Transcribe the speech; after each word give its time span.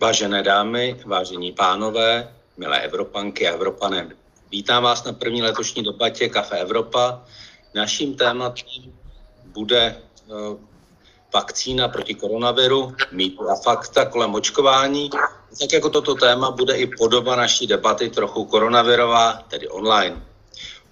Vážené 0.00 0.42
dámy, 0.42 1.00
vážení 1.06 1.52
pánové, 1.52 2.34
milé 2.56 2.80
Evropanky 2.80 3.48
a 3.48 3.52
Evropané, 3.52 4.08
vítám 4.50 4.82
vás 4.82 5.04
na 5.04 5.12
první 5.12 5.42
letošní 5.42 5.82
debatě 5.82 6.28
Kafe 6.28 6.58
Evropa. 6.58 7.24
Naším 7.74 8.14
tématem 8.14 8.92
bude 9.44 9.96
eh, 9.96 10.32
vakcína 11.34 11.88
proti 11.88 12.14
koronaviru, 12.14 12.94
mýtu 13.12 13.50
a 13.50 13.56
fakta 13.56 14.04
kolem 14.04 14.34
očkování. 14.34 15.10
Tak 15.60 15.72
jako 15.72 15.90
toto 15.90 16.14
téma 16.14 16.50
bude 16.50 16.76
i 16.76 16.86
podoba 16.86 17.36
naší 17.36 17.66
debaty 17.66 18.10
trochu 18.10 18.44
koronavirová, 18.44 19.32
tedy 19.48 19.68
online. 19.68 20.22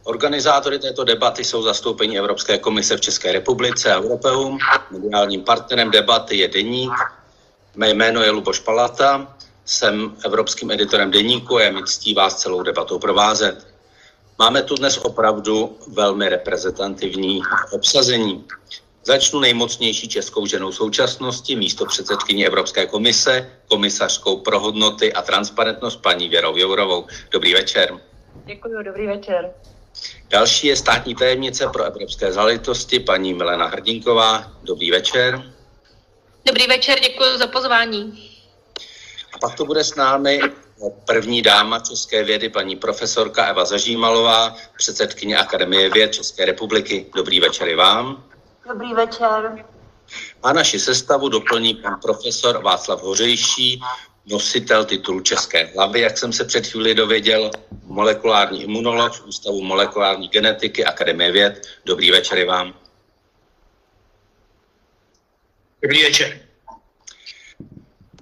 Organizátory 0.04 0.78
této 0.78 1.04
debaty 1.04 1.44
jsou 1.44 1.62
zastoupení 1.62 2.18
Evropské 2.18 2.58
komise 2.58 2.96
v 2.96 3.00
České 3.00 3.32
republice 3.32 3.92
a 3.92 4.00
Europeum. 4.00 4.58
Mediálním 4.90 5.42
partnerem 5.42 5.90
debaty 5.90 6.36
je 6.36 6.48
Deník. 6.48 6.92
Mé 7.76 7.90
jméno 7.90 8.22
je 8.22 8.30
Luboš 8.30 8.58
Palata, 8.58 9.36
jsem 9.64 10.16
evropským 10.24 10.70
editorem 10.70 11.10
Deníku 11.10 11.56
a 11.56 11.62
je 11.62 11.72
mi 11.72 11.82
ctí 11.84 12.14
vás 12.14 12.34
celou 12.34 12.62
debatou 12.62 12.98
provázet. 12.98 13.66
Máme 14.38 14.62
tu 14.62 14.74
dnes 14.74 14.98
opravdu 14.98 15.78
velmi 15.92 16.28
reprezentativní 16.28 17.42
obsazení. 17.72 18.44
Začnu 19.04 19.40
nejmocnější 19.40 20.08
českou 20.08 20.46
ženou 20.46 20.72
současnosti, 20.72 21.56
místo 21.56 21.86
předsedkyně 21.86 22.46
Evropské 22.46 22.86
komise, 22.86 23.50
komisařskou 23.68 24.36
pro 24.36 24.60
hodnoty 24.60 25.12
a 25.12 25.22
transparentnost 25.22 25.96
paní 25.96 26.28
Věrou 26.28 26.56
Jourovou. 26.56 27.06
Dobrý 27.30 27.54
večer. 27.54 27.98
Děkuji, 28.44 28.82
dobrý 28.84 29.06
večer. 29.06 29.50
Další 30.30 30.66
je 30.66 30.76
státní 30.76 31.14
tajemnice 31.14 31.66
pro 31.66 31.84
evropské 31.84 32.32
záležitosti, 32.32 33.00
paní 33.00 33.34
Milena 33.34 33.66
Hrdinková. 33.66 34.52
Dobrý 34.62 34.90
večer. 34.90 35.53
Dobrý 36.46 36.66
večer, 36.66 37.00
děkuji 37.00 37.38
za 37.38 37.46
pozvání. 37.46 38.30
A 39.34 39.38
pak 39.38 39.54
to 39.54 39.64
bude 39.64 39.84
s 39.84 39.94
námi 39.94 40.40
první 41.06 41.42
dáma 41.42 41.78
české 41.78 42.24
vědy, 42.24 42.48
paní 42.48 42.76
profesorka 42.76 43.46
Eva 43.46 43.64
Zažímalová, 43.64 44.56
předsedkyně 44.78 45.38
Akademie 45.38 45.90
věd 45.90 46.14
České 46.14 46.44
republiky. 46.44 47.06
Dobrý 47.16 47.40
večer 47.40 47.68
i 47.68 47.74
vám. 47.74 48.24
Dobrý 48.68 48.94
večer. 48.94 49.64
A 50.42 50.52
naši 50.52 50.78
sestavu 50.78 51.28
doplní 51.28 51.74
pan 51.74 52.00
profesor 52.00 52.62
Václav 52.62 53.02
Hořejší, 53.02 53.80
nositel 54.26 54.84
titulu 54.84 55.20
České 55.20 55.66
hlavy, 55.66 56.00
jak 56.00 56.18
jsem 56.18 56.32
se 56.32 56.44
před 56.44 56.66
chvíli 56.66 56.94
dověděl, 56.94 57.50
molekulární 57.84 58.62
imunolog 58.62 59.12
v 59.12 59.26
Ústavu 59.26 59.62
molekulární 59.62 60.28
genetiky 60.28 60.84
Akademie 60.84 61.32
věd. 61.32 61.66
Dobrý 61.84 62.10
večer 62.10 62.38
i 62.38 62.44
vám. 62.44 62.74
Dobrý 65.84 66.02
večer. 66.02 66.40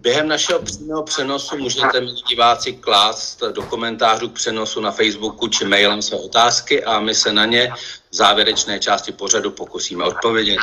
Během 0.00 0.28
našeho 0.28 0.62
přímého 0.62 1.02
přenosu 1.02 1.56
můžete, 1.56 2.00
milí 2.00 2.22
diváci, 2.28 2.72
klást 2.72 3.42
do 3.52 3.62
komentářů 3.62 4.28
k 4.28 4.32
přenosu 4.32 4.80
na 4.80 4.90
Facebooku 4.90 5.48
či 5.48 5.64
mailem 5.64 6.02
své 6.02 6.18
otázky 6.18 6.84
a 6.84 7.00
my 7.00 7.14
se 7.14 7.32
na 7.32 7.44
ně 7.44 7.72
v 8.10 8.14
závěrečné 8.14 8.78
části 8.78 9.12
pořadu 9.12 9.50
pokusíme 9.50 10.04
odpovědět. 10.04 10.60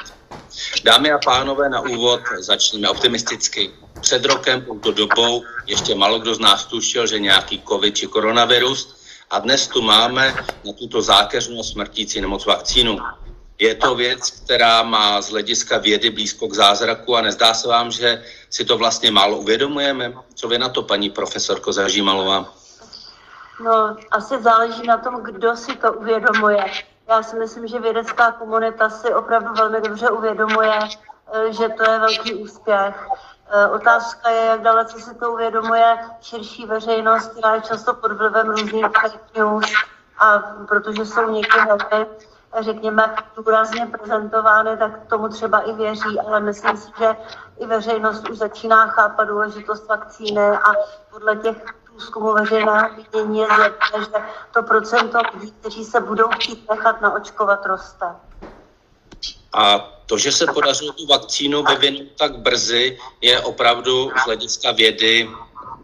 Dámy 0.84 1.12
a 1.12 1.18
pánové, 1.26 1.70
na 1.70 1.82
úvod 1.82 2.22
začneme 2.40 2.90
optimisticky. 2.90 3.72
Před 4.02 4.26
rokem, 4.26 4.66
touto 4.66 4.92
dobou, 4.92 5.44
ještě 5.68 5.96
malo 5.96 6.20
kdo 6.20 6.36
z 6.36 6.40
nás 6.40 6.66
tušil, 6.66 7.08
že 7.08 7.20
nějaký 7.20 7.62
covid 7.70 7.98
či 7.98 8.08
koronavirus 8.08 8.96
a 9.30 9.40
dnes 9.40 9.68
tu 9.68 9.82
máme 9.82 10.36
na 10.66 10.74
tuto 10.74 11.02
zákeřnou 11.02 11.64
smrtící 11.64 12.22
nemoc 12.22 12.46
vakcínu. 12.46 13.00
Je 13.60 13.76
to 13.76 13.96
věc, 13.96 14.32
která 14.32 14.84
má 14.84 15.22
z 15.22 15.30
hlediska 15.30 15.78
vědy 15.78 16.10
blízko 16.10 16.48
k 16.48 16.54
zázraku 16.54 17.16
a 17.16 17.22
nezdá 17.22 17.54
se 17.54 17.68
vám, 17.68 17.92
že 17.92 18.24
si 18.50 18.66
to 18.66 18.78
vlastně 18.78 19.12
málo 19.12 19.38
uvědomujeme? 19.38 20.14
Co 20.36 20.48
vy 20.48 20.58
na 20.58 20.70
to, 20.70 20.84
paní 20.84 21.10
profesorko 21.10 21.74
Zažímalová? 21.74 22.46
No, 23.64 23.98
asi 24.12 24.42
záleží 24.42 24.88
na 24.88 24.98
tom, 24.98 25.24
kdo 25.24 25.56
si 25.56 25.76
to 25.76 25.94
uvědomuje. 25.94 26.66
Já 27.10 27.24
si 27.24 27.36
myslím, 27.36 27.68
že 27.68 27.80
vědecká 27.80 28.32
komunita 28.32 28.90
si 28.90 29.14
opravdu 29.14 29.54
velmi 29.54 29.82
dobře 29.82 30.10
uvědomuje, 30.10 30.80
eh, 31.34 31.54
že 31.54 31.70
to 31.70 31.92
je 31.92 32.00
velký 32.00 32.34
úspěch. 32.34 33.08
Eh, 33.52 33.68
otázka 33.68 34.30
je, 34.30 34.46
jak 34.46 34.62
dalece 34.62 35.00
si 35.00 35.16
to 35.16 35.32
uvědomuje 35.32 35.98
širší 36.22 36.66
veřejnost, 36.66 37.28
která 37.28 37.56
je 37.56 37.62
často 37.62 37.94
pod 37.94 38.12
vlivem 38.12 38.50
různých 38.50 38.86
fake 38.86 39.36
news, 39.36 39.74
a 40.20 40.40
protože 40.68 41.06
jsou 41.06 41.30
někdy 41.30 41.58
velmi 41.68 42.06
řekněme, 42.60 43.16
důrazně 43.36 43.86
prezentovány, 43.86 44.78
tak 44.78 45.08
tomu 45.10 45.30
třeba 45.30 45.60
i 45.60 45.74
věří, 45.74 46.20
ale 46.28 46.40
myslím 46.40 46.78
si, 46.78 46.92
že 47.00 47.16
i 47.60 47.66
veřejnost 47.66 48.30
už 48.30 48.38
začíná 48.38 48.88
chápat 48.88 49.24
důležitost 49.24 49.88
vakcíny 49.88 50.42
a 50.42 50.74
podle 51.10 51.36
těch 51.36 51.58
průzkumu 51.84 52.34
veřejného 52.34 52.90
vidění 52.96 53.40
je 53.40 53.48
zjevné, 53.48 54.06
že 54.06 54.24
to 54.54 54.64
procento 54.64 55.18
lidí, 55.34 55.52
kteří 55.52 55.86
se 55.86 56.02
budou 56.02 56.28
chtít 56.28 56.70
nechat 56.70 57.02
naočkovat, 57.02 57.66
roste. 57.66 58.06
A 59.54 59.80
to, 60.06 60.18
že 60.18 60.32
se 60.32 60.46
podařilo 60.54 60.94
tu 60.94 61.08
vakcínu 61.08 61.64
vyvinout 61.64 62.08
tak 62.18 62.38
brzy, 62.38 62.98
je 63.22 63.42
opravdu 63.42 64.10
z 64.10 64.26
hlediska 64.26 64.72
vědy 64.72 65.30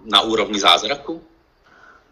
na 0.06 0.22
úrovni 0.22 0.60
zázraku? 0.60 1.24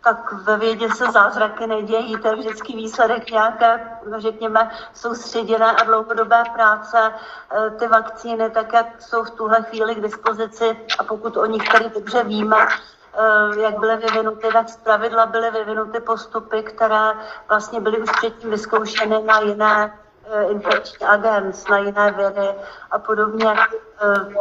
Tak 0.04 0.34
ve 0.34 0.58
vědě 0.58 0.90
se 0.90 1.12
zázraky 1.12 1.68
nedějí, 1.68 2.18
to 2.18 2.28
je 2.28 2.36
vždycky 2.36 2.76
výsledek 2.76 3.32
nějaké, 3.32 3.90
řekněme, 4.18 4.72
soustředěné 4.94 5.72
a 5.72 5.84
dlouhodobé 5.84 6.44
práce. 6.54 6.98
E, 6.98 7.70
ty 7.70 7.88
vakcíny, 7.88 8.50
tak 8.50 8.74
jak 8.74 9.02
jsou 9.02 9.24
v 9.24 9.30
tuhle 9.30 9.64
chvíli 9.64 9.96
k 9.96 10.02
dispozici 10.02 10.78
a 11.00 11.04
pokud 11.04 11.38
o 11.38 11.46
nich 11.46 11.70
tady 11.70 11.90
dobře 11.90 12.24
víme, 12.24 12.58
e, 12.58 13.60
jak 13.60 13.80
byly 13.80 13.98
vyvinuty, 13.98 14.48
tak 14.54 14.70
z 14.70 14.78
pravidla 14.78 15.26
byly 15.26 15.52
vyvinuty 15.52 16.00
postupy, 16.00 16.64
které 16.64 17.12
vlastně 17.50 17.82
byly 17.82 17.98
už 17.98 18.10
předtím 18.12 18.50
vyzkoušeny 18.50 19.24
na 19.24 19.40
jiné 19.40 20.00
e, 20.26 20.44
infekční 20.44 21.06
agent, 21.06 21.70
na 21.70 21.78
jiné 21.78 22.12
vědy 22.12 22.50
a 22.92 23.00
podobně. 23.00 23.56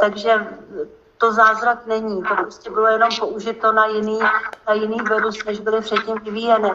Takže 0.01 0.47
to 1.23 1.33
zázrak 1.33 1.87
není. 1.87 2.23
To 2.23 2.35
prostě 2.35 2.71
bylo 2.71 2.87
jenom 2.87 3.09
použito 3.21 3.73
na 3.73 3.87
jiný, 3.87 4.19
na 4.69 4.75
jiný 4.75 4.97
virus, 5.09 5.45
než 5.45 5.61
byly 5.61 5.81
předtím 5.81 6.19
vyvíjeny. 6.19 6.71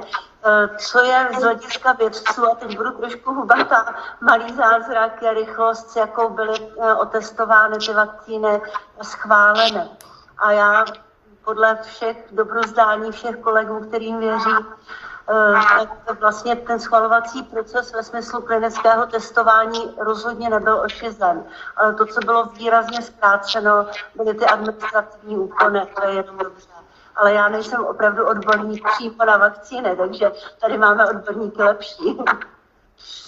Eh, 0.45 0.69
co 0.77 1.03
je 1.03 1.29
z 1.39 1.43
hlediska 1.43 1.91
vědců, 1.91 2.45
a 2.45 2.55
teď 2.55 2.77
budu 2.77 2.91
trošku 2.91 3.33
hubatá, 3.33 3.95
malý 4.21 4.53
zázrak 4.53 5.21
je 5.21 5.33
rychlost, 5.33 5.95
jakou 5.97 6.29
byly 6.29 6.53
eh, 6.81 6.93
otestovány 6.93 7.77
ty 7.77 7.93
vakcíny 7.93 8.61
schváleny. 9.01 9.89
A 10.37 10.51
já 10.51 10.85
podle 11.45 11.79
všech 11.83 12.17
dobrozdání 12.31 13.11
všech 13.11 13.37
kolegů, 13.37 13.79
kterým 13.79 14.19
věří, 14.19 14.51
Eh, 14.51 15.06
tak 16.05 16.19
vlastně 16.19 16.55
ten 16.55 16.79
schvalovací 16.79 17.43
proces 17.43 17.93
ve 17.93 18.03
smyslu 18.03 18.41
klinického 18.41 19.05
testování 19.05 19.95
rozhodně 19.97 20.49
nebyl 20.49 20.79
ošizen. 20.79 21.43
To, 21.97 22.05
co 22.05 22.19
bylo 22.19 22.45
výrazně 22.45 23.01
zkráceno, 23.01 23.87
byly 24.15 24.33
ty 24.33 24.45
administrativní 24.45 25.37
úkony, 25.37 25.81
to 25.95 26.07
je 26.07 26.15
jenom 26.15 26.37
dobře. 26.37 26.67
Ale 27.15 27.33
já 27.33 27.49
nejsem 27.49 27.85
opravdu 27.85 28.25
odborník 28.25 28.87
přímo 28.89 29.25
na 29.25 29.37
vakcíny, 29.37 29.95
takže 29.95 30.31
tady 30.61 30.77
máme 30.77 31.09
odborníky 31.09 31.63
lepší. 31.63 32.17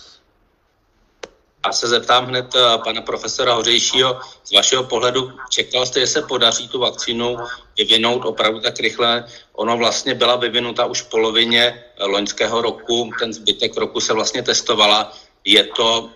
A 1.64 1.72
se 1.72 1.88
zeptám 1.88 2.26
hned 2.26 2.56
eh, 2.56 2.78
pana 2.84 3.02
profesora 3.02 3.54
Hořejšího, 3.54 4.20
z 4.44 4.52
vašeho 4.52 4.84
pohledu, 4.84 5.32
čekal 5.50 5.86
jste, 5.86 6.00
že 6.00 6.08
se 6.08 6.22
podaří 6.22 6.68
tu 6.68 6.80
vakcínu 6.80 7.38
vyvinout 7.78 8.26
opravdu 8.26 8.60
tak 8.60 8.80
rychle? 8.80 9.26
Ono 9.54 9.78
vlastně 9.78 10.16
byla 10.16 10.36
vyvinuta 10.36 10.86
už 10.86 11.02
v 11.02 11.10
polovině 11.10 11.84
eh, 11.98 12.06
loňského 12.06 12.62
roku, 12.62 13.12
ten 13.20 13.34
zbytek 13.34 13.78
roku 13.78 14.00
se 14.00 14.14
vlastně 14.14 14.44
testovala. 14.44 15.14
Je 15.46 15.64
to 15.64 16.10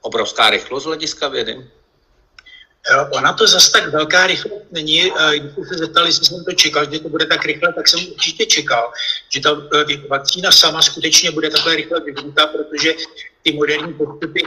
obrovská 0.00 0.50
rychlost 0.50 0.82
z 0.82 0.86
hlediska 0.86 1.28
vědy? 1.28 1.70
Eh, 2.92 3.16
ona 3.16 3.32
to 3.32 3.46
zase 3.46 3.72
tak 3.72 3.92
velká 3.92 4.26
rychlost 4.26 4.64
není. 4.70 5.12
Když 5.30 5.52
jste 5.52 5.64
se 5.64 5.74
zeptali, 5.78 6.08
jestli 6.08 6.24
jsem 6.24 6.44
to 6.44 6.52
čekal, 6.52 6.92
že 6.92 7.00
to 7.00 7.08
bude 7.08 7.26
tak 7.26 7.44
rychle, 7.44 7.72
tak 7.72 7.88
jsem 7.88 8.00
určitě 8.12 8.46
čekal, 8.46 8.92
že 9.28 9.40
ta 9.40 9.50
vakcína 10.08 10.52
sama 10.52 10.82
skutečně 10.82 11.30
bude 11.30 11.50
takhle 11.50 11.76
rychle 11.76 12.00
vyvinutá, 12.00 12.46
protože 12.46 12.94
ty 13.42 13.52
moderní 13.52 13.94
postupy, 13.94 14.42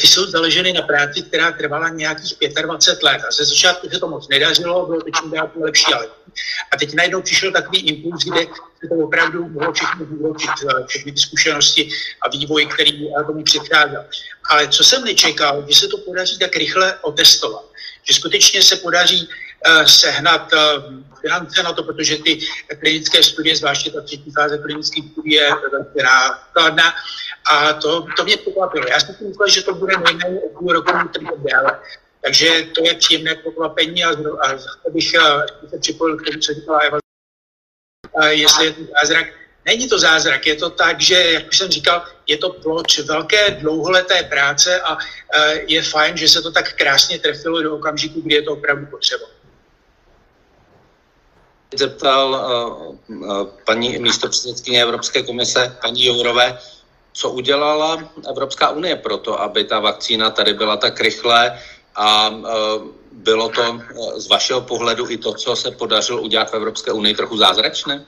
ty 0.00 0.06
jsou 0.06 0.26
založeny 0.26 0.72
na 0.72 0.82
práci, 0.82 1.22
která 1.22 1.52
trvala 1.52 1.88
nějakých 1.88 2.36
25 2.62 3.02
let. 3.02 3.22
A 3.28 3.30
ze 3.30 3.44
začátku 3.44 3.88
se 3.90 3.98
to 3.98 4.08
moc 4.08 4.28
nedařilo, 4.28 4.86
bylo 4.86 5.00
to 5.00 5.10
čím 5.10 5.30
dál 5.30 5.50
lepší, 5.60 5.94
ale 5.94 6.08
a 6.72 6.76
teď 6.76 6.94
najednou 6.94 7.22
přišel 7.22 7.52
takový 7.52 7.78
impuls, 7.78 8.24
kde 8.24 8.40
se 8.40 8.88
to 8.88 8.94
opravdu 8.94 9.48
mohlo 9.48 9.72
všechno 9.72 10.06
vyučit, 10.06 10.50
eh, 10.50 10.86
všechny 10.86 11.12
ty 11.12 11.18
zkušenosti 11.18 11.88
a 12.20 12.28
vývoj, 12.28 12.66
který 12.66 13.08
tomu 13.26 13.42
předcházel. 13.42 14.04
Ale 14.50 14.68
co 14.68 14.84
jsem 14.84 15.04
nečekal, 15.04 15.64
že 15.68 15.74
se 15.76 15.88
to 15.88 15.98
podaří 15.98 16.38
tak 16.38 16.56
rychle 16.56 16.98
otestovat. 17.02 17.64
Že 18.02 18.14
skutečně 18.14 18.62
se 18.62 18.76
podaří 18.76 19.28
uh, 19.28 19.84
sehnat 19.84 20.52
uh, 20.52 20.58
finance 21.22 21.62
na 21.62 21.72
to, 21.72 21.82
protože 21.82 22.16
ty 22.16 22.38
klinické 22.80 23.22
studie, 23.22 23.56
zvláště 23.56 23.90
ta 23.90 24.00
třetí 24.00 24.30
fáze 24.30 24.58
klinických 24.58 25.12
studií 25.12 25.34
je 25.34 25.50
nákladná 26.02 26.94
a 27.52 27.72
to, 27.72 28.06
to 28.16 28.24
mě 28.24 28.36
překvapilo. 28.36 28.86
Já 28.88 29.00
jsem 29.00 29.14
si 29.14 29.24
myslel, 29.24 29.48
že 29.48 29.62
to 29.62 29.74
bude 29.74 29.96
nejméně 29.96 30.40
o 30.40 30.58
půl 30.58 30.72
roku 30.72 31.08
trvat 31.12 31.38
déle. 31.38 31.80
Takže 32.24 32.66
to 32.74 32.84
je 32.84 32.94
příjemné 32.94 33.34
překvapení 33.34 34.04
a, 34.04 34.10
a 34.10 34.90
bych 34.90 35.10
se 35.70 35.78
připojil 35.80 36.16
k 36.16 36.24
tomu, 36.24 36.38
co 36.38 36.54
říkala 36.54 36.78
Eva, 36.78 36.98
jestli 38.28 38.64
je 38.66 38.72
to 38.72 38.80
zázrak. 39.00 39.26
Není 39.64 39.88
to 39.88 39.98
zázrak, 39.98 40.46
je 40.46 40.56
to 40.56 40.70
tak, 40.70 41.00
že, 41.00 41.32
jak 41.32 41.48
už 41.48 41.58
jsem 41.58 41.68
říkal, 41.68 42.06
je 42.26 42.36
to 42.36 42.50
plod 42.50 42.98
velké 42.98 43.50
dlouholeté 43.50 44.22
práce 44.22 44.80
a 44.80 44.98
je 45.66 45.82
fajn, 45.82 46.16
že 46.16 46.28
se 46.28 46.42
to 46.42 46.50
tak 46.50 46.72
krásně 46.72 47.18
trefilo 47.18 47.62
do 47.62 47.74
okamžiku, 47.74 48.20
kdy 48.20 48.34
je 48.34 48.42
to 48.42 48.52
opravdu 48.52 48.86
potřeba 48.86 49.26
zeptal 51.78 52.28
uh, 52.30 53.16
uh, 53.16 53.46
paní 53.66 53.98
místopředsedkyně 53.98 54.82
Evropské 54.82 55.22
komise, 55.22 55.76
paní 55.82 56.04
Jourové, 56.04 56.58
co 57.12 57.30
udělala 57.30 57.98
Evropská 58.28 58.70
unie 58.70 58.96
pro 58.96 59.18
to, 59.18 59.40
aby 59.40 59.64
ta 59.64 59.80
vakcína 59.80 60.30
tady 60.30 60.54
byla 60.54 60.76
tak 60.76 61.00
rychle 61.00 61.58
a 61.94 62.28
uh, 62.28 62.46
bylo 63.12 63.48
to 63.48 63.80
z 64.16 64.28
vašeho 64.28 64.60
pohledu 64.60 65.10
i 65.10 65.16
to, 65.18 65.32
co 65.32 65.56
se 65.56 65.70
podařilo 65.70 66.22
udělat 66.22 66.50
v 66.50 66.54
Evropské 66.54 66.92
unii, 66.92 67.14
trochu 67.14 67.36
zázračné? 67.36 68.04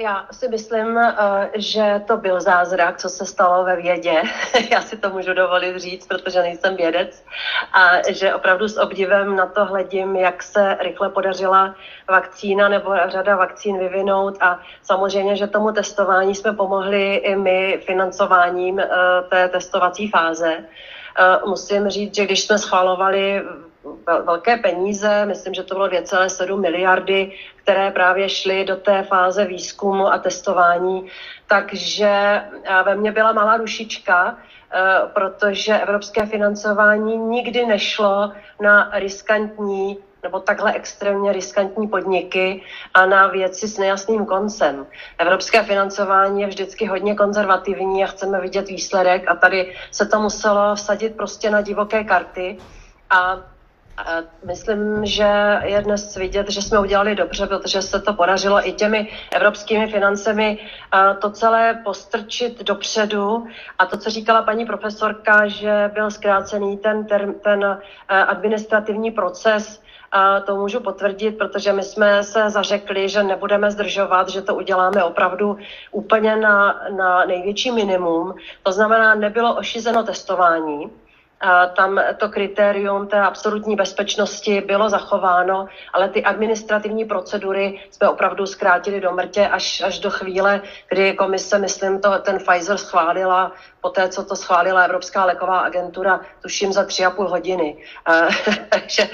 Já 0.00 0.26
si 0.30 0.48
myslím, 0.48 0.98
eh, 0.98 1.50
že 1.54 2.02
to 2.06 2.16
byl 2.16 2.40
zázrak, 2.40 2.98
co 2.98 3.08
se 3.08 3.26
stalo 3.26 3.64
ve 3.64 3.76
vědě. 3.76 4.22
Já 4.70 4.80
si 4.80 4.96
to 4.96 5.10
můžu 5.10 5.34
dovolit 5.34 5.76
říct, 5.76 6.06
protože 6.06 6.42
nejsem 6.42 6.76
vědec. 6.76 7.24
A 7.72 8.10
že 8.12 8.34
opravdu 8.34 8.68
s 8.68 8.78
obdivem 8.78 9.36
na 9.36 9.46
to 9.46 9.64
hledím, 9.64 10.16
jak 10.16 10.42
se 10.42 10.76
rychle 10.80 11.08
podařila 11.08 11.74
vakcína 12.08 12.68
nebo 12.68 12.94
řada 13.06 13.36
vakcín 13.36 13.78
vyvinout. 13.78 14.36
A 14.40 14.60
samozřejmě, 14.82 15.36
že 15.36 15.46
tomu 15.46 15.72
testování 15.72 16.34
jsme 16.34 16.52
pomohli 16.52 17.14
i 17.14 17.36
my 17.36 17.80
financováním 17.86 18.78
eh, 18.78 18.88
té 19.28 19.48
testovací 19.48 20.10
fáze. 20.10 20.52
Eh, 20.54 21.38
musím 21.46 21.88
říct, 21.88 22.14
že 22.14 22.24
když 22.24 22.44
jsme 22.44 22.58
schvalovali 22.58 23.42
velké 24.24 24.56
peníze, 24.56 25.26
myslím, 25.26 25.54
že 25.54 25.62
to 25.62 25.74
bylo 25.74 25.86
2,7 25.86 26.60
miliardy, 26.60 27.32
které 27.68 27.90
právě 27.90 28.28
šly 28.28 28.64
do 28.64 28.76
té 28.76 29.02
fáze 29.02 29.44
výzkumu 29.44 30.12
a 30.12 30.18
testování. 30.18 31.06
Takže 31.46 32.42
ve 32.84 32.94
mně 32.94 33.12
byla 33.12 33.32
malá 33.32 33.56
dušička, 33.56 34.36
e, 34.36 34.36
protože 35.12 35.78
evropské 35.78 36.26
financování 36.26 37.16
nikdy 37.16 37.66
nešlo 37.66 38.32
na 38.60 38.90
riskantní 38.92 39.98
nebo 40.22 40.40
takhle 40.40 40.72
extrémně 40.72 41.32
riskantní 41.32 41.88
podniky 41.88 42.62
a 42.94 43.06
na 43.06 43.26
věci 43.26 43.68
s 43.68 43.78
nejasným 43.78 44.26
koncem. 44.26 44.86
Evropské 45.18 45.62
financování 45.62 46.40
je 46.40 46.46
vždycky 46.46 46.86
hodně 46.86 47.14
konzervativní 47.14 48.04
a 48.04 48.06
chceme 48.06 48.40
vidět 48.40 48.68
výsledek 48.68 49.30
a 49.30 49.34
tady 49.34 49.74
se 49.90 50.06
to 50.06 50.20
muselo 50.20 50.74
vsadit 50.74 51.16
prostě 51.16 51.50
na 51.50 51.60
divoké 51.60 52.04
karty 52.04 52.58
a 53.10 53.36
Myslím, 54.44 55.06
že 55.06 55.58
je 55.62 55.82
dnes 55.82 56.16
vidět, 56.16 56.50
že 56.50 56.62
jsme 56.62 56.78
udělali 56.78 57.14
dobře, 57.14 57.46
protože 57.46 57.82
se 57.82 58.00
to 58.00 58.12
podařilo 58.12 58.68
i 58.68 58.72
těmi 58.72 59.08
evropskými 59.32 59.86
financemi 59.86 60.58
to 61.20 61.30
celé 61.30 61.80
postrčit 61.84 62.62
dopředu. 62.62 63.46
A 63.78 63.86
to, 63.86 63.96
co 63.96 64.10
říkala 64.10 64.42
paní 64.42 64.66
profesorka, 64.66 65.48
že 65.48 65.90
byl 65.94 66.10
zkrácený 66.10 66.76
ten, 66.76 67.06
ten 67.42 67.78
administrativní 68.08 69.10
proces, 69.10 69.82
a 70.12 70.40
to 70.40 70.56
můžu 70.56 70.80
potvrdit, 70.80 71.38
protože 71.38 71.72
my 71.72 71.82
jsme 71.82 72.24
se 72.24 72.50
zařekli, 72.50 73.08
že 73.08 73.22
nebudeme 73.22 73.70
zdržovat, 73.70 74.28
že 74.28 74.42
to 74.42 74.54
uděláme 74.54 75.04
opravdu 75.04 75.58
úplně 75.92 76.36
na, 76.36 76.80
na 76.96 77.24
největší 77.24 77.70
minimum. 77.70 78.34
To 78.62 78.72
znamená, 78.72 79.14
nebylo 79.14 79.56
ošizeno 79.56 80.02
testování, 80.02 80.90
tam 81.76 82.00
to 82.16 82.28
kritérium 82.28 83.06
té 83.06 83.20
absolutní 83.20 83.76
bezpečnosti 83.76 84.60
bylo 84.60 84.88
zachováno, 84.88 85.66
ale 85.92 86.08
ty 86.08 86.24
administrativní 86.24 87.04
procedury 87.04 87.80
jsme 87.90 88.08
opravdu 88.08 88.46
zkrátili 88.46 89.00
do 89.00 89.12
mrtě 89.12 89.48
až, 89.48 89.80
až 89.80 89.98
do 89.98 90.10
chvíle, 90.10 90.62
kdy 90.88 91.12
komise, 91.12 91.58
myslím, 91.58 92.00
to, 92.00 92.18
ten 92.18 92.38
Pfizer 92.38 92.76
schválila 92.76 93.52
po 93.80 93.88
té, 93.88 94.08
co 94.08 94.24
to 94.24 94.36
schválila 94.36 94.82
Evropská 94.82 95.24
léková 95.24 95.60
agentura, 95.60 96.20
tuším 96.42 96.72
za 96.72 96.84
tři 96.84 97.04
a 97.04 97.10
půl 97.10 97.28
hodiny. 97.28 97.76
takže, 98.68 99.08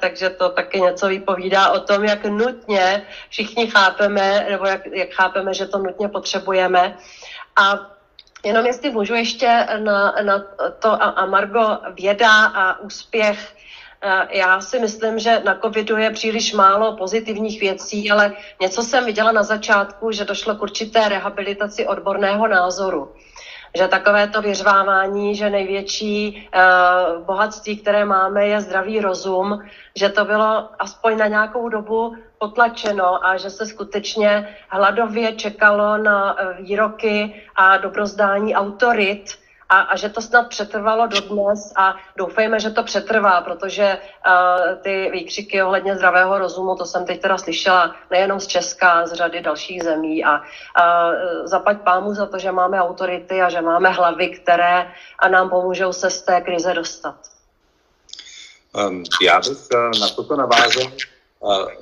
takže 0.00 0.30
to 0.30 0.48
taky 0.48 0.80
něco 0.80 1.08
vypovídá 1.08 1.70
o 1.70 1.80
tom, 1.80 2.04
jak 2.04 2.24
nutně 2.24 3.06
všichni 3.28 3.66
chápeme, 3.66 4.46
nebo 4.50 4.66
jak, 4.66 4.86
jak 4.86 5.10
chápeme, 5.10 5.54
že 5.54 5.66
to 5.66 5.78
nutně 5.78 6.08
potřebujeme. 6.08 6.96
A 7.56 7.99
Jenom 8.44 8.66
jestli 8.66 8.90
můžu 8.90 9.14
ještě 9.14 9.66
na, 9.78 10.14
na 10.22 10.38
to 10.78 11.02
a, 11.02 11.06
a 11.06 11.26
Margo 11.26 11.78
věda 11.94 12.44
a 12.44 12.80
úspěch. 12.80 13.54
Eh, 14.02 14.38
já 14.38 14.60
si 14.60 14.78
myslím, 14.78 15.18
že 15.18 15.40
na 15.44 15.58
covidu 15.58 15.96
je 15.96 16.10
příliš 16.10 16.52
málo 16.52 16.96
pozitivních 16.96 17.60
věcí, 17.60 18.10
ale 18.10 18.32
něco 18.60 18.82
jsem 18.82 19.04
viděla 19.04 19.32
na 19.32 19.42
začátku, 19.42 20.12
že 20.12 20.24
došlo 20.24 20.54
k 20.54 20.62
určité 20.62 21.08
rehabilitaci 21.08 21.86
odborného 21.86 22.48
názoru 22.48 23.12
že 23.74 23.88
takové 23.88 24.28
to 24.28 24.42
vyřvávání, 24.42 25.34
že 25.34 25.50
největší 25.50 26.48
uh, 26.54 27.22
bohatství, 27.22 27.76
které 27.76 28.04
máme, 28.04 28.46
je 28.46 28.60
zdravý 28.60 29.00
rozum, 29.00 29.62
že 29.96 30.08
to 30.08 30.24
bylo 30.24 30.68
aspoň 30.78 31.18
na 31.18 31.26
nějakou 31.26 31.68
dobu 31.68 32.16
potlačeno 32.40 33.26
a 33.26 33.36
že 33.36 33.50
se 33.50 33.66
skutečně 33.66 34.56
hladově 34.68 35.32
čekalo 35.32 35.98
na 35.98 36.36
eh, 36.38 36.62
výroky 36.62 37.42
a 37.56 37.76
dobrozdání 37.76 38.54
autorit, 38.54 39.39
a, 39.70 39.80
a 39.80 39.96
že 39.96 40.08
to 40.08 40.22
snad 40.22 40.48
přetrvalo 40.48 41.06
dodnes 41.06 41.72
a 41.76 41.94
doufejme, 42.16 42.60
že 42.60 42.70
to 42.70 42.82
přetrvá, 42.82 43.40
protože 43.40 43.98
uh, 43.98 44.82
ty 44.82 45.10
výkřiky 45.12 45.62
ohledně 45.62 45.96
zdravého 45.96 46.38
rozumu, 46.38 46.76
to 46.76 46.84
jsem 46.84 47.06
teď 47.06 47.20
teda 47.20 47.38
slyšela 47.38 47.96
nejenom 48.10 48.40
z 48.40 48.46
Česka, 48.46 49.06
z 49.06 49.12
řady 49.12 49.40
dalších 49.40 49.82
zemí 49.82 50.24
a 50.24 50.38
uh, 50.38 50.44
zaplať 51.44 51.78
pámu 51.78 52.14
za 52.14 52.26
to, 52.26 52.38
že 52.38 52.52
máme 52.52 52.82
autority 52.82 53.42
a 53.42 53.50
že 53.50 53.60
máme 53.60 53.90
hlavy, 53.90 54.30
které 54.30 54.92
a 55.18 55.28
nám 55.28 55.50
pomůžou 55.50 55.92
se 55.92 56.10
z 56.10 56.22
té 56.22 56.40
krize 56.40 56.74
dostat. 56.74 57.16
Um, 58.88 59.04
já 59.22 59.40
bych 59.40 59.58
uh, 59.74 60.00
na 60.00 60.08
toto 60.08 60.36
navázal. 60.36 60.84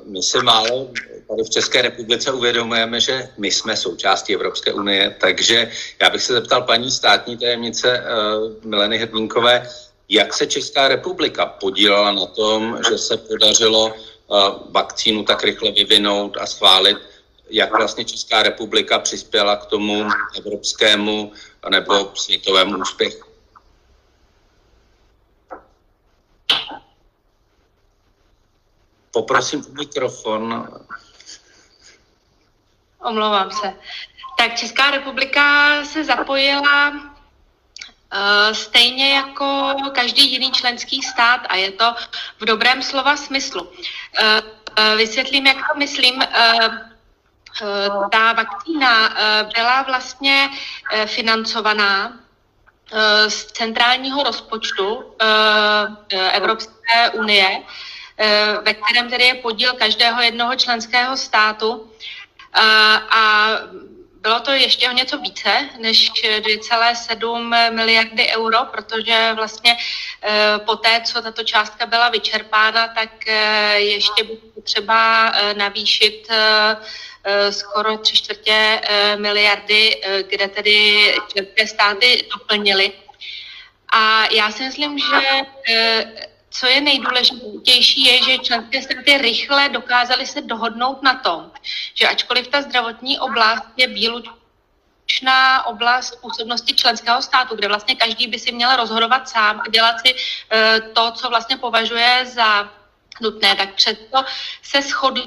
My 0.05 0.23
si 0.23 0.39
málo 0.39 0.91
tady 1.29 1.43
v 1.43 1.51
České 1.51 1.83
republice 1.83 2.33
uvědomujeme, 2.33 3.01
že 3.01 3.29
my 3.39 3.51
jsme 3.51 3.77
součástí 3.77 4.35
Evropské 4.35 4.73
unie, 4.73 5.17
takže 5.21 5.71
já 6.01 6.11
bych 6.11 6.23
se 6.23 6.33
zeptal 6.33 6.63
paní 6.63 6.91
státní 6.91 7.37
tajemnice 7.37 8.03
uh, 8.03 8.53
Mileny 8.65 8.99
Hedlínkové, 8.99 9.69
jak 10.09 10.35
se 10.35 10.47
Česká 10.47 10.89
republika 10.89 11.47
podílela 11.47 12.13
na 12.13 12.27
tom, 12.27 12.79
že 12.91 12.99
se 12.99 13.17
podařilo 13.17 13.87
uh, 13.87 14.39
vakcínu 14.71 15.25
tak 15.25 15.45
rychle 15.45 15.71
vyvinout 15.71 16.37
a 16.41 16.47
schválit, 16.47 16.99
jak 17.51 17.71
vlastně 17.71 18.05
Česká 18.05 18.43
republika 18.43 18.99
přispěla 18.99 19.57
k 19.57 19.67
tomu 19.67 20.09
evropskému 20.39 21.33
nebo 21.69 22.13
světovému 22.15 22.79
úspěchu? 22.79 23.28
Poprosím 29.11 29.65
o 29.65 29.73
mikrofon. 29.73 30.69
Omlouvám 33.01 33.51
se. 33.51 33.75
Tak 34.39 34.57
Česká 34.57 34.91
republika 34.91 35.75
se 35.85 36.05
zapojila 36.05 36.91
uh, 36.91 36.99
stejně 38.53 39.15
jako 39.15 39.75
každý 39.95 40.33
jiný 40.33 40.53
členský 40.53 41.03
stát 41.03 41.41
a 41.49 41.57
je 41.57 41.73
to 41.73 41.95
v 42.39 42.45
dobrém 42.45 42.83
slova 42.83 43.17
smyslu. 43.17 43.63
Uh, 43.63 43.71
uh, 44.79 44.97
vysvětlím, 44.97 45.47
jak 45.47 45.57
to 45.57 45.79
myslím. 45.79 46.23
Ta 48.13 48.33
vakcína 48.33 49.15
byla 49.55 49.83
vlastně 49.83 50.51
financovaná 51.07 52.13
z 53.29 53.45
centrálního 53.45 54.23
rozpočtu 54.23 55.15
Evropské 56.33 57.11
unie 57.13 57.63
ve 58.63 58.75
kterém 58.75 59.11
tedy 59.11 59.25
je 59.25 59.35
podíl 59.35 59.73
každého 59.73 60.23
jednoho 60.23 60.57
členského 60.57 61.17
státu. 61.17 61.93
Eh, 62.57 62.61
a 63.11 63.51
bylo 64.21 64.41
to 64.41 64.51
ještě 64.51 64.89
o 64.89 64.93
něco 64.93 65.19
více 65.19 65.69
než 65.79 66.13
2,7 66.13 67.75
miliardy 67.75 68.27
euro, 68.37 68.59
protože 68.65 69.33
vlastně 69.35 69.77
eh, 70.23 70.59
po 70.67 70.77
té, 70.77 71.01
co 71.05 71.23
tato 71.23 71.45
částka 71.45 71.87
byla 71.87 72.09
vyčerpána, 72.09 72.89
tak 72.89 73.27
ještě 73.77 74.25
potřeba 74.55 75.33
navýšit 75.57 76.29
skoro 77.51 77.99
tři 77.99 78.17
čtvrtě 78.17 78.81
miliardy, 79.17 80.01
kde 80.29 80.49
tedy 80.49 81.15
členské 81.29 81.67
státy 81.67 82.29
doplnily. 82.33 82.93
A 83.93 84.25
já 84.33 84.51
si 84.51 84.63
myslím, 84.63 84.99
že 84.99 85.43
co 86.51 86.67
je 86.67 86.81
nejdůležitější, 86.81 88.05
je, 88.05 88.23
že 88.23 88.39
členské 88.39 88.83
státy 88.83 89.19
rychle 89.19 89.69
dokázaly 89.69 90.27
se 90.27 90.41
dohodnout 90.41 91.03
na 91.03 91.15
tom, 91.15 91.51
že 91.95 92.09
ačkoliv 92.09 92.49
ta 92.49 92.63
zdravotní 92.63 93.19
oblast 93.19 93.65
je 93.77 93.87
výluč, 93.87 94.29
společná 95.09 95.67
oblast 95.67 96.21
působnosti 96.21 96.75
členského 96.75 97.23
státu, 97.23 97.57
kde 97.57 97.69
vlastně 97.69 97.97
každý 97.97 98.27
by 98.27 98.39
si 98.39 98.53
měl 98.53 98.77
rozhodovat 98.77 99.29
sám 99.29 99.61
a 99.61 99.71
dělat 99.71 99.97
si 100.07 100.15
eh, 100.51 100.81
to, 100.81 101.13
co 101.13 101.29
vlastně 101.29 101.57
považuje 101.57 102.27
za 102.27 102.71
nutné, 103.21 103.57
tak 103.57 103.75
přesto 103.75 104.25
se 104.63 104.83
shodli 104.83 105.23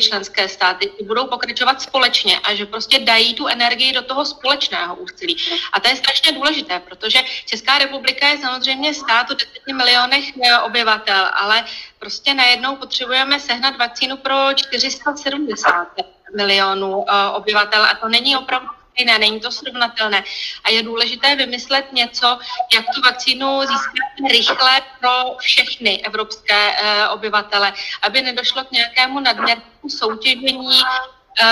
členské 0.00 0.48
státy 0.48 0.90
budou 1.06 1.26
pokračovat 1.26 1.82
společně 1.82 2.38
a 2.38 2.54
že 2.54 2.66
prostě 2.66 2.98
dají 2.98 3.34
tu 3.34 3.46
energii 3.46 3.92
do 3.92 4.02
toho 4.02 4.24
společného 4.24 4.96
úsilí. 4.96 5.36
A 5.72 5.80
to 5.80 5.88
je 5.88 5.96
strašně 5.96 6.32
důležité, 6.32 6.80
protože 6.80 7.18
Česká 7.46 7.78
republika 7.78 8.28
je 8.28 8.38
samozřejmě 8.38 8.94
stát 8.94 9.30
o 9.30 9.34
10 9.34 9.48
milionech 9.72 10.24
eh, 10.44 10.58
obyvatel, 10.58 11.30
ale 11.32 11.64
prostě 11.98 12.34
najednou 12.34 12.76
potřebujeme 12.76 13.40
sehnat 13.40 13.76
vakcínu 13.76 14.16
pro 14.16 14.54
470 14.54 15.88
milionů 16.36 17.04
eh, 17.08 17.28
obyvatel 17.30 17.84
a 17.84 17.94
to 17.94 18.08
není 18.08 18.36
opravdu 18.36 18.68
stejné, 19.00 19.18
není 19.18 19.40
to 19.40 19.50
srovnatelné. 19.50 20.24
A 20.64 20.70
je 20.70 20.82
důležité 20.82 21.36
vymyslet 21.36 21.92
něco, 21.92 22.38
jak 22.74 22.84
tu 22.94 23.00
vakcínu 23.00 23.60
získat 23.60 24.30
rychle 24.30 24.82
pro 25.00 25.36
všechny 25.38 26.00
evropské 26.04 26.70
uh, 26.70 27.14
obyvatele, 27.14 27.72
aby 28.02 28.22
nedošlo 28.22 28.64
k 28.64 28.70
nějakému 28.70 29.20
nadměrnému 29.20 29.88
soutěžení 29.88 30.82
uh, 30.82 31.46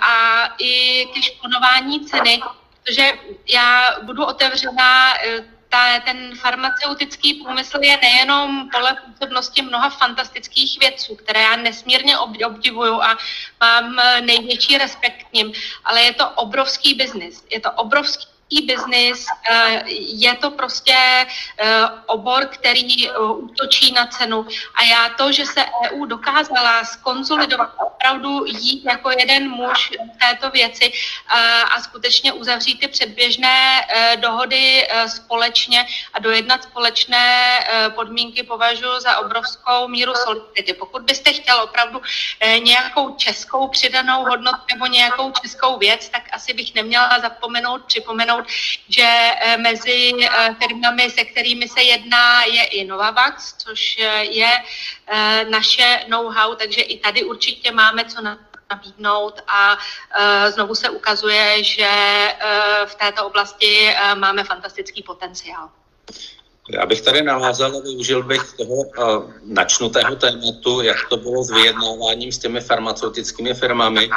a 0.00 0.46
i 0.58 1.06
k 1.06 1.22
šponování 1.22 2.06
ceny, 2.06 2.42
protože 2.84 3.12
já 3.48 3.96
budu 4.02 4.24
otevřená 4.24 5.14
uh, 5.14 5.51
ta, 5.72 6.00
ten 6.00 6.36
farmaceutický 6.36 7.34
průmysl 7.34 7.78
je 7.82 7.98
nejenom 8.02 8.68
pole 8.70 8.96
působnosti 9.04 9.62
mnoha 9.62 9.90
fantastických 9.90 10.78
vědců, 10.80 11.16
které 11.16 11.42
já 11.42 11.56
nesmírně 11.56 12.18
obdivuju 12.18 13.02
a 13.02 13.18
mám 13.60 13.96
největší 14.20 14.78
respekt 14.78 15.22
k 15.30 15.32
ním, 15.32 15.52
ale 15.84 16.02
je 16.02 16.12
to 16.12 16.30
obrovský 16.30 16.94
biznis. 16.94 17.44
Je 17.50 17.60
to 17.60 17.70
obrovský 17.72 18.31
biznis, 18.60 19.26
eh, 19.50 19.82
je 19.96 20.34
to 20.34 20.50
prostě 20.50 20.96
eh, 21.58 21.84
obor, 22.06 22.46
který 22.46 23.08
eh, 23.08 23.18
útočí 23.18 23.92
na 23.92 24.06
cenu 24.06 24.46
a 24.74 24.82
já 24.82 25.08
to, 25.08 25.32
že 25.32 25.46
se 25.46 25.64
EU 25.64 26.04
dokázala 26.04 26.84
skonsolidovat, 26.84 27.70
opravdu 27.86 28.44
jít 28.46 28.84
jako 28.84 29.10
jeden 29.10 29.50
muž 29.50 29.92
v 30.14 30.18
této 30.18 30.50
věci 30.50 30.92
a 31.74 31.80
skutečně 31.80 32.32
uzavřít 32.32 32.80
ty 32.80 32.88
předběžné 32.88 33.86
dohody 34.16 34.88
společně 35.06 35.86
a 36.12 36.18
dojednat 36.18 36.62
společné 36.62 37.58
podmínky 37.94 38.42
považuji 38.42 39.00
za 39.00 39.18
obrovskou 39.18 39.88
míru 39.88 40.12
solidarity. 40.14 40.72
Pokud 40.72 41.02
byste 41.02 41.32
chtěl 41.32 41.60
opravdu 41.62 42.02
nějakou 42.58 43.14
českou 43.16 43.68
přidanou 43.68 44.24
hodnotu 44.24 44.58
nebo 44.72 44.86
nějakou 44.86 45.32
českou 45.42 45.78
věc, 45.78 46.08
tak 46.08 46.22
asi 46.32 46.54
bych 46.54 46.74
neměla 46.74 47.20
zapomenout, 47.20 47.84
připomenout 47.84 48.41
že 48.88 49.06
eh, 49.06 49.56
mezi 49.56 50.12
eh, 50.20 50.56
firmami, 50.62 51.10
se 51.10 51.24
kterými 51.24 51.68
se 51.68 51.82
jedná, 51.82 52.44
je 52.44 52.64
i 52.64 52.84
Novavax, 52.84 53.54
což 53.58 53.98
eh, 53.98 54.24
je 54.24 54.50
naše 55.50 56.04
know-how, 56.08 56.54
takže 56.54 56.80
i 56.80 56.98
tady 56.98 57.24
určitě 57.24 57.72
máme 57.72 58.04
co 58.04 58.20
na 58.20 58.38
nabídnout 58.70 59.40
a 59.46 59.78
znovu 60.50 60.74
se 60.74 60.90
ukazuje, 60.90 61.64
že 61.64 61.90
v 62.86 62.94
této 62.94 63.26
oblasti 63.26 63.94
máme 64.14 64.44
fantastický 64.44 65.02
potenciál. 65.02 65.70
Já 66.70 66.86
bych 66.86 67.00
tady 67.00 67.22
navázal 67.22 67.76
a 67.76 67.80
využil 67.80 68.22
bych 68.22 68.52
toho 68.52 68.84
načnutého 69.44 70.16
tématu, 70.16 70.80
jak 70.80 70.96
to 71.08 71.16
bylo 71.16 71.44
s 71.44 71.50
vyjednáváním 71.50 72.32
s 72.32 72.38
těmi 72.38 72.60
farmaceutickými 72.60 73.54
firmami. 73.54 74.10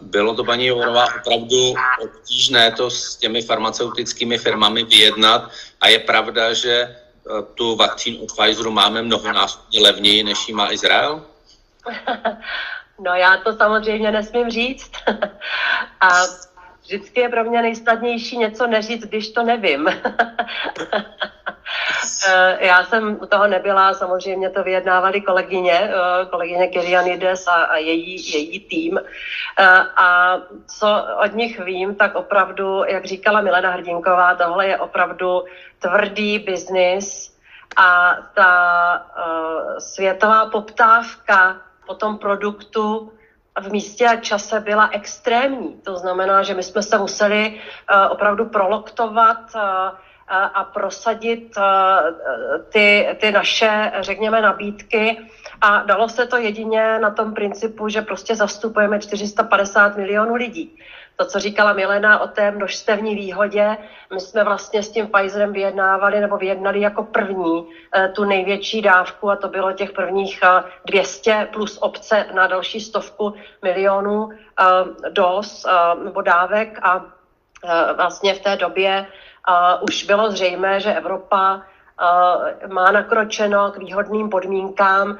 Bylo 0.00 0.34
to, 0.34 0.44
paní 0.44 0.66
Jourová, 0.66 1.06
opravdu 1.20 1.74
obtížné 2.02 2.72
to 2.72 2.90
s 2.90 3.16
těmi 3.16 3.42
farmaceutickými 3.42 4.38
firmami 4.38 4.84
vyjednat 4.84 5.50
a 5.80 5.88
je 5.88 5.98
pravda, 5.98 6.52
že 6.52 6.72
e, 6.72 6.94
tu 7.54 7.76
vakcínu 7.76 8.22
od 8.22 8.32
Pfizeru 8.32 8.70
máme 8.70 9.02
mnohonásobně 9.02 9.80
levněji, 9.80 10.22
než 10.22 10.48
ji 10.48 10.54
má 10.54 10.72
Izrael? 10.72 11.22
No 13.04 13.14
já 13.14 13.36
to 13.36 13.52
samozřejmě 13.52 14.10
nesmím 14.12 14.50
říct. 14.50 14.92
A 16.00 16.08
vždycky 16.82 17.20
je 17.20 17.28
pro 17.28 17.44
mě 17.44 17.62
nejsnadnější 17.62 18.38
něco 18.38 18.66
neříct, 18.66 19.06
když 19.06 19.30
to 19.30 19.42
nevím. 19.42 19.88
Eh, 22.28 22.66
já 22.66 22.84
jsem 22.84 23.18
u 23.22 23.26
toho 23.26 23.46
nebyla, 23.46 23.94
samozřejmě 23.94 24.50
to 24.50 24.62
vyjednávali 24.62 25.20
kolegyně, 25.20 25.90
eh, 25.90 26.26
kolegyně 26.26 26.68
Kyrianides 26.68 27.48
a, 27.48 27.52
a 27.52 27.76
její, 27.76 28.32
její 28.32 28.60
tým. 28.60 29.00
Eh, 29.58 29.66
a 29.96 30.38
co 30.78 31.06
od 31.24 31.34
nich 31.34 31.60
vím, 31.60 31.94
tak 31.94 32.14
opravdu, 32.14 32.84
jak 32.86 33.04
říkala 33.04 33.40
Milena 33.40 33.70
Hrdinková, 33.70 34.34
tohle 34.34 34.66
je 34.66 34.78
opravdu 34.78 35.44
tvrdý 35.78 36.38
biznis 36.38 37.32
a 37.76 38.16
ta 38.34 39.06
světová 39.78 40.46
poptávka 40.46 41.56
po 41.86 41.94
tom 41.94 42.18
produktu 42.18 43.12
v 43.60 43.72
místě 43.72 44.06
a 44.06 44.16
čase 44.16 44.60
byla 44.60 44.88
extrémní. 44.92 45.80
To 45.84 45.96
znamená, 45.96 46.42
že 46.42 46.54
my 46.54 46.62
jsme 46.62 46.82
se 46.82 46.98
museli 46.98 47.60
opravdu 48.10 48.46
proloktovat 48.46 49.38
a 50.38 50.64
prosadit 50.64 51.54
ty, 52.68 53.08
ty 53.20 53.30
naše, 53.30 53.92
řekněme, 54.00 54.42
nabídky. 54.42 55.18
A 55.60 55.82
dalo 55.82 56.08
se 56.08 56.26
to 56.26 56.36
jedině 56.36 56.98
na 56.98 57.10
tom 57.10 57.34
principu, 57.34 57.88
že 57.88 58.02
prostě 58.02 58.34
zastupujeme 58.34 58.98
450 58.98 59.96
milionů 59.96 60.34
lidí. 60.34 60.78
To, 61.16 61.24
co 61.24 61.38
říkala 61.38 61.72
Milena 61.72 62.18
o 62.18 62.26
té 62.26 62.50
množstevní 62.50 63.14
výhodě, 63.14 63.76
my 64.14 64.20
jsme 64.20 64.44
vlastně 64.44 64.82
s 64.82 64.90
tím 64.90 65.06
Pfizerem 65.08 65.52
vyjednávali 65.52 66.20
nebo 66.20 66.36
vyjednali 66.36 66.80
jako 66.80 67.02
první 67.02 67.66
e, 67.94 68.08
tu 68.08 68.24
největší 68.24 68.82
dávku 68.82 69.30
a 69.30 69.36
to 69.36 69.48
bylo 69.48 69.72
těch 69.72 69.92
prvních 69.92 70.40
200 70.84 71.48
plus 71.52 71.78
obce 71.80 72.26
na 72.34 72.46
další 72.46 72.80
stovku 72.80 73.34
milionů 73.62 74.30
e, 74.30 74.34
dos 75.10 75.64
e, 75.64 76.04
nebo 76.04 76.22
dávek 76.22 76.78
a 76.82 77.04
vlastně 77.96 78.34
v 78.34 78.40
té 78.40 78.56
době 78.56 79.06
už 79.80 80.04
bylo 80.04 80.30
zřejmé, 80.30 80.80
že 80.80 80.94
Evropa 80.94 81.62
má 82.72 82.90
nakročeno 82.90 83.70
k 83.70 83.76
výhodným 83.76 84.30
podmínkám 84.30 85.18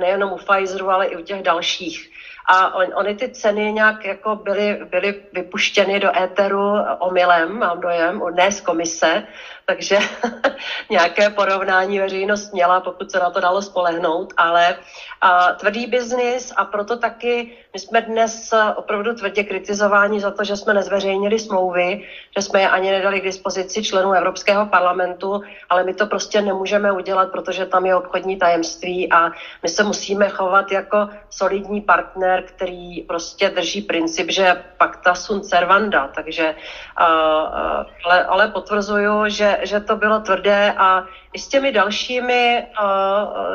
nejenom 0.00 0.32
u 0.32 0.36
Pfizeru, 0.36 0.90
ale 0.90 1.06
i 1.06 1.16
u 1.16 1.22
těch 1.22 1.42
dalších. 1.42 2.10
A 2.46 2.74
on, 2.74 2.86
ony 2.94 3.14
ty 3.14 3.28
ceny 3.28 3.72
nějak 3.72 4.04
jako 4.04 4.36
byly, 4.36 4.80
byly 4.90 5.22
vypuštěny 5.32 6.00
do 6.00 6.18
éteru 6.18 6.74
omylem, 6.98 7.58
mám 7.58 7.80
dojem, 7.80 8.22
ne 8.34 8.52
z 8.52 8.60
komise, 8.60 9.22
takže 9.66 9.98
nějaké 10.90 11.30
porovnání 11.30 11.98
veřejnost 11.98 12.52
měla, 12.52 12.80
pokud 12.80 13.10
se 13.10 13.18
na 13.18 13.30
to 13.30 13.40
dalo 13.40 13.62
spolehnout, 13.62 14.32
ale 14.36 14.76
a, 15.20 15.52
tvrdý 15.52 15.86
biznis 15.86 16.52
a 16.56 16.64
proto 16.64 16.96
taky 16.96 17.52
my 17.72 17.78
jsme 17.78 18.00
dnes 18.00 18.54
opravdu 18.76 19.14
tvrdě 19.14 19.44
kritizováni 19.44 20.20
za 20.20 20.30
to, 20.30 20.44
že 20.44 20.56
jsme 20.56 20.74
nezveřejnili 20.74 21.38
smlouvy, 21.38 22.04
že 22.36 22.42
jsme 22.42 22.60
je 22.60 22.68
ani 22.68 22.90
nedali 22.90 23.20
k 23.20 23.24
dispozici 23.24 23.82
členů 23.82 24.12
Evropského 24.12 24.66
parlamentu, 24.66 25.42
ale 25.70 25.84
my 25.84 25.94
to 25.94 26.06
prostě 26.06 26.42
nemůžeme 26.42 26.92
udělat, 26.92 27.30
protože 27.32 27.66
tam 27.66 27.86
je 27.86 27.96
obchodní 27.96 28.36
tajemství 28.36 29.12
a 29.12 29.30
my 29.62 29.68
se 29.68 29.82
musíme 29.82 30.28
chovat 30.28 30.72
jako 30.72 31.08
solidní 31.30 31.80
partner, 31.80 32.42
který 32.42 33.02
prostě 33.02 33.50
drží 33.50 33.82
princip, 33.82 34.30
že 34.30 34.64
pacta 34.76 35.14
sunt 35.14 35.46
servanda, 35.46 36.10
takže 36.14 36.54
a, 36.96 37.06
a, 37.06 37.86
ale, 38.04 38.24
ale 38.24 38.48
potvrzuju, 38.48 39.28
že, 39.28 39.51
že 39.62 39.80
to 39.80 39.96
bylo 39.96 40.20
tvrdé 40.20 40.74
a 40.76 41.06
i 41.32 41.38
s 41.38 41.48
těmi 41.48 41.72
dalšími, 41.72 42.66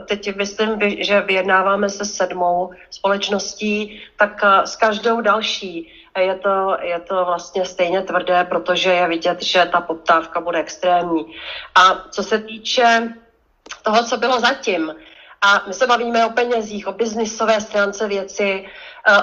teď 0.06 0.36
myslím, 0.36 0.80
že 1.00 1.22
vyjednáváme 1.22 1.90
se 1.90 2.06
sedmou 2.06 2.72
společností, 2.90 4.02
tak 4.18 4.44
s 4.66 4.76
každou 4.76 5.22
další 5.22 5.94
je 6.20 6.36
to, 6.36 6.78
je 6.82 7.00
to 7.00 7.26
vlastně 7.26 7.66
stejně 7.66 8.02
tvrdé, 8.02 8.44
protože 8.44 8.94
je 8.94 9.08
vidět, 9.08 9.42
že 9.44 9.70
ta 9.72 9.82
poptávka 9.82 10.42
bude 10.42 10.60
extrémní. 10.60 11.26
A 11.76 12.10
co 12.12 12.24
se 12.24 12.40
týče 12.40 13.14
toho, 13.84 14.04
co 14.04 14.18
bylo 14.18 14.40
zatím, 14.40 14.96
a 15.42 15.64
my 15.68 15.74
se 15.74 15.88
bavíme 15.88 16.26
o 16.26 16.30
penězích, 16.30 16.88
o 16.88 16.92
biznisové 16.92 17.62
stránce 17.62 18.08
věci, 18.08 18.66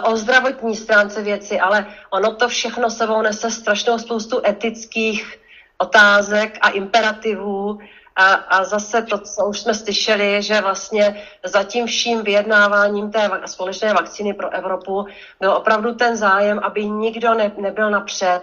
o 0.03 0.17
zdravotní 0.17 0.77
stránce 0.77 1.23
věci, 1.23 1.61
ale 1.61 1.87
ono 2.11 2.35
to 2.35 2.49
všechno 2.49 2.91
sebou 2.91 3.23
nese 3.23 3.51
strašnou 3.51 3.99
spoustu 3.99 4.41
etických 4.47 5.41
otázek 5.79 6.59
a 6.61 6.69
imperativů. 6.69 7.79
A, 8.17 8.33
a 8.35 8.65
zase 8.65 9.03
to, 9.03 9.19
co 9.19 9.47
už 9.47 9.61
jsme 9.61 9.75
slyšeli, 9.75 10.43
že 10.43 10.61
vlastně 10.61 11.23
za 11.45 11.63
tím 11.63 11.87
vším 11.87 12.23
vyjednáváním 12.23 13.11
té 13.11 13.31
společné 13.47 13.95
vakcíny 13.95 14.35
pro 14.35 14.51
Evropu 14.51 15.07
byl 15.41 15.53
opravdu 15.53 15.95
ten 15.95 16.17
zájem, 16.17 16.59
aby 16.63 16.87
nikdo 16.87 17.35
ne, 17.35 17.53
nebyl 17.57 17.91
napřed, 17.91 18.43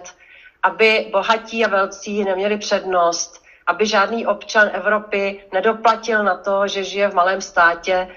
aby 0.62 1.08
bohatí 1.12 1.64
a 1.64 1.68
velcí 1.68 2.24
neměli 2.24 2.58
přednost, 2.58 3.42
aby 3.66 3.86
žádný 3.86 4.26
občan 4.26 4.70
Evropy 4.72 5.44
nedoplatil 5.52 6.24
na 6.24 6.36
to, 6.36 6.66
že 6.66 6.84
žije 6.84 7.08
v 7.08 7.14
malém 7.14 7.40
státě, 7.40 8.08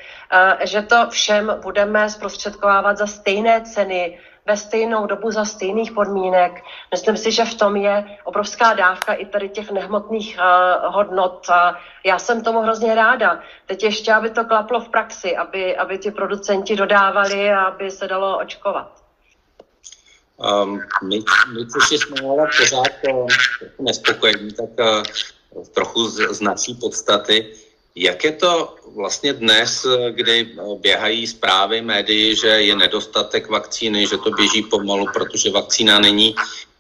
že 0.63 0.81
to 0.81 1.09
všem 1.09 1.59
budeme 1.61 2.09
zprostředkovávat 2.09 2.97
za 2.97 3.07
stejné 3.07 3.61
ceny 3.61 4.19
ve 4.45 4.57
stejnou 4.57 5.05
dobu 5.05 5.31
za 5.31 5.45
stejných 5.45 5.91
podmínek. 5.91 6.63
Myslím 6.91 7.17
si, 7.17 7.31
že 7.31 7.45
v 7.45 7.53
tom 7.53 7.75
je 7.75 8.05
obrovská 8.23 8.73
dávka 8.73 9.13
i 9.13 9.25
tady 9.25 9.49
těch 9.49 9.71
nehmotných 9.71 10.37
uh, 10.37 10.93
hodnot. 10.93 11.49
A 11.49 11.77
já 12.05 12.19
jsem 12.19 12.43
tomu 12.43 12.61
hrozně 12.61 12.95
ráda. 12.95 13.39
Teď 13.65 13.83
ještě, 13.83 14.13
aby 14.13 14.29
to 14.29 14.45
klaplo 14.45 14.79
v 14.79 14.89
praxi, 14.89 15.35
aby, 15.35 15.77
aby 15.77 15.97
ti 15.97 16.11
producenti 16.11 16.75
dodávali 16.75 17.51
a 17.51 17.63
aby 17.63 17.91
se 17.91 18.07
dalo 18.07 18.39
očkovat. 18.39 19.03
Um, 20.37 20.81
my, 21.03 21.19
my 21.53 21.67
což 21.67 21.99
jsme 21.99 22.27
ale 22.29 22.47
pořád 22.59 23.13
uh, 23.13 23.27
nespokojení, 23.79 24.51
tak 24.51 24.69
uh, 24.79 25.63
trochu 25.73 26.07
z, 26.07 26.33
z 26.33 26.41
naší 26.41 26.73
podstaty. 26.73 27.53
Jak 27.95 28.23
je 28.23 28.31
to 28.31 28.75
vlastně 28.95 29.33
dnes, 29.33 29.85
kdy 30.09 30.55
běhají 30.79 31.27
zprávy 31.27 31.81
médií, 31.81 32.35
že 32.35 32.47
je 32.47 32.75
nedostatek 32.75 33.49
vakcíny, 33.49 34.07
že 34.07 34.17
to 34.17 34.31
běží 34.31 34.63
pomalu, 34.63 35.05
protože 35.13 35.51
vakcína 35.51 35.99
není. 35.99 36.35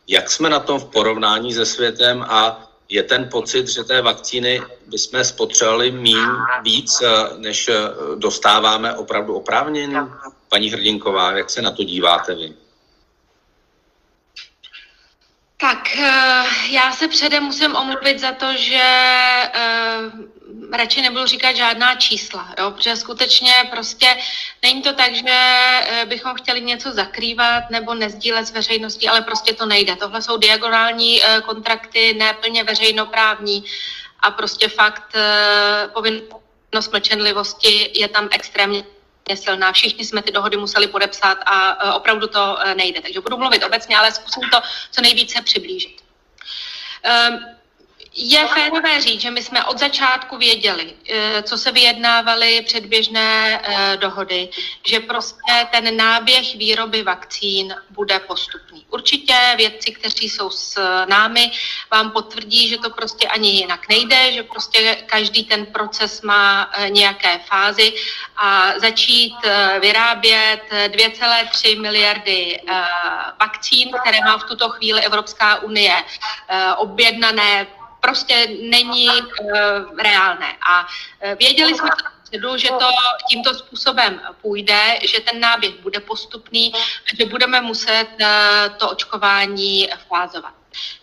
Jak 0.07 0.29
jsme 0.29 0.49
na 0.49 0.59
tom 0.59 0.79
v 0.79 0.85
porovnání 0.85 1.53
se 1.53 1.65
světem 1.65 2.25
a 2.29 2.71
je 2.89 3.03
ten 3.03 3.29
pocit, 3.29 3.67
že 3.67 3.83
té 3.83 4.01
vakcíny 4.01 4.61
bychom 4.87 5.23
spotřebovali 5.23 5.91
mín 5.91 6.29
víc, 6.63 7.03
než 7.37 7.69
dostáváme 8.15 8.95
opravdu 8.95 9.35
oprávnění? 9.35 9.95
Paní 10.49 10.69
Hrdinková, 10.69 11.31
jak 11.31 11.49
se 11.49 11.61
na 11.61 11.71
to 11.71 11.83
díváte 11.83 12.35
vy? 12.35 12.53
Tak, 15.57 15.97
eh, 15.97 16.43
já 16.69 16.91
se 16.91 17.07
předem 17.07 17.43
musím 17.43 17.75
omluvit 17.75 18.19
za 18.19 18.31
to, 18.31 18.45
že 18.57 18.83
eh, 19.53 20.34
radši 20.71 21.01
nebudu 21.01 21.25
říkat 21.25 21.55
žádná 21.55 21.95
čísla, 21.95 22.53
jo? 22.59 22.71
protože 22.71 22.95
skutečně 22.95 23.53
prostě 23.71 24.17
není 24.63 24.81
to 24.81 24.93
tak, 24.93 25.15
že 25.15 25.23
eh, 25.29 26.05
bychom 26.05 26.35
chtěli 26.35 26.61
něco 26.61 26.91
zakrývat 26.91 27.69
nebo 27.69 27.93
nezdílet 27.93 28.47
s 28.47 28.51
veřejností, 28.51 29.07
ale 29.07 29.21
prostě 29.21 29.53
to 29.53 29.65
nejde. 29.65 29.95
Tohle 29.95 30.21
jsou 30.21 30.37
diagonální 30.37 31.21
kontrakty, 31.45 32.13
neplně 32.13 32.63
veřejnoprávní 32.63 33.63
a 34.19 34.31
prostě 34.31 34.69
fakt 34.69 35.13
povinnost 35.93 36.91
mlčenlivosti 36.91 37.91
je 37.93 38.07
tam 38.07 38.27
extrémně 38.31 38.83
silná. 39.35 39.71
Všichni 39.71 40.05
jsme 40.05 40.21
ty 40.21 40.31
dohody 40.31 40.57
museli 40.57 40.87
podepsat 40.87 41.37
a 41.45 41.93
opravdu 41.93 42.27
to 42.27 42.57
nejde. 42.75 43.01
Takže 43.01 43.21
budu 43.21 43.37
mluvit 43.37 43.63
obecně, 43.63 43.97
ale 43.97 44.11
zkusím 44.11 44.49
to 44.49 44.61
co 44.91 45.01
nejvíce 45.01 45.41
přiblížit. 45.41 46.01
Um, 47.29 47.54
je 48.15 48.47
férové 48.47 49.01
říct, 49.01 49.21
že 49.21 49.31
my 49.31 49.43
jsme 49.43 49.65
od 49.65 49.79
začátku 49.79 50.37
věděli, 50.37 50.93
eh, 51.09 51.43
co 51.43 51.57
se 51.57 51.71
vyjednávaly 51.71 52.61
předběžné 52.61 53.61
eh, 53.63 53.97
dohody, 53.97 54.49
že 54.85 54.99
prostě 54.99 55.67
ten 55.71 55.97
náběh 55.97 56.55
výroby 56.55 57.03
vakcín 57.03 57.75
bude 57.89 58.19
postupný. 58.19 58.85
Určitě 58.89 59.35
vědci, 59.57 59.91
kteří 59.91 60.29
jsou 60.29 60.49
s 60.49 60.79
námi, 61.05 61.51
vám 61.91 62.11
potvrdí, 62.11 62.67
že 62.67 62.77
to 62.77 62.89
prostě 62.89 63.27
ani 63.27 63.49
jinak 63.49 63.89
nejde, 63.89 64.31
že 64.31 64.43
prostě 64.43 64.97
každý 65.05 65.43
ten 65.43 65.65
proces 65.65 66.21
má 66.21 66.71
eh, 66.73 66.89
nějaké 66.89 67.39
fázy 67.39 67.93
a 68.37 68.79
začít 68.79 69.35
vyrábět 69.79 70.61
2,3 70.71 71.81
miliardy 71.81 72.61
vakcín, 73.39 73.91
které 74.01 74.19
má 74.25 74.37
v 74.37 74.43
tuto 74.43 74.69
chvíli 74.69 75.01
Evropská 75.01 75.55
unie 75.55 76.03
objednané 76.77 77.67
prostě 78.05 78.47
není 78.61 79.09
uh, 79.09 79.97
reálné. 79.97 80.57
A 80.69 80.81
uh, 80.81 81.33
věděli 81.39 81.75
jsme 81.75 81.89
předu, 82.23 82.57
že 82.57 82.67
to 82.67 82.87
tímto 83.29 83.53
způsobem 83.53 84.21
půjde, 84.41 84.99
že 85.03 85.19
ten 85.19 85.39
náběh 85.39 85.73
bude 85.81 85.99
postupný 85.99 86.73
a 86.73 87.15
že 87.17 87.25
budeme 87.25 87.61
muset 87.61 88.07
uh, 88.21 88.77
to 88.77 88.89
očkování 88.89 89.89
fázovat. 90.09 90.53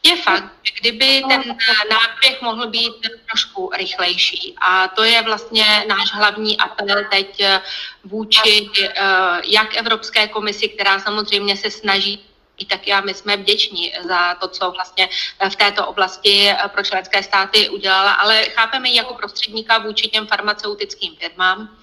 Je 0.02 0.16
fakt, 0.16 0.44
že 0.62 0.72
kdyby 0.80 1.22
ten 1.28 1.42
náběh 1.90 2.42
mohl 2.42 2.66
být 2.66 2.92
trošku 3.26 3.70
rychlejší 3.76 4.54
a 4.60 4.88
to 4.88 5.04
je 5.04 5.22
vlastně 5.22 5.84
náš 5.88 6.12
hlavní 6.12 6.58
apel 6.58 7.04
teď 7.10 7.42
vůči 8.04 8.70
jak 9.44 9.76
Evropské 9.76 10.28
komisi, 10.28 10.68
která 10.68 11.00
samozřejmě 11.00 11.56
se 11.56 11.70
snaží 11.70 12.20
tak 12.66 12.86
já 12.86 13.00
my 13.00 13.14
jsme 13.14 13.36
vděční 13.36 13.92
za 14.08 14.34
to, 14.34 14.48
co 14.48 14.70
vlastně 14.70 15.08
v 15.48 15.56
této 15.56 15.86
oblasti 15.86 16.50
pro 16.68 16.82
členské 16.82 17.22
státy 17.22 17.68
udělala, 17.68 18.12
ale 18.12 18.44
chápeme 18.44 18.88
ji 18.88 18.96
jako 18.96 19.14
prostředníka 19.14 19.78
vůči 19.78 20.08
těm 20.08 20.26
farmaceutickým 20.26 21.16
firmám, 21.16 21.78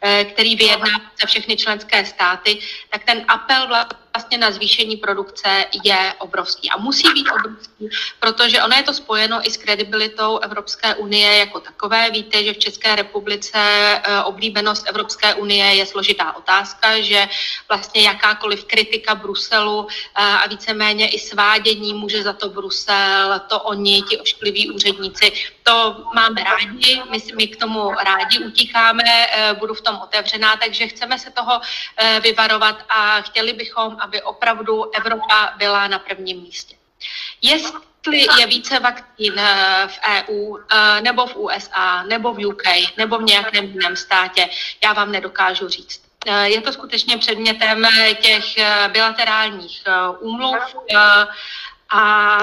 eh, 0.00 0.24
který 0.24 0.56
vyjedná 0.56 1.10
za 1.20 1.26
všechny 1.26 1.56
členské 1.56 2.04
státy, 2.04 2.58
tak 2.90 3.04
ten 3.04 3.24
apel 3.28 3.66
vlastně 3.68 4.09
na 4.40 4.50
zvýšení 4.50 4.96
produkce 4.96 5.64
je 5.84 6.14
obrovský 6.18 6.70
a 6.70 6.76
musí 6.76 7.08
být 7.12 7.28
obrovský, 7.30 7.88
protože 8.20 8.62
ono 8.62 8.76
je 8.76 8.82
to 8.82 8.94
spojeno 8.94 9.46
i 9.46 9.50
s 9.50 9.56
kredibilitou 9.56 10.38
Evropské 10.38 10.94
unie 10.94 11.38
jako 11.38 11.60
takové. 11.60 12.10
Víte, 12.10 12.44
že 12.44 12.52
v 12.52 12.58
České 12.58 12.96
republice 12.96 13.58
eh, 13.58 14.22
oblíbenost 14.22 14.88
Evropské 14.88 15.34
unie 15.34 15.64
je 15.74 15.86
složitá 15.86 16.36
otázka, 16.36 17.00
že 17.00 17.28
vlastně 17.68 18.02
jakákoliv 18.02 18.64
kritika 18.64 19.14
Bruselu 19.14 19.86
eh, 19.90 20.22
a 20.22 20.46
víceméně 20.48 21.08
i 21.08 21.18
svádění 21.18 21.94
může 21.94 22.22
za 22.22 22.32
to 22.32 22.48
Brusel, 22.48 23.40
to 23.48 23.60
oni, 23.60 24.02
ti 24.02 24.18
oškliví 24.18 24.70
úředníci, 24.70 25.32
to 25.62 26.04
máme 26.14 26.44
rádi, 26.44 27.02
my, 27.10 27.18
my 27.36 27.46
k 27.46 27.56
tomu 27.56 27.90
rádi 27.90 28.38
utíkáme, 28.38 29.02
eh, 29.06 29.54
budu 29.58 29.74
v 29.74 29.80
tom 29.80 29.98
otevřená, 30.02 30.56
takže 30.56 30.86
chceme 30.86 31.18
se 31.18 31.30
toho 31.30 31.60
vyvarovat 32.22 32.84
a 32.88 33.20
chtěli 33.20 33.52
bychom, 33.52 33.96
aby 34.00 34.09
opravdu 34.22 34.96
Evropa 34.96 35.54
byla 35.56 35.88
na 35.88 35.98
prvním 35.98 36.42
místě. 36.42 36.76
Jestli 37.42 38.26
je 38.40 38.46
více 38.46 38.78
vakcín 38.78 39.34
eh, 39.38 39.88
v 39.88 39.98
EU, 40.08 40.56
eh, 40.56 41.00
nebo 41.00 41.26
v 41.26 41.36
USA, 41.36 42.02
nebo 42.02 42.32
v 42.32 42.46
UK, 42.46 42.62
nebo 42.96 43.18
v 43.18 43.22
nějakém 43.22 43.64
jiném 43.64 43.96
státě, 43.96 44.48
já 44.84 44.92
vám 44.92 45.12
nedokážu 45.12 45.68
říct. 45.68 46.02
Eh, 46.26 46.48
je 46.48 46.60
to 46.60 46.72
skutečně 46.72 47.18
předmětem 47.18 47.86
těch 48.20 48.44
bilaterálních 48.92 49.82
úmluv 50.20 50.76
a 51.92 52.38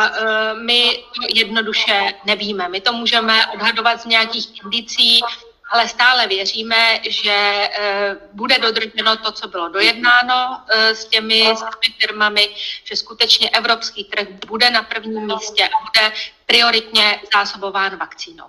my 0.53 1.03
jednoduše 1.33 2.13
nevíme. 2.25 2.69
My 2.69 2.81
to 2.81 2.93
můžeme 2.93 3.47
odhadovat 3.47 4.01
z 4.01 4.05
nějakých 4.05 4.63
indicí, 4.63 5.21
ale 5.69 5.87
stále 5.87 6.27
věříme, 6.27 6.99
že 7.09 7.69
eh, 7.71 8.15
bude 8.33 8.59
dodrženo 8.59 9.17
to, 9.17 9.31
co 9.31 9.47
bylo 9.47 9.69
dojednáno 9.69 10.61
eh, 10.69 10.95
s 10.95 11.05
těmi, 11.05 11.55
s 11.55 11.59
těmi 11.59 11.95
firmami, 11.99 12.55
že 12.83 12.95
skutečně 12.95 13.49
evropský 13.49 14.03
trh 14.03 14.27
bude 14.47 14.69
na 14.69 14.83
prvním 14.83 15.25
místě 15.33 15.67
a 15.67 15.85
bude 15.85 16.15
prioritně 16.45 17.19
zásobován 17.33 17.97
vakcínou. 17.97 18.45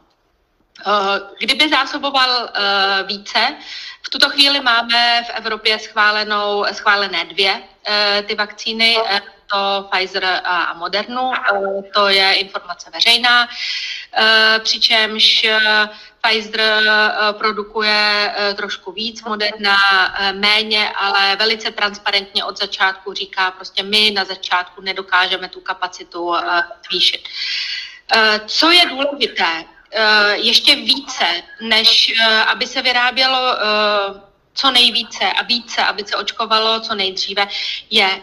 Eh, 0.86 1.20
kdyby 1.38 1.68
zásoboval 1.68 2.48
více, 3.06 3.56
v 4.02 4.10
tuto 4.10 4.28
chvíli 4.30 4.60
máme 4.60 5.24
v 5.26 5.30
Evropě 5.30 5.78
schválenou, 5.78 6.64
schválené 6.72 7.24
dvě 7.24 7.62
ty 8.26 8.34
vakcíny, 8.34 8.96
to 9.50 9.88
Pfizer 9.90 10.24
a 10.44 10.74
Modernu, 10.74 11.32
to 11.94 12.08
je 12.08 12.34
informace 12.34 12.90
veřejná, 12.90 13.48
přičemž 14.62 15.46
Pfizer 16.22 16.60
eh, 16.60 17.32
produkuje 17.32 18.34
eh, 18.36 18.54
trošku 18.54 18.92
víc, 18.92 19.22
Moderna 19.22 19.76
eh, 20.18 20.32
méně, 20.32 20.90
ale 20.90 21.36
velice 21.36 21.70
transparentně 21.70 22.44
od 22.44 22.58
začátku 22.58 23.12
říká, 23.12 23.50
prostě 23.50 23.82
my 23.82 24.10
na 24.10 24.24
začátku 24.24 24.80
nedokážeme 24.80 25.48
tu 25.48 25.60
kapacitu 25.60 26.34
zvýšit. 26.86 27.28
Co 28.46 28.70
je 28.70 28.86
důležité, 28.86 29.64
ještě 30.34 30.76
více, 30.76 31.42
než 31.60 32.12
aby 32.46 32.66
se 32.66 32.82
vyrábělo 32.82 33.56
co 34.54 34.70
nejvíce 34.70 35.32
a 35.32 35.42
více, 35.42 35.84
aby 35.84 36.04
se 36.04 36.16
očkovalo 36.16 36.80
co 36.80 36.94
nejdříve, 36.94 37.48
je, 37.90 38.22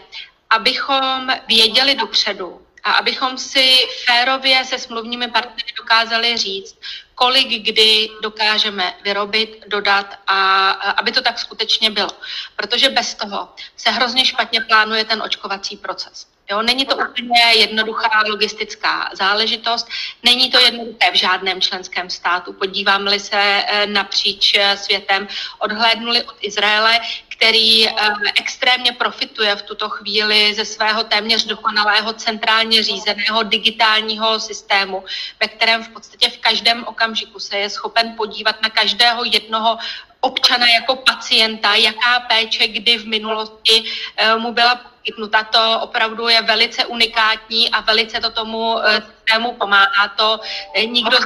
abychom 0.56 1.28
věděli 1.48 1.94
dopředu, 1.94 2.62
a 2.84 2.92
abychom 2.92 3.38
si 3.38 3.86
férově 4.04 4.64
se 4.64 4.78
smluvními 4.78 5.28
partnery 5.28 5.72
dokázali 5.76 6.36
říct, 6.36 6.78
kolik 7.14 7.48
kdy 7.48 8.10
dokážeme 8.22 8.94
vyrobit, 9.04 9.64
dodat 9.66 10.18
a 10.26 10.70
aby 10.70 11.12
to 11.12 11.22
tak 11.22 11.38
skutečně 11.38 11.90
bylo. 11.90 12.10
Protože 12.56 12.88
bez 12.88 13.14
toho 13.14 13.48
se 13.76 13.90
hrozně 13.90 14.24
špatně 14.24 14.60
plánuje 14.60 15.04
ten 15.04 15.22
očkovací 15.22 15.76
proces. 15.76 16.26
Jo, 16.50 16.62
není 16.62 16.86
to 16.86 16.96
úplně 16.96 17.42
jednoduchá 17.54 18.22
logistická 18.28 19.10
záležitost, 19.12 19.88
není 20.22 20.50
to 20.50 20.58
jednoduché 20.58 21.10
v 21.12 21.14
žádném 21.14 21.60
členském 21.60 22.10
státu. 22.10 22.52
Podíváme-li 22.52 23.20
se 23.20 23.36
eh, 23.40 23.86
napříč 23.86 24.54
eh, 24.54 24.76
světem, 24.76 25.28
odhlédnuli 25.58 26.22
od 26.22 26.36
Izraele, 26.40 27.00
který 27.36 27.88
eh, 27.88 27.92
extrémně 28.34 28.92
profituje 28.92 29.56
v 29.56 29.62
tuto 29.62 29.88
chvíli 29.88 30.54
ze 30.54 30.64
svého 30.64 31.04
téměř 31.04 31.44
dokonalého 31.44 32.12
centrálně 32.12 32.82
řízeného 32.82 33.42
digitálního 33.42 34.40
systému, 34.40 35.04
ve 35.40 35.48
kterém 35.48 35.84
v 35.84 35.88
podstatě 35.88 36.30
v 36.30 36.38
každém 36.38 36.84
okamžiku 36.84 37.40
se 37.40 37.58
je 37.58 37.70
schopen 37.70 38.14
podívat 38.16 38.62
na 38.62 38.70
každého 38.70 39.24
jednoho 39.24 39.78
občana 40.26 40.66
jako 40.66 40.96
pacienta, 40.96 41.74
jaká 41.74 42.20
péče 42.28 42.68
kdy 42.68 42.98
v 42.98 43.06
minulosti 43.06 43.84
mu 44.38 44.52
byla 44.52 44.74
poskytnuta. 44.74 45.44
To 45.44 45.80
opravdu 45.80 46.28
je 46.28 46.42
velice 46.42 46.86
unikátní 46.86 47.70
a 47.70 47.80
velice 47.80 48.20
to 48.20 48.30
tomu 48.30 48.78
systému 48.90 49.52
pomáhá. 49.54 50.08
To 50.16 50.40
nikdo 50.86 51.18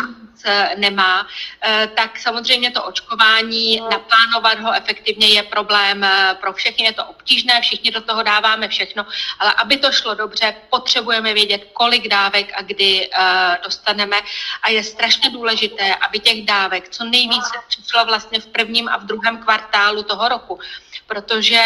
Eh, 0.45 0.75
nemá, 0.77 1.27
eh, 1.63 1.89
tak 1.97 2.19
samozřejmě 2.19 2.71
to 2.71 2.85
očkování, 2.85 3.81
naplánovat 3.91 4.59
ho 4.61 4.73
efektivně 4.73 5.29
je 5.29 5.43
problém 5.43 6.05
eh, 6.05 6.37
pro 6.41 6.53
všechny, 6.53 6.85
je 6.85 6.93
to 6.93 7.05
obtížné, 7.05 7.61
všichni 7.61 7.91
do 7.91 8.01
toho 8.01 8.23
dáváme 8.23 8.69
všechno, 8.69 9.07
ale 9.39 9.53
aby 9.53 9.77
to 9.77 9.93
šlo 9.93 10.15
dobře, 10.15 10.55
potřebujeme 10.71 11.35
vědět, 11.35 11.69
kolik 11.73 12.09
dávek 12.09 12.53
a 12.55 12.63
kdy 12.63 13.11
dostaneme 13.65 14.17
a 14.63 14.71
je 14.71 14.85
strašně 14.85 15.31
důležité, 15.31 15.95
aby 15.95 16.19
těch 16.19 16.45
dávek 16.45 16.89
co 16.89 17.05
nejvíce 17.05 17.59
přišlo 17.69 18.05
vlastně 18.05 18.41
v 18.41 18.47
prvním 18.47 18.89
a 18.91 18.97
v 18.97 19.05
druhém 19.05 19.39
kvartálu 19.39 20.03
toho 20.03 20.29
roku, 20.29 20.59
protože 21.07 21.63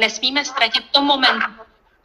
nesmíme 0.00 0.44
ztratit 0.44 0.84
to 0.90 1.02
moment, 1.02 1.42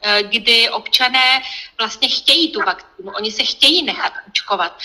Eh, 0.02 0.24
kdy 0.24 0.70
občané 0.70 1.42
vlastně 1.78 2.10
chtějí 2.10 2.52
tu 2.52 2.60
vakcínu, 2.60 3.12
oni 3.12 3.32
se 3.32 3.44
chtějí 3.44 3.84
nechat 3.84 4.14
očkovat. 4.28 4.78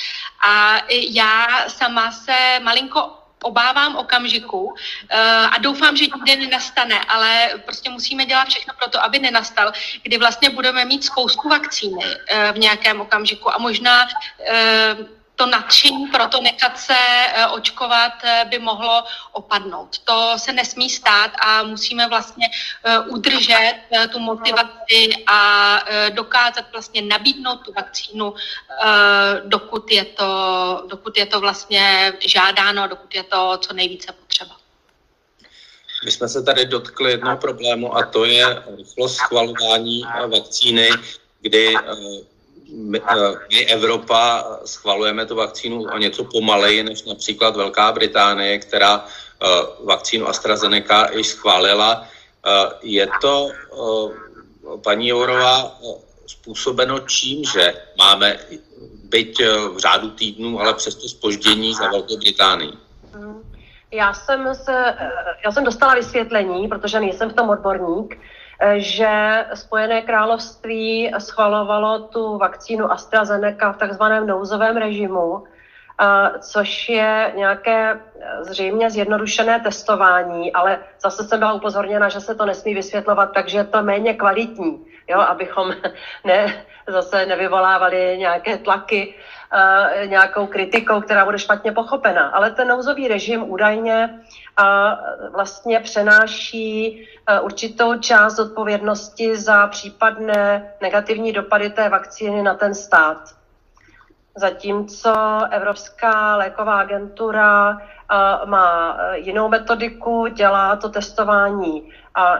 A 0.46 0.80
já 0.88 1.68
sama 1.68 2.12
se 2.12 2.60
malinko 2.62 3.18
obávám 3.42 3.96
okamžiku 3.96 4.74
eh, 5.08 5.20
a 5.50 5.58
doufám, 5.58 5.96
že 5.96 6.04
nikdy 6.04 6.36
nenastane, 6.36 7.00
ale 7.00 7.50
prostě 7.64 7.90
musíme 7.90 8.26
dělat 8.26 8.48
všechno 8.48 8.74
pro 8.78 8.88
to, 8.88 9.04
aby 9.04 9.18
nenastal, 9.18 9.72
kdy 10.02 10.18
vlastně 10.18 10.50
budeme 10.50 10.84
mít 10.84 11.04
spoustu 11.04 11.48
vakcíny 11.48 12.04
v 12.52 12.58
nějakém 12.58 13.00
okamžiku 13.00 13.54
a 13.54 13.58
možná 13.58 14.08
to 15.36 15.46
nadšení 15.46 16.06
pro 16.06 16.26
to 16.28 16.40
nechat 16.40 16.78
se 16.78 16.94
eh, 16.94 17.46
očkovat 17.46 18.12
eh, 18.24 18.44
by 18.50 18.58
mohlo 18.58 19.04
opadnout. 19.32 19.98
To 19.98 20.34
se 20.36 20.52
nesmí 20.52 20.90
stát 20.90 21.30
a 21.40 21.62
musíme 21.62 22.08
vlastně 22.08 22.46
eh, 22.84 22.98
udržet 22.98 23.74
tu 24.12 24.18
motivaci 24.18 25.10
a 25.26 25.80
dokázat 26.10 26.72
vlastně 26.72 27.02
nabídnout 27.02 27.56
tu 27.56 27.72
vakcínu, 27.72 28.34
dokud 29.44 29.90
je 29.90 30.04
to, 30.04 30.84
dokud 30.88 31.18
je 31.18 31.26
to 31.26 31.40
vlastně 31.40 32.12
žádáno, 32.26 32.88
dokud 32.88 33.14
je 33.14 33.22
to 33.22 33.58
co 33.60 33.72
nejvíce 33.72 34.12
potřeba. 34.12 34.56
My 36.04 36.10
jsme 36.10 36.28
se 36.28 36.42
tady 36.42 36.66
dotkli 36.66 37.10
jednoho 37.10 37.36
problému 37.36 37.96
a 37.96 38.06
to 38.06 38.24
je 38.24 38.62
rychlost 38.76 39.16
schvalování 39.16 40.02
vakcíny, 40.28 40.88
kdy 41.40 41.74
my, 42.72 43.00
eh, 43.00 43.34
my 43.52 43.64
Evropa 43.66 44.44
schvalujeme 44.64 45.26
tu 45.26 45.36
vakcínu 45.36 45.82
o 45.82 45.98
něco 45.98 46.24
pomaleji 46.24 46.82
než 46.82 47.04
například 47.04 47.56
Velká 47.56 47.92
Británie, 47.92 48.58
která 48.58 49.04
eh, 49.04 49.46
vakcínu 49.84 50.28
AstraZeneca 50.28 51.08
již 51.12 51.26
schválila. 51.26 52.06
Eh, 52.46 52.50
je 52.82 53.08
to, 53.20 53.48
paní 54.84 55.08
Jourová, 55.08 55.78
způsobeno 56.26 56.98
čím, 56.98 57.44
že 57.44 57.74
máme 57.98 58.38
byť 59.04 59.42
v 59.74 59.78
řádu 59.78 60.10
týdnů, 60.10 60.60
ale 60.60 60.74
přesto 60.74 61.08
spoždění 61.08 61.74
za 61.74 61.88
Velkou 61.88 62.16
Británii? 62.16 62.72
Já 63.90 64.14
jsem, 64.14 64.54
se, 64.54 64.94
já 65.44 65.52
jsem 65.52 65.64
dostala 65.64 65.94
vysvětlení, 65.94 66.68
protože 66.68 67.00
nejsem 67.00 67.30
v 67.30 67.34
tom 67.34 67.48
odborník, 67.48 68.18
že 68.76 69.44
Spojené 69.54 70.02
království 70.02 71.12
schvalovalo 71.18 71.98
tu 71.98 72.38
vakcínu 72.38 72.92
AstraZeneca 72.92 73.72
v 73.72 73.76
takzvaném 73.76 74.26
nouzovém 74.26 74.76
režimu, 74.76 75.44
což 76.40 76.88
je 76.88 77.32
nějaké 77.36 78.00
zřejmě 78.40 78.90
zjednodušené 78.90 79.60
testování, 79.60 80.52
ale 80.52 80.78
zase 81.02 81.24
jsem 81.24 81.38
byla 81.38 81.52
upozorněna, 81.52 82.08
že 82.08 82.20
se 82.20 82.34
to 82.34 82.46
nesmí 82.46 82.74
vysvětlovat, 82.74 83.30
takže 83.34 83.58
je 83.58 83.64
to 83.64 83.82
méně 83.82 84.14
kvalitní, 84.14 84.86
jo, 85.08 85.20
abychom 85.20 85.74
ne, 86.24 86.64
zase 86.88 87.26
nevyvolávali 87.26 88.16
nějaké 88.18 88.58
tlaky 88.58 89.14
uh, 89.54 90.06
nějakou 90.06 90.46
kritikou, 90.46 91.00
která 91.00 91.24
bude 91.24 91.38
špatně 91.38 91.72
pochopena. 91.72 92.28
Ale 92.28 92.50
ten 92.50 92.68
nouzový 92.68 93.08
režim 93.08 93.50
údajně 93.50 94.20
uh, 94.60 95.32
vlastně 95.32 95.80
přenáší 95.80 97.00
uh, 97.38 97.44
určitou 97.44 97.98
část 97.98 98.38
odpovědnosti 98.38 99.36
za 99.36 99.66
případné 99.66 100.72
negativní 100.80 101.32
dopady 101.32 101.70
té 101.70 101.88
vakcíny 101.88 102.42
na 102.42 102.54
ten 102.54 102.74
stát. 102.74 103.18
Zatímco 104.36 105.40
Evropská 105.50 106.36
léková 106.36 106.80
agentura 106.80 107.78
má 108.44 108.98
jinou 109.14 109.48
metodiku, 109.48 110.26
dělá 110.26 110.76
to 110.76 110.88
testování 110.88 111.92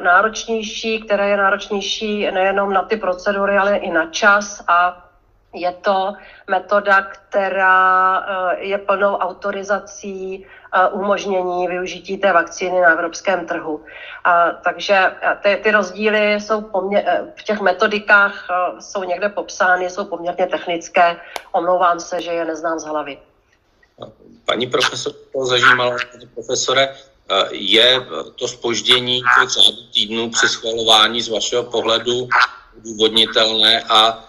náročnější, 0.02 1.00
které 1.00 1.28
je 1.28 1.36
náročnější 1.36 2.30
nejenom 2.30 2.72
na 2.72 2.82
ty 2.82 2.96
procedury, 2.96 3.58
ale 3.58 3.76
i 3.76 3.90
na 3.90 4.06
čas 4.06 4.64
a 4.68 5.04
je 5.54 5.72
to 5.72 6.12
metoda, 6.50 7.02
která 7.02 8.18
eh, 8.18 8.64
je 8.64 8.78
plnou 8.78 9.14
autorizací 9.14 10.46
eh, 10.46 10.88
umožnění 10.88 11.68
využití 11.68 12.16
té 12.16 12.32
vakcíny 12.32 12.80
na 12.80 12.92
evropském 12.92 13.46
trhu. 13.46 13.84
A, 14.24 14.50
takže 14.50 14.94
eh, 14.94 15.38
ty, 15.42 15.60
ty 15.62 15.70
rozdíly 15.70 16.40
jsou 16.40 16.60
poměr, 16.60 17.28
v 17.36 17.42
těch 17.42 17.60
metodikách 17.60 18.46
jsou 18.80 19.04
někde 19.04 19.28
popsány, 19.28 19.90
jsou 19.90 20.04
poměrně 20.04 20.46
technické. 20.46 21.16
Omlouvám 21.52 22.00
se, 22.00 22.22
že 22.22 22.30
je 22.30 22.44
neznám 22.44 22.78
z 22.78 22.84
hlavy. 22.84 23.18
Paní 24.44 24.66
profesor, 24.66 25.12
to 25.32 25.44
zajímalo, 25.44 25.96
paní 26.12 26.26
profesore, 26.26 26.94
je 27.50 28.06
to 28.36 28.48
spoždění 28.48 29.20
těch 29.20 29.48
řádů 29.48 29.82
týdnů 29.94 30.30
při 30.30 30.48
schvalování 30.48 31.22
z 31.22 31.28
vašeho 31.28 31.62
pohledu 31.62 32.28
důvodnitelné 32.84 33.82
a 33.82 34.24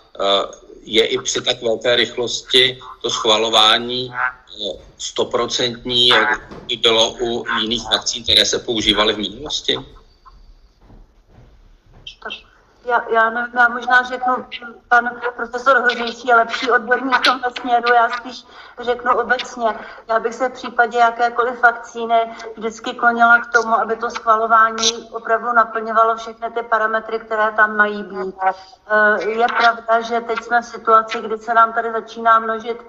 je 0.86 1.06
i 1.06 1.18
při 1.18 1.42
tak 1.42 1.62
velké 1.62 1.96
rychlosti 1.96 2.80
to 3.02 3.10
schvalování 3.10 4.12
eh, 4.12 4.74
stoprocentní, 4.98 6.08
jak 6.08 6.42
by 6.68 6.76
bylo 6.76 7.16
u 7.22 7.46
jiných 7.62 7.84
vakcín, 7.92 8.24
které 8.24 8.46
se 8.46 8.60
používaly 8.60 9.14
v 9.14 9.18
minulosti? 9.18 9.78
Já, 12.86 13.04
já 13.10 13.30
nevím, 13.30 13.54
já 13.58 13.68
možná 13.70 14.04
řeknu, 14.04 14.46
pan 14.88 15.10
profesor 15.36 15.78
Hořejší 15.78 16.28
je 16.28 16.36
lepší 16.36 16.72
odborník 16.72 17.16
v 17.18 17.22
tomto 17.22 17.50
směru, 17.62 17.94
já 17.94 18.10
spíš 18.10 18.46
řeknu 18.80 19.18
obecně. 19.20 19.80
Já 20.08 20.20
bych 20.20 20.36
se 20.36 20.50
v 20.50 20.54
případě 20.54 20.98
jakékoliv 20.98 21.62
vakcíny 21.62 22.36
vždycky 22.58 22.94
klonila 22.94 23.40
k 23.40 23.52
tomu, 23.52 23.76
aby 23.76 23.96
to 23.96 24.10
schvalování 24.10 25.10
opravdu 25.12 25.54
naplňovalo 25.54 26.16
všechny 26.16 26.52
ty 26.52 26.64
parametry, 26.64 27.20
které 27.20 27.52
tam 27.52 27.78
mají 27.78 28.04
být. 28.04 28.36
Eh, 28.44 29.24
je 29.24 29.48
pravda, 29.58 30.02
že 30.02 30.22
teď 30.22 30.44
jsme 30.44 30.62
v 30.62 30.66
situaci, 30.66 31.22
kdy 31.22 31.38
se 31.38 31.54
nám 31.54 31.74
tady 31.74 31.92
začíná 31.92 32.40
množit 32.40 32.86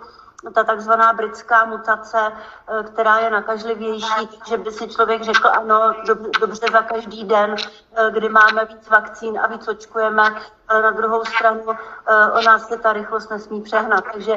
ta 0.52 0.64
takzvaná 0.64 1.12
britská 1.12 1.64
mutace, 1.64 2.18
eh, 2.18 2.83
která 2.83 3.18
je 3.18 3.30
nakažlivější, 3.30 4.40
že 4.48 4.59
by 4.59 4.72
si 4.72 4.88
člověk 4.88 5.22
řekl, 5.22 5.48
ano, 5.48 5.94
dobře 6.40 6.66
za 6.72 6.83
každý 6.83 7.24
den, 7.24 7.54
eh, 7.96 8.11
kdy 8.11 8.28
máme 8.28 8.64
víc 8.64 8.88
vakcín 8.88 9.38
a 9.38 9.46
víc 9.46 9.68
očkujeme, 9.68 10.22
ale 10.68 10.83
na 10.83 10.90
druhou 10.90 11.24
stranu 11.24 11.62
eh, 11.70 12.30
o 12.30 12.42
nás 12.42 12.68
se 12.68 12.78
ta 12.78 12.92
rychlost 12.92 13.30
nesmí 13.30 13.62
přehnat. 13.62 14.04
Takže 14.12 14.37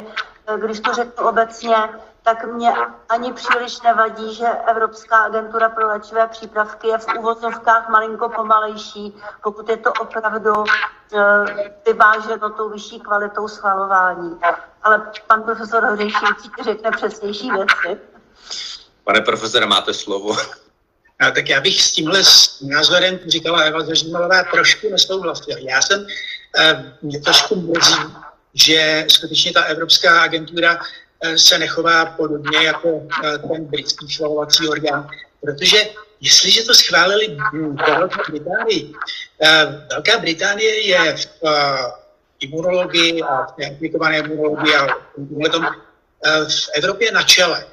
když 0.56 0.80
to 0.80 0.92
řeknu 0.92 1.28
obecně, 1.28 1.76
tak 2.22 2.44
mě 2.44 2.72
ani 3.08 3.32
příliš 3.32 3.80
nevadí, 3.82 4.34
že 4.34 4.46
Evropská 4.46 5.16
agentura 5.16 5.68
pro 5.68 5.86
léčivé 5.86 6.26
přípravky 6.26 6.88
je 6.88 6.98
v 6.98 7.06
úvozovkách 7.18 7.88
malinko 7.88 8.28
pomalejší, 8.28 9.22
pokud 9.42 9.68
je 9.68 9.76
to 9.76 9.92
opravdu 9.92 10.52
vyváženo 11.86 12.50
tou 12.50 12.68
vyšší 12.68 13.00
kvalitou 13.00 13.48
schvalování 13.48 14.40
ale 14.88 15.02
pan 15.26 15.42
profesor 15.42 15.84
Hořejší 15.84 16.16
určitě 16.30 16.64
řekne 16.64 16.90
přesnější 16.90 17.50
věci. 17.50 18.00
Pane 19.04 19.20
profesore, 19.20 19.66
máte 19.66 19.94
slovo. 19.94 20.36
A 21.20 21.30
tak 21.30 21.48
já 21.48 21.60
bych 21.60 21.82
s 21.82 21.92
tímhle 21.92 22.22
názorem, 22.62 23.18
říkala 23.26 23.60
Eva 23.60 23.84
Zařímalová, 23.84 24.44
trošku 24.44 24.90
nesouhlasil. 24.90 25.58
Já 25.58 25.82
jsem, 25.82 26.06
eh, 26.58 26.92
mě 27.02 27.20
trošku 27.20 27.56
mrzí, 27.56 28.02
že 28.54 29.04
skutečně 29.08 29.52
ta 29.52 29.62
Evropská 29.62 30.22
agentura 30.22 30.80
eh, 31.20 31.38
se 31.38 31.58
nechová 31.58 32.06
podobně 32.06 32.58
jako 32.58 33.02
eh, 33.24 33.38
ten 33.38 33.64
britský 33.64 34.08
schvalovací 34.08 34.68
orgán, 34.68 35.10
protože 35.40 35.78
jestliže 36.20 36.62
to 36.62 36.74
schválili 36.74 37.36
ve 37.52 37.98
Velké 37.98 38.22
Británii, 38.30 38.92
Velká 39.90 40.18
Británie 40.18 40.86
je 40.86 41.16
v 41.16 41.42
imunologii 42.40 43.22
a 43.22 43.46
aplikované 43.74 44.18
imunologii 44.18 44.74
a 44.74 44.86
tom, 45.52 45.66
eh, 45.66 46.44
v 46.44 46.68
Evropě 46.74 47.12
na 47.12 47.22
čele. 47.22 47.64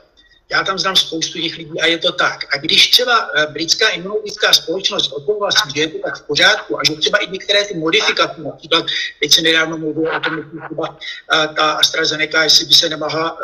Já 0.49 0.63
tam 0.63 0.80
znám 0.80 0.95
spoustu 0.95 1.41
těch 1.41 1.58
lidí 1.58 1.82
a 1.82 1.86
je 1.86 1.97
to 1.97 2.12
tak. 2.12 2.56
A 2.56 2.58
když 2.58 2.89
třeba 2.89 3.30
eh, 3.36 3.47
britská 3.47 3.89
imunologická 3.89 4.54
společnost 4.54 5.12
odsouhlasí, 5.12 5.69
že 5.75 5.82
je 5.82 5.88
to 5.88 5.97
tak 6.06 6.17
v 6.17 6.28
pořádku 6.28 6.80
a 6.80 6.82
že 6.88 6.95
třeba 6.95 7.17
i 7.17 7.32
některé 7.32 7.65
ty 7.65 7.73
modifikace, 7.73 8.41
například 8.41 8.86
teď 9.21 9.32
se 9.34 9.41
nedávno 9.41 9.78
mluvilo 9.78 10.17
o 10.17 10.19
tom, 10.19 10.36
že 10.36 10.43
třeba 10.65 10.97
eh, 11.34 11.47
ta 11.56 11.71
AstraZeneca, 11.71 12.43
jestli 12.43 12.65
by 12.65 12.73
se 12.73 12.89
nemohla 12.89 13.38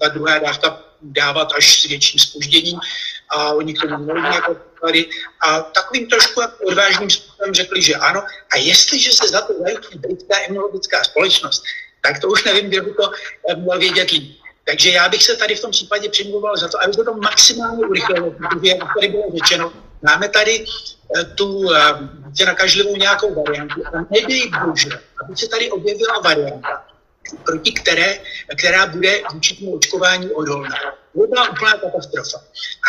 ta 0.00 0.08
druhá 0.08 0.38
dávka 0.38 0.93
dávat 1.04 1.52
až 1.56 1.80
s 1.80 1.84
větším 1.84 2.20
spožděním 2.20 2.80
a 3.28 3.52
oni 3.52 3.74
k 3.74 3.80
tomu 3.80 4.04
měli 4.04 4.22
nějaké 4.22 4.54
příklady 4.54 5.06
a 5.40 5.60
takovým 5.60 6.06
trošku 6.06 6.40
jako 6.40 6.64
odvážným 6.64 7.10
způsobem 7.10 7.54
řekli, 7.54 7.82
že 7.82 7.94
ano. 7.94 8.22
A 8.52 8.56
jestliže 8.56 9.12
se 9.12 9.28
za 9.28 9.40
to 9.40 9.54
zajistí 9.60 9.98
britská 9.98 10.36
imunologická 10.36 11.04
společnost, 11.04 11.62
tak 12.02 12.20
to 12.20 12.28
už 12.28 12.44
nevím, 12.44 12.70
kdo 12.70 12.82
by 12.82 12.92
to 12.94 13.10
eh, 13.50 13.56
měl 13.56 13.78
vědět 13.78 14.10
líp. 14.10 14.40
Takže 14.64 14.90
já 14.90 15.08
bych 15.08 15.22
se 15.22 15.36
tady 15.36 15.54
v 15.54 15.60
tom 15.60 15.70
případě 15.70 16.08
přimluval 16.08 16.56
za 16.56 16.68
to, 16.68 16.82
aby 16.84 16.94
se 16.94 17.04
to 17.04 17.14
maximálně 17.14 17.86
urychlilo, 17.86 18.30
protože, 18.30 18.70
jak 18.70 18.94
tady 18.94 19.08
bylo 19.08 19.24
řečeno, 19.34 19.72
máme 20.02 20.28
tady 20.28 20.64
eh, 20.64 21.24
tu 21.24 21.56
uh, 21.56 21.72
nakažlivou 22.46 22.96
nějakou 22.96 23.44
variantu 23.44 23.82
a 23.86 23.90
nedej 24.10 24.50
bože, 24.64 24.90
aby 25.24 25.36
se 25.36 25.48
tady 25.48 25.70
objevila 25.70 26.20
varianta, 26.20 26.84
proti 27.44 27.72
které, 27.72 28.18
která 28.58 28.86
bude 28.86 29.22
vůči 29.32 29.56
tomu 29.56 29.74
očkování 29.74 30.30
odolná. 30.30 30.76
To 31.12 31.26
byla 31.26 31.50
úplná 31.50 31.72
katastrofa. 31.72 32.38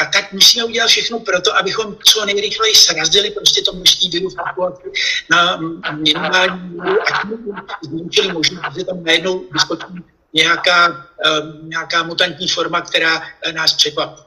A 0.02 0.06
tak 0.06 0.34
musíme 0.34 0.66
udělat 0.66 0.88
všechno 0.88 1.20
pro 1.20 1.42
to, 1.42 1.58
abychom 1.58 1.98
co 2.04 2.26
nejrychleji 2.26 2.76
srazili 2.76 3.32
prostě 3.32 3.62
to 3.62 3.74
množství 3.74 4.10
viru 4.10 4.30
v 4.30 4.36
populaci 4.48 4.92
na 5.30 5.60
minimální 5.92 6.70
míru 6.70 7.02
a 7.02 7.22
tím 7.22 7.38
zmenšili 7.82 8.34
možnost, 8.34 8.76
že 8.78 8.86
tam 8.86 9.04
najednou 9.04 9.44
vyskočí 9.54 9.86
nějaká, 10.34 11.08
nějaká 11.62 12.04
mutantní 12.04 12.48
forma, 12.48 12.82
která 12.82 13.24
nás 13.54 13.74
překvapí. 13.74 14.25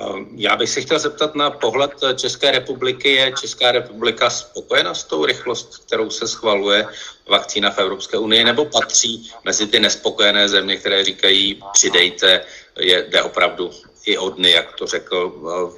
Ehm, 0.00 0.28
já 0.36 0.56
bych 0.56 0.70
se 0.70 0.80
chtěl 0.80 0.98
zeptat 0.98 1.34
na 1.34 1.50
pohled 1.50 1.92
České 2.14 2.50
republiky. 2.50 3.14
Je 3.14 3.32
Česká 3.40 3.72
republika 3.72 4.30
spokojena 4.30 4.94
s 4.94 5.04
tou 5.04 5.24
rychlost, 5.24 5.86
kterou 5.86 6.10
se 6.10 6.28
schvaluje 6.28 6.86
vakcína 7.28 7.70
v 7.70 7.78
Evropské 7.78 8.18
unii, 8.18 8.44
nebo 8.44 8.64
patří 8.64 9.32
mezi 9.44 9.66
ty 9.66 9.80
nespokojené 9.80 10.48
země, 10.48 10.76
které 10.76 11.04
říkají, 11.04 11.62
přidejte, 11.72 12.44
je, 12.78 13.06
jde 13.08 13.22
opravdu 13.22 13.70
i 14.06 14.18
o 14.18 14.30
dny, 14.30 14.50
jak 14.50 14.72
to 14.72 14.86
řekl 14.86 15.30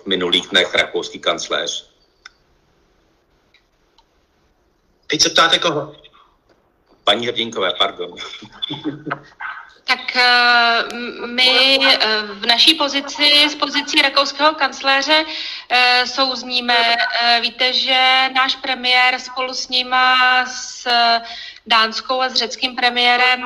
v 0.03 0.07
minulých 0.07 0.49
dnech 0.49 0.75
rakouský 0.75 1.19
kancléř? 1.19 1.91
Teď 5.07 5.21
se 5.21 5.31
ptáte 5.31 5.59
koho? 5.59 5.97
Paní 7.05 7.27
Hrdinkové, 7.27 7.73
pardon. 7.79 8.15
Tak 9.87 10.17
eh, 10.17 10.83
my 11.27 11.79
eh, 11.79 12.23
v 12.23 12.47
naší 12.47 12.75
pozici, 12.75 13.49
z 13.49 13.55
pozicí 13.55 14.03
rakouského 14.03 14.55
kancléře 14.55 15.25
eh, 15.69 16.07
souzníme. 16.07 16.97
Víte, 17.41 17.73
že 17.73 18.29
náš 18.35 18.57
premiér 18.57 19.19
spolu 19.19 19.55
s 19.55 19.69
nima, 19.69 20.47
s 20.47 20.89
dánskou 21.67 22.21
a 22.21 22.29
s 22.29 22.35
řeckým 22.35 22.77
premiérem 22.77 23.43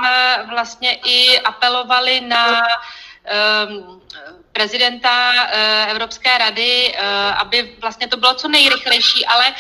vlastně 0.48 0.94
i 1.05 1.40
apelovali 1.40 2.20
na 2.20 2.62
ehm, 3.24 4.00
prezidenta 4.53 5.33
Evropské 5.88 6.38
rady, 6.38 6.96
aby 7.37 7.76
vlastně 7.81 8.09
to 8.09 8.16
bylo 8.16 8.35
co 8.35 8.48
nejrychlejší, 8.48 9.26
ale 9.26 9.55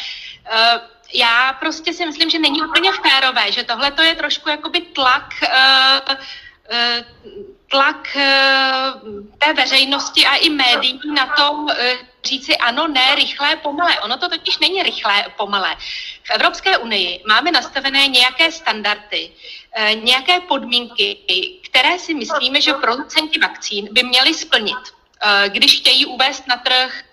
já 1.14 1.52
prostě 1.52 1.92
si 1.92 2.06
myslím, 2.06 2.30
že 2.30 2.38
není 2.38 2.62
úplně 2.62 2.90
férové, 2.92 3.52
že 3.52 3.64
tohle 3.64 3.90
to 3.90 4.02
je 4.02 4.14
trošku 4.14 4.48
jakoby 4.48 4.80
tlak 4.80 5.34
Eh, 6.10 6.16
tlak 7.70 8.16
eh, 8.16 8.92
té 9.38 9.52
veřejnosti 9.52 10.26
a 10.26 10.36
i 10.36 10.50
médií 10.50 11.00
na 11.14 11.26
to 11.26 11.66
eh, 11.70 11.98
říci 12.24 12.56
ano, 12.56 12.88
ne, 12.88 13.14
rychlé, 13.14 13.56
pomalé. 13.56 14.00
Ono 14.00 14.16
to 14.16 14.28
totiž 14.28 14.58
není 14.58 14.82
rychlé, 14.82 15.26
pomalé. 15.36 15.76
V 16.22 16.30
Evropské 16.30 16.78
unii 16.78 17.22
máme 17.28 17.52
nastavené 17.52 18.06
nějaké 18.06 18.52
standardy, 18.52 19.30
nějaké 19.94 20.40
podmínky, 20.40 21.16
které 21.64 21.98
si 21.98 22.14
myslíme, 22.14 22.60
že 22.60 22.72
producenti 22.72 23.40
vakcín 23.40 23.88
by 23.92 24.02
měli 24.02 24.34
splnit, 24.34 24.78
když 25.48 25.76
chtějí 25.80 26.06
uvést 26.06 26.46
na 26.46 26.56
trh 26.56 27.04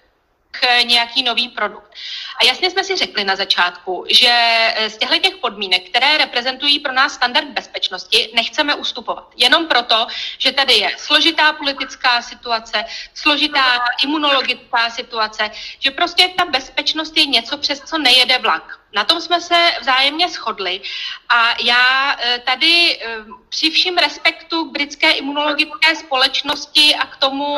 nějaký 0.83 1.23
nový 1.23 1.49
produkt. 1.49 1.93
A 2.41 2.45
jasně 2.45 2.71
jsme 2.71 2.83
si 2.83 2.95
řekli 2.95 3.23
na 3.23 3.35
začátku, 3.35 4.05
že 4.09 4.29
eh, 4.31 4.89
z 4.89 4.97
těchto 4.97 5.17
těch 5.17 5.35
podmínek, 5.35 5.89
které 5.89 6.17
reprezentují 6.17 6.79
pro 6.79 6.93
nás 6.93 7.13
standard 7.13 7.47
bezpečnosti, 7.47 8.29
nechceme 8.35 8.75
ustupovat. 8.75 9.31
Jenom 9.35 9.67
proto, 9.67 10.07
že 10.37 10.51
tady 10.51 10.73
je 10.73 10.91
složitá 10.97 11.53
politická 11.53 12.21
situace, 12.21 12.85
složitá 13.13 13.79
imunologická 14.03 14.89
situace, 14.89 15.51
že 15.79 15.91
prostě 15.91 16.33
ta 16.37 16.45
bezpečnost 16.45 17.17
je 17.17 17.25
něco, 17.25 17.57
přes 17.57 17.81
co 17.81 17.97
nejede 17.97 18.37
vlak. 18.37 18.76
Na 18.97 19.03
tom 19.03 19.21
jsme 19.21 19.41
se 19.41 19.71
vzájemně 19.81 20.29
shodli 20.29 20.81
a 21.29 21.53
já 21.61 22.17
eh, 22.19 22.41
tady 22.45 22.97
eh, 22.97 23.17
při 23.49 23.69
vším 23.69 23.97
respektu 23.97 24.65
k 24.65 24.71
britské 24.71 25.11
imunologické 25.11 25.95
společnosti 25.95 26.95
a 26.95 27.05
k 27.05 27.17
tomu, 27.17 27.57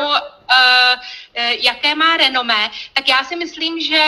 jaké 1.62 1.94
má 1.94 2.16
renomé, 2.16 2.70
tak 2.92 3.08
já 3.08 3.24
si 3.24 3.36
myslím, 3.36 3.80
že 3.80 4.02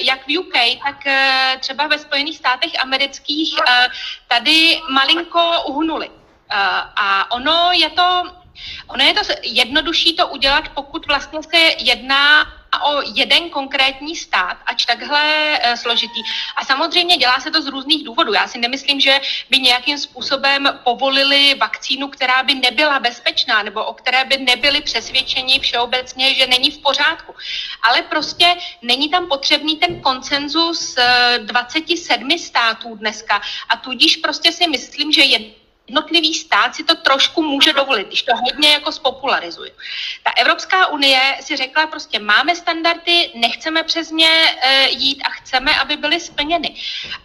jak 0.00 0.26
v 0.26 0.38
UK, 0.38 0.56
tak 0.84 1.06
eh, 1.06 1.56
třeba 1.60 1.86
ve 1.86 1.98
Spojených 1.98 2.36
státech 2.36 2.72
amerických 2.82 3.54
eh, 3.68 3.88
tady 4.28 4.80
malinko 4.90 5.62
uhnuli. 5.66 6.10
Eh, 6.10 6.56
a 6.96 7.30
ono 7.30 7.70
je 7.72 7.90
to 7.90 8.22
Ono 8.86 9.04
je 9.04 9.14
to 9.14 9.20
jednodušší 9.42 10.16
to 10.16 10.28
udělat, 10.28 10.68
pokud 10.68 11.06
vlastně 11.06 11.42
se 11.42 11.56
jedná 11.78 12.44
o 12.78 13.02
jeden 13.14 13.50
konkrétní 13.50 14.16
stát, 14.16 14.56
ač 14.66 14.84
takhle 14.84 15.22
e, 15.62 15.76
složitý. 15.76 16.22
A 16.56 16.64
samozřejmě 16.64 17.16
dělá 17.16 17.40
se 17.40 17.50
to 17.50 17.62
z 17.62 17.66
různých 17.66 18.04
důvodů. 18.04 18.32
Já 18.32 18.48
si 18.48 18.58
nemyslím, 18.58 19.00
že 19.00 19.20
by 19.50 19.58
nějakým 19.58 19.98
způsobem 19.98 20.78
povolili 20.84 21.54
vakcínu, 21.54 22.08
která 22.08 22.42
by 22.42 22.54
nebyla 22.54 22.98
bezpečná, 23.00 23.62
nebo 23.62 23.84
o 23.84 23.94
které 23.94 24.24
by 24.24 24.38
nebyli 24.38 24.80
přesvědčeni 24.80 25.60
všeobecně, 25.60 26.34
že 26.34 26.46
není 26.46 26.70
v 26.70 26.78
pořádku. 26.78 27.34
Ale 27.82 28.02
prostě 28.02 28.54
není 28.82 29.08
tam 29.08 29.28
potřebný 29.28 29.76
ten 29.76 30.00
koncenzus 30.00 30.96
27 31.38 32.38
států 32.38 32.94
dneska. 32.94 33.42
A 33.68 33.76
tudíž 33.76 34.16
prostě 34.16 34.52
si 34.52 34.68
myslím, 34.68 35.12
že 35.12 35.22
je 35.22 35.59
jednotlivý 35.90 36.34
stát 36.34 36.74
si 36.74 36.84
to 36.84 36.94
trošku 36.94 37.42
může 37.42 37.72
dovolit, 37.72 38.06
když 38.06 38.22
to 38.22 38.32
hodně 38.36 38.70
jako 38.70 38.92
spopularizuje. 38.92 39.70
Ta 40.22 40.30
Evropská 40.36 40.86
unie 40.86 41.20
si 41.40 41.56
řekla 41.56 41.86
prostě 41.86 42.18
máme 42.18 42.56
standardy, 42.56 43.30
nechceme 43.34 43.82
přes 43.82 44.10
ně 44.10 44.30
e, 44.30 44.90
jít 44.90 45.22
a 45.26 45.30
chceme, 45.30 45.74
aby 45.74 45.96
byly 45.96 46.20
splněny. 46.20 46.74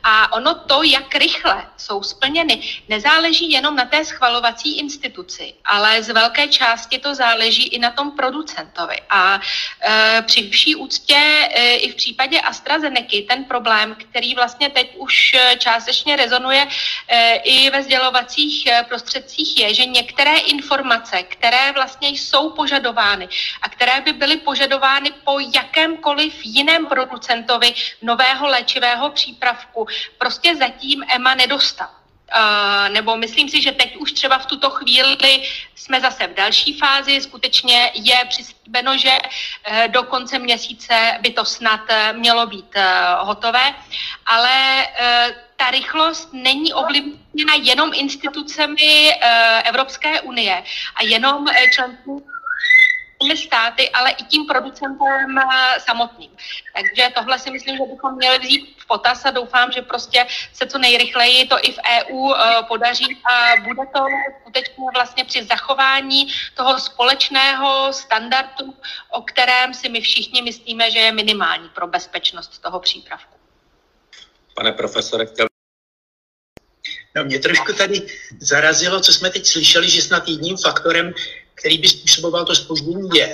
A 0.04 0.34
ono 0.34 0.56
to, 0.56 0.84
jak 0.84 1.16
rychle 1.16 1.66
jsou 1.78 2.04
splněny, 2.04 2.82
nezáleží 2.90 3.52
jenom 3.52 3.76
na 3.76 3.86
té 3.86 4.06
schvalovací 4.06 4.78
instituci, 4.78 5.54
ale 5.66 6.04
z 6.04 6.10
velké 6.10 6.48
části 6.48 7.00
to 7.00 7.16
záleží 7.16 7.68
i 7.68 7.80
na 7.80 7.92
tom 7.92 8.12
producentovi. 8.12 8.98
A 9.10 9.38
e, 9.38 10.22
při 10.26 10.50
vší 10.50 10.76
úctě 10.76 11.16
e, 11.16 11.76
i 11.76 11.92
v 11.92 11.96
případě 11.96 12.42
AstraZeneca 12.42 13.18
ten 13.30 13.44
problém, 13.46 13.96
který 13.96 14.36
vlastně 14.36 14.70
teď 14.70 14.96
už 14.98 15.36
částečně 15.58 16.16
rezonuje 16.16 16.68
e, 17.08 17.36
i 17.36 17.70
ve 17.70 17.84
sdělovacích 17.84 18.55
sdělovacích 18.56 18.68
eh, 18.68 18.86
prostředcích 18.88 19.60
je, 19.60 19.74
že 19.74 19.86
některé 19.86 20.38
informace, 20.38 21.24
které 21.24 21.72
vlastně 21.72 22.10
jsou 22.10 22.50
požadovány 22.50 23.28
a 23.62 23.70
které 23.70 24.02
by 24.02 24.14
byly 24.14 24.38
požadovány 24.38 25.12
po 25.24 25.40
jakémkoliv 25.40 26.34
jiném 26.44 26.86
producentovi 26.86 27.74
nového 28.02 28.48
léčivého 28.48 29.10
přípravku, 29.10 29.88
prostě 30.18 30.56
zatím 30.56 31.04
EMA 31.16 31.36
nedostal. 31.36 32.05
Uh, 32.26 32.90
nebo 32.90 33.18
myslím 33.18 33.50
si, 33.50 33.62
že 33.62 33.72
teď 33.72 33.96
už 33.96 34.12
třeba 34.12 34.38
v 34.38 34.46
tuto 34.46 34.70
chvíli 34.70 35.44
jsme 35.76 36.02
zase 36.02 36.28
v 36.28 36.34
další 36.34 36.80
fázi. 36.80 37.22
Skutečně 37.22 37.92
je 37.94 38.26
přislíbeno, 38.30 38.98
že 38.98 39.10
uh, 39.12 39.88
do 39.88 40.04
konce 40.04 40.40
měsíce 40.40 41.18
by 41.22 41.30
to 41.30 41.46
snad 41.46 41.82
uh, 41.90 42.18
mělo 42.18 42.48
být 42.48 42.76
hotové, 43.20 43.76
ale 44.26 44.88
ta 45.56 45.72
rychlost 45.72 46.30
není 46.34 46.74
ovlivněna 46.74 47.54
jenom 47.62 47.92
institucemi 47.94 49.14
Evropské 49.64 50.22
unie 50.22 50.64
a 50.96 51.04
jenom 51.04 51.46
členskými 51.74 53.38
státy, 53.38 53.90
ale 53.90 54.12
i 54.12 54.24
tím 54.24 54.46
producentem 54.46 55.40
samotným. 55.78 56.32
Takže 56.76 57.10
tohle 57.16 57.40
si 57.40 57.52
myslím, 57.52 57.78
že 57.78 57.84
bychom 57.94 58.16
měli 58.16 58.40
vzít 58.40 58.75
v 58.86 58.88
potaz 58.88 59.26
a 59.26 59.32
doufám, 59.32 59.72
že 59.72 59.82
prostě 59.82 60.26
se 60.54 60.68
co 60.68 60.78
nejrychleji 60.78 61.48
to 61.48 61.56
i 61.62 61.72
v 61.72 61.78
EU 61.78 62.34
eh, 62.34 62.64
podaří 62.68 63.22
a 63.32 63.62
bude 63.62 63.82
to 63.96 64.06
skutečně 64.42 64.86
vlastně 64.94 65.26
při 65.26 65.44
zachování 65.44 66.28
toho 66.56 66.80
společného 66.80 67.94
standardu, 67.94 68.74
o 69.10 69.22
kterém 69.22 69.74
si 69.74 69.90
my 69.90 70.02
všichni 70.02 70.42
myslíme, 70.42 70.92
že 70.92 71.00
je 71.00 71.12
minimální 71.12 71.70
pro 71.70 71.88
bezpečnost 71.88 72.62
toho 72.62 72.80
přípravku. 72.80 73.36
Pane 74.56 74.72
profesore, 74.72 75.26
chtěl 75.26 75.48
No, 77.18 77.24
mě 77.24 77.40
trošku 77.40 77.74
tady 77.74 78.08
zarazilo, 78.40 79.00
co 79.00 79.14
jsme 79.14 79.30
teď 79.30 79.46
slyšeli, 79.46 79.90
že 79.90 80.02
snad 80.02 80.28
jedním 80.28 80.58
faktorem 80.58 81.14
který 81.56 81.78
by 81.78 81.88
způsoboval 81.88 82.46
to 82.46 82.56
spoždění, 82.56 83.10
je. 83.14 83.34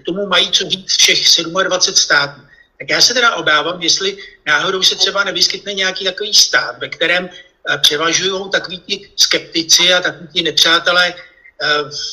K 0.00 0.04
tomu 0.04 0.26
mají 0.26 0.50
co 0.50 0.70
říct 0.70 0.96
všech 0.96 1.42
27 1.64 1.96
států. 1.96 2.40
Tak 2.78 2.90
já 2.90 3.00
se 3.00 3.14
teda 3.14 3.34
obávám, 3.34 3.82
jestli 3.82 4.18
náhodou 4.46 4.82
se 4.82 4.96
třeba 4.96 5.24
nevyskytne 5.24 5.74
nějaký 5.74 6.04
takový 6.04 6.34
stát, 6.34 6.78
ve 6.78 6.88
kterém 6.88 7.28
eh, 7.28 7.78
převažují 7.78 8.50
takový 8.50 8.78
ti 8.78 9.10
skeptici 9.16 9.94
a 9.94 10.00
takový 10.00 10.28
ti 10.28 10.42
nepřátelé 10.42 11.14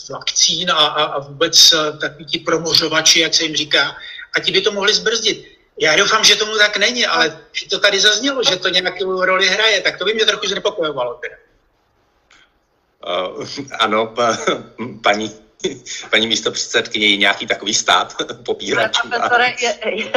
vakcín 0.09 0.71
a, 0.71 0.73
a, 0.73 1.03
a 1.03 1.19
vůbec 1.19 1.73
takový 2.01 2.25
ti 2.25 2.39
promořovači, 2.39 3.19
jak 3.19 3.33
se 3.33 3.43
jim 3.43 3.55
říká, 3.55 3.95
a 4.35 4.39
ti 4.39 4.51
by 4.51 4.61
to 4.61 4.71
mohli 4.71 4.93
zbrzdit. 4.93 5.57
Já 5.79 5.95
doufám, 5.95 6.23
že 6.23 6.35
tomu 6.35 6.57
tak 6.57 6.77
není, 6.77 7.05
ale 7.05 7.39
to 7.69 7.79
tady 7.79 7.99
zaznělo, 7.99 8.43
že 8.43 8.55
to 8.55 8.69
nějakou 8.69 9.25
roli 9.25 9.47
hraje, 9.47 9.81
tak 9.81 9.97
to 9.97 10.05
by 10.05 10.13
mě 10.13 10.25
trochu 10.25 10.47
znepokojovalo. 10.47 11.13
Teda. 11.13 11.35
Uh, 13.07 13.47
ano, 13.79 14.07
pa, 14.07 14.37
paní 15.03 15.31
paní 16.09 16.27
místo 16.27 16.51
předsedkyně, 16.51 17.17
nějaký 17.17 17.47
takový 17.47 17.73
stát 17.73 18.15
popíračů. 18.45 19.09
Profesore, 19.09 19.53
je, 19.61 19.75
je, 19.85 20.11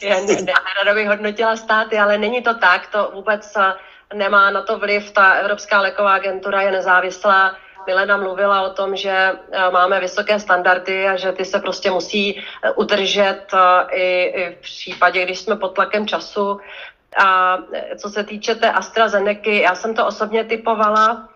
je, 0.08 0.22
ne, 0.22 0.34
nerada 0.34 0.94
bych 0.94 1.08
hodnotila 1.08 1.56
státy, 1.56 1.98
ale 1.98 2.18
není 2.18 2.42
to 2.42 2.54
tak, 2.54 2.86
to 2.86 3.10
vůbec 3.14 3.52
eh, 3.56 3.72
nemá 4.14 4.50
na 4.50 4.62
to 4.62 4.78
vliv. 4.78 5.10
Ta 5.10 5.32
Evropská 5.32 5.80
léková 5.80 6.14
agentura 6.14 6.62
je 6.62 6.70
nezávislá. 6.70 7.56
Milena 7.86 8.16
mluvila 8.16 8.62
o 8.62 8.70
tom, 8.70 8.96
že 8.96 9.10
eh, 9.10 9.70
máme 9.70 10.00
vysoké 10.00 10.40
standardy 10.40 11.08
a 11.08 11.16
že 11.16 11.32
ty 11.32 11.44
se 11.44 11.58
prostě 11.58 11.90
musí 11.90 12.38
eh, 12.38 12.70
udržet 12.70 13.46
i, 13.90 14.22
i 14.22 14.56
v 14.56 14.60
případě, 14.60 15.24
když 15.24 15.38
jsme 15.38 15.56
pod 15.56 15.68
tlakem 15.68 16.06
času. 16.06 16.60
A 17.24 17.58
co 17.96 18.08
se 18.08 18.24
týče 18.24 18.54
té 18.54 18.72
AstraZeneca, 18.72 19.50
já 19.50 19.74
jsem 19.74 19.94
to 19.94 20.06
osobně 20.06 20.44
typovala, 20.44 21.29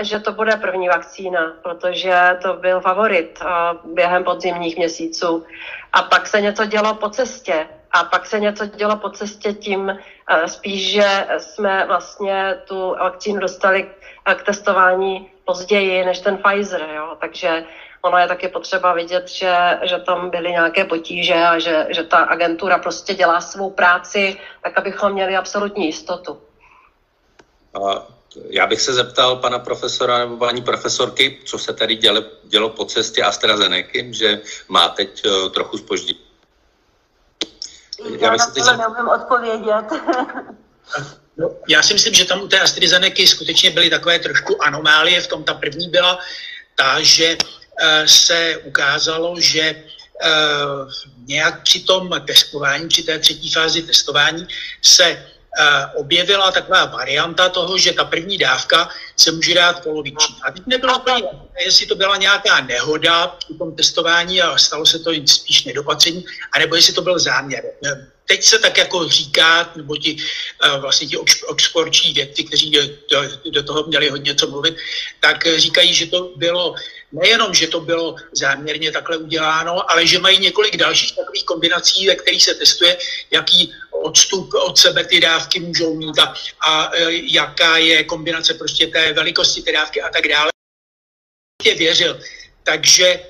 že 0.00 0.20
to 0.20 0.32
bude 0.32 0.56
první 0.56 0.88
vakcína, 0.88 1.52
protože 1.62 2.38
to 2.42 2.54
byl 2.54 2.80
favorit 2.80 3.38
během 3.84 4.24
podzimních 4.24 4.76
měsíců. 4.76 5.46
A 5.92 6.02
pak 6.02 6.26
se 6.26 6.40
něco 6.40 6.64
dělo 6.64 6.94
po 6.94 7.08
cestě. 7.08 7.68
A 7.92 8.04
pak 8.04 8.26
se 8.26 8.40
něco 8.40 8.66
dělo 8.66 8.96
po 8.96 9.10
cestě 9.10 9.52
tím 9.52 9.98
spíš, 10.46 10.92
že 10.92 11.26
jsme 11.38 11.86
vlastně 11.86 12.54
tu 12.68 12.96
vakcínu 13.00 13.40
dostali 13.40 13.90
k 14.34 14.42
testování 14.42 15.30
později 15.44 16.04
než 16.04 16.20
ten 16.20 16.38
Pfizer. 16.38 16.88
Jo? 16.94 17.16
Takže 17.20 17.64
ono 18.02 18.18
je 18.18 18.28
taky 18.28 18.48
potřeba 18.48 18.92
vidět, 18.92 19.28
že, 19.28 19.78
že 19.82 19.98
tam 19.98 20.30
byly 20.30 20.50
nějaké 20.50 20.84
potíže 20.84 21.34
a 21.34 21.58
že, 21.58 21.86
že 21.90 22.04
ta 22.04 22.18
agentura 22.18 22.78
prostě 22.78 23.14
dělá 23.14 23.40
svou 23.40 23.70
práci, 23.70 24.40
tak 24.62 24.78
abychom 24.78 25.12
měli 25.12 25.36
absolutní 25.36 25.86
jistotu. 25.86 26.38
A 27.74 28.17
já 28.50 28.66
bych 28.66 28.80
se 28.80 28.94
zeptal 28.94 29.36
pana 29.36 29.58
profesora 29.58 30.18
nebo 30.18 30.36
paní 30.36 30.62
profesorky, 30.62 31.38
co 31.44 31.58
se 31.58 31.72
tady 31.72 31.96
dělo, 31.96 32.22
dělo 32.44 32.68
po 32.68 32.84
cestě 32.84 33.22
AstraZeneca, 33.22 33.98
že 34.10 34.40
má 34.68 34.88
teď 34.88 35.26
uh, 35.26 35.48
trochu 35.48 35.78
spoždění. 35.78 36.20
Já, 38.04 38.16
já 38.20 38.30
bych 38.30 38.40
se 38.40 38.50
teď... 38.50 38.64
neumím 38.64 39.08
odpovědět. 39.08 39.84
No, 41.36 41.50
já 41.68 41.82
si 41.82 41.94
myslím, 41.94 42.14
že 42.14 42.24
tam 42.24 42.42
u 42.42 42.48
té 42.48 42.60
AstraZeneca 42.60 43.22
skutečně 43.26 43.70
byly 43.70 43.90
takové 43.90 44.18
trošku 44.18 44.62
anomálie. 44.62 45.20
V 45.20 45.26
tom 45.26 45.44
ta 45.44 45.54
první 45.54 45.88
byla 45.88 46.18
ta, 46.74 47.02
že 47.02 47.36
uh, 47.36 48.06
se 48.06 48.56
ukázalo, 48.64 49.34
že 49.38 49.74
uh, 49.74 50.90
nějak 51.26 51.62
při 51.62 51.80
tom 51.80 52.10
testování, 52.26 52.88
při 52.88 53.02
té 53.02 53.18
třetí 53.18 53.52
fázi 53.52 53.82
testování 53.82 54.48
se 54.82 55.04
Eh, 55.14 55.37
objevila 55.94 56.52
taková 56.52 56.84
varianta 56.84 57.48
toho, 57.48 57.78
že 57.78 57.92
ta 57.92 58.04
první 58.04 58.38
dávka 58.38 58.88
se 59.16 59.32
může 59.32 59.54
dát 59.54 59.82
poloviční. 59.82 60.36
A 60.42 60.50
teď 60.52 60.62
nebylo 60.66 60.98
úplně 60.98 61.22
jestli 61.64 61.86
to 61.86 61.94
byla 61.94 62.16
nějaká 62.16 62.60
nehoda 62.60 63.26
při 63.26 63.54
tom 63.54 63.76
testování 63.76 64.42
a 64.42 64.58
stalo 64.58 64.86
se 64.86 64.98
to 64.98 65.10
spíš 65.26 65.64
nedopatření, 65.64 66.24
anebo 66.52 66.76
jestli 66.76 66.92
to 66.92 67.02
byl 67.02 67.18
záměr. 67.18 67.64
Eh, 67.86 68.06
teď 68.28 68.44
se 68.44 68.58
tak 68.58 68.78
jako 68.78 69.08
říká, 69.08 69.72
nebo 69.76 69.96
ti 69.96 70.16
eh, 70.64 70.78
vlastně 70.78 71.06
ti 71.08 71.16
oxfordční 71.46 72.12
vědci, 72.12 72.44
kteří 72.44 72.70
do, 72.70 72.80
do, 73.50 73.62
toho 73.62 73.84
měli 73.86 74.08
hodně 74.08 74.34
co 74.34 74.46
mluvit, 74.46 74.76
tak 75.20 75.48
říkají, 75.56 75.94
že 75.94 76.06
to 76.06 76.32
bylo 76.36 76.74
nejenom, 77.12 77.54
že 77.54 77.66
to 77.66 77.80
bylo 77.80 78.16
záměrně 78.32 78.92
takhle 78.92 79.16
uděláno, 79.16 79.90
ale 79.90 80.06
že 80.06 80.18
mají 80.18 80.38
několik 80.38 80.76
dalších 80.76 81.16
takových 81.16 81.44
kombinací, 81.44 82.06
ve 82.06 82.14
kterých 82.14 82.44
se 82.44 82.54
testuje, 82.54 82.98
jaký 83.30 83.72
odstup 83.90 84.54
od 84.54 84.78
sebe 84.78 85.04
ty 85.04 85.20
dávky 85.20 85.60
můžou 85.60 85.96
mít 85.96 86.18
a, 86.18 86.34
a 86.60 86.96
e, 86.96 87.08
jaká 87.32 87.76
je 87.76 88.04
kombinace 88.04 88.54
prostě 88.54 88.86
té 88.86 89.12
velikosti 89.12 89.62
té 89.62 89.72
dávky 89.72 90.02
a 90.02 90.08
tak 90.08 90.28
dále. 90.28 90.50
Věřil. 91.76 92.20
Takže 92.62 93.20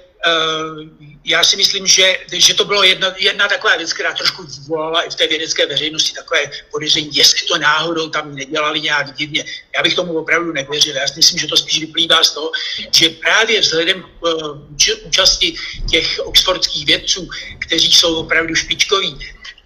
já 1.24 1.44
si 1.44 1.57
myslím, 1.57 1.87
že, 1.87 2.16
že 2.33 2.54
to 2.54 2.64
bylo 2.64 2.83
jedna, 2.83 3.14
jedna 3.18 3.48
taková 3.48 3.76
věc, 3.76 3.92
která 3.92 4.14
trošku 4.14 4.42
vyvolala 4.42 5.02
i 5.02 5.11
v 5.11 5.14
té 5.14 5.26
vědecké 5.26 5.66
veřejnosti 5.66 6.14
takové 6.14 6.40
podezření, 6.70 7.11
jestli 7.12 7.46
to 7.46 7.59
náhodou 7.59 8.09
tam 8.09 8.35
nedělali 8.35 8.81
nějak 8.81 9.14
divně. 9.14 9.44
Já 9.76 9.83
bych 9.83 9.94
tomu 9.94 10.18
opravdu 10.18 10.52
nevěřil. 10.52 10.96
Já 10.96 11.07
si 11.07 11.14
myslím, 11.16 11.38
že 11.38 11.46
to 11.46 11.57
spíš 11.57 11.81
vyplývá 11.81 12.24
z 12.24 12.31
toho, 12.31 12.50
že 12.94 13.11
právě 13.11 13.61
vzhledem 13.61 14.02
k 14.02 14.22
uh, 14.22 14.59
účasti 15.02 15.54
těch 15.90 16.20
oxfordských 16.24 16.87
vědců, 16.87 17.28
kteří 17.59 17.92
jsou 17.92 18.16
opravdu 18.16 18.54
špičkoví, 18.54 19.18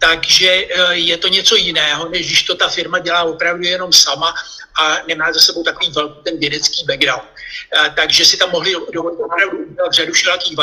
takže 0.03 0.51
eh, 0.51 0.95
je 0.95 1.17
to 1.17 1.29
něco 1.29 1.57
jiného, 1.57 2.09
než 2.09 2.27
když 2.27 2.43
to 2.43 2.55
ta 2.55 2.69
firma 2.69 2.99
dělá 2.99 3.23
opravdu 3.23 3.65
jenom 3.65 3.93
sama 3.93 4.35
a 4.75 5.03
nemá 5.07 5.33
za 5.33 5.41
sebou 5.41 5.63
takový 5.63 5.91
velký 5.93 6.23
ten 6.25 6.39
vědecký 6.39 6.85
background. 6.85 7.29
Takže 7.97 8.25
si 8.25 8.37
tam 8.37 8.51
mohli 8.51 8.73
dovolit 8.93 9.17
opravdu 9.17 9.59
udělat 9.59 9.93
řadu 9.93 10.13
všelakých 10.13 10.57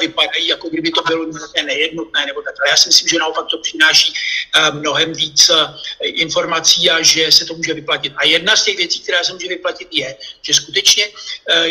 vypadají, 0.00 0.48
jako 0.48 0.68
kdyby 0.68 0.90
to 0.90 1.02
bylo 1.02 1.24
nějaké 1.24 1.62
nejednotné 1.62 2.26
nebo 2.26 2.42
tak. 2.42 2.54
Ale 2.60 2.70
já 2.70 2.76
si 2.76 2.88
myslím, 2.88 3.08
že 3.08 3.18
naopak 3.18 3.46
to 3.50 3.58
přináší 3.58 4.14
mnohem 4.72 5.12
víc 5.12 5.50
informací 6.00 6.90
a 6.90 7.02
že 7.02 7.32
se 7.32 7.44
to 7.44 7.54
může 7.54 7.74
vyplatit. 7.74 8.12
A 8.16 8.24
jedna 8.26 8.56
z 8.56 8.64
těch 8.64 8.76
věcí, 8.76 9.00
která 9.00 9.24
se 9.24 9.32
může 9.32 9.48
vyplatit, 9.48 9.88
je, 9.92 10.16
že 10.42 10.54
skutečně 10.54 11.08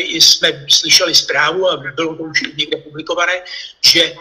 jsme 0.09 0.65
slyšeli 0.69 1.15
zprávu 1.15 1.69
a 1.69 1.77
bylo 1.77 2.15
to 2.15 2.23
už 2.23 2.41
někde 2.57 2.77
publikované, 2.77 3.41
že 3.85 4.15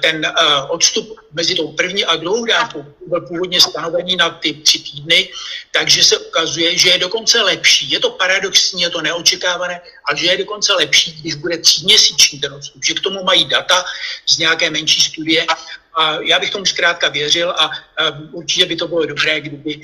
ten 0.00 0.24
eh, 0.24 0.32
odstup 0.68 1.20
mezi 1.32 1.54
tou 1.54 1.72
první 1.72 2.04
a 2.04 2.16
druhou 2.16 2.44
dávkou 2.44 2.84
byl 3.06 3.20
původně 3.20 3.60
stanovený 3.60 4.16
na 4.16 4.30
ty 4.30 4.54
tři 4.54 4.78
týdny, 4.78 5.28
takže 5.70 6.04
se 6.04 6.18
ukazuje, 6.18 6.78
že 6.78 6.90
je 6.90 6.98
dokonce 6.98 7.42
lepší. 7.42 7.90
Je 7.90 8.00
to 8.00 8.10
paradoxní, 8.10 8.82
je 8.82 8.90
to 8.90 9.02
neočekávané, 9.02 9.80
ale 10.04 10.18
že 10.18 10.26
je 10.26 10.36
dokonce 10.38 10.72
lepší, 10.72 11.12
když 11.12 11.34
bude 11.34 11.58
tříměsíční 11.58 12.40
ten 12.40 12.54
odstup. 12.54 12.84
Že 12.84 12.94
k 12.94 13.00
tomu 13.00 13.24
mají 13.24 13.44
data 13.44 13.84
z 14.26 14.38
nějaké 14.38 14.70
menší 14.70 15.00
studie 15.00 15.46
a 15.94 16.18
já 16.20 16.38
bych 16.38 16.50
tomu 16.50 16.66
zkrátka 16.66 17.08
věřil 17.08 17.50
a 17.50 17.70
eh, 17.98 18.12
určitě 18.32 18.66
by 18.66 18.76
to 18.76 18.88
bylo 18.88 19.06
dobré, 19.06 19.40
kdyby 19.40 19.80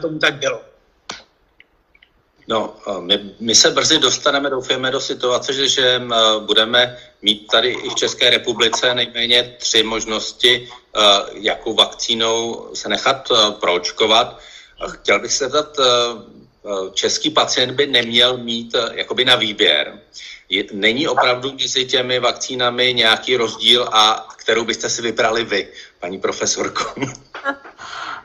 tomu 0.00 0.18
tak 0.18 0.34
bylo. 0.34 0.73
No, 2.48 2.76
my, 3.00 3.34
my 3.40 3.54
se 3.54 3.70
brzy 3.70 3.98
dostaneme, 3.98 4.50
doufáme, 4.50 4.90
do 4.90 5.00
situace, 5.00 5.52
že, 5.52 5.68
že 5.68 6.02
budeme 6.38 6.98
mít 7.22 7.46
tady 7.46 7.68
i 7.68 7.88
v 7.88 7.94
České 7.94 8.30
republice 8.30 8.94
nejméně 8.94 9.54
tři 9.58 9.82
možnosti, 9.82 10.68
jakou 11.32 11.74
vakcínou 11.74 12.68
se 12.74 12.88
nechat 12.88 13.32
proočkovat. 13.60 14.40
Chtěl 14.88 15.20
bych 15.20 15.32
se 15.32 15.48
zeptat, 15.48 15.76
český 16.92 17.30
pacient 17.30 17.72
by 17.72 17.86
neměl 17.86 18.36
mít 18.36 18.76
jakoby 18.92 19.24
na 19.24 19.36
výběr. 19.36 20.00
Není 20.72 21.08
opravdu 21.08 21.52
mezi 21.52 21.84
těmi 21.84 22.18
vakcínami 22.18 22.94
nějaký 22.94 23.36
rozdíl 23.36 23.88
a 23.92 24.28
kterou 24.36 24.64
byste 24.64 24.90
si 24.90 25.02
vybrali 25.02 25.44
vy, 25.44 25.68
paní 26.00 26.18
profesorko? 26.18 26.94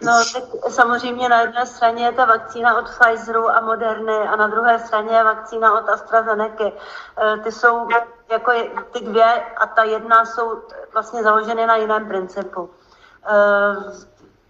No, 0.01 0.13
tak 0.33 0.71
samozřejmě 0.71 1.29
na 1.29 1.41
jedné 1.41 1.65
straně 1.65 2.05
je 2.05 2.12
ta 2.12 2.25
vakcína 2.25 2.77
od 2.77 2.89
Pfizeru 2.89 3.49
a 3.49 3.62
Moderny 3.62 4.17
a 4.17 4.35
na 4.35 4.47
druhé 4.47 4.79
straně 4.79 5.17
je 5.17 5.23
vakcína 5.23 5.79
od 5.79 5.89
AstraZeneca. 5.89 6.63
E, 6.63 7.38
ty 7.38 7.51
jsou 7.51 7.88
jako 8.29 8.51
ty 8.91 8.99
dvě 8.99 9.43
a 9.57 9.67
ta 9.67 9.83
jedna 9.83 10.25
jsou 10.25 10.62
vlastně 10.93 11.23
založeny 11.23 11.67
na 11.67 11.75
jiném 11.75 12.07
principu. 12.07 12.69
E, 13.27 13.39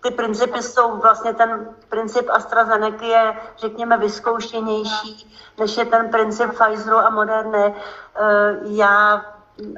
ty 0.01 0.11
principy 0.11 0.63
jsou 0.63 0.97
vlastně 0.97 1.33
ten 1.33 1.75
princip 1.89 2.29
AstraZeneca 2.29 3.05
je, 3.05 3.37
řekněme, 3.57 3.97
vyzkoušenější, 3.97 5.35
než 5.57 5.77
je 5.77 5.85
ten 5.85 6.09
princip 6.09 6.51
Pfizeru 6.51 6.97
a 6.97 7.09
Moderny. 7.09 7.65
E, 7.65 7.75
já 8.63 9.25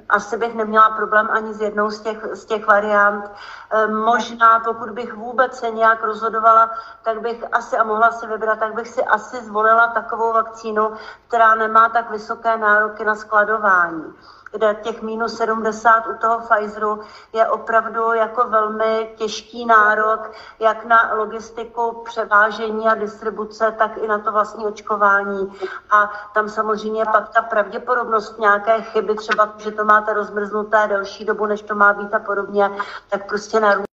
asi 0.09 0.37
bych 0.37 0.55
neměla 0.55 0.89
problém 0.89 1.27
ani 1.31 1.53
s 1.53 1.61
jednou 1.61 1.89
z 1.89 1.99
těch, 1.99 2.25
z 2.33 2.45
těch 2.45 2.67
variant. 2.67 3.31
Ehm, 3.69 3.95
možná, 3.95 4.59
pokud 4.59 4.89
bych 4.89 5.13
vůbec 5.13 5.59
se 5.59 5.71
nějak 5.71 6.03
rozhodovala, 6.03 6.71
tak 7.03 7.21
bych 7.21 7.43
asi 7.51 7.77
a 7.77 7.83
mohla 7.83 8.11
si 8.11 8.27
vybrat, 8.27 8.59
tak 8.59 8.73
bych 8.73 8.87
si 8.87 9.03
asi 9.03 9.43
zvolila 9.45 9.87
takovou 9.87 10.33
vakcínu, 10.33 10.91
která 11.27 11.55
nemá 11.55 11.89
tak 11.89 12.11
vysoké 12.11 12.57
nároky 12.57 13.05
na 13.05 13.15
skladování 13.15 14.13
kde 14.51 14.75
těch 14.81 15.01
minus 15.01 15.37
70 15.37 16.07
u 16.07 16.17
toho 16.17 16.39
Pfizeru 16.39 16.99
je 17.33 17.47
opravdu 17.47 18.13
jako 18.13 18.47
velmi 18.47 19.13
těžký 19.15 19.65
nárok, 19.65 20.31
jak 20.59 20.85
na 20.85 21.13
logistiku 21.13 22.01
převážení 22.05 22.87
a 22.87 22.95
distribuce, 22.95 23.75
tak 23.77 23.97
i 23.97 24.07
na 24.07 24.19
to 24.19 24.31
vlastní 24.31 24.65
očkování. 24.65 25.53
A 25.89 26.11
tam 26.33 26.49
samozřejmě 26.49 27.05
pak 27.05 27.29
ta 27.29 27.41
pravděpodobnost 27.41 28.39
nějaké 28.39 28.81
chyby, 28.81 29.15
třeba, 29.15 29.53
že 29.57 29.71
to 29.71 29.85
máte 29.85 30.13
rozmrznuté 30.13 30.87
delší 30.87 31.25
dobu, 31.25 31.45
než 31.45 31.61
to 31.61 31.75
má 31.75 31.93
být 31.93 32.13
a 32.13 32.19
podobně, 32.19 32.71
tak 33.09 33.27
prostě 33.27 33.59
narůstá. 33.59 33.85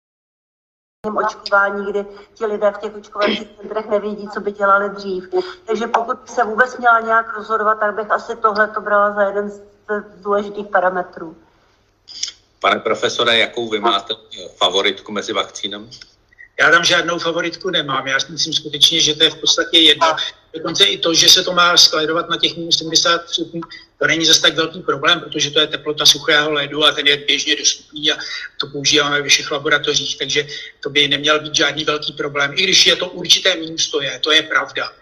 očkování, 1.18 1.86
kdy 1.86 2.06
ti 2.34 2.46
lidé 2.46 2.70
v 2.70 2.78
těch 2.78 2.96
očkovacích 2.96 3.56
centrech 3.56 3.88
nevědí, 3.88 4.28
co 4.28 4.40
by 4.40 4.52
dělali 4.52 4.90
dřív. 4.90 5.28
Takže 5.66 5.86
pokud 5.86 6.28
se 6.30 6.44
vůbec 6.44 6.78
měla 6.78 7.00
nějak 7.00 7.36
rozhodovat, 7.36 7.78
tak 7.78 7.94
bych 7.94 8.10
asi 8.10 8.36
tohle 8.36 8.68
to 8.68 8.80
brala 8.80 9.12
za 9.12 9.22
jeden 9.22 9.50
z 9.50 9.62
důležitých 10.22 10.66
parametrů. 10.66 11.36
Pane 12.60 12.80
profesore, 12.80 13.38
jakou 13.38 13.68
vy 13.68 13.80
máte 13.80 14.14
favoritku 14.56 15.12
mezi 15.12 15.32
vakcínami? 15.32 15.88
Já 16.60 16.70
tam 16.70 16.84
žádnou 16.84 17.18
favoritku 17.18 17.70
nemám. 17.70 18.06
Já 18.06 18.20
si 18.20 18.32
myslím 18.32 18.52
skutečně, 18.52 19.00
že 19.00 19.14
to 19.14 19.24
je 19.24 19.30
v 19.30 19.40
podstatě 19.40 19.78
jedno. 19.78 20.16
Dokonce 20.54 20.84
i 20.84 20.98
to, 20.98 21.14
že 21.14 21.28
se 21.28 21.44
to 21.44 21.52
má 21.52 21.76
skladovat 21.76 22.28
na 22.28 22.36
těch 22.36 22.56
minus 22.56 22.78
70 22.78 23.30
stupňů, 23.30 23.60
to 23.98 24.06
není 24.06 24.26
zase 24.26 24.42
tak 24.42 24.54
velký 24.54 24.80
problém, 24.80 25.20
protože 25.20 25.50
to 25.50 25.60
je 25.60 25.66
teplota 25.66 26.06
suchého 26.06 26.52
ledu 26.52 26.84
a 26.84 26.92
ten 26.92 27.06
je 27.06 27.16
běžně 27.16 27.56
dostupný 27.56 28.12
a 28.12 28.16
to 28.60 28.66
používáme 28.66 29.22
ve 29.22 29.28
všech 29.28 29.50
laboratořích, 29.50 30.18
takže 30.18 30.46
to 30.82 30.90
by 30.90 31.08
neměl 31.08 31.40
být 31.40 31.54
žádný 31.54 31.84
velký 31.84 32.12
problém. 32.12 32.52
I 32.56 32.62
když 32.62 32.86
je 32.86 32.96
to 32.96 33.08
určité 33.08 33.54
minus, 33.54 33.90
to 33.90 34.02
je, 34.02 34.18
to 34.18 34.32
je 34.32 34.42
pravda. 34.42 34.92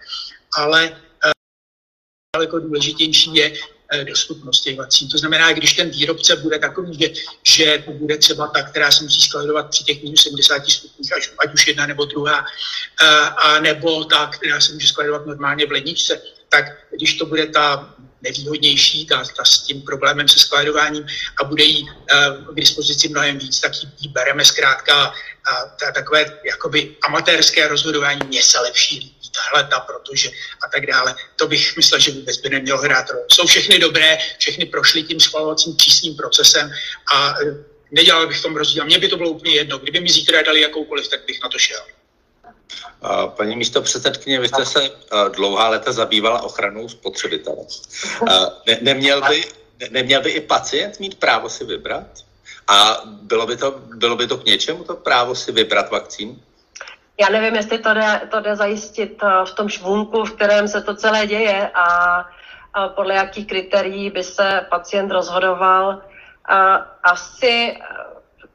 Ale 0.53 0.97
eh, 1.24 1.30
daleko 2.37 2.59
důležitější 2.59 3.34
je, 3.34 3.53
Eh, 3.93 4.05
dostupnost 4.05 4.61
těch 4.61 4.76
vakcín. 4.76 5.09
To 5.09 5.18
znamená, 5.18 5.53
když 5.53 5.72
ten 5.72 5.91
výrobce 5.91 6.37
bude 6.37 6.59
takový, 6.59 6.99
že, 7.01 7.09
že 7.43 7.84
bude 7.89 8.16
třeba 8.18 8.47
ta, 8.47 8.62
která 8.62 8.91
se 8.91 9.05
musí 9.05 9.20
skladovat 9.20 9.70
při 9.70 9.84
těch 9.84 10.03
minus 10.03 10.22
70 10.22 10.70
stupních, 10.70 11.12
ať, 11.12 11.22
ať 11.39 11.55
už 11.55 11.66
jedna 11.66 11.87
nebo 11.87 12.05
druhá, 12.05 12.47
eh, 13.03 13.07
a 13.20 13.61
nebo 13.61 14.05
ta, 14.05 14.26
která 14.26 14.61
se 14.61 14.72
může 14.72 14.89
skladovat 14.89 15.26
normálně 15.26 15.66
v 15.66 15.70
ledničce, 15.70 16.22
tak 16.49 16.64
když 16.97 17.14
to 17.14 17.26
bude 17.26 17.47
ta 17.47 17.95
nevýhodnější, 18.22 19.06
ta, 19.06 19.24
ta 19.36 19.44
s 19.44 19.58
tím 19.58 19.82
problémem 19.82 20.28
se 20.28 20.38
skladováním 20.38 21.06
a 21.40 21.44
bude 21.44 21.64
jí 21.64 21.82
uh, 21.82 22.54
k 22.54 22.56
dispozici 22.56 23.08
mnohem 23.08 23.38
víc, 23.38 23.60
tak 23.60 23.72
ji 24.00 24.08
bereme 24.08 24.44
zkrátka 24.44 25.14
a 25.46 25.64
ta, 25.80 25.92
takové 25.92 26.38
jakoby 26.44 26.96
amatérské 27.02 27.68
rozhodování, 27.68 28.20
mě 28.26 28.42
se 28.42 28.60
lepší 28.60 28.98
líbí 28.98 29.30
tahle 29.36 29.64
ta, 29.64 29.80
protože 29.80 30.30
a 30.62 30.68
tak 30.68 30.86
dále. 30.86 31.14
To 31.36 31.46
bych 31.46 31.76
myslel, 31.76 32.00
že 32.00 32.10
vůbec 32.10 32.36
by 32.36 32.48
nemělo 32.48 32.78
hrát 32.78 33.10
roli. 33.10 33.24
Jsou 33.32 33.46
všechny 33.46 33.78
dobré, 33.78 34.18
všechny 34.38 34.64
prošly 34.64 35.02
tím 35.02 35.20
schvalovacím 35.20 35.76
přísným 35.76 36.16
procesem 36.16 36.70
a 37.14 37.34
e, 37.40 37.64
nedělal 37.90 38.26
bych 38.26 38.38
v 38.38 38.42
tom 38.42 38.56
rozdíl. 38.56 38.84
Mně 38.84 38.98
by 38.98 39.08
to 39.08 39.16
bylo 39.16 39.30
úplně 39.30 39.54
jedno. 39.54 39.78
Kdyby 39.78 40.00
mi 40.00 40.08
zítra 40.08 40.42
dali 40.42 40.60
jakoukoliv, 40.60 41.08
tak 41.08 41.26
bych 41.26 41.42
na 41.42 41.48
to 41.48 41.58
šel. 41.58 41.80
Paní 43.36 43.56
místo 43.56 43.82
předsedkyně, 43.82 44.40
vy 44.40 44.48
jste 44.48 44.66
se 44.66 44.90
dlouhá 45.36 45.68
léta 45.68 45.92
zabývala 45.92 46.42
ochranou 46.42 46.88
spotřebitele. 46.88 47.56
Ne, 48.66 48.78
neměl, 48.82 49.22
by, 49.22 49.44
ne, 49.80 49.86
neměl 49.90 50.22
by 50.22 50.30
i 50.30 50.40
pacient 50.40 51.00
mít 51.00 51.20
právo 51.20 51.48
si 51.48 51.64
vybrat? 51.64 52.06
A 52.68 53.00
bylo 53.06 53.46
by 53.46 53.56
to, 53.56 53.80
bylo 53.94 54.16
by 54.16 54.26
to 54.26 54.38
k 54.38 54.44
něčemu, 54.44 54.84
to 54.84 54.94
právo 54.94 55.34
si 55.34 55.52
vybrat 55.52 55.90
vakcínu? 55.90 56.40
Já 57.20 57.28
nevím, 57.28 57.54
jestli 57.54 57.78
to 57.78 57.94
jde, 57.94 58.20
to 58.30 58.40
jde 58.40 58.56
zajistit 58.56 59.22
v 59.44 59.54
tom 59.54 59.68
švunku, 59.68 60.24
v 60.24 60.32
kterém 60.32 60.68
se 60.68 60.82
to 60.82 60.94
celé 60.94 61.26
děje 61.26 61.70
a, 61.74 61.84
a 62.74 62.88
podle 62.88 63.14
jakých 63.14 63.46
kritérií 63.46 64.10
by 64.10 64.22
se 64.22 64.66
pacient 64.70 65.10
rozhodoval. 65.10 66.02
A 66.44 66.74
asi 67.04 67.78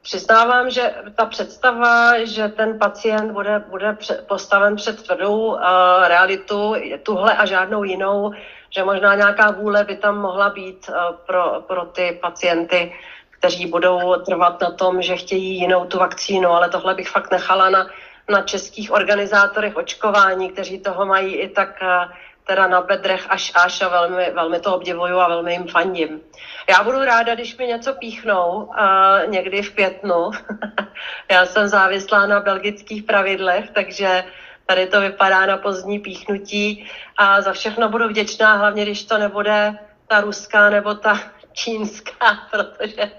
přiznávám, 0.02 0.70
že 0.70 0.94
ta 1.14 1.26
představa, 1.26 2.24
že 2.24 2.48
ten 2.48 2.78
pacient 2.78 3.32
bude, 3.32 3.58
bude 3.68 3.96
postaven 4.26 4.76
před 4.76 5.02
tvrdou 5.02 5.38
uh, 5.38 5.58
realitu, 6.06 6.74
tuhle 7.02 7.36
a 7.36 7.46
žádnou 7.46 7.84
jinou, 7.84 8.32
že 8.70 8.84
možná 8.84 9.14
nějaká 9.14 9.50
vůle 9.50 9.84
by 9.84 9.96
tam 9.96 10.18
mohla 10.18 10.50
být 10.50 10.88
uh, 10.88 11.16
pro, 11.26 11.64
pro 11.66 11.84
ty 11.84 12.18
pacienty, 12.22 12.92
kteří 13.30 13.66
budou 13.66 14.16
trvat 14.16 14.60
na 14.60 14.70
tom, 14.70 15.02
že 15.02 15.16
chtějí 15.16 15.58
jinou 15.58 15.84
tu 15.84 15.98
vakcínu, 15.98 16.50
ale 16.50 16.68
tohle 16.68 16.94
bych 16.94 17.08
fakt 17.08 17.30
nechala 17.30 17.70
na 17.70 17.86
na 18.30 18.42
českých 18.42 18.92
organizátorech 18.92 19.76
očkování, 19.76 20.50
kteří 20.50 20.78
toho 20.78 21.06
mají 21.06 21.34
i 21.34 21.48
tak 21.48 21.82
eh, 21.82 22.08
teda 22.46 22.66
na 22.66 22.80
bedrech 22.80 23.26
až 23.28 23.52
až 23.54 23.82
a 23.82 23.88
velmi, 23.88 24.30
velmi 24.30 24.60
to 24.60 24.74
obdivuju 24.74 25.18
a 25.18 25.28
velmi 25.28 25.52
jim 25.52 25.68
fandím. 25.68 26.20
Já 26.68 26.82
budu 26.82 27.04
ráda, 27.04 27.34
když 27.34 27.56
mi 27.56 27.66
něco 27.66 27.94
píchnou 27.94 28.70
a 28.74 29.18
někdy 29.26 29.62
v 29.62 29.74
květnu. 29.74 30.30
Já 31.30 31.46
jsem 31.46 31.68
závislá 31.68 32.26
na 32.26 32.40
belgických 32.40 33.02
pravidlech, 33.02 33.70
takže 33.70 34.24
tady 34.66 34.86
to 34.86 35.00
vypadá 35.00 35.46
na 35.46 35.56
pozdní 35.56 35.98
píchnutí 35.98 36.90
a 37.16 37.40
za 37.40 37.52
všechno 37.52 37.88
budu 37.88 38.08
vděčná, 38.08 38.54
hlavně 38.54 38.82
když 38.82 39.04
to 39.04 39.18
nebude 39.18 39.74
ta 40.06 40.20
ruská 40.20 40.70
nebo 40.70 40.94
ta 40.94 41.20
čínská, 41.52 42.48
protože 42.50 43.10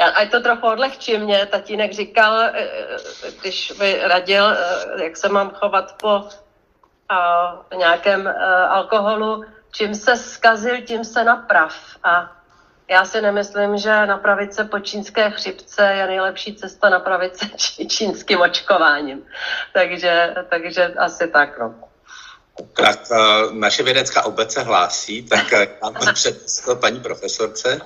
já, 0.00 0.08
ať 0.08 0.30
to 0.30 0.40
trochu 0.40 0.66
odlehčí 0.66 1.18
mě, 1.18 1.46
tatínek 1.46 1.92
říkal, 1.92 2.40
eh, 2.40 2.52
eh, 2.54 3.30
když 3.40 3.72
by 3.78 4.00
radil, 4.02 4.46
eh, 4.46 5.04
jak 5.04 5.16
se 5.16 5.28
mám 5.28 5.50
chovat 5.50 5.94
po 6.00 6.28
a, 7.10 7.76
nějakém 7.76 8.28
a, 8.28 8.64
alkoholu, 8.64 9.44
čím 9.72 9.94
se 9.94 10.16
zkazil, 10.16 10.82
tím 10.82 11.04
se 11.04 11.24
naprav. 11.24 11.74
A 12.04 12.36
já 12.90 13.04
si 13.04 13.20
nemyslím, 13.20 13.78
že 13.78 14.06
napravit 14.06 14.54
se 14.54 14.64
po 14.64 14.78
čínské 14.78 15.30
chřipce 15.30 15.82
je 15.82 16.06
nejlepší 16.06 16.54
cesta 16.54 16.88
napravit 16.88 17.36
se 17.36 17.46
čínským 17.86 18.40
očkováním. 18.40 19.22
Takže, 19.72 20.34
takže 20.48 20.86
asi 20.86 21.28
tak, 21.28 21.58
no. 21.58 21.74
Tak 22.74 22.98
naše 23.52 23.82
vědecká 23.82 24.24
obec 24.24 24.52
se 24.52 24.62
hlásí, 24.62 25.22
tak 25.22 25.44
mám 25.82 25.94
před 26.14 26.36
paní 26.80 27.00
profesorce. 27.00 27.80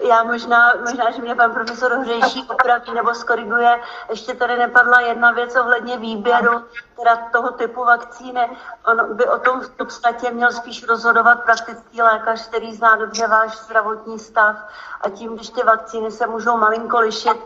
Já 0.00 0.22
možná, 0.22 0.74
možná, 0.80 1.10
že 1.10 1.22
mě 1.22 1.34
pan 1.34 1.52
profesor 1.52 1.92
Hřejší 1.92 2.46
opraví 2.48 2.94
nebo 2.94 3.14
skoriguje. 3.14 3.80
Ještě 4.10 4.34
tady 4.34 4.58
nepadla 4.58 5.00
jedna 5.00 5.30
věc 5.32 5.56
ohledně 5.56 5.98
výběru 5.98 6.64
teda 6.96 7.16
toho 7.32 7.52
typu 7.52 7.84
vakcíny. 7.84 8.50
On 8.86 9.16
by 9.16 9.28
o 9.28 9.38
tom 9.38 9.60
v 9.60 9.70
podstatě 9.70 10.30
měl 10.30 10.52
spíš 10.52 10.86
rozhodovat 10.88 11.44
praktický 11.44 12.02
lékař, 12.02 12.48
který 12.48 12.74
zná 12.74 12.96
dobře 12.96 13.26
váš 13.26 13.58
zdravotní 13.58 14.18
stav 14.18 14.56
a 15.00 15.10
tím, 15.10 15.34
když 15.34 15.50
ty 15.50 15.62
vakcíny 15.62 16.10
se 16.10 16.26
můžou 16.26 16.56
malinko 16.56 17.00
lišit 17.00 17.38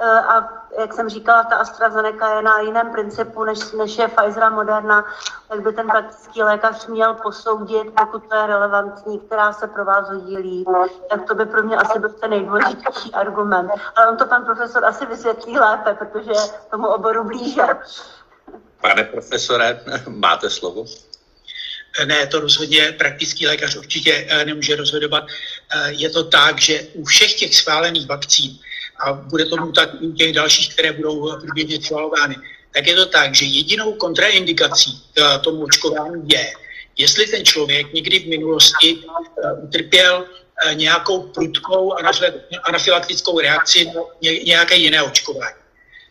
eh, 0.00 0.20
a 0.20 0.48
jak 0.78 0.92
jsem 0.92 1.08
říkala, 1.08 1.44
ta 1.44 1.56
AstraZeneca 1.56 2.34
je 2.34 2.42
na 2.42 2.58
jiném 2.58 2.90
principu, 2.90 3.44
než, 3.44 3.72
než 3.72 3.98
je 3.98 4.08
Pfizer 4.08 4.44
a 4.44 4.50
Moderna, 4.50 5.04
tak 5.48 5.60
by 5.60 5.72
ten 5.72 5.86
praktický 5.86 6.42
lékař 6.42 6.86
měl 6.86 7.14
posoudit, 7.14 7.92
pokud 8.00 8.28
to 8.28 8.34
je 8.34 8.46
relevantní, 8.46 9.18
která 9.18 9.52
se 9.52 9.66
pro 9.66 9.84
vás 9.84 10.08
hodí 10.10 10.38
líp, 10.38 10.68
tak 11.10 11.22
to 11.24 11.34
by 11.34 11.46
pro 11.46 11.62
mě 11.62 11.78
asi 11.80 11.98
byl 11.98 12.08
ten 12.08 12.30
nejdůležitější 12.30 13.12
argument. 13.12 13.70
Ale 13.96 14.08
on 14.10 14.16
to 14.16 14.26
pan 14.26 14.44
profesor 14.44 14.84
asi 14.84 15.06
vysvětlí 15.06 15.58
lépe, 15.58 15.94
protože 15.94 16.32
tomu 16.70 16.86
oboru 16.88 17.24
blíže. 17.24 17.62
Pane 18.80 19.04
profesore, 19.04 19.80
máte 20.08 20.50
slovo. 20.50 20.84
Ne, 22.04 22.26
to 22.26 22.40
rozhodně 22.40 22.92
praktický 22.98 23.46
lékař 23.46 23.76
určitě 23.76 24.26
eh, 24.28 24.44
nemůže 24.44 24.76
rozhodovat. 24.76 25.24
Eh, 25.26 25.92
je 25.92 26.10
to 26.10 26.24
tak, 26.24 26.60
že 26.60 26.82
u 26.94 27.04
všech 27.04 27.34
těch 27.34 27.56
schválených 27.56 28.08
vakcín, 28.08 28.58
a 29.00 29.12
bude 29.12 29.46
tomu 29.46 29.72
tak 29.72 29.90
u 30.00 30.12
těch 30.12 30.32
dalších, 30.32 30.72
které 30.72 30.92
budou 30.92 31.36
průběžně 31.40 31.82
schvalovány, 31.82 32.36
tak 32.74 32.86
je 32.86 32.94
to 32.94 33.06
tak, 33.06 33.34
že 33.34 33.44
jedinou 33.44 33.92
kontraindikací 33.92 35.02
eh, 35.18 35.38
tomu 35.38 35.62
očkování 35.62 36.22
je, 36.26 36.52
jestli 36.96 37.26
ten 37.26 37.44
člověk 37.44 37.92
někdy 37.92 38.18
v 38.18 38.28
minulosti 38.28 39.04
utrpěl 39.62 40.24
nějakou 40.72 41.22
prudkou 41.22 41.94
anafylaktickou 42.62 43.40
reakci 43.40 43.84
na 43.84 44.02
nějaké 44.44 44.76
jiné 44.76 45.02
očkování. 45.02 45.56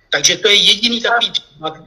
Takže 0.09 0.37
to 0.37 0.47
je 0.47 0.55
jediný 0.55 1.01
takový 1.01 1.33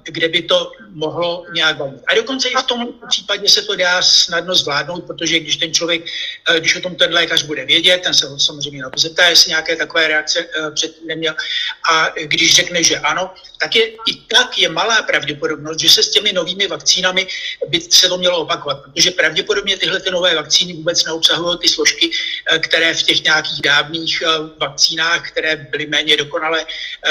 kde 0.05 0.29
by 0.29 0.43
to 0.43 0.73
mohlo 0.91 1.45
nějak 1.55 1.77
bavit. 1.77 2.01
A 2.07 2.15
dokonce 2.15 2.49
i 2.49 2.55
v 2.55 2.63
tom 2.63 2.89
případě 3.09 3.49
se 3.49 3.63
to 3.63 3.77
dá 3.77 4.03
snadno 4.03 4.55
zvládnout, 4.55 5.05
protože 5.05 5.41
když 5.41 5.57
ten 5.57 5.75
člověk, 5.75 6.05
eh, 6.51 6.61
když 6.61 6.77
o 6.77 6.81
tom 6.81 6.95
ten 6.95 7.13
lékař 7.13 7.43
bude 7.43 7.65
vědět, 7.65 8.01
ten 8.03 8.15
se 8.15 8.27
ho 8.27 8.39
samozřejmě 8.39 8.83
na 8.83 8.91
to 8.91 8.99
zeptá, 9.01 9.27
jestli 9.29 9.49
nějaké 9.49 9.77
takové 9.77 10.09
reakce 10.09 10.41
eh, 10.41 10.71
předtím 10.71 11.07
neměl. 11.07 11.35
A 11.91 12.09
když 12.23 12.55
řekne, 12.55 12.83
že 12.83 12.99
ano, 12.99 13.35
tak 13.61 13.77
je 13.77 13.87
i 13.91 14.15
tak 14.29 14.59
je 14.59 14.69
malá 14.69 15.03
pravděpodobnost, 15.03 15.81
že 15.81 15.89
se 15.89 16.03
s 16.03 16.11
těmi 16.11 16.33
novými 16.33 16.67
vakcínami 16.67 17.27
by 17.69 17.81
se 17.81 18.09
to 18.09 18.19
mělo 18.19 18.39
opakovat, 18.39 18.83
protože 18.83 19.11
pravděpodobně 19.11 19.77
tyhle 19.77 20.01
ty 20.01 20.11
nové 20.11 20.35
vakcíny 20.35 20.73
vůbec 20.73 21.05
neobsahují 21.05 21.59
ty 21.59 21.69
složky, 21.69 22.11
eh, 22.11 22.59
které 22.59 22.95
v 22.95 23.03
těch 23.03 23.25
nějakých 23.25 23.61
dávných 23.63 24.23
vakcínách, 24.61 25.31
které 25.31 25.57
byly 25.57 25.87
méně 25.87 26.17
dokonalé, 26.17 26.67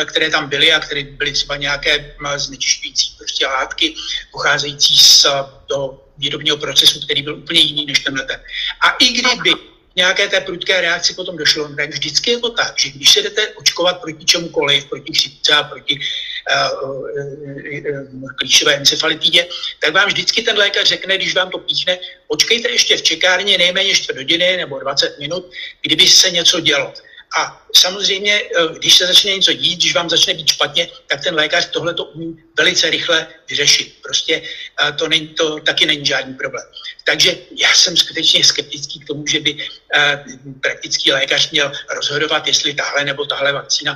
které 0.06 0.30
tam 0.30 0.50
byly 0.50 0.74
a 0.74 0.80
které 0.80 1.04
byly 1.04 1.32
třeba 1.32 1.56
nějaké 1.56 2.16
znečišťující 2.52 3.16
prostě 3.18 3.48
látky 3.48 3.96
pocházející 4.32 4.98
z 4.98 5.26
toho 5.68 6.04
výrobního 6.18 6.58
procesu, 6.58 7.00
který 7.00 7.22
byl 7.22 7.36
úplně 7.36 7.60
jiný 7.60 7.86
než 7.86 8.00
tenhle 8.00 8.26
ten. 8.26 8.40
A 8.82 8.90
i 8.90 9.08
kdyby 9.08 9.52
nějaké 9.96 10.28
té 10.28 10.42
prudké 10.42 10.82
reakci 10.82 11.14
potom 11.14 11.38
došlo, 11.38 11.76
tak 11.76 11.90
vždycky 11.90 12.32
je 12.32 12.40
to 12.40 12.50
tak, 12.50 12.80
že 12.80 12.90
když 12.90 13.12
se 13.12 13.22
jdete 13.22 13.48
očkovat 13.48 14.02
proti 14.02 14.26
čemukoliv, 14.26 14.86
proti 14.86 15.14
chřipce 15.14 15.54
a 15.54 15.64
proti 15.64 16.00
uh, 16.00 16.90
uh, 16.90 18.32
klíšové 18.36 18.74
encefalitidě, 18.76 19.48
tak 19.80 19.94
vám 19.94 20.08
vždycky 20.08 20.42
ten 20.42 20.58
lékař 20.58 20.88
řekne, 20.88 21.18
když 21.18 21.36
vám 21.36 21.50
to 21.50 21.58
píchne, 21.58 22.00
počkejte 22.28 22.70
ještě 22.70 22.98
v 22.98 23.02
čekárně 23.02 23.58
nejméně 23.58 23.96
čtvrt 23.96 24.18
hodiny 24.18 24.58
nebo 24.58 24.80
20 24.80 25.20
minut, 25.20 25.52
kdyby 25.82 26.08
se 26.08 26.32
něco 26.32 26.60
dělo. 26.60 26.94
A 27.38 27.62
samozřejmě, 27.76 28.42
eh, 28.42 28.74
když 28.78 28.98
se 28.98 29.08
začne 29.08 29.32
něco 29.32 29.54
dít, 29.54 29.80
když 29.80 29.96
vám 29.96 30.10
začne 30.10 30.34
být 30.34 30.48
špatně, 30.48 30.90
tak 31.08 31.24
ten 31.24 31.36
lékař 31.36 31.70
tohle 31.70 31.94
to 31.94 32.06
umí 32.06 32.44
velice 32.58 32.90
rychle 32.90 33.28
vyřešit. 33.50 33.96
Prostě 34.04 34.42
eh, 34.42 34.92
to, 34.92 35.08
není, 35.08 35.28
to 35.28 35.60
taky 35.60 35.86
není 35.86 36.06
žádný 36.06 36.34
problém. 36.34 36.66
Takže 37.04 37.38
já 37.58 37.74
jsem 37.74 37.98
skutečně 37.98 38.44
skeptický 38.44 39.00
k 39.00 39.08
tomu, 39.08 39.28
že 39.28 39.40
by 39.40 39.68
eh, 39.96 40.24
praktický 40.62 41.12
lékař 41.12 41.52
měl 41.52 41.72
rozhodovat, 41.90 42.48
jestli 42.48 42.74
tahle 42.74 43.06
nebo 43.06 43.26
tahle 43.26 43.54
vakcína 43.54 43.96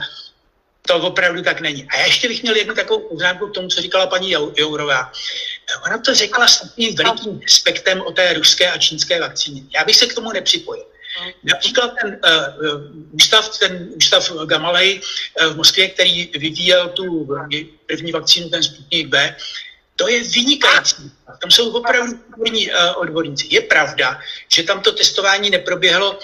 to 0.88 0.96
opravdu 0.96 1.42
tak 1.42 1.62
není. 1.62 1.88
A 1.90 1.98
já 1.98 2.06
ještě 2.06 2.28
bych 2.28 2.44
měl 2.44 2.56
jednu 2.56 2.76
takovou 2.76 3.10
poznámku 3.10 3.48
k 3.48 3.54
tomu, 3.54 3.68
co 3.68 3.82
říkala 3.82 4.08
paní 4.08 4.32
Jourová. 4.32 5.12
Ona 5.86 5.98
to 5.98 6.14
řekla 6.14 6.48
s 6.48 6.60
takovým 6.62 6.96
velikým 6.96 7.40
respektem 7.40 8.02
o 8.02 8.12
té 8.12 8.34
ruské 8.34 8.72
a 8.72 8.78
čínské 8.78 9.22
vakcíně. 9.22 9.62
Já 9.76 9.86
bych 9.86 9.96
se 9.96 10.06
k 10.06 10.14
tomu 10.14 10.32
nepřipojil. 10.32 10.86
Například 11.44 11.92
ten 12.02 12.20
uh, 12.26 12.82
ústav, 13.12 13.60
ten 13.60 13.90
ústav 13.96 14.32
Gamalej 14.46 15.02
uh, 15.02 15.54
v 15.54 15.58
Moskvě, 15.58 15.90
který 15.90 16.30
vyvíjel 16.34 16.90
tu 16.90 17.28
první 17.86 18.12
vakcínu, 18.12 18.50
ten 18.50 18.64
Sputnik 18.64 19.08
B, 19.08 19.36
to 19.96 20.10
je 20.10 20.24
vynikající. 20.24 21.12
Tam 21.42 21.52
jsou 21.52 21.72
opravdu 21.72 22.14
odborní, 22.34 22.72
uh, 22.72 22.76
odborníci. 22.96 23.48
Je 23.50 23.62
pravda, 23.62 24.20
že 24.54 24.64
tam 24.64 24.82
to 24.82 24.92
testování 24.92 25.50
neproběhlo 25.50 26.12
uh, 26.12 26.20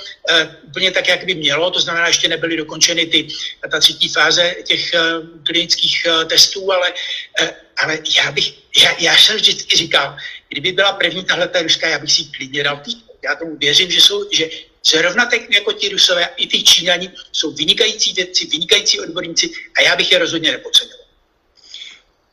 úplně 0.67 0.91
tak, 0.91 1.07
jak 1.07 1.25
by 1.25 1.35
mělo, 1.35 1.71
to 1.71 1.79
znamená, 1.79 2.07
ještě 2.07 2.27
nebyly 2.27 2.57
dokončeny 2.57 3.05
ty, 3.05 3.27
ta 3.71 3.79
třetí 3.79 4.09
fáze 4.09 4.55
těch 4.63 4.91
uh, 4.93 5.27
klinických 5.45 6.05
uh, 6.07 6.23
testů, 6.23 6.71
ale, 6.71 6.93
uh, 7.41 7.47
ale 7.77 7.99
já, 8.15 8.31
bych, 8.31 8.53
já, 8.83 8.91
já 8.99 9.17
jsem 9.17 9.35
vždycky 9.35 9.77
říkal, 9.77 10.17
kdyby 10.49 10.71
byla 10.71 10.93
první 10.93 11.23
tahle 11.23 11.47
ta 11.47 11.61
ruská, 11.61 11.87
já 11.87 11.99
bych 11.99 12.11
si 12.11 12.23
klidně 12.23 12.63
dal 12.63 12.81
Já 13.23 13.35
tomu 13.35 13.57
věřím, 13.57 13.91
že, 13.91 14.01
jsou, 14.01 14.29
že 14.31 14.49
Zrovna 14.83 15.25
tak 15.25 15.41
jako 15.49 15.73
ti 15.73 15.89
Rusové 15.89 16.29
i 16.35 16.47
ty 16.47 16.63
Číňani 16.63 17.11
jsou 17.31 17.51
vynikající 17.51 18.13
vědci, 18.13 18.47
vynikající 18.47 18.99
odborníci 18.99 19.51
a 19.77 19.81
já 19.81 19.95
bych 19.95 20.11
je 20.11 20.19
rozhodně 20.19 20.51
nepodceňoval. 20.51 21.01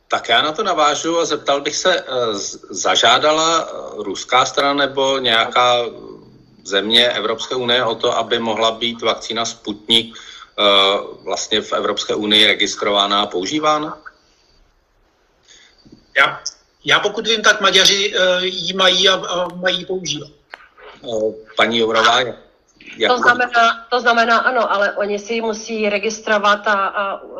Tak 0.07 0.29
já 0.29 0.41
na 0.41 0.51
to 0.51 0.63
navážu 0.63 1.19
a 1.19 1.25
zeptal 1.25 1.61
bych 1.61 1.75
se, 1.75 1.99
eh, 1.99 2.03
zažádala 2.69 3.61
eh, 3.61 4.03
ruská 4.03 4.45
strana 4.45 4.73
nebo 4.73 5.17
nějaká 5.17 5.85
země 6.63 7.09
Evropské 7.09 7.55
unie 7.55 7.85
o 7.85 7.95
to, 7.95 8.17
aby 8.17 8.39
mohla 8.39 8.71
být 8.71 9.01
vakcína 9.01 9.45
Sputnik 9.45 10.17
eh, 10.17 10.63
vlastně 11.23 11.61
v 11.61 11.73
Evropské 11.73 12.15
unii 12.15 12.45
registrována 12.45 13.21
a 13.21 13.25
používána? 13.25 14.01
Já, 16.17 16.43
já 16.85 16.99
pokud 16.99 17.27
vím, 17.27 17.41
tak 17.41 17.61
Maďaři 17.61 18.13
ji 18.41 18.73
mají 18.73 19.09
a, 19.09 19.13
a 19.13 19.55
mají 19.55 19.85
používat. 19.85 20.38
Paní 21.57 21.77
Jourová, 21.77 22.19
to 23.07 23.17
znamená, 23.17 23.85
to 23.89 23.99
znamená 23.99 24.37
ano, 24.37 24.71
ale 24.71 24.93
oni 24.93 25.19
si 25.19 25.41
musí 25.41 25.89
registrovat 25.89 26.67
a, 26.67 26.73
a 26.73 27.21
uh, 27.21 27.37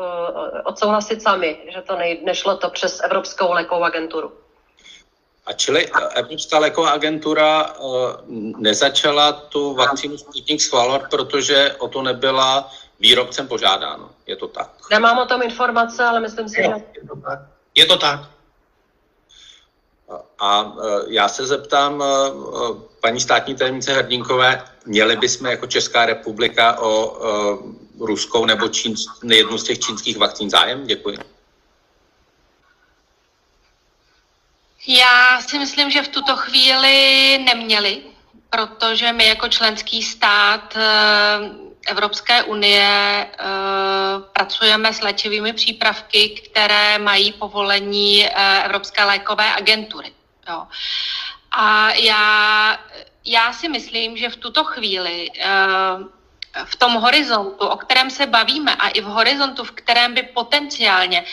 odsouhlasit 0.64 1.22
sami, 1.22 1.58
že 1.74 1.82
to 1.82 1.96
ne, 1.96 2.16
nešlo 2.24 2.56
to 2.56 2.70
přes 2.70 3.00
Evropskou 3.04 3.52
lékovou 3.52 3.84
agenturu. 3.84 4.32
A 5.46 5.52
čili 5.52 5.88
Evropská 6.14 6.58
léková 6.58 6.90
agentura 6.90 7.74
nezačala 8.56 9.32
tu 9.32 9.74
vakcínu 9.74 10.18
Sputnik 10.18 10.60
schvalovat, 10.60 11.10
protože 11.10 11.74
o 11.78 11.88
to 11.88 12.02
nebyla 12.02 12.70
výrobcem 13.00 13.48
požádáno. 13.48 14.10
Je 14.26 14.36
to 14.36 14.48
tak? 14.48 14.70
Nemám 14.90 15.18
o 15.18 15.26
tom 15.26 15.42
informace, 15.42 16.04
ale 16.04 16.20
myslím 16.20 16.48
si, 16.48 16.60
jo, 16.60 16.72
že... 16.78 16.84
Je 17.00 17.08
to 17.08 17.16
tak. 17.16 17.38
Je 17.74 17.86
to 17.86 17.96
tak. 17.96 18.20
A 20.38 20.62
uh, 20.62 20.82
já 21.06 21.28
se 21.28 21.46
zeptám, 21.46 22.00
uh, 22.00 22.82
paní 23.00 23.20
státní 23.20 23.54
tajemnice 23.54 23.92
Hrdínkové, 23.92 24.64
měli 24.86 25.16
bychom 25.16 25.46
jako 25.46 25.66
Česká 25.66 26.06
republika 26.06 26.78
o 26.80 27.20
ruskou 28.00 28.46
nebo 28.46 28.68
čín, 28.68 28.94
jednu 29.32 29.58
z 29.58 29.64
těch 29.64 29.78
čínských 29.78 30.18
vakcín 30.18 30.50
zájem? 30.50 30.86
Děkuji. 30.86 31.18
Já 34.86 35.40
si 35.40 35.58
myslím, 35.58 35.90
že 35.90 36.02
v 36.02 36.08
tuto 36.08 36.36
chvíli 36.36 37.38
neměli, 37.38 38.02
protože 38.50 39.12
my 39.12 39.26
jako 39.26 39.48
členský 39.48 40.02
stát 40.02 40.76
Evropské 41.86 42.42
unie 42.42 43.26
pracujeme 44.32 44.94
s 44.94 45.00
léčivými 45.00 45.52
přípravky, 45.52 46.28
které 46.28 46.98
mají 46.98 47.32
povolení 47.32 48.26
Evropské 48.64 49.04
lékové 49.04 49.54
agentury. 49.54 50.12
Jo. 50.48 50.66
A 51.50 51.90
já, 51.90 52.78
já 53.24 53.52
si 53.52 53.68
myslím, 53.68 54.16
že 54.16 54.28
v 54.28 54.36
tuto 54.36 54.64
chvíli 54.64 55.30
eh, 55.38 55.48
v 56.64 56.76
tom 56.76 56.94
horizontu, 56.94 57.66
o 57.66 57.76
kterém 57.76 58.10
se 58.10 58.26
bavíme, 58.26 58.74
a 58.74 58.88
i 58.88 59.00
v 59.00 59.04
horizontu, 59.04 59.64
v 59.64 59.70
kterém 59.70 60.14
by 60.14 60.22
potenciálně 60.22 61.24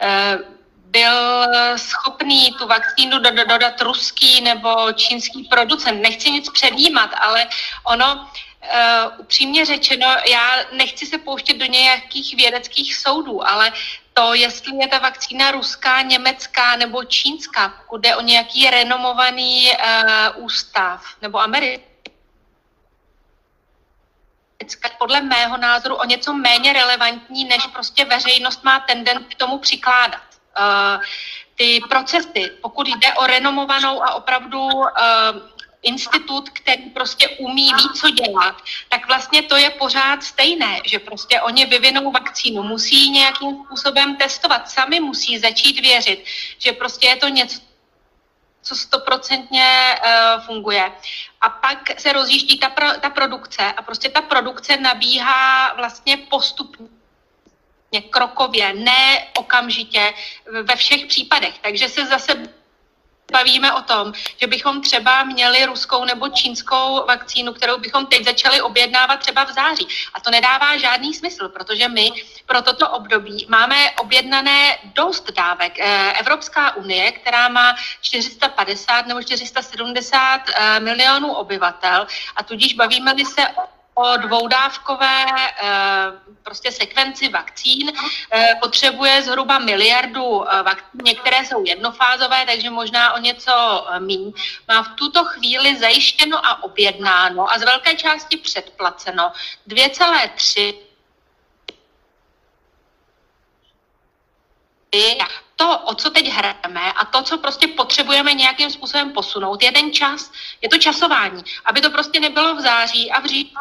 eh, 0.00 0.38
byl 0.74 1.46
schopný 1.76 2.52
tu 2.58 2.66
vakcínu 2.66 3.18
dodat 3.18 3.80
ruský 3.80 4.40
nebo 4.40 4.92
čínský 4.92 5.44
producent. 5.44 6.02
Nechci 6.02 6.30
nic 6.30 6.50
předjímat, 6.50 7.10
ale 7.18 7.46
ono, 7.84 8.28
uh, 8.72 9.20
upřímně 9.20 9.64
řečeno, 9.64 10.06
já 10.30 10.50
nechci 10.72 11.06
se 11.06 11.18
pouštět 11.18 11.56
do 11.56 11.66
nějakých 11.66 12.36
vědeckých 12.36 12.96
soudů, 12.96 13.48
ale 13.48 13.72
to, 14.14 14.34
jestli 14.34 14.76
je 14.76 14.88
ta 14.88 14.98
vakcína 14.98 15.50
ruská, 15.50 16.02
německá 16.02 16.76
nebo 16.76 17.04
čínská, 17.04 17.68
pokud 17.68 18.00
jde 18.00 18.16
o 18.16 18.20
nějaký 18.20 18.70
renomovaný 18.70 19.70
uh, 19.70 20.44
ústav 20.44 21.04
nebo 21.22 21.40
americký, 21.40 21.92
podle 24.98 25.20
mého 25.20 25.56
názoru 25.56 25.94
o 25.94 26.04
něco 26.04 26.32
méně 26.32 26.72
relevantní, 26.72 27.44
než 27.44 27.66
prostě 27.66 28.04
veřejnost 28.04 28.64
má 28.64 28.80
tendenci 28.80 29.24
k 29.24 29.38
tomu 29.38 29.58
přikládat. 29.58 30.22
Uh, 30.58 31.02
ty 31.54 31.80
procesy, 31.88 32.50
pokud 32.62 32.88
jde 32.88 33.14
o 33.14 33.26
renomovanou 33.26 34.02
a 34.02 34.14
opravdu 34.14 34.60
uh, 34.60 34.88
institut, 35.82 36.50
který 36.50 36.90
prostě 36.90 37.28
umí, 37.28 37.72
ví, 37.74 37.88
co 38.00 38.10
dělat, 38.10 38.56
tak 38.88 39.06
vlastně 39.06 39.42
to 39.42 39.56
je 39.56 39.70
pořád 39.70 40.22
stejné, 40.22 40.80
že 40.84 40.98
prostě 40.98 41.40
oni 41.40 41.66
vyvinou 41.66 42.10
vakcínu, 42.10 42.62
musí 42.62 43.10
nějakým 43.10 43.64
způsobem 43.64 44.16
testovat, 44.16 44.70
sami 44.70 45.00
musí 45.00 45.38
začít 45.38 45.80
věřit, 45.80 46.24
že 46.58 46.72
prostě 46.72 47.06
je 47.06 47.16
to 47.16 47.28
něco, 47.28 47.60
co 48.62 48.76
stoprocentně 48.76 49.98
uh, 49.98 50.42
funguje. 50.46 50.92
A 51.40 51.50
pak 51.50 52.00
se 52.00 52.12
rozjíždí 52.12 52.58
ta, 52.58 52.68
pro, 52.68 52.92
ta 53.00 53.10
produkce 53.10 53.72
a 53.72 53.82
prostě 53.82 54.08
ta 54.08 54.22
produkce 54.22 54.76
nabíhá 54.76 55.74
vlastně 55.74 56.16
postupně 56.16 56.88
krokově, 58.10 58.74
ne 58.74 59.28
okamžitě 59.36 60.14
ve 60.62 60.76
všech 60.76 61.06
případech. 61.06 61.58
Takže 61.58 61.88
se 61.88 62.06
zase 62.06 62.61
bavíme 63.32 63.72
o 63.72 63.82
tom, 63.82 64.12
že 64.36 64.46
bychom 64.46 64.80
třeba 64.80 65.24
měli 65.24 65.64
ruskou 65.64 66.04
nebo 66.04 66.28
čínskou 66.28 67.06
vakcínu, 67.06 67.52
kterou 67.52 67.78
bychom 67.78 68.06
teď 68.06 68.24
začali 68.24 68.60
objednávat 68.60 69.20
třeba 69.20 69.44
v 69.44 69.52
září. 69.52 69.86
A 70.14 70.20
to 70.20 70.30
nedává 70.30 70.76
žádný 70.76 71.14
smysl, 71.14 71.48
protože 71.48 71.88
my 71.88 72.12
pro 72.46 72.62
toto 72.62 72.88
období 72.90 73.46
máme 73.48 73.90
objednané 73.90 74.78
dost 74.84 75.30
dávek. 75.32 75.80
Eh, 75.80 76.12
Evropsá 76.12 76.76
unie, 76.76 77.12
která 77.12 77.48
má 77.48 77.74
450 78.00 79.06
nebo 79.06 79.22
470 79.22 80.40
eh, 80.48 80.80
milionů 80.80 81.32
obyvatel 81.32 82.06
a 82.36 82.42
tudíž 82.42 82.74
bavíme-li 82.74 83.24
se 83.24 83.48
o 83.48 83.81
dvoudávkové 84.16 85.24
eh, 85.26 85.66
prostě 86.42 86.72
sekvenci 86.72 87.28
vakcín 87.28 87.92
eh, 88.30 88.54
potřebuje 88.62 89.22
zhruba 89.22 89.58
miliardu 89.58 90.48
eh, 90.48 90.62
vakcín. 90.62 91.00
Některé 91.04 91.44
jsou 91.44 91.64
jednofázové, 91.64 92.46
takže 92.46 92.70
možná 92.70 93.12
o 93.12 93.18
něco 93.18 93.86
míň. 93.98 94.32
Má 94.68 94.82
v 94.82 94.88
tuto 94.88 95.24
chvíli 95.24 95.76
zajištěno 95.76 96.46
a 96.46 96.62
objednáno 96.62 97.52
a 97.52 97.58
z 97.58 97.62
velké 97.64 97.94
části 97.94 98.36
předplaceno 98.36 99.32
2,3 99.68 100.74
to, 105.56 105.78
o 105.78 105.94
co 105.94 106.10
teď 106.10 106.28
hrajeme 106.28 106.92
a 106.92 107.04
to, 107.04 107.22
co 107.22 107.38
prostě 107.38 107.68
potřebujeme 107.68 108.34
nějakým 108.34 108.70
způsobem 108.70 109.12
posunout, 109.12 109.62
je 109.62 109.72
ten 109.72 109.92
čas, 109.92 110.32
je 110.60 110.68
to 110.68 110.78
časování, 110.78 111.42
aby 111.64 111.80
to 111.80 111.90
prostě 111.90 112.20
nebylo 112.20 112.54
v 112.54 112.60
září 112.60 113.10
a 113.10 113.20
v 113.20 113.26
říjnu 113.26 113.60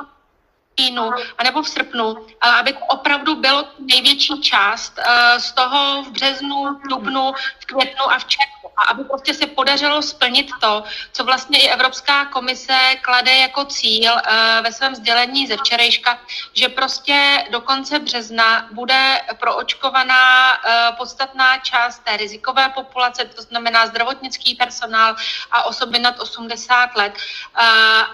říjnu 0.82 1.12
anebo 1.38 1.62
v 1.62 1.70
srpnu, 1.70 2.18
ale 2.42 2.60
aby 2.60 2.74
opravdu 2.90 3.36
bylo 3.36 3.66
největší 3.80 4.42
část 4.42 4.98
uh, 4.98 5.38
z 5.38 5.52
toho 5.52 6.04
v 6.04 6.12
březnu, 6.12 6.80
v 6.84 6.88
dubnu, 6.90 7.34
v 7.60 7.66
květnu 7.66 8.06
a 8.12 8.20
v 8.20 8.26
červnu. 8.26 8.61
A 8.82 8.84
aby 8.84 9.04
prostě 9.04 9.34
se 9.34 9.48
podařilo 9.48 10.02
splnit 10.02 10.50
to, 10.62 10.84
co 11.12 11.24
vlastně 11.24 11.60
i 11.60 11.70
Evropská 11.70 12.26
komise 12.26 12.78
klade 13.02 13.32
jako 13.32 13.66
cíl 13.66 14.14
uh, 14.14 14.20
ve 14.64 14.72
svém 14.72 14.96
sdělení 14.96 15.48
ze 15.48 15.58
včerejška, 15.58 16.20
že 16.54 16.70
prostě 16.70 17.46
do 17.52 17.62
konce 17.62 18.00
března 18.00 18.68
bude 18.72 19.22
proočkovaná 19.40 20.54
uh, 20.54 20.98
podstatná 20.98 21.58
část 21.58 22.04
té 22.04 22.18
rizikové 22.18 22.70
populace, 22.70 23.26
to 23.26 23.42
znamená 23.42 23.88
zdravotnický 23.88 24.56
personál 24.56 25.16
a 25.52 25.64
osoby 25.64 26.00
nad 26.00 26.20
80 26.20 26.96
let 26.96 27.14
uh, 27.14 27.64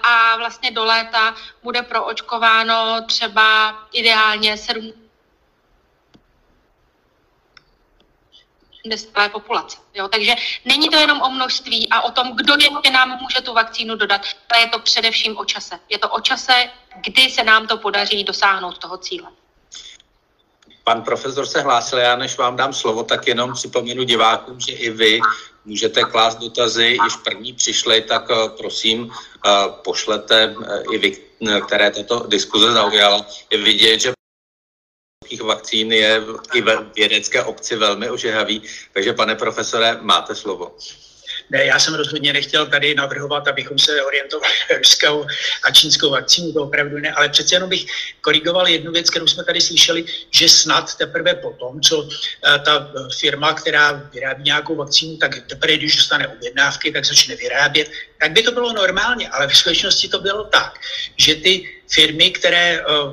a 0.02 0.36
vlastně 0.36 0.70
do 0.70 0.84
léta 0.84 1.34
bude 1.62 1.82
proočkováno 1.82 3.00
třeba 3.06 3.74
ideálně 3.92 4.56
7 4.56 5.07
celé 8.96 9.28
populace. 9.28 9.76
Jo? 9.94 10.08
Takže 10.08 10.34
není 10.64 10.88
to 10.88 10.96
jenom 10.96 11.20
o 11.22 11.30
množství 11.30 11.88
a 11.90 12.02
o 12.02 12.10
tom, 12.10 12.36
kdo 12.36 12.54
ještě 12.54 12.90
nám 12.90 13.18
může 13.20 13.40
tu 13.40 13.52
vakcínu 13.54 13.96
dodat, 13.96 14.20
ale 14.50 14.60
je 14.60 14.68
to 14.68 14.78
především 14.78 15.38
o 15.38 15.44
čase. 15.44 15.78
Je 15.88 15.98
to 15.98 16.08
o 16.08 16.20
čase, 16.20 16.70
kdy 17.04 17.30
se 17.30 17.44
nám 17.44 17.66
to 17.66 17.76
podaří 17.76 18.24
dosáhnout 18.24 18.78
toho 18.78 18.98
cíle. 18.98 19.28
Pan 20.84 21.02
profesor 21.02 21.46
se 21.46 21.60
hlásil, 21.60 21.98
já 21.98 22.16
než 22.16 22.36
vám 22.36 22.56
dám 22.56 22.72
slovo, 22.72 23.02
tak 23.02 23.26
jenom 23.26 23.52
připomenu 23.52 24.02
divákům, 24.02 24.60
že 24.60 24.72
i 24.72 24.90
vy 24.90 25.20
můžete 25.64 26.04
klást 26.04 26.38
dotazy, 26.38 26.96
již 27.04 27.16
první 27.24 27.52
přišly, 27.52 28.02
tak 28.02 28.30
eh, 28.30 28.48
prosím 28.58 29.12
eh, 29.12 29.50
pošlete 29.84 30.56
eh, 30.66 30.82
i 30.92 30.98
vy, 30.98 31.16
které 31.66 31.90
tato 31.90 32.26
diskuze 32.28 32.72
zaujala. 32.72 33.26
Je 33.50 33.58
vidět, 33.58 34.00
že 34.00 34.12
vakcín 35.36 35.92
je 35.92 36.22
i 36.54 36.60
ve 36.60 36.76
vědecké 36.96 37.42
obci 37.42 37.76
velmi 37.76 38.10
ožehavý, 38.10 38.62
takže 38.92 39.12
pane 39.12 39.34
profesore, 39.34 39.98
máte 40.00 40.34
slovo. 40.34 40.76
Ne, 41.50 41.64
já 41.64 41.78
jsem 41.78 41.94
rozhodně 41.94 42.32
nechtěl 42.32 42.66
tady 42.66 42.94
navrhovat, 42.94 43.48
abychom 43.48 43.78
se 43.78 44.02
orientovali 44.02 44.52
ruskou 44.78 45.26
a 45.64 45.70
čínskou 45.70 46.10
vakcínu, 46.10 46.52
to 46.52 46.62
opravdu 46.62 46.98
ne, 46.98 47.12
ale 47.12 47.28
přece 47.28 47.54
jenom 47.54 47.68
bych 47.70 47.86
korigoval 48.20 48.68
jednu 48.68 48.92
věc, 48.92 49.10
kterou 49.10 49.26
jsme 49.26 49.44
tady 49.44 49.60
slyšeli, 49.60 50.04
že 50.30 50.48
snad 50.48 50.94
teprve 50.94 51.34
potom, 51.34 51.80
co 51.80 52.08
eh, 52.08 52.58
ta 52.58 52.92
firma, 53.18 53.52
která 53.52 53.92
vyrábí 53.92 54.42
nějakou 54.42 54.76
vakcínu, 54.76 55.16
tak 55.16 55.48
teprve, 55.48 55.76
když 55.76 55.96
dostane 55.96 56.28
objednávky, 56.28 56.92
tak 56.92 57.04
začne 57.04 57.36
vyrábět, 57.36 57.90
tak 58.20 58.32
by 58.32 58.42
to 58.42 58.52
bylo 58.52 58.72
normálně, 58.72 59.28
ale 59.28 59.48
v 59.48 59.56
skutečnosti 59.56 60.08
to 60.08 60.18
bylo 60.18 60.44
tak, 60.44 60.80
že 61.16 61.34
ty 61.34 61.74
firmy, 61.90 62.30
které 62.30 62.84
uh, 62.84 63.12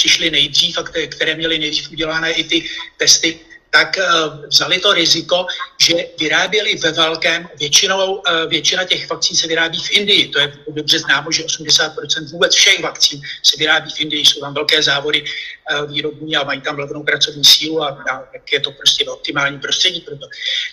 přišly 0.00 0.30
nejdřív 0.30 0.78
a 0.78 0.82
které, 1.08 1.34
měly 1.34 1.58
nejdřív 1.58 1.90
udělané 1.90 2.32
i 2.32 2.44
ty 2.44 2.64
testy, 2.96 3.40
tak 3.70 3.96
uh, 4.00 4.46
vzali 4.48 4.80
to 4.80 4.92
riziko, 4.92 5.46
že 5.78 5.94
vyráběli 6.18 6.74
ve 6.74 6.90
velkém, 6.92 7.48
většinou, 7.60 8.14
uh, 8.14 8.22
většina 8.48 8.84
těch 8.84 9.10
vakcín 9.10 9.36
se 9.36 9.46
vyrábí 9.46 9.78
v 9.78 9.90
Indii. 9.92 10.28
To 10.28 10.38
je 10.40 10.52
dobře 10.68 10.98
známo, 10.98 11.32
že 11.32 11.44
80% 11.44 12.32
vůbec 12.32 12.54
všech 12.54 12.80
vakcín 12.82 13.20
se 13.42 13.56
vyrábí 13.58 13.90
v 13.90 14.00
Indii. 14.00 14.24
Jsou 14.24 14.40
tam 14.40 14.54
velké 14.54 14.82
závody 14.82 15.22
uh, 15.22 15.92
výrobní 15.92 16.36
a 16.36 16.44
mají 16.44 16.60
tam 16.60 16.78
levnou 16.78 17.02
pracovní 17.04 17.44
sílu 17.44 17.82
a, 17.82 17.88
a 18.10 18.24
je 18.52 18.60
to 18.60 18.72
prostě 18.72 19.04
optimální 19.04 19.58
prostředí 19.60 20.00
pro 20.00 20.16
to. 20.16 20.26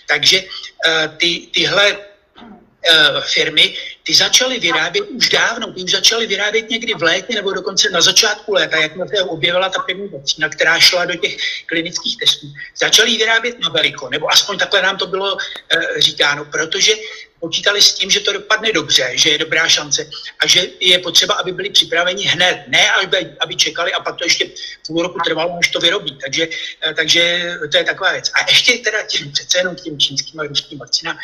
Takže 0.06 0.42
ty, 1.20 1.30
tyhle 1.54 1.84
Eh, 1.92 2.17
firmy, 3.20 3.74
ty 4.02 4.14
začaly 4.14 4.58
vyrábět 4.58 5.00
už 5.00 5.28
dávno, 5.28 5.72
ty 5.72 5.82
už 5.82 5.90
začaly 5.90 6.26
vyrábět 6.26 6.70
někdy 6.70 6.94
v 6.94 7.02
létě 7.02 7.34
nebo 7.34 7.52
dokonce 7.52 7.90
na 7.90 8.00
začátku 8.00 8.52
léta, 8.52 8.76
jak 8.76 8.92
se 8.92 9.22
objevila 9.22 9.68
ta 9.68 9.80
první 9.80 10.08
vakcína, 10.08 10.48
která 10.48 10.80
šla 10.80 11.04
do 11.04 11.14
těch 11.14 11.36
klinických 11.66 12.16
testů. 12.16 12.46
Začaly 12.76 13.16
vyrábět 13.16 13.58
na 13.60 13.68
veliko, 13.68 14.08
nebo 14.08 14.32
aspoň 14.32 14.58
takhle 14.58 14.82
nám 14.82 14.96
to 14.96 15.06
bylo 15.06 15.36
e, 15.38 16.00
říkáno, 16.00 16.44
protože 16.44 16.92
počítali 17.40 17.82
s 17.82 17.94
tím, 17.94 18.10
že 18.10 18.20
to 18.20 18.32
dopadne 18.32 18.72
dobře, 18.72 19.10
že 19.14 19.30
je 19.30 19.38
dobrá 19.38 19.68
šance 19.68 20.10
a 20.40 20.46
že 20.46 20.66
je 20.80 20.98
potřeba, 20.98 21.34
aby 21.34 21.52
byli 21.52 21.70
připraveni 21.70 22.24
hned, 22.24 22.64
ne 22.68 22.90
aby, 22.90 23.36
aby 23.40 23.56
čekali 23.56 23.92
a 23.92 24.00
pak 24.00 24.16
to 24.16 24.24
ještě 24.24 24.50
půl 24.86 25.02
roku 25.02 25.18
trvalo, 25.24 25.56
než 25.56 25.68
to 25.68 25.78
vyrobí. 25.80 26.18
Takže, 26.24 26.48
eh, 26.82 26.94
takže 26.94 27.52
to 27.70 27.76
je 27.76 27.84
taková 27.84 28.12
věc. 28.12 28.30
A 28.34 28.50
ještě 28.50 28.78
teda 28.78 29.02
tím, 29.02 29.32
přece 29.32 29.58
jenom 29.58 29.76
tím 29.76 29.98
čínským 29.98 30.40
a 30.40 30.42
ruským 30.42 30.78
vakcínám. 30.78 31.18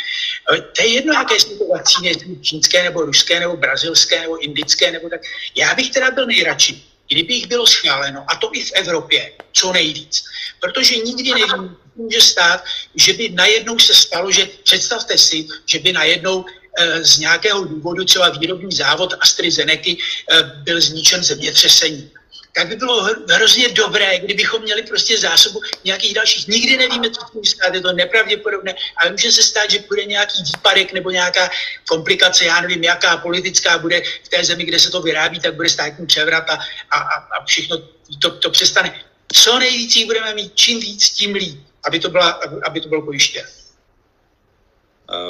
Eh, 0.55 0.61
to 0.61 0.83
je 0.83 0.89
jedno, 0.89 1.15
jaké 1.15 1.35
jsou 1.41 1.59
to 1.59 1.67
vakcíny, 1.67 2.13
čínské 2.43 2.83
nebo 2.83 3.03
ruské 3.03 3.41
nebo 3.41 3.57
brazilské 3.57 4.21
nebo 4.21 4.39
indické 4.39 4.91
nebo 4.91 5.09
tak. 5.09 5.21
Já 5.55 5.75
bych 5.75 5.91
teda 5.91 6.11
byl 6.11 6.27
nejradši, 6.27 6.94
kdyby 7.15 7.35
jich 7.35 7.47
bylo 7.47 7.67
schváleno, 7.67 8.25
a 8.27 8.37
to 8.37 8.51
i 8.53 8.65
v 8.65 8.73
Evropě, 8.75 9.33
co 9.53 9.73
nejvíc. 9.73 10.25
Protože 10.61 10.97
nikdy 10.97 11.31
nevím, 11.31 11.77
může 11.97 12.21
stát, 12.21 12.65
že 12.95 13.13
by 13.13 13.29
najednou 13.29 13.79
se 13.79 13.95
stalo, 13.95 14.31
že 14.31 14.51
představte 14.63 15.19
si, 15.19 15.47
že 15.67 15.79
by 15.79 15.93
najednou 15.93 16.45
eh, 16.45 17.05
z 17.05 17.19
nějakého 17.19 17.65
důvodu 17.65 18.05
třeba 18.05 18.29
výrobní 18.29 18.75
závod 18.75 19.15
AstraZeneca 19.21 19.91
eh, 19.95 20.43
byl 20.67 20.81
zničen 20.81 21.23
zemětřesením 21.25 22.11
tak 22.55 22.69
by 22.69 22.77
bylo 22.77 23.03
hrozně 23.29 23.69
dobré, 23.69 24.19
kdybychom 24.19 24.63
měli 24.63 24.83
prostě 24.83 25.19
zásobu 25.19 25.61
nějakých 25.85 26.15
dalších. 26.15 26.49
Nikdy 26.49 26.77
nevíme, 26.77 27.11
co 27.11 27.21
může 27.35 27.51
stát, 27.51 27.75
je 27.75 27.81
to 27.81 27.93
nepravděpodobné, 27.93 28.75
ale 28.97 29.11
může 29.11 29.33
se 29.33 29.43
stát, 29.43 29.71
že 29.71 29.79
bude 29.89 30.05
nějaký 30.05 30.43
výpadek 30.43 30.93
nebo 30.93 31.11
nějaká 31.11 31.51
komplikace, 31.89 32.45
já 32.45 32.61
nevím, 32.61 32.85
jaká 32.85 33.17
politická 33.17 33.79
bude 33.79 34.03
v 34.25 34.29
té 34.29 34.45
zemi, 34.45 34.65
kde 34.65 34.79
se 34.79 34.91
to 34.91 35.03
vyrábí, 35.03 35.41
tak 35.41 35.55
bude 35.55 35.69
státní 35.69 36.07
převrat 36.07 36.51
a, 36.51 36.59
a, 36.91 36.99
a 36.99 37.45
všechno 37.45 37.79
to, 38.23 38.31
to 38.31 38.51
přestane. 38.51 39.01
Co 39.33 39.59
nejvíc 39.59 40.05
budeme 40.07 40.35
mít, 40.35 40.53
čím 40.55 40.81
víc, 40.81 41.11
tím 41.11 41.35
líp, 41.35 41.59
aby 41.85 42.01
to, 42.01 42.11
byla, 42.11 42.41
aby 42.67 42.81
to 42.81 42.89
bylo 42.89 43.03
pojištěno. 43.03 43.49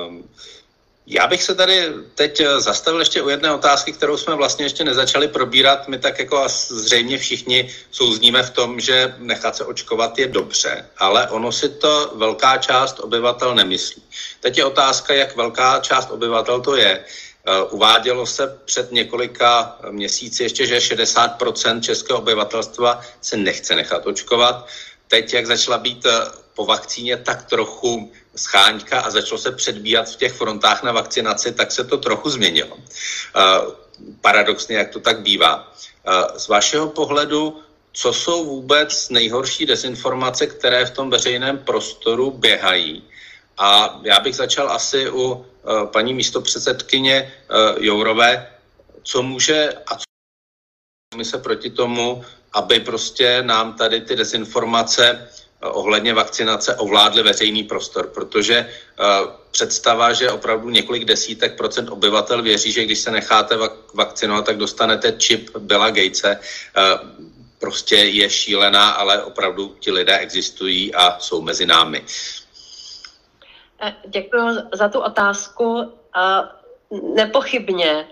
Um, 0.09 0.29
já 1.07 1.27
bych 1.27 1.43
se 1.43 1.55
tady 1.55 1.89
teď 2.15 2.41
eh, 2.41 2.61
zastavil 2.61 3.01
ještě 3.01 3.23
u 3.23 3.29
jedné 3.29 3.55
otázky, 3.55 3.93
kterou 3.93 4.17
jsme 4.17 4.35
vlastně 4.35 4.65
ještě 4.65 4.85
nezačali 4.85 5.29
probírat. 5.29 5.89
My 5.89 5.99
tak 5.99 6.19
jako 6.19 6.39
a 6.39 6.49
zřejmě 6.49 7.19
všichni 7.19 7.75
souzníme 7.91 8.43
v 8.43 8.51
tom, 8.51 8.81
že 8.81 9.15
nechat 9.19 9.57
se 9.57 9.65
očkovat 9.65 10.19
je 10.19 10.27
dobře, 10.29 10.89
ale 10.99 11.29
ono 11.29 11.53
si 11.53 11.69
to 11.69 12.13
velká 12.15 12.57
část 12.57 13.01
obyvatel 13.01 13.55
nemyslí. 13.55 14.03
Teď 14.41 14.59
je 14.59 14.65
otázka, 14.65 15.15
jak 15.15 15.37
velká 15.37 15.81
část 15.81 16.11
obyvatel 16.11 16.61
to 16.61 16.77
je. 16.77 17.05
Eh, 17.47 17.63
uvádělo 17.63 18.27
se 18.27 18.59
před 18.65 18.93
několika 18.93 19.79
měsíci 19.91 20.43
ještě, 20.43 20.67
že 20.67 20.81
60% 20.81 21.81
českého 21.81 22.19
obyvatelstva 22.19 23.01
se 23.21 23.37
nechce 23.37 23.77
nechat 23.77 24.07
očkovat. 24.07 24.67
Teď, 25.09 25.35
jak 25.35 25.47
začala 25.47 25.79
být 25.79 26.07
eh, 26.07 26.11
po 26.55 26.65
vakcíně 26.67 27.17
tak 27.17 27.45
trochu 27.45 28.13
scháňka 28.37 29.01
a 29.01 29.11
začalo 29.11 29.39
se 29.39 29.53
předbíhat 29.53 30.09
v 30.09 30.17
těch 30.17 30.33
frontách 30.33 30.83
na 30.83 30.93
vakcinaci, 30.93 31.53
tak 31.53 31.73
se 31.73 31.85
to 31.85 31.99
trochu 31.99 32.31
změnilo. 32.31 32.77
Uh, 32.77 32.83
paradoxně, 34.21 34.77
jak 34.77 34.91
to 34.91 35.01
tak 35.01 35.21
bývá. 35.21 35.73
Uh, 36.07 36.39
z 36.39 36.49
vašeho 36.49 36.89
pohledu, 36.89 37.61
co 37.93 38.13
jsou 38.13 38.45
vůbec 38.45 39.09
nejhorší 39.09 39.67
dezinformace, 39.67 40.47
které 40.47 40.87
v 40.87 40.91
tom 40.91 41.11
veřejném 41.11 41.59
prostoru 41.59 42.31
běhají? 42.31 43.05
A 43.59 44.01
já 44.03 44.21
bych 44.21 44.37
začal 44.37 44.71
asi 44.71 45.11
u 45.11 45.23
uh, 45.23 45.45
paní 45.87 46.15
místopředsedkyně 46.15 47.33
Jourové, 47.79 48.51
co 49.03 49.23
může 49.23 49.73
a 49.87 49.97
co 49.97 51.25
se 51.25 51.39
proti 51.39 51.71
tomu, 51.71 52.25
aby 52.53 52.81
prostě 52.81 53.43
nám 53.43 53.73
tady 53.73 54.01
ty 54.01 54.17
dezinformace 54.17 55.29
ohledně 55.71 56.15
vakcinace 56.15 56.75
ovládli 56.77 57.23
veřejný 57.23 57.63
prostor, 57.63 58.07
protože 58.07 58.69
uh, 59.01 59.31
představa, 59.51 60.13
že 60.13 60.31
opravdu 60.31 60.71
několik 60.71 61.05
desítek 61.05 61.57
procent 61.57 61.89
obyvatel 61.89 62.43
věří, 62.43 62.73
že 62.73 62.85
když 62.85 62.99
se 62.99 63.11
necháte 63.11 63.57
vak- 63.57 63.77
vakcinovat, 63.95 64.47
tak 64.47 64.57
dostanete 64.57 65.13
čip 65.13 65.57
Billa 65.59 65.91
Gatese, 65.91 66.39
uh, 66.39 67.11
prostě 67.59 67.97
je 67.97 68.31
šílená, 68.31 68.91
ale 68.91 69.23
opravdu 69.23 69.77
ti 69.81 69.91
lidé 69.91 70.19
existují 70.19 70.95
a 70.95 71.19
jsou 71.19 71.43
mezi 71.43 71.67
námi. 71.67 72.05
Eh, 73.83 73.95
Děkuji 74.09 74.49
za 74.73 74.89
tu 74.89 75.01
otázku. 75.01 75.93
Nepochybně 77.15 78.07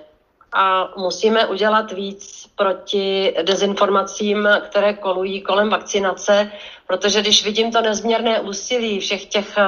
a 0.52 0.88
musíme 0.96 1.46
udělat 1.46 1.92
víc 1.92 2.48
proti 2.56 3.34
dezinformacím, 3.42 4.48
které 4.60 4.94
kolují 4.94 5.42
kolem 5.42 5.70
vakcinace, 5.70 6.52
protože 6.86 7.20
když 7.20 7.44
vidím 7.44 7.72
to 7.72 7.80
nezměrné 7.80 8.40
úsilí 8.40 9.00
všech 9.00 9.24
těch 9.26 9.58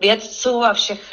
vědců 0.00 0.64
a 0.64 0.72
všech, 0.72 1.12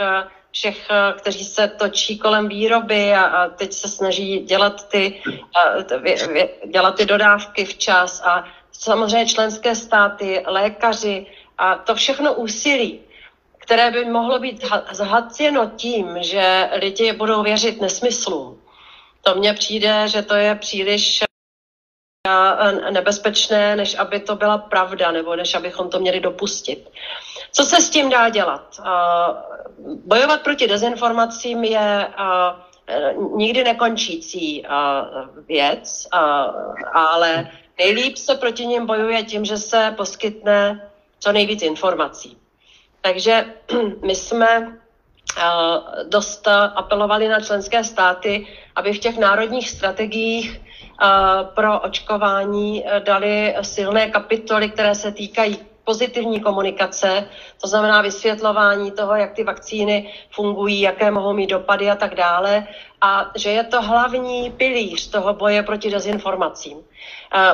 všech 0.51 0.88
kteří 1.17 1.45
se 1.45 1.67
točí 1.67 2.17
kolem 2.19 2.47
výroby 2.47 3.13
a, 3.13 3.23
a 3.23 3.47
teď 3.49 3.73
se 3.73 3.88
snaží 3.88 4.39
dělat 4.39 4.89
ty, 4.89 5.21
dělat 6.65 6.95
ty 6.95 7.05
dodávky 7.05 7.65
včas 7.65 8.21
a 8.25 8.45
samozřejmě 8.71 9.25
členské 9.25 9.75
státy, 9.75 10.43
lékaři 10.45 11.25
a 11.57 11.75
to 11.75 11.95
všechno 11.95 12.34
úsilí, 12.34 12.99
které 13.57 13.91
by 13.91 14.05
mohlo 14.05 14.39
být 14.39 14.65
zhacěno 14.91 15.71
tím, 15.75 16.17
že 16.21 16.69
lidi 16.73 17.13
budou 17.13 17.43
věřit 17.43 17.82
nesmyslům, 17.82 18.61
to 19.28 19.36
mně 19.36 19.53
přijde, 19.53 20.07
že 20.07 20.21
to 20.21 20.36
je 20.36 20.55
příliš 20.55 21.23
eh, 22.28 22.91
nebezpečné, 22.91 23.75
než 23.75 23.95
aby 23.95 24.19
to 24.19 24.36
byla 24.36 24.57
pravda, 24.57 25.11
nebo 25.11 25.36
než 25.36 25.55
abychom 25.55 25.89
to 25.89 25.99
měli 25.99 26.19
dopustit. 26.19 26.89
Co 27.51 27.63
se 27.63 27.82
s 27.82 27.89
tím 27.89 28.09
dá 28.09 28.30
dělat? 28.30 28.82
Bojovat 30.05 30.41
proti 30.41 30.67
dezinformacím 30.67 31.63
je 31.63 32.07
nikdy 33.36 33.63
nekončící 33.63 34.65
věc, 35.47 36.07
ale 36.93 37.49
nejlíp 37.80 38.17
se 38.17 38.36
proti 38.36 38.65
ním 38.65 38.86
bojuje 38.86 39.23
tím, 39.23 39.45
že 39.45 39.57
se 39.57 39.93
poskytne 39.97 40.89
co 41.19 41.32
nejvíc 41.32 41.61
informací. 41.61 42.38
Takže 43.01 43.45
my 44.05 44.15
jsme 44.15 44.78
dost 46.09 46.47
apelovali 46.75 47.28
na 47.28 47.39
členské 47.39 47.84
státy, 47.84 48.47
aby 48.78 48.93
v 48.93 48.99
těch 48.99 49.17
národních 49.17 49.69
strategiích 49.69 50.61
pro 51.53 51.80
očkování 51.80 52.86
dali 52.99 53.55
silné 53.61 54.09
kapitoly, 54.09 54.69
které 54.69 54.95
se 54.95 55.11
týkají 55.11 55.57
pozitivní 55.84 56.39
komunikace, 56.39 57.30
to 57.61 57.67
znamená 57.67 58.01
vysvětlování 58.01 58.91
toho, 58.91 59.15
jak 59.15 59.34
ty 59.34 59.43
vakcíny 59.43 60.13
fungují, 60.32 60.82
jaké 60.82 61.11
mohou 61.11 61.34
mít 61.34 61.47
dopady 61.47 61.89
a 61.89 61.95
tak 61.95 62.15
dále, 62.15 62.67
a 63.01 63.32
že 63.36 63.49
je 63.49 63.63
to 63.63 63.82
hlavní 63.82 64.51
pilíř 64.51 65.09
toho 65.09 65.34
boje 65.34 65.63
proti 65.63 65.89
dezinformacím. 65.89 66.78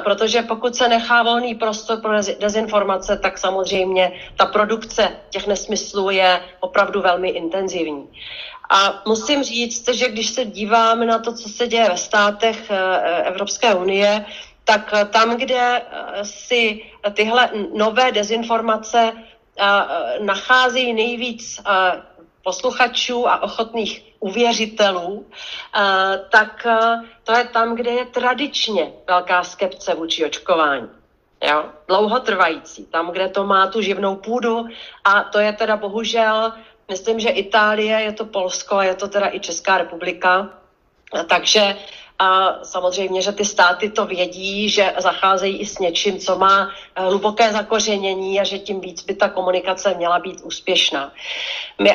Protože 0.03 0.41
pokud 0.41 0.75
se 0.75 0.87
nechá 0.87 1.23
volný 1.23 1.55
prostor 1.55 2.01
pro 2.01 2.11
dezinformace, 2.39 3.17
tak 3.17 3.37
samozřejmě 3.37 4.11
ta 4.35 4.45
produkce 4.45 5.09
těch 5.29 5.47
nesmyslů 5.47 6.09
je 6.09 6.41
opravdu 6.59 7.01
velmi 7.01 7.29
intenzivní. 7.29 8.07
A 8.69 9.01
musím 9.05 9.43
říct, 9.43 9.89
že 9.89 10.09
když 10.09 10.29
se 10.29 10.45
díváme 10.45 11.05
na 11.05 11.19
to, 11.19 11.33
co 11.33 11.49
se 11.49 11.67
děje 11.67 11.89
ve 11.89 11.97
státech 11.97 12.71
e, 12.71 13.23
Evropské 13.23 13.75
unie, 13.75 14.25
tak 14.63 14.93
tam, 15.09 15.37
kde 15.37 15.81
eh, 15.81 16.25
si 16.25 16.85
tyhle 17.13 17.49
nové 17.73 18.11
dezinformace 18.11 19.11
eh, 19.11 19.63
nacházejí 20.19 20.93
nejvíc 20.93 21.59
eh, 21.59 22.01
posluchačů 22.43 23.29
a 23.29 23.43
ochotných 23.43 24.13
uvěřitelů, 24.19 25.25
tak 26.31 26.67
to 27.23 27.31
je 27.31 27.43
tam, 27.43 27.75
kde 27.75 27.91
je 27.91 28.05
tradičně 28.05 28.93
velká 29.07 29.43
skepce 29.43 29.95
vůči 29.95 30.25
očkování. 30.25 30.89
Jo? 31.43 31.65
Dlouhotrvající, 31.87 32.85
tam, 32.85 33.11
kde 33.11 33.29
to 33.29 33.43
má 33.43 33.67
tu 33.67 33.81
živnou 33.81 34.15
půdu 34.15 34.65
a 35.03 35.23
to 35.23 35.39
je 35.39 35.53
teda 35.53 35.77
bohužel, 35.77 36.53
myslím, 36.89 37.19
že 37.19 37.29
Itálie, 37.29 38.01
je 38.01 38.11
to 38.11 38.25
Polsko 38.25 38.75
a 38.75 38.83
je 38.83 38.95
to 38.95 39.07
teda 39.07 39.29
i 39.33 39.39
Česká 39.39 39.77
republika, 39.77 40.49
takže 41.29 41.77
a 42.19 42.59
samozřejmě, 42.63 43.21
že 43.21 43.31
ty 43.31 43.45
státy 43.45 43.89
to 43.89 44.05
vědí, 44.05 44.69
že 44.69 44.93
zacházejí 44.97 45.57
i 45.57 45.65
s 45.65 45.79
něčím, 45.79 46.19
co 46.19 46.37
má 46.37 46.69
eh, 46.95 47.01
hluboké 47.01 47.51
zakořenění 47.51 48.39
a 48.39 48.43
že 48.43 48.59
tím 48.59 48.81
víc 48.81 49.03
by 49.03 49.15
ta 49.15 49.29
komunikace 49.29 49.93
měla 49.93 50.19
být 50.19 50.41
úspěšná. 50.43 51.11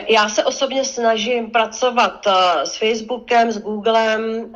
Já 0.09 0.29
se 0.29 0.45
osobně 0.45 0.85
snažím 0.85 1.51
pracovat 1.51 2.27
eh, 2.27 2.67
s 2.67 2.77
Facebookem, 2.77 3.53
s 3.53 3.59
Googlem, 3.59 4.55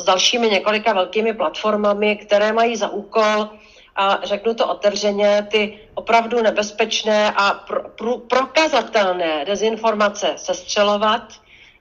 s 0.00 0.04
dalšími 0.04 0.50
několika 0.50 0.92
velkými 0.92 1.34
platformami, 1.34 2.16
které 2.16 2.52
mají 2.52 2.76
za 2.76 2.88
úkol 2.88 3.48
a 3.96 4.18
řeknu 4.22 4.54
to 4.54 4.68
otevřeně, 4.68 5.46
ty 5.50 5.78
opravdu 5.94 6.42
nebezpečné 6.42 7.32
a 7.36 7.50
pro, 7.50 7.88
pro, 7.88 8.18
prokazatelné 8.18 9.44
dezinformace 9.44 10.34
sestřelovat 10.36 11.22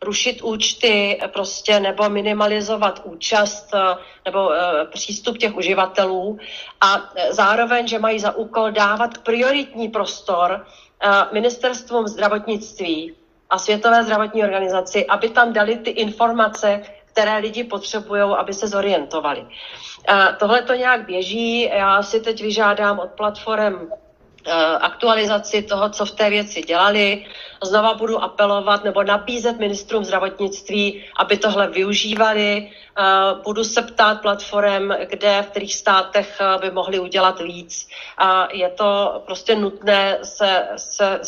rušit 0.02 0.42
účty 0.42 1.20
prostě 1.34 1.80
nebo 1.80 2.10
minimalizovat 2.10 3.02
účast 3.04 3.74
eh, 3.74 3.96
nebo 4.26 4.54
eh, 4.54 4.86
přístup 4.86 5.38
těch 5.38 5.56
uživatelů 5.56 6.40
a 6.82 7.12
eh, 7.16 7.34
zároveň, 7.34 7.88
že 7.88 8.00
mají 8.00 8.20
za 8.20 8.36
úkol 8.36 8.72
dávat 8.72 9.18
prioritní 9.18 9.90
prostor 9.90 10.66
ministerstvům 11.32 12.08
zdravotnictví 12.08 13.16
a 13.50 13.58
Světové 13.58 14.04
zdravotní 14.04 14.44
organizaci, 14.44 15.06
aby 15.06 15.30
tam 15.30 15.54
dali 15.54 15.76
ty 15.76 15.90
informace, 15.90 16.82
které 17.14 17.38
lidi 17.38 17.64
potřebují, 17.64 18.22
aby 18.22 18.54
se 18.54 18.68
zorientovali. 18.68 19.46
Tohle 20.40 20.62
to 20.62 20.74
nějak 20.74 21.06
běží. 21.06 21.62
Já 21.62 22.04
si 22.04 22.20
teď 22.20 22.42
vyžádám 22.42 23.00
od 23.00 23.10
platform 23.10 23.90
aktualizaci 24.80 25.62
toho, 25.62 25.90
co 25.90 26.06
v 26.06 26.12
té 26.12 26.30
věci 26.30 26.62
dělali 26.62 27.26
znova 27.64 27.94
budu 27.94 28.24
apelovat 28.24 28.84
nebo 28.84 29.04
nabízet 29.04 29.60
ministrům 29.60 30.04
zdravotnictví, 30.06 31.04
aby 31.18 31.38
tohle 31.38 31.68
využívali. 31.68 32.72
Eh, 32.98 33.04
budu 33.44 33.64
se 33.64 33.82
ptát 33.82 34.22
platform, 34.22 34.90
kde, 35.10 35.42
v 35.42 35.48
kterých 35.48 35.76
státech 35.76 36.38
eh, 36.42 36.58
by 36.58 36.72
mohli 36.72 37.00
udělat 37.00 37.42
víc. 37.42 37.90
A 38.18 38.48
je 38.54 38.70
to 38.70 39.22
prostě 39.26 39.56
nutné 39.56 40.18
se, 40.24 40.68
se 40.76 41.20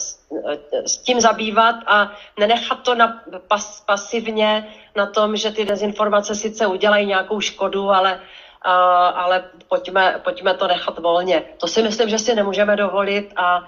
s 0.85 0.97
tím 0.97 1.21
zabývat 1.21 1.75
a 1.85 2.11
nenechat 2.39 2.81
to 2.81 2.95
na, 2.95 3.21
pas, 3.47 3.83
pasivně 3.85 4.73
na 4.95 5.05
tom, 5.05 5.35
že 5.35 5.51
ty 5.51 5.65
dezinformace 5.65 6.35
sice 6.35 6.67
udělají 6.67 7.05
nějakou 7.05 7.39
škodu, 7.39 7.91
ale 7.91 8.19
ale 8.63 9.43
pojďme, 9.67 10.21
pojďme 10.23 10.53
to 10.53 10.67
nechat 10.67 10.99
volně. 10.99 11.43
To 11.57 11.67
si 11.67 11.83
myslím, 11.83 12.09
že 12.09 12.19
si 12.19 12.35
nemůžeme 12.35 12.75
dovolit 12.75 13.33
a 13.35 13.63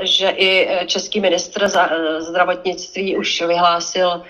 že 0.00 0.28
i 0.28 0.68
český 0.86 1.20
ministr 1.20 1.70
zdravotnictví 2.18 3.16
už 3.16 3.42
vyhlásil, 3.42 4.22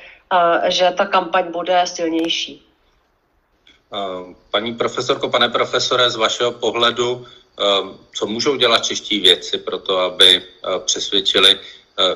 že 0.68 0.90
ta 0.96 1.06
kampaň 1.06 1.52
bude 1.52 1.82
silnější. 1.84 2.68
Paní 4.50 4.74
profesorko, 4.74 5.28
pane 5.28 5.48
profesore, 5.48 6.10
z 6.10 6.16
vašeho 6.16 6.52
pohledu, 6.52 7.26
co 8.14 8.26
můžou 8.26 8.56
dělat 8.56 8.84
čeští 8.84 9.20
věci 9.20 9.58
pro 9.58 9.78
to, 9.78 9.98
aby 9.98 10.42
přesvědčili 10.84 11.60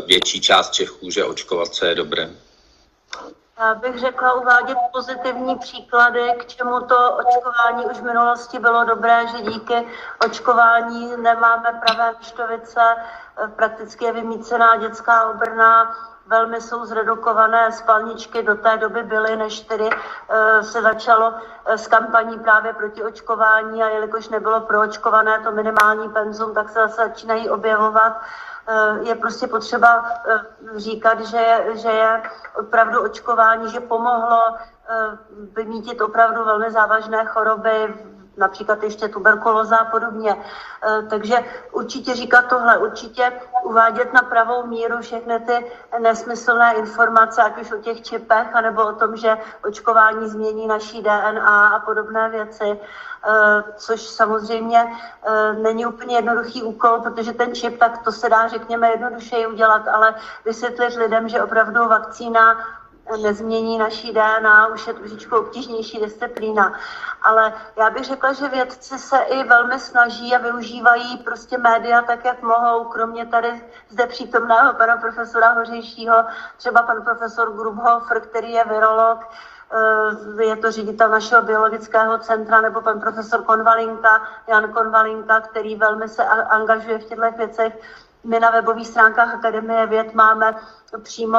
větší 0.06 0.40
část 0.40 0.70
Čechů, 0.70 1.10
že 1.10 1.24
očkovat 1.24 1.74
se 1.74 1.88
je 1.88 1.94
dobré? 1.94 2.30
Bych 3.74 3.98
řekla 3.98 4.32
uvádět 4.32 4.78
pozitivní 4.92 5.58
příklady, 5.58 6.34
k 6.38 6.46
čemu 6.46 6.80
to 6.80 7.12
očkování 7.16 7.86
už 7.86 8.00
v 8.00 8.04
minulosti 8.04 8.58
bylo 8.58 8.84
dobré, 8.84 9.26
že 9.26 9.42
díky 9.42 9.86
očkování 10.26 11.16
nemáme 11.16 11.80
pravé 11.86 12.14
štovice, 12.20 12.80
prakticky 13.56 14.04
je 14.04 14.12
vymícená 14.12 14.76
dětská 14.76 15.30
obrna, 15.30 15.96
velmi 16.26 16.60
jsou 16.60 16.84
zredukované 16.84 17.72
spalničky, 17.72 18.42
do 18.42 18.54
té 18.54 18.76
doby 18.76 19.02
byly, 19.02 19.36
než 19.36 19.60
tedy 19.60 19.90
eh, 19.90 20.62
se 20.62 20.82
začalo 20.82 21.34
eh, 21.66 21.78
s 21.78 21.86
kampaní 21.86 22.38
právě 22.38 22.72
proti 22.72 23.02
očkování. 23.02 23.82
A 23.82 23.88
jelikož 23.88 24.28
nebylo 24.28 24.60
proočkované 24.60 25.40
to 25.40 25.52
minimální 25.52 26.08
penzum, 26.08 26.54
tak 26.54 26.68
se 26.68 26.78
zase 26.78 26.94
začínají 26.94 27.50
objevovat 27.50 28.20
je 29.02 29.14
prostě 29.14 29.46
potřeba 29.46 30.04
eh, 30.26 30.40
říkat, 30.76 31.20
že 31.20 31.66
že 31.74 31.88
je 31.88 32.22
opravdu 32.58 33.02
očkování, 33.02 33.70
že 33.70 33.80
pomohlo 33.80 34.42
eh, 34.56 35.18
vymítit 35.56 36.00
opravdu 36.00 36.44
velmi 36.44 36.70
závažné 36.70 37.24
choroby, 37.24 37.94
například 38.36 38.82
ještě 38.82 39.08
tuberkulóza 39.08 39.76
a 39.76 39.84
podobně. 39.84 40.36
Eh, 40.82 41.02
takže 41.10 41.36
určitě 41.72 42.14
říkat 42.14 42.42
tohle, 42.48 42.78
určitě 42.78 43.32
uvádět 43.64 44.12
na 44.12 44.22
pravou 44.22 44.66
míru 44.66 44.98
všechny 45.00 45.40
ty 45.40 45.72
nesmyslné 45.98 46.74
informace, 46.74 47.42
ať 47.42 47.60
už 47.60 47.72
o 47.72 47.78
těch 47.78 48.02
čipech, 48.02 48.54
anebo 48.54 48.86
o 48.86 48.92
tom, 48.92 49.16
že 49.16 49.38
očkování 49.64 50.28
změní 50.28 50.66
naší 50.66 51.02
DNA 51.02 51.68
a 51.68 51.80
podobné 51.80 52.28
věci. 52.28 52.80
Eh, 53.28 53.64
což 53.76 54.02
samozřejmě 54.02 54.86
eh, 55.22 55.52
není 55.52 55.86
úplně 55.86 56.16
jednoduchý 56.16 56.62
úkol, 56.62 57.00
protože 57.00 57.32
ten 57.32 57.54
čip, 57.54 57.78
tak 57.78 57.98
to 58.02 58.12
se 58.12 58.28
dá, 58.28 58.48
řekněme, 58.48 58.90
jednodušeji 58.90 59.46
udělat, 59.46 59.88
ale 59.88 60.14
vysvětlit 60.44 60.94
lidem, 60.94 61.28
že 61.28 61.42
opravdu 61.42 61.88
vakcína 61.88 62.56
nezmění 63.22 63.78
naší 63.78 64.12
DNA, 64.12 64.66
už 64.66 64.86
je 64.86 64.94
trošičku 64.94 65.36
obtížnější 65.36 66.00
disciplína. 66.00 66.72
Ale 67.22 67.52
já 67.76 67.90
bych 67.90 68.04
řekla, 68.04 68.32
že 68.32 68.48
vědci 68.48 68.98
se 68.98 69.18
i 69.18 69.44
velmi 69.44 69.78
snaží 69.78 70.34
a 70.34 70.38
využívají 70.38 71.16
prostě 71.16 71.58
média 71.58 72.02
tak, 72.02 72.24
jak 72.24 72.42
mohou, 72.42 72.84
kromě 72.84 73.26
tady 73.26 73.62
zde 73.88 74.06
přítomného 74.06 74.74
pana 74.74 74.96
profesora 74.96 75.52
Hořejšího, 75.52 76.24
třeba 76.56 76.82
pan 76.82 77.02
profesor 77.02 77.52
Grubhofer, 77.52 78.20
který 78.20 78.52
je 78.52 78.64
virolog, 78.64 79.18
Eh, 79.72 80.44
je 80.44 80.56
to 80.56 80.70
ředitel 80.70 81.08
našeho 81.08 81.42
biologického 81.42 82.18
centra, 82.18 82.60
nebo 82.60 82.80
pan 82.80 83.00
profesor 83.00 83.42
Konvalinka, 83.42 84.22
Jan 84.46 84.72
Konvalinka, 84.72 85.40
který 85.40 85.76
velmi 85.76 86.08
se 86.08 86.24
angažuje 86.24 86.98
v 86.98 87.04
těchto 87.04 87.30
věcech. 87.36 87.74
My 88.26 88.40
na 88.40 88.50
webových 88.50 88.86
stránkách 88.86 89.34
Akademie 89.34 89.86
věd 89.86 90.14
máme 90.14 90.54
přímo 91.02 91.38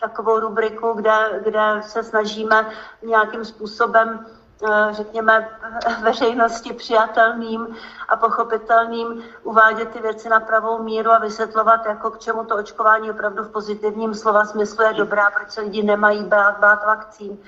takovou 0.00 0.40
rubriku, 0.40 0.92
kde, 0.92 1.40
kde 1.44 1.80
se 1.80 2.02
snažíme 2.02 2.70
nějakým 3.02 3.44
způsobem 3.44 4.26
eh, 4.62 4.88
řekněme, 4.90 5.48
veřejnosti 6.02 6.72
přijatelným 6.72 7.76
a 8.08 8.16
pochopitelným 8.16 9.24
uvádět 9.42 9.88
ty 9.88 10.00
věci 10.00 10.28
na 10.28 10.40
pravou 10.40 10.82
míru 10.82 11.10
a 11.10 11.18
vysvětlovat, 11.18 11.86
jako 11.86 12.10
k 12.10 12.18
čemu 12.18 12.44
to 12.44 12.56
očkování 12.56 13.10
opravdu 13.10 13.42
v 13.42 13.52
pozitivním 13.52 14.14
slova 14.14 14.44
smyslu 14.44 14.84
je 14.84 14.92
dobrá, 14.92 15.30
proč 15.30 15.50
se 15.50 15.60
lidi 15.60 15.82
nemají 15.82 16.24
bát, 16.24 16.58
bát 16.58 16.84
vakcín. 16.86 17.38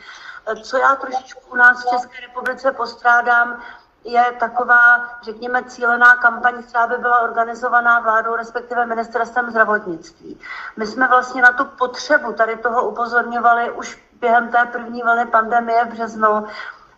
Co 0.63 0.77
já 0.77 0.97
trošičku 0.97 1.41
u 1.51 1.57
nás 1.57 1.85
v 1.85 1.91
České 1.91 2.21
republice 2.21 2.73
postrádám, 2.73 3.61
je 4.05 4.33
taková, 4.41 5.05
řekněme, 5.23 5.65
cílená 5.65 6.17
kampaň, 6.17 6.63
která 6.63 6.87
by 6.87 6.99
byla 6.99 7.21
organizovaná 7.21 8.01
vládou, 8.01 8.37
respektive 8.37 8.87
ministerstvem 8.87 9.51
zdravotnictví. 9.51 10.41
My 10.77 10.87
jsme 10.87 11.09
vlastně 11.09 11.43
na 11.43 11.53
tu 11.53 11.65
potřebu 11.65 12.33
tady 12.33 12.57
toho 12.57 12.89
upozorňovali 12.89 13.71
už 13.71 14.05
během 14.21 14.49
té 14.49 14.65
první 14.65 15.03
vlny 15.03 15.27
pandemie 15.27 15.85
v 15.85 15.89
březnu, 15.89 16.47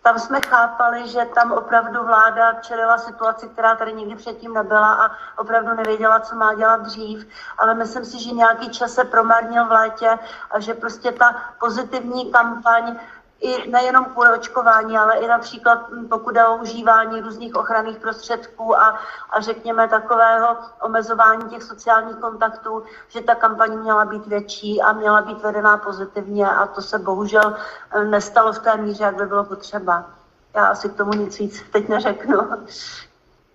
tam 0.02 0.18
jsme 0.18 0.40
chápali, 0.40 1.08
že 1.08 1.24
tam 1.34 1.52
opravdu 1.52 2.04
vláda 2.04 2.52
čelila 2.52 2.98
situaci, 2.98 3.48
která 3.48 3.76
tady 3.76 3.92
nikdy 3.92 4.14
předtím 4.14 4.54
nebyla 4.54 4.92
a 4.94 5.10
opravdu 5.38 5.74
nevěděla, 5.74 6.20
co 6.20 6.36
má 6.36 6.54
dělat 6.54 6.80
dřív. 6.80 7.28
Ale 7.58 7.74
myslím 7.74 8.04
si, 8.04 8.22
že 8.22 8.30
nějaký 8.30 8.70
čas 8.70 8.92
se 8.92 9.04
promarnil 9.04 9.66
v 9.66 9.72
létě 9.72 10.18
a 10.50 10.60
že 10.60 10.74
prostě 10.74 11.12
ta 11.12 11.36
pozitivní 11.60 12.32
kampaň 12.32 12.96
i 13.42 13.70
nejenom 13.70 14.04
kvůli 14.04 14.28
očkování, 14.32 14.96
ale 14.96 15.18
i 15.18 15.28
například 15.28 15.86
pokud 16.10 16.36
je 16.36 16.46
o 16.46 16.56
užívání 16.56 17.20
různých 17.20 17.54
ochranných 17.54 17.98
prostředků 17.98 18.78
a, 18.78 19.00
a 19.30 19.40
řekněme 19.40 19.88
takového 19.88 20.56
omezování 20.82 21.50
těch 21.50 21.62
sociálních 21.62 22.16
kontaktů, 22.16 22.82
že 23.08 23.20
ta 23.20 23.34
kampaň 23.34 23.78
měla 23.78 24.04
být 24.04 24.26
větší 24.26 24.82
a 24.82 24.92
měla 24.92 25.22
být 25.22 25.42
vedená 25.42 25.76
pozitivně 25.76 26.46
a 26.50 26.66
to 26.66 26.82
se 26.82 26.98
bohužel 26.98 27.56
hm, 27.90 28.10
nestalo 28.10 28.52
v 28.52 28.58
té 28.58 28.76
míře, 28.76 29.04
jak 29.04 29.16
by 29.16 29.26
bylo 29.26 29.44
potřeba. 29.44 30.10
Já 30.54 30.64
asi 30.64 30.88
k 30.88 30.96
tomu 30.96 31.12
nic 31.12 31.38
víc 31.38 31.62
teď 31.72 31.88
neřeknu. 31.88 32.38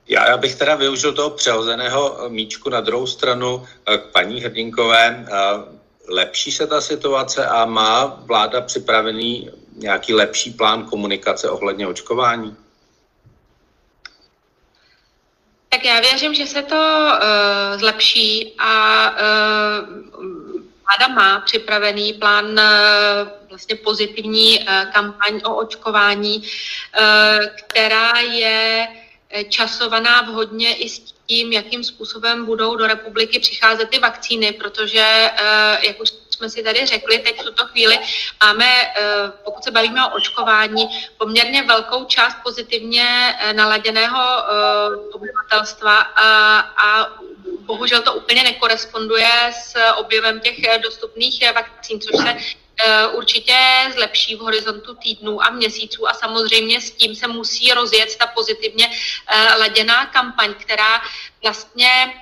Já, 0.07 0.29
já 0.29 0.37
bych 0.37 0.55
teda 0.55 0.75
využil 0.75 1.13
toho 1.13 1.29
přehozeného 1.29 2.29
míčku 2.29 2.69
na 2.69 2.81
druhou 2.81 3.07
stranu 3.07 3.65
eh, 3.85 3.97
k 3.97 4.11
paní 4.11 4.41
Hrdinkové. 4.41 5.25
Lepší 6.09 6.51
se 6.51 6.67
ta 6.67 6.81
situace 6.81 7.45
a 7.45 7.65
má 7.65 8.05
vláda 8.05 8.61
připravený 8.61 9.51
nějaký 9.77 10.13
lepší 10.13 10.51
plán 10.51 10.85
komunikace 10.85 11.49
ohledně 11.49 11.87
očkování? 11.87 12.57
Tak 15.69 15.85
já 15.85 15.99
věřím, 15.99 16.33
že 16.33 16.45
se 16.45 16.63
to 16.63 16.75
uh, 16.75 17.79
zlepší 17.79 18.55
a 18.59 19.09
uh, 19.11 19.17
vláda 20.87 21.13
má 21.15 21.39
připravený 21.39 22.13
plán 22.13 22.45
uh, 22.45 22.59
vlastně 23.49 23.75
pozitivní 23.75 24.59
uh, 24.59 24.65
kampaň 24.93 25.41
o 25.45 25.55
očkování, 25.55 26.37
uh, 26.37 27.45
která 27.45 28.19
je 28.19 28.87
časovaná 29.49 30.21
vhodně 30.21 30.75
i 30.75 30.89
s 30.89 30.99
tím, 30.99 31.53
jakým 31.53 31.83
způsobem 31.83 32.45
budou 32.45 32.75
do 32.75 32.87
republiky 32.87 33.39
přicházet 33.39 33.89
ty 33.89 33.99
vakcíny, 33.99 34.51
protože, 34.51 35.31
uh, 35.33 35.85
jak 35.85 36.01
už 36.01 36.11
jsme 36.37 36.49
si 36.49 36.63
tady 36.63 36.85
řekli, 36.85 37.19
teď 37.19 37.41
v 37.41 37.43
tuto 37.43 37.65
chvíli 37.65 37.99
máme, 38.43 38.81
eh, 38.81 38.93
pokud 39.43 39.63
se 39.63 39.71
bavíme 39.71 40.05
o 40.05 40.15
očkování, 40.15 41.09
poměrně 41.17 41.63
velkou 41.63 42.05
část 42.05 42.37
pozitivně 42.43 43.35
eh, 43.39 43.53
naladěného 43.53 44.21
eh, 44.21 44.95
obyvatelstva 45.13 45.99
a, 45.99 46.59
a 46.59 47.09
bohužel 47.59 48.01
to 48.01 48.13
úplně 48.13 48.43
nekoresponduje 48.43 49.29
s 49.53 49.75
objevem 49.95 50.39
těch 50.39 50.81
dostupných 50.81 51.53
vakcín, 51.55 51.99
což 52.01 52.15
se 52.21 52.37
určitě 53.11 53.57
zlepší 53.93 54.35
v 54.35 54.39
horizontu 54.39 54.95
týdnů 54.95 55.43
a 55.43 55.49
měsíců 55.49 56.09
a 56.09 56.13
samozřejmě 56.13 56.81
s 56.81 56.91
tím 56.91 57.15
se 57.15 57.27
musí 57.27 57.71
rozjet 57.71 58.15
ta 58.17 58.27
pozitivně 58.27 58.91
laděná 59.57 60.05
kampaň, 60.05 60.53
která 60.53 61.01
vlastně 61.43 62.13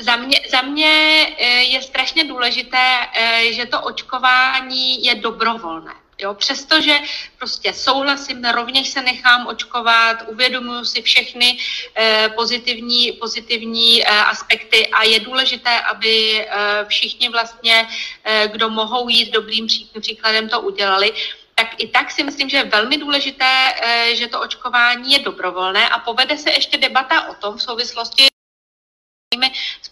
za 0.00 0.16
mě, 0.16 0.40
za 0.50 0.62
mě 0.62 1.26
eh, 1.38 1.46
je 1.62 1.82
strašně 1.82 2.24
důležité, 2.24 3.06
eh, 3.14 3.52
že 3.52 3.66
to 3.66 3.80
očkování 3.80 5.04
je 5.04 5.14
dobrovolné. 5.14 5.92
Jo, 6.20 6.34
přestože 6.34 6.98
prostě 7.38 7.72
souhlasím, 7.72 8.44
rovněž 8.44 8.88
se 8.88 9.02
nechám 9.02 9.46
očkovat, 9.46 10.16
uvědomuji 10.26 10.84
si 10.84 11.02
všechny 11.02 11.58
eh, 11.94 12.28
pozitivní, 12.34 13.12
pozitivní 13.12 14.02
eh, 14.02 14.06
aspekty 14.06 14.86
a 14.86 15.02
je 15.02 15.20
důležité, 15.20 15.80
aby 15.80 16.46
eh, 16.46 16.84
všichni 16.88 17.28
vlastně, 17.28 17.88
eh, 18.24 18.48
kdo 18.52 18.70
mohou 18.70 19.08
jít 19.08 19.30
dobrým 19.30 19.66
příkladem, 20.00 20.48
to 20.48 20.60
udělali 20.60 21.12
tak 21.54 21.68
i 21.78 21.88
tak 21.88 22.10
si 22.10 22.22
myslím, 22.22 22.48
že 22.48 22.56
je 22.56 22.64
velmi 22.64 22.96
důležité, 22.96 23.74
eh, 23.82 24.16
že 24.16 24.26
to 24.26 24.40
očkování 24.40 25.12
je 25.12 25.18
dobrovolné 25.18 25.88
a 25.88 25.98
povede 25.98 26.38
se 26.38 26.50
ještě 26.50 26.78
debata 26.78 27.28
o 27.28 27.34
tom 27.34 27.56
v 27.56 27.62
souvislosti 27.62 28.31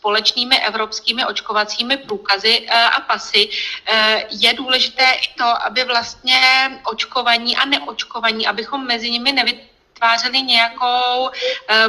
společnými 0.01 0.57
evropskými 0.61 1.25
očkovacími 1.25 1.97
průkazy 1.97 2.67
eh, 2.67 2.85
a 2.85 3.01
pasy, 3.01 3.49
eh, 3.87 4.25
je 4.31 4.55
důležité 4.55 5.05
i 5.05 5.29
to, 5.39 5.45
aby 5.45 5.85
vlastně 5.85 6.41
očkovaní 6.85 7.57
a 7.57 7.65
neočkovaní, 7.65 8.47
abychom 8.47 8.87
mezi 8.87 9.11
nimi 9.11 9.33
nevytvořili 9.33 9.70
vytvářeli 10.01 10.43
nějakou 10.43 11.23
uh, 11.23 11.29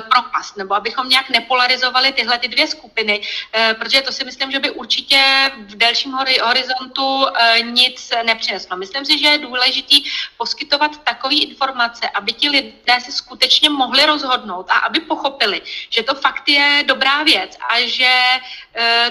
propast, 0.10 0.58
nebo 0.58 0.76
abychom 0.76 1.10
nějak 1.10 1.30
nepolarizovali 1.30 2.12
tyhle 2.12 2.40
ty 2.40 2.48
dvě 2.48 2.68
skupiny, 2.68 3.20
uh, 3.20 3.74
protože 3.74 4.02
to 4.02 4.12
si 4.12 4.26
myslím, 4.26 4.52
že 4.52 4.60
by 4.60 4.72
určitě 4.72 5.52
v 5.58 5.76
delším 5.76 6.12
horizontu 6.44 7.24
uh, 7.24 7.30
nic 7.64 8.12
nepřineslo. 8.24 8.78
Myslím 8.78 9.06
si, 9.06 9.20
že 9.20 9.28
je 9.28 9.38
důležité 9.38 9.96
poskytovat 10.38 10.92
takové 11.04 11.36
informace, 11.36 12.10
aby 12.10 12.34
ti 12.34 12.50
lidé 12.50 13.00
se 13.00 13.12
skutečně 13.12 13.70
mohli 13.70 14.06
rozhodnout 14.06 14.68
a 14.70 14.78
aby 14.78 15.00
pochopili, 15.00 15.62
že 15.90 16.04
to 16.04 16.16
fakt 16.16 16.50
je 16.50 16.84
dobrá 16.88 17.24
věc 17.24 17.58
a 17.70 17.88
že 17.88 18.12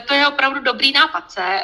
to 0.09 0.15
je 0.15 0.27
opravdu 0.27 0.61
dobrý 0.61 0.93
nápad 0.93 1.33
se 1.33 1.61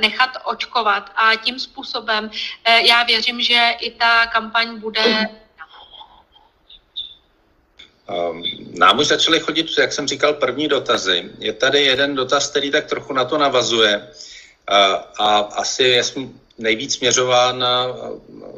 nechat 0.00 0.30
očkovat 0.44 1.10
a 1.16 1.36
tím 1.36 1.58
způsobem 1.58 2.30
já 2.66 3.02
věřím, 3.02 3.40
že 3.40 3.74
i 3.80 3.90
ta 3.90 4.26
kampaň 4.26 4.78
bude 4.78 5.28
nám 8.78 8.98
už 8.98 9.06
začaly 9.06 9.40
chodit, 9.40 9.66
jak 9.78 9.92
jsem 9.92 10.08
říkal, 10.08 10.34
první 10.34 10.68
dotazy. 10.68 11.30
Je 11.38 11.52
tady 11.52 11.84
jeden 11.84 12.14
dotaz, 12.14 12.50
který 12.50 12.70
tak 12.70 12.86
trochu 12.86 13.12
na 13.12 13.24
to 13.24 13.38
navazuje 13.38 14.08
a 15.18 15.38
asi 15.38 15.82
je 15.82 16.02
nejvíc 16.58 16.94
směřován 16.94 17.58
na 17.58 17.86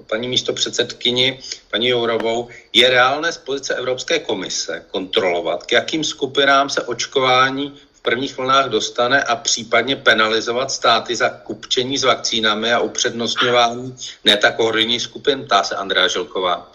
paní 0.06 0.28
místo 0.28 0.52
předsedkyni, 0.52 1.40
paní 1.70 1.88
Jourovou. 1.88 2.48
Je 2.72 2.90
reálné 2.90 3.32
z 3.32 3.38
pozice 3.38 3.74
Evropské 3.74 4.18
komise 4.18 4.84
kontrolovat, 4.90 5.66
k 5.66 5.72
jakým 5.72 6.04
skupinám 6.04 6.70
se 6.70 6.82
očkování 6.82 7.74
v 7.92 8.00
prvních 8.00 8.36
vlnách 8.36 8.68
dostane 8.68 9.22
a 9.22 9.36
případně 9.36 9.96
penalizovat 9.96 10.70
státy 10.70 11.16
za 11.16 11.28
kupčení 11.28 11.98
s 11.98 12.04
vakcínami 12.04 12.72
a 12.72 12.80
upřednostňování 12.80 13.96
ne 14.24 14.36
tak 14.36 14.54
skupin, 14.98 15.46
tá 15.46 15.62
se 15.62 15.76
Andrea 15.76 16.08
Žilková. 16.08 16.72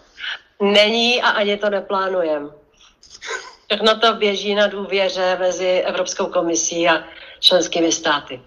Není 0.61 1.21
a 1.21 1.29
ani 1.29 1.57
to 1.57 1.69
neplánujeme. 1.69 2.58
Všechno 3.67 3.99
to 3.99 4.13
běží 4.13 4.55
na 4.55 4.67
důvěře 4.67 5.37
mezi 5.39 5.67
Evropskou 5.67 6.25
komisí 6.25 6.89
a 6.89 7.03
členskými 7.39 7.91
státy. 7.91 8.41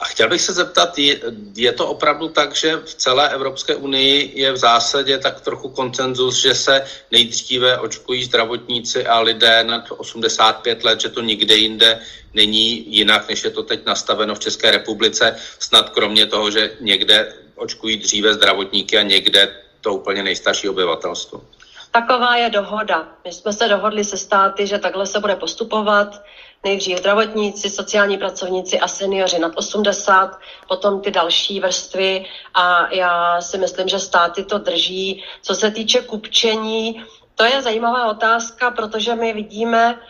A 0.00 0.04
chtěl 0.04 0.28
bych 0.28 0.40
se 0.40 0.52
zeptat, 0.52 0.98
je, 0.98 1.20
je 1.56 1.72
to 1.72 1.88
opravdu 1.88 2.28
tak, 2.28 2.56
že 2.56 2.76
v 2.76 2.94
celé 2.94 3.28
Evropské 3.28 3.76
unii 3.76 4.32
je 4.40 4.52
v 4.52 4.56
zásadě 4.56 5.18
tak 5.18 5.40
trochu 5.40 5.68
koncenzus, 5.68 6.40
že 6.40 6.54
se 6.54 6.84
nejdříve 7.10 7.78
očkují 7.78 8.24
zdravotníci 8.24 9.06
a 9.06 9.20
lidé 9.20 9.64
nad 9.64 9.84
85 9.90 10.84
let, 10.84 11.00
že 11.00 11.08
to 11.08 11.20
nikde 11.20 11.54
jinde 11.54 12.00
není 12.34 12.96
jinak, 12.96 13.28
než 13.28 13.44
je 13.44 13.50
to 13.50 13.62
teď 13.62 13.86
nastaveno 13.86 14.34
v 14.34 14.40
České 14.40 14.70
republice, 14.70 15.36
snad 15.58 15.90
kromě 15.90 16.26
toho, 16.26 16.50
že 16.50 16.70
někde 16.80 17.34
očkují 17.54 17.96
dříve 17.96 18.34
zdravotníky 18.34 18.98
a 18.98 19.02
někde 19.02 19.56
to 19.80 19.94
úplně 19.94 20.22
nejstarší 20.22 20.68
obyvatelstvo. 20.68 21.44
Taková 21.90 22.36
je 22.36 22.50
dohoda. 22.50 23.08
My 23.24 23.32
jsme 23.32 23.52
se 23.52 23.68
dohodli 23.68 24.04
se 24.04 24.16
státy, 24.16 24.66
že 24.66 24.78
takhle 24.78 25.06
se 25.06 25.20
bude 25.20 25.36
postupovat. 25.36 26.22
Nejdřív 26.64 26.98
zdravotníci, 26.98 27.70
sociální 27.70 28.18
pracovníci 28.18 28.80
a 28.80 28.88
seniori 28.88 29.38
nad 29.38 29.52
80, 29.56 30.38
potom 30.68 31.00
ty 31.00 31.10
další 31.10 31.60
vrstvy 31.60 32.26
a 32.54 32.94
já 32.94 33.40
si 33.40 33.58
myslím, 33.58 33.88
že 33.88 33.98
státy 33.98 34.44
to 34.44 34.58
drží. 34.58 35.24
Co 35.42 35.54
se 35.54 35.70
týče 35.70 36.00
kupčení, 36.00 37.04
to 37.34 37.44
je 37.44 37.62
zajímavá 37.62 38.10
otázka, 38.10 38.70
protože 38.70 39.14
my 39.14 39.32
vidíme, 39.32 40.00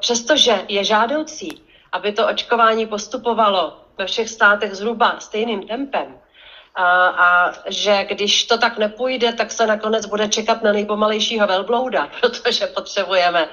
přestože 0.00 0.64
je 0.68 0.84
žádoucí, 0.84 1.62
aby 1.92 2.12
to 2.12 2.28
očkování 2.28 2.86
postupovalo 2.86 3.76
ve 3.98 4.06
všech 4.06 4.28
státech 4.28 4.74
zhruba 4.74 5.20
stejným 5.20 5.66
tempem, 5.66 6.18
a, 6.74 7.08
a 7.08 7.52
že 7.66 8.04
když 8.04 8.44
to 8.44 8.58
tak 8.58 8.78
nepůjde, 8.78 9.32
tak 9.32 9.52
se 9.52 9.66
nakonec 9.66 10.06
bude 10.06 10.28
čekat 10.28 10.62
na 10.62 10.72
nejpomalejšího 10.72 11.46
velblouda, 11.46 12.08
protože 12.20 12.66
potřebujeme 12.66 13.48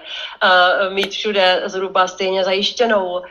mít 0.89 1.11
všude 1.11 1.61
zhruba 1.65 2.07
stejně 2.07 2.43
zajištěnou 2.43 3.21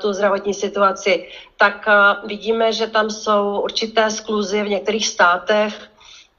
tu 0.00 0.12
zdravotní 0.12 0.54
situaci. 0.54 1.28
Tak 1.56 1.86
vidíme, 2.24 2.72
že 2.72 2.86
tam 2.86 3.10
jsou 3.10 3.60
určité 3.60 4.10
skluzy 4.10 4.62
v 4.62 4.68
některých 4.68 5.08
státech, 5.08 5.92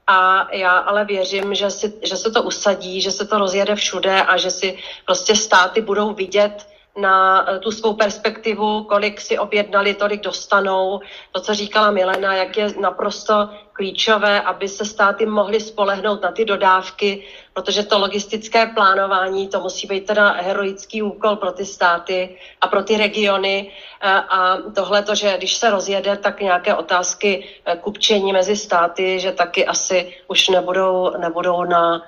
a 0.06 0.48
já 0.52 0.78
ale 0.78 1.04
věřím, 1.04 1.54
že, 1.54 1.70
si, 1.70 1.92
že 2.02 2.16
se 2.16 2.30
to 2.30 2.42
usadí, 2.42 3.00
že 3.00 3.10
se 3.10 3.26
to 3.26 3.38
rozjede 3.38 3.74
všude 3.74 4.22
a 4.22 4.36
že 4.36 4.50
si 4.50 4.78
prostě 5.04 5.36
státy 5.36 5.80
budou 5.80 6.14
vidět 6.14 6.73
na 6.96 7.46
tu 7.58 7.70
svou 7.70 7.94
perspektivu, 7.94 8.84
kolik 8.84 9.20
si 9.20 9.38
objednali, 9.38 9.94
tolik 9.94 10.20
dostanou. 10.20 11.00
To, 11.32 11.40
co 11.40 11.54
říkala 11.54 11.90
Milena, 11.90 12.34
jak 12.34 12.56
je 12.56 12.74
naprosto 12.80 13.48
klíčové, 13.72 14.40
aby 14.40 14.68
se 14.68 14.84
státy 14.84 15.26
mohly 15.26 15.60
spolehnout 15.60 16.22
na 16.22 16.32
ty 16.32 16.44
dodávky, 16.44 17.24
protože 17.52 17.82
to 17.82 17.98
logistické 17.98 18.66
plánování, 18.66 19.48
to 19.48 19.60
musí 19.60 19.86
být 19.86 20.06
teda 20.06 20.32
heroický 20.32 21.02
úkol 21.02 21.36
pro 21.36 21.52
ty 21.52 21.64
státy 21.64 22.38
a 22.60 22.68
pro 22.68 22.82
ty 22.82 22.96
regiony. 22.96 23.72
A 24.02 24.56
tohle 24.74 25.02
to, 25.02 25.14
že 25.14 25.34
když 25.38 25.54
se 25.54 25.70
rozjede, 25.70 26.16
tak 26.16 26.40
nějaké 26.40 26.74
otázky 26.74 27.44
kupčení 27.80 28.32
mezi 28.32 28.56
státy, 28.56 29.20
že 29.20 29.32
taky 29.32 29.66
asi 29.66 30.14
už 30.28 30.48
nebudou, 30.48 31.10
nebudou 31.18 31.64
na, 31.64 32.02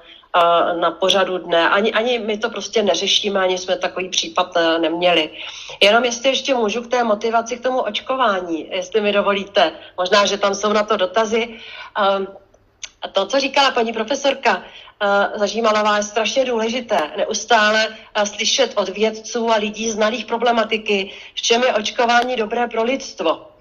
na 0.80 0.91
pořadu 0.91 1.39
dne. 1.39 1.68
Ani, 1.68 1.93
ani 1.93 2.18
my 2.18 2.39
to 2.39 2.51
prostě 2.51 2.82
neřešíme, 2.82 3.41
ani 3.41 3.59
jsme 3.59 3.76
takový 3.76 4.09
případ 4.09 4.57
e, 4.57 4.78
neměli. 4.78 5.30
Jenom 5.82 6.05
jestli 6.05 6.28
ještě 6.28 6.55
můžu 6.55 6.82
k 6.82 6.91
té 6.91 7.05
motivaci, 7.05 7.57
k 7.57 7.62
tomu 7.62 7.80
očkování, 7.80 8.68
jestli 8.70 9.01
mi 9.01 9.12
dovolíte. 9.12 9.72
Možná, 9.99 10.26
že 10.26 10.39
tam 10.39 10.55
jsou 10.55 10.72
na 10.72 10.82
to 10.82 10.97
dotazy. 10.97 11.49
A 13.03 13.09
to, 13.12 13.26
co 13.26 13.41
říkala 13.41 13.70
paní 13.70 13.93
profesorka 13.93 14.62
e, 14.62 15.39
Zažímalová, 15.39 15.97
je 15.97 16.03
strašně 16.03 16.45
důležité. 16.45 16.99
Neustále 17.16 17.89
e, 18.14 18.26
slyšet 18.26 18.72
od 18.76 18.89
vědců 18.89 19.51
a 19.51 19.57
lidí 19.57 19.91
znalých 19.91 20.24
problematiky, 20.24 21.11
v 21.34 21.43
čem 21.43 21.62
je 21.62 21.74
očkování 21.74 22.37
dobré 22.37 22.66
pro 22.66 22.82
lidstvo 22.82 23.56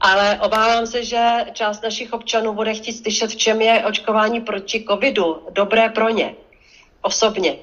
ale 0.00 0.38
obávám 0.42 0.86
se, 0.86 1.04
že 1.04 1.46
část 1.52 1.82
našich 1.82 2.12
občanů 2.12 2.52
bude 2.52 2.74
chtít 2.74 2.92
slyšet, 2.92 3.30
v 3.30 3.36
čem 3.36 3.60
je 3.60 3.84
očkování 3.84 4.40
proti 4.40 4.84
covidu 4.88 5.46
dobré 5.50 5.88
pro 5.88 6.08
ně 6.08 6.34
osobně. 7.02 7.56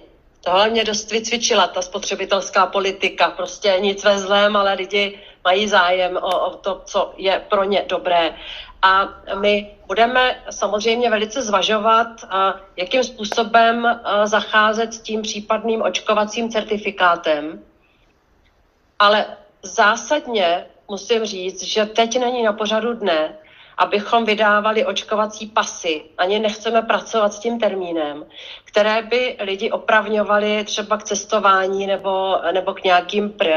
Tohle 0.43 0.69
mě 0.69 0.83
dost 0.83 1.11
vycvičila, 1.11 1.67
ta 1.67 1.81
spotřebitelská 1.81 2.65
politika. 2.65 3.29
Prostě 3.29 3.77
nic 3.79 4.03
ve 4.03 4.19
zlém, 4.19 4.55
ale 4.55 4.73
lidi 4.73 5.19
mají 5.43 5.67
zájem 5.67 6.17
o, 6.17 6.45
o 6.45 6.57
to, 6.57 6.81
co 6.85 7.13
je 7.17 7.45
pro 7.49 7.63
ně 7.63 7.85
dobré. 7.87 8.35
A 8.81 9.09
my 9.39 9.77
budeme 9.87 10.43
samozřejmě 10.49 11.09
velice 11.09 11.41
zvažovat, 11.41 12.07
jakým 12.77 13.03
způsobem 13.03 13.99
zacházet 14.23 14.93
s 14.93 14.99
tím 14.99 15.21
případným 15.21 15.81
očkovacím 15.81 16.49
certifikátem. 16.49 17.63
Ale 18.99 19.25
zásadně 19.63 20.65
musím 20.87 21.25
říct, 21.25 21.63
že 21.63 21.85
teď 21.85 22.19
není 22.19 22.43
na 22.43 22.53
pořadu 22.53 22.93
dne, 22.93 23.37
abychom 23.77 24.25
vydávali 24.25 24.85
očkovací 24.85 25.47
pasy. 25.47 26.03
Ani 26.17 26.39
nechceme 26.39 26.81
pracovat 26.81 27.33
s 27.33 27.39
tím 27.39 27.59
termínem, 27.59 28.25
které 28.65 29.01
by 29.01 29.37
lidi 29.39 29.71
opravňovaly 29.71 30.63
třeba 30.63 30.97
k 30.97 31.03
cestování 31.03 31.87
nebo, 31.87 32.37
nebo 32.51 32.73
k 32.73 32.83
nějakým 32.83 33.29
pri, 33.29 33.53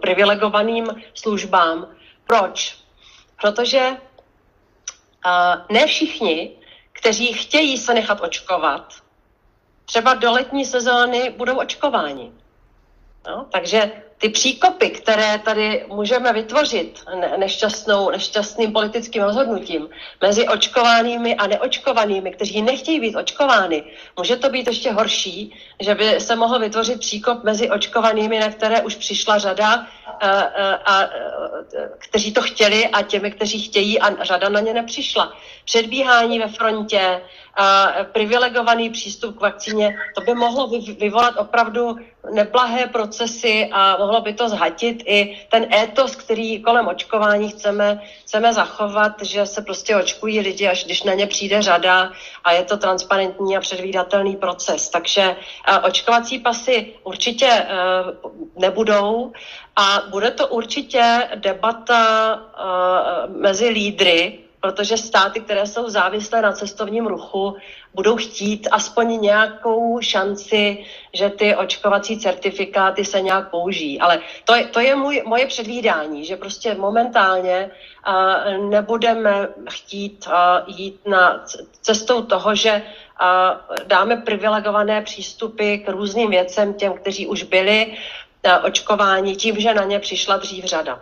privilegovaným 0.00 0.86
službám. 1.14 1.88
Proč? 2.26 2.76
Protože 3.40 3.88
uh, 3.88 5.76
ne 5.76 5.86
všichni, 5.86 6.50
kteří 6.92 7.32
chtějí 7.32 7.78
se 7.78 7.94
nechat 7.94 8.20
očkovat, 8.20 8.94
třeba 9.84 10.14
do 10.14 10.32
letní 10.32 10.64
sezóny 10.64 11.30
budou 11.36 11.58
očkováni. 11.58 12.32
No, 13.26 13.46
takže 13.50 13.92
ty 14.18 14.28
příkopy, 14.28 14.90
které 14.90 15.38
tady 15.38 15.84
můžeme 15.88 16.32
vytvořit 16.32 17.04
nešťastnou, 17.36 18.10
nešťastným 18.10 18.72
politickým 18.72 19.22
rozhodnutím 19.22 19.88
mezi 20.20 20.48
očkovanými 20.48 21.36
a 21.36 21.46
neočkovanými, 21.46 22.30
kteří 22.30 22.62
nechtějí 22.62 23.00
být 23.00 23.16
očkovány, 23.16 23.82
může 24.18 24.36
to 24.36 24.48
být 24.48 24.66
ještě 24.66 24.92
horší, 24.92 25.54
že 25.80 25.94
by 25.94 26.20
se 26.20 26.36
mohl 26.36 26.58
vytvořit 26.58 27.00
příkop 27.00 27.44
mezi 27.44 27.70
očkovanými, 27.70 28.40
na 28.40 28.50
které 28.50 28.82
už 28.82 28.94
přišla 28.94 29.38
řada, 29.38 29.86
a, 30.20 30.28
eh, 30.28 30.44
a, 30.44 30.50
eh, 30.56 30.78
a, 30.84 31.02
eh, 31.02 31.90
kteří 31.98 32.32
to 32.32 32.42
chtěli 32.42 32.88
a 32.88 33.02
těmi, 33.02 33.30
kteří 33.30 33.62
chtějí 33.62 34.00
a 34.00 34.24
řada 34.24 34.48
na 34.48 34.60
ně 34.60 34.74
nepřišla. 34.74 35.32
Předbíhání 35.64 36.38
ve 36.38 36.48
frontě, 36.48 37.00
a 37.00 37.20
privilegovaný 38.12 38.90
přístup 38.90 39.38
k 39.38 39.40
vakcíně, 39.40 39.96
to 40.14 40.20
by 40.20 40.34
mohlo 40.34 40.68
vyvolat 40.98 41.34
opravdu 41.38 41.96
neblahé 42.32 42.86
procesy 42.86 43.68
a 43.72 43.96
mohlo 43.96 44.20
by 44.20 44.32
to 44.32 44.48
zhatit 44.48 45.02
i 45.06 45.36
ten 45.50 45.74
étos, 45.74 46.16
který 46.16 46.62
kolem 46.62 46.88
očkování 46.88 47.48
chceme, 47.48 48.00
chceme 48.24 48.52
zachovat, 48.52 49.12
že 49.22 49.46
se 49.46 49.62
prostě 49.62 49.96
očkují 49.96 50.40
lidi, 50.40 50.68
až 50.68 50.84
když 50.84 51.02
na 51.02 51.14
ně 51.14 51.26
přijde 51.26 51.62
řada 51.62 52.12
a 52.44 52.52
je 52.52 52.64
to 52.64 52.76
transparentní 52.76 53.56
a 53.56 53.60
předvídatelný 53.60 54.36
proces. 54.36 54.88
Takže 54.88 55.36
očkovací 55.82 56.38
pasy 56.38 56.94
určitě 57.04 57.46
e, 57.46 57.66
nebudou 58.56 59.32
a 59.76 60.02
bude 60.10 60.30
to 60.30 60.48
určitě 60.48 61.28
debata 61.34 62.32
e, 62.34 63.28
mezi 63.28 63.68
lídry, 63.68 64.45
protože 64.66 64.96
státy, 64.96 65.40
které 65.40 65.66
jsou 65.66 65.88
závislé 65.88 66.42
na 66.42 66.52
cestovním 66.52 67.06
ruchu, 67.06 67.56
budou 67.94 68.16
chtít 68.16 68.68
aspoň 68.70 69.20
nějakou 69.20 70.00
šanci, 70.00 70.84
že 71.14 71.30
ty 71.30 71.56
očkovací 71.56 72.18
certifikáty 72.18 73.04
se 73.04 73.20
nějak 73.20 73.50
použijí. 73.50 74.00
Ale 74.00 74.20
to 74.44 74.54
je, 74.54 74.64
to 74.64 74.80
je 74.80 74.96
můj, 74.96 75.22
moje 75.26 75.46
předvídání, 75.46 76.24
že 76.24 76.36
prostě 76.36 76.74
momentálně 76.74 77.70
uh, 77.70 78.70
nebudeme 78.70 79.48
chtít 79.70 80.26
uh, 80.26 80.34
jít 80.66 81.00
na 81.06 81.44
cestou 81.80 82.22
toho, 82.22 82.54
že 82.54 82.82
uh, 82.82 83.76
dáme 83.86 84.16
privilegované 84.16 85.02
přístupy 85.02 85.76
k 85.76 85.88
různým 85.88 86.30
věcem 86.30 86.74
těm, 86.74 86.92
kteří 86.92 87.26
už 87.26 87.42
byli 87.42 87.86
uh, 87.86 88.66
očkováni 88.66 89.36
tím, 89.36 89.60
že 89.60 89.74
na 89.74 89.84
ně 89.84 89.98
přišla 89.98 90.36
dřív 90.36 90.64
řada. 90.64 91.00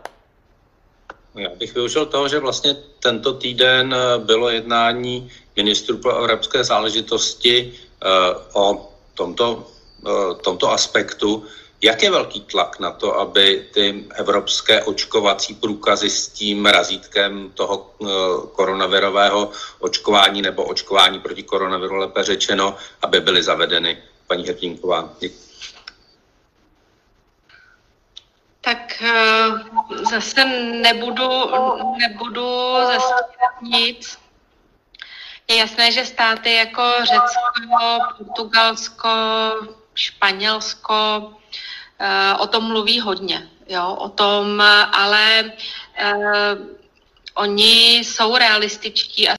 Já 1.35 1.49
bych 1.49 1.75
využil 1.75 2.07
toho, 2.07 2.29
že 2.29 2.39
vlastně 2.39 2.77
tento 3.01 3.33
týden 3.33 3.95
eh, 3.95 4.19
bylo 4.19 4.51
jednání 4.51 5.31
ministrů 5.57 5.99
pro 5.99 6.17
evropské 6.17 6.65
záležitosti 6.65 7.73
eh, 7.73 8.09
o 8.53 8.89
tomto, 9.15 9.67
eh, 10.07 10.35
tomto 10.35 10.71
aspektu. 10.71 11.45
Jak 11.83 12.03
je 12.03 12.11
velký 12.11 12.41
tlak 12.41 12.79
na 12.79 12.91
to, 12.91 13.19
aby 13.19 13.67
ty 13.75 14.05
evropské 14.15 14.83
očkovací 14.83 15.55
průkazy 15.55 16.11
s 16.11 16.29
tím 16.29 16.67
razítkem 16.67 17.51
toho 17.55 17.91
koronavirového 18.53 19.51
očkování 19.79 20.43
nebo 20.43 20.65
očkování 20.65 21.21
proti 21.21 21.43
koronaviru, 21.43 21.97
lépe 21.97 22.25
řečeno, 22.25 22.77
aby 23.03 23.21
byly 23.21 23.43
zavedeny? 23.43 23.99
Paní 24.27 24.45
Hrtínková, 24.49 25.13
děkuji. 25.21 25.54
Tak 28.65 29.03
eh, 29.03 29.47
zase 30.11 30.45
nebudu, 30.83 31.29
nebudu 31.99 32.75
zase 32.87 33.15
nic. 33.63 34.19
Je 35.49 35.57
jasné, 35.57 35.93
že 35.93 36.05
státy 36.05 36.53
jako 36.53 36.83
Řecko, 36.99 37.99
Portugalsko, 38.19 39.09
Španělsko 39.95 41.33
eh, 41.99 42.35
o 42.39 42.47
tom 42.47 42.65
mluví 42.65 43.01
hodně. 43.01 43.49
Jo, 43.69 43.97
o 43.99 44.09
tom, 44.09 44.61
ale 44.93 45.45
uh, 45.45 46.69
oni 47.35 47.99
jsou 47.99 48.37
realističtí 48.37 49.29
a 49.29 49.35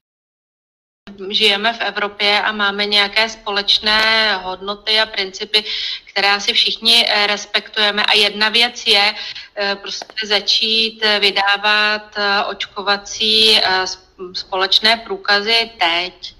žijeme 1.29 1.73
v 1.73 1.81
Evropě 1.81 2.41
a 2.41 2.51
máme 2.51 2.85
nějaké 2.85 3.29
společné 3.29 4.35
hodnoty 4.35 4.99
a 4.99 5.05
principy, 5.05 5.63
které 6.05 6.41
si 6.41 6.53
všichni 6.53 7.05
eh, 7.07 7.27
respektujeme. 7.27 8.05
A 8.05 8.13
jedna 8.13 8.49
věc 8.49 8.87
je 8.87 9.15
eh, 9.55 9.75
prostě 9.75 10.27
začít 10.27 10.99
eh, 11.03 11.19
vydávat 11.19 12.15
očkovací 12.47 13.59
společné 14.33 14.97
průkazy 14.97 15.71
teď. 15.79 16.35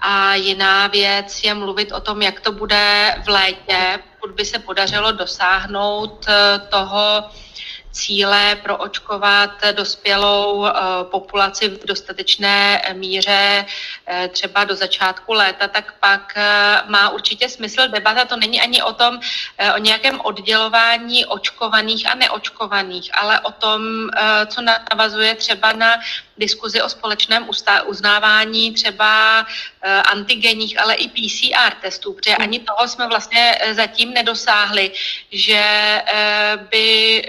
A 0.00 0.34
jiná 0.34 0.86
věc 0.86 1.44
je 1.44 1.54
mluvit 1.54 1.92
o 1.92 2.00
tom, 2.00 2.22
jak 2.22 2.40
to 2.40 2.52
bude 2.52 3.14
v 3.24 3.28
létě, 3.28 3.98
pokud 4.10 4.30
by 4.30 4.44
se 4.44 4.58
podařilo 4.58 5.12
dosáhnout 5.12 6.26
toho, 6.70 7.30
cíle 7.92 8.56
proočkovat 8.62 9.50
dospělou 9.72 10.66
eh, 10.66 10.72
populaci 11.10 11.68
v 11.68 11.86
dostatečné 11.86 12.82
míře 12.92 13.66
eh, 14.06 14.28
třeba 14.28 14.64
do 14.64 14.74
začátku 14.74 15.32
léta, 15.32 15.68
tak 15.68 15.94
pak 16.00 16.32
eh, 16.36 16.82
má 16.86 17.10
určitě 17.10 17.48
smysl 17.48 17.88
debata. 17.88 18.24
To 18.24 18.36
není 18.36 18.60
ani 18.60 18.82
o 18.82 18.92
tom, 18.92 19.20
o 19.74 19.78
nějakém 19.78 20.20
oddělování 20.20 21.26
očkovaných 21.26 22.10
a 22.10 22.14
neočkovaných, 22.14 23.10
ale 23.14 23.40
o 23.40 23.52
tom, 23.52 23.82
co 24.46 24.62
navazuje 24.62 25.34
třeba 25.34 25.72
na 25.72 26.00
diskuzi 26.40 26.82
o 26.82 26.88
společném 26.88 27.48
uznávání 27.86 28.72
třeba 28.72 29.46
antigenních, 30.12 30.80
ale 30.80 30.94
i 30.94 31.08
PCR 31.08 31.74
testů, 31.80 32.12
protože 32.12 32.36
ani 32.36 32.60
toho 32.60 32.88
jsme 32.88 33.08
vlastně 33.08 33.58
zatím 33.72 34.12
nedosáhli, 34.12 34.90
že 35.30 35.62
by 36.70 36.86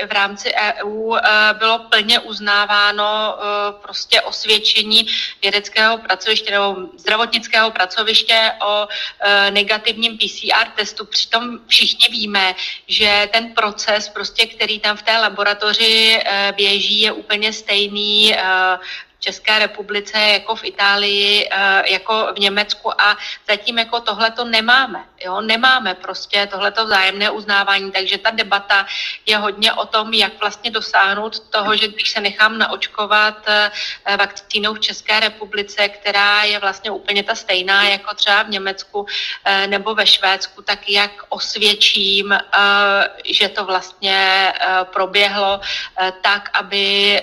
v 0.07 0.11
rámci 0.11 0.53
EU 0.53 1.15
bylo 1.53 1.79
plně 1.79 2.19
uznáváno 2.19 3.35
prostě 3.81 4.21
osvědčení 4.21 5.07
vědeckého 5.41 5.97
pracoviště 5.97 6.51
nebo 6.51 6.75
zdravotnického 6.97 7.71
pracoviště 7.71 8.51
o 8.65 8.87
negativním 9.49 10.17
PCR 10.17 10.67
testu. 10.75 11.05
Přitom 11.05 11.59
všichni 11.67 12.07
víme, 12.11 12.55
že 12.87 13.29
ten 13.33 13.53
proces, 13.53 14.09
prostě, 14.09 14.45
který 14.45 14.79
tam 14.79 14.97
v 14.97 15.01
té 15.01 15.17
laboratoři 15.17 16.19
eh, 16.25 16.53
běží, 16.57 17.01
je 17.01 17.11
úplně 17.11 17.53
stejný 17.53 18.35
eh, 18.35 18.41
České 19.21 19.59
republice, 19.59 20.19
jako 20.19 20.55
v 20.55 20.63
Itálii, 20.63 21.49
eh, 21.51 21.91
jako 21.93 22.33
v 22.35 22.39
Německu 22.39 23.01
a 23.01 23.17
zatím 23.47 23.77
jako 23.77 24.01
tohle 24.01 24.31
to 24.31 24.45
nemáme. 24.45 25.05
Jo? 25.25 25.41
Nemáme 25.41 25.95
prostě 25.95 26.47
tohleto 26.51 26.85
vzájemné 26.85 27.29
uznávání, 27.29 27.91
takže 27.91 28.17
ta 28.17 28.29
debata 28.29 28.85
je 29.25 29.37
hodně 29.37 29.73
o 29.73 29.85
tom, 29.85 30.13
jak 30.13 30.39
vlastně 30.39 30.71
dosáhnout 30.71 31.39
toho, 31.39 31.75
že 31.75 31.87
když 31.87 32.09
se 32.09 32.21
nechám 32.21 32.57
naočkovat 32.57 33.47
eh, 33.47 33.71
vakcínou 34.17 34.73
v 34.73 34.79
České 34.79 35.19
republice, 35.19 35.89
která 35.89 36.43
je 36.43 36.59
vlastně 36.59 36.91
úplně 36.91 37.23
ta 37.23 37.35
stejná 37.35 37.83
jako 37.83 38.15
třeba 38.15 38.43
v 38.43 38.49
Německu 38.49 39.05
eh, 39.45 39.67
nebo 39.67 39.95
ve 39.95 40.07
Švédsku, 40.07 40.61
tak 40.61 40.89
jak 40.89 41.11
osvědčím, 41.29 42.37
že 43.25 43.49
to 43.49 43.65
vlastně 43.65 44.53
proběhlo 44.93 45.61
tak, 46.21 46.49
aby 46.53 47.21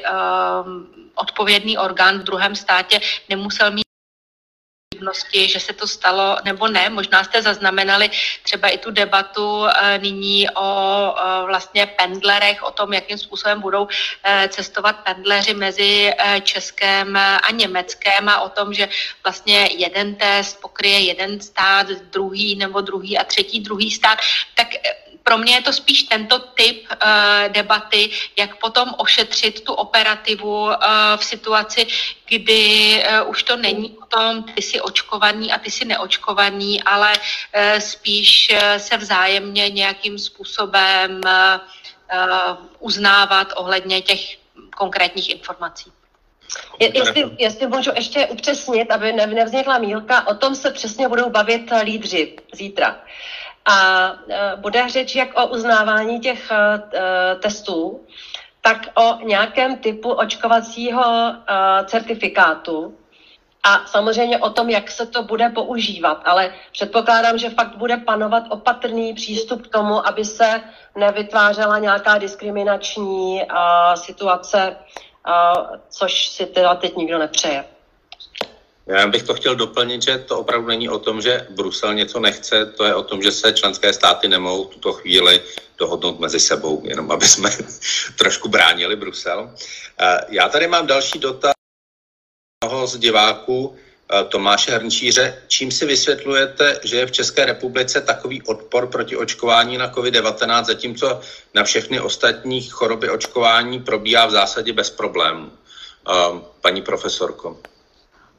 odpovědný 1.14 1.78
orgán 1.78 2.18
v 2.18 2.22
druhém 2.22 2.56
státě 2.56 3.00
nemusel 3.28 3.70
mít 3.70 3.87
že 5.48 5.60
se 5.60 5.72
to 5.72 5.86
stalo 5.86 6.36
nebo 6.44 6.68
ne. 6.68 6.90
Možná 6.90 7.24
jste 7.24 7.42
zaznamenali 7.42 8.10
třeba 8.42 8.68
i 8.68 8.78
tu 8.78 8.90
debatu 8.90 9.66
e, 9.66 9.98
nyní 9.98 10.50
o 10.50 10.68
e, 11.16 11.46
vlastně 11.46 11.86
pendlerech, 11.86 12.62
o 12.62 12.70
tom, 12.70 12.92
jakým 12.92 13.18
způsobem 13.18 13.60
budou 13.60 13.88
e, 14.24 14.48
cestovat 14.48 14.96
pendleři 15.04 15.54
mezi 15.54 16.12
Českém 16.42 17.16
a 17.16 17.50
Německém 17.52 18.28
a 18.28 18.40
o 18.40 18.48
tom, 18.48 18.74
že 18.74 18.88
vlastně 19.24 19.68
jeden 19.76 20.14
test 20.14 20.60
pokryje 20.60 20.98
jeden 21.00 21.40
stát, 21.40 21.86
druhý 21.88 22.56
nebo 22.56 22.80
druhý 22.80 23.18
a 23.18 23.24
třetí 23.24 23.60
druhý 23.60 23.90
stát. 23.90 24.18
Tak 24.54 24.68
pro 25.28 25.38
mě 25.38 25.54
je 25.54 25.62
to 25.62 25.72
spíš 25.72 26.02
tento 26.02 26.38
typ 26.38 26.88
uh, 26.88 27.52
debaty, 27.52 28.10
jak 28.36 28.56
potom 28.56 28.94
ošetřit 28.96 29.60
tu 29.64 29.72
operativu 29.72 30.64
uh, 30.64 30.72
v 31.16 31.24
situaci, 31.24 31.86
kdy 32.28 32.62
uh, 32.96 33.30
už 33.30 33.42
to 33.42 33.56
není 33.56 33.98
o 33.98 34.06
tom, 34.06 34.42
ty 34.42 34.62
jsi 34.62 34.80
očkovaný 34.80 35.52
a 35.52 35.58
ty 35.58 35.70
jsi 35.70 35.84
neočkovaný, 35.84 36.82
ale 36.82 37.12
uh, 37.12 37.78
spíš 37.78 38.48
uh, 38.52 38.80
se 38.80 38.96
vzájemně 38.96 39.68
nějakým 39.68 40.18
způsobem 40.18 41.20
uh, 41.24 41.60
uh, 41.60 42.56
uznávat 42.78 43.52
ohledně 43.56 44.00
těch 44.00 44.36
konkrétních 44.76 45.30
informací. 45.30 45.92
Jestli, 46.80 47.24
jestli 47.38 47.66
můžu 47.66 47.90
ještě 47.94 48.26
upřesnit, 48.26 48.90
aby 48.90 49.12
nevznikla 49.12 49.78
mílka, 49.78 50.26
o 50.26 50.34
tom 50.34 50.54
se 50.54 50.70
přesně 50.70 51.08
budou 51.08 51.30
bavit 51.30 51.70
lídři 51.82 52.36
zítra. 52.52 52.96
A 53.68 54.08
e, 54.28 54.56
bude 54.56 54.88
řeč 54.88 55.14
jak 55.14 55.28
o 55.38 55.46
uznávání 55.46 56.20
těch 56.20 56.50
e, 56.50 56.56
testů, 57.36 58.06
tak 58.60 58.78
o 58.94 59.18
nějakém 59.24 59.76
typu 59.76 60.12
očkovacího 60.12 61.04
e, 61.04 61.34
certifikátu, 61.84 62.94
a 63.62 63.86
samozřejmě 63.86 64.38
o 64.38 64.50
tom, 64.50 64.70
jak 64.70 64.90
se 64.90 65.06
to 65.06 65.22
bude 65.22 65.48
používat, 65.48 66.22
ale 66.24 66.54
předpokládám, 66.72 67.38
že 67.38 67.50
fakt 67.50 67.76
bude 67.76 67.96
panovat 67.96 68.44
opatrný 68.48 69.14
přístup 69.14 69.66
k 69.66 69.72
tomu, 69.72 70.06
aby 70.06 70.24
se 70.24 70.60
nevytvářela 70.96 71.78
nějaká 71.78 72.18
diskriminační 72.18 73.42
situace, 73.94 74.76
což 75.88 76.28
si 76.28 76.46
teda 76.46 76.74
teď 76.74 76.96
nikdo 76.96 77.18
nepřeje. 77.18 77.64
Já 78.88 79.06
bych 79.06 79.22
to 79.22 79.34
chtěl 79.34 79.54
doplnit, 79.54 80.02
že 80.02 80.18
to 80.18 80.38
opravdu 80.38 80.68
není 80.68 80.88
o 80.88 80.98
tom, 80.98 81.20
že 81.20 81.46
Brusel 81.50 81.94
něco 81.94 82.20
nechce, 82.20 82.66
to 82.66 82.84
je 82.84 82.94
o 82.94 83.02
tom, 83.02 83.22
že 83.22 83.32
se 83.32 83.52
členské 83.52 83.92
státy 83.92 84.28
nemohou 84.28 84.64
tuto 84.64 84.92
chvíli 84.92 85.40
dohodnout 85.78 86.20
mezi 86.20 86.40
sebou, 86.40 86.82
jenom 86.84 87.10
aby 87.10 87.28
jsme 87.28 87.50
trošku 88.18 88.48
bránili 88.48 88.96
Brusel. 88.96 89.54
Eh, 90.00 90.18
já 90.28 90.48
tady 90.48 90.68
mám 90.68 90.86
další 90.86 91.18
dotaz 91.18 91.52
z 92.84 92.98
diváků 92.98 93.76
eh, 93.76 94.24
Tomáše 94.24 94.72
Hrnčíře. 94.72 95.42
Čím 95.48 95.70
si 95.70 95.86
vysvětlujete, 95.86 96.80
že 96.84 96.96
je 96.96 97.06
v 97.06 97.12
České 97.12 97.44
republice 97.44 98.00
takový 98.00 98.42
odpor 98.42 98.86
proti 98.86 99.16
očkování 99.16 99.78
na 99.78 99.92
COVID-19, 99.92 100.64
zatímco 100.64 101.20
na 101.54 101.64
všechny 101.64 102.00
ostatní 102.00 102.62
choroby 102.62 103.10
očkování 103.10 103.80
probíhá 103.80 104.26
v 104.26 104.30
zásadě 104.30 104.72
bez 104.72 104.90
problémů? 104.90 105.52
Eh, 106.08 106.40
paní 106.60 106.82
profesorko. 106.82 107.60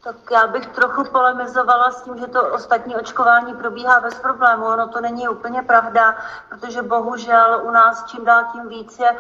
Tak 0.04 0.16
já 0.32 0.48
bych 0.48 0.66
trochu 0.68 1.04
polemizovala 1.04 1.92
s 1.92 2.02
tím, 2.02 2.18
že 2.18 2.28
to 2.28 2.54
ostatní 2.54 2.96
očkování 2.96 3.54
probíhá 3.54 4.00
bez 4.00 4.20
problému. 4.20 4.66
Ono 4.66 4.88
to 4.88 5.02
není 5.02 5.30
úplně 5.30 5.62
pravda, 5.62 6.16
protože 6.50 6.82
bohužel 6.82 7.62
u 7.64 7.72
nás 7.72 8.06
čím 8.06 8.26
dál 8.26 8.44
tím 8.52 8.70
víc 8.70 9.00
je 9.00 9.16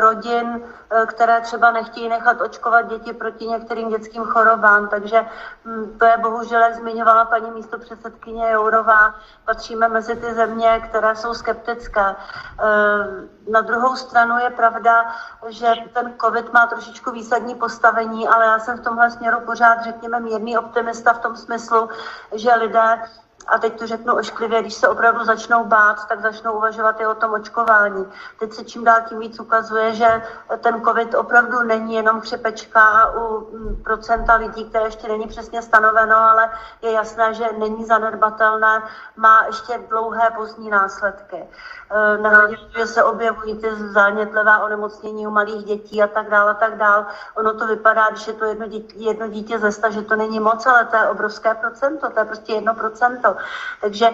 rodin, 0.00 0.62
eh, 0.90 1.06
které 1.06 1.40
třeba 1.40 1.70
nechtějí 1.70 2.08
nechat 2.08 2.40
očkovat 2.40 2.88
děti 2.88 3.12
proti 3.12 3.46
některým 3.46 3.88
dětským 3.88 4.24
chorobám. 4.24 4.88
Takže 4.88 5.26
hm, 5.64 5.98
to 5.98 6.04
je 6.04 6.16
bohužel, 6.18 6.60
jak 6.60 6.74
zmiňovala 6.74 7.24
paní 7.24 7.50
místo 7.50 7.78
předsedkyně 7.78 8.50
Jourová, 8.50 9.14
patříme 9.44 9.88
mezi 9.88 10.16
ty 10.16 10.34
země, 10.34 10.80
které 10.88 11.16
jsou 11.16 11.34
skeptické. 11.34 12.06
Eh, 12.06 13.50
na 13.50 13.60
druhou 13.60 13.96
stranu 13.96 14.38
je 14.38 14.50
pravda, 14.50 15.14
že 15.48 15.72
ten 15.92 16.14
COVID 16.20 16.52
má 16.52 16.66
trošičku 16.66 17.10
výsadní 17.10 17.54
postavení, 17.54 18.28
ale 18.28 18.44
já 18.44 18.58
jsem 18.58 18.78
v 18.78 18.84
tomhle 18.84 19.10
směru 19.10 19.40
pořád, 19.40 19.84
řekněme, 19.84 20.20
mírný 20.20 20.58
optimista 20.58 21.12
v 21.12 21.18
tom 21.18 21.36
smyslu, 21.36 21.88
že 22.32 22.54
lidé 22.54 23.02
a 23.48 23.58
teď 23.58 23.78
to 23.78 23.86
řeknu 23.86 24.14
ošklivě, 24.14 24.60
když 24.60 24.74
se 24.74 24.88
opravdu 24.88 25.24
začnou 25.24 25.64
bát, 25.64 26.08
tak 26.08 26.20
začnou 26.20 26.52
uvažovat 26.52 27.00
i 27.00 27.06
o 27.06 27.14
tom 27.14 27.32
očkování. 27.32 28.06
Teď 28.38 28.52
se 28.52 28.64
čím 28.64 28.84
dál 28.84 29.00
tím 29.08 29.18
víc 29.18 29.40
ukazuje, 29.40 29.94
že 29.94 30.22
ten 30.60 30.82
COVID 30.84 31.14
opravdu 31.14 31.62
není 31.62 31.94
jenom 31.94 32.20
chřipečka 32.20 33.12
u 33.16 33.48
mm, 33.52 33.82
procenta 33.84 34.34
lidí, 34.34 34.64
které 34.64 34.84
ještě 34.84 35.08
není 35.08 35.26
přesně 35.26 35.62
stanoveno, 35.62 36.16
ale 36.16 36.50
je 36.82 36.92
jasné, 36.92 37.34
že 37.34 37.44
není 37.58 37.84
zanedbatelné, 37.84 38.82
má 39.16 39.44
ještě 39.46 39.80
dlouhé 39.88 40.30
pozdní 40.36 40.70
následky. 40.70 41.44
Eh, 41.90 42.18
na 42.18 42.48
že 42.76 42.86
se 42.86 43.04
objevují 43.04 43.58
ty 43.58 43.74
zánětlivá 43.74 44.58
onemocnění 44.58 45.26
u 45.26 45.30
malých 45.30 45.64
dětí 45.64 46.02
a 46.02 46.06
tak 46.06 46.30
dále 46.30 46.50
a 46.50 46.54
tak 46.54 46.76
dále. 46.76 47.06
Ono 47.34 47.54
to 47.54 47.66
vypadá, 47.66 48.10
když 48.10 48.26
je 48.26 48.32
to 48.32 48.44
jedno 48.44 48.66
dítě, 48.66 48.94
jedno 48.98 49.28
dítě 49.28 49.58
ze 49.58 49.72
sta, 49.72 49.90
že 49.90 50.02
to 50.02 50.16
není 50.16 50.40
moc, 50.40 50.66
ale 50.66 50.84
to 50.84 50.96
je 50.96 51.08
obrovské 51.08 51.54
procento, 51.54 52.10
to 52.10 52.18
je 52.18 52.24
prostě 52.24 52.52
jedno 52.52 52.74
procento. 52.74 53.36
Takže 53.80 54.10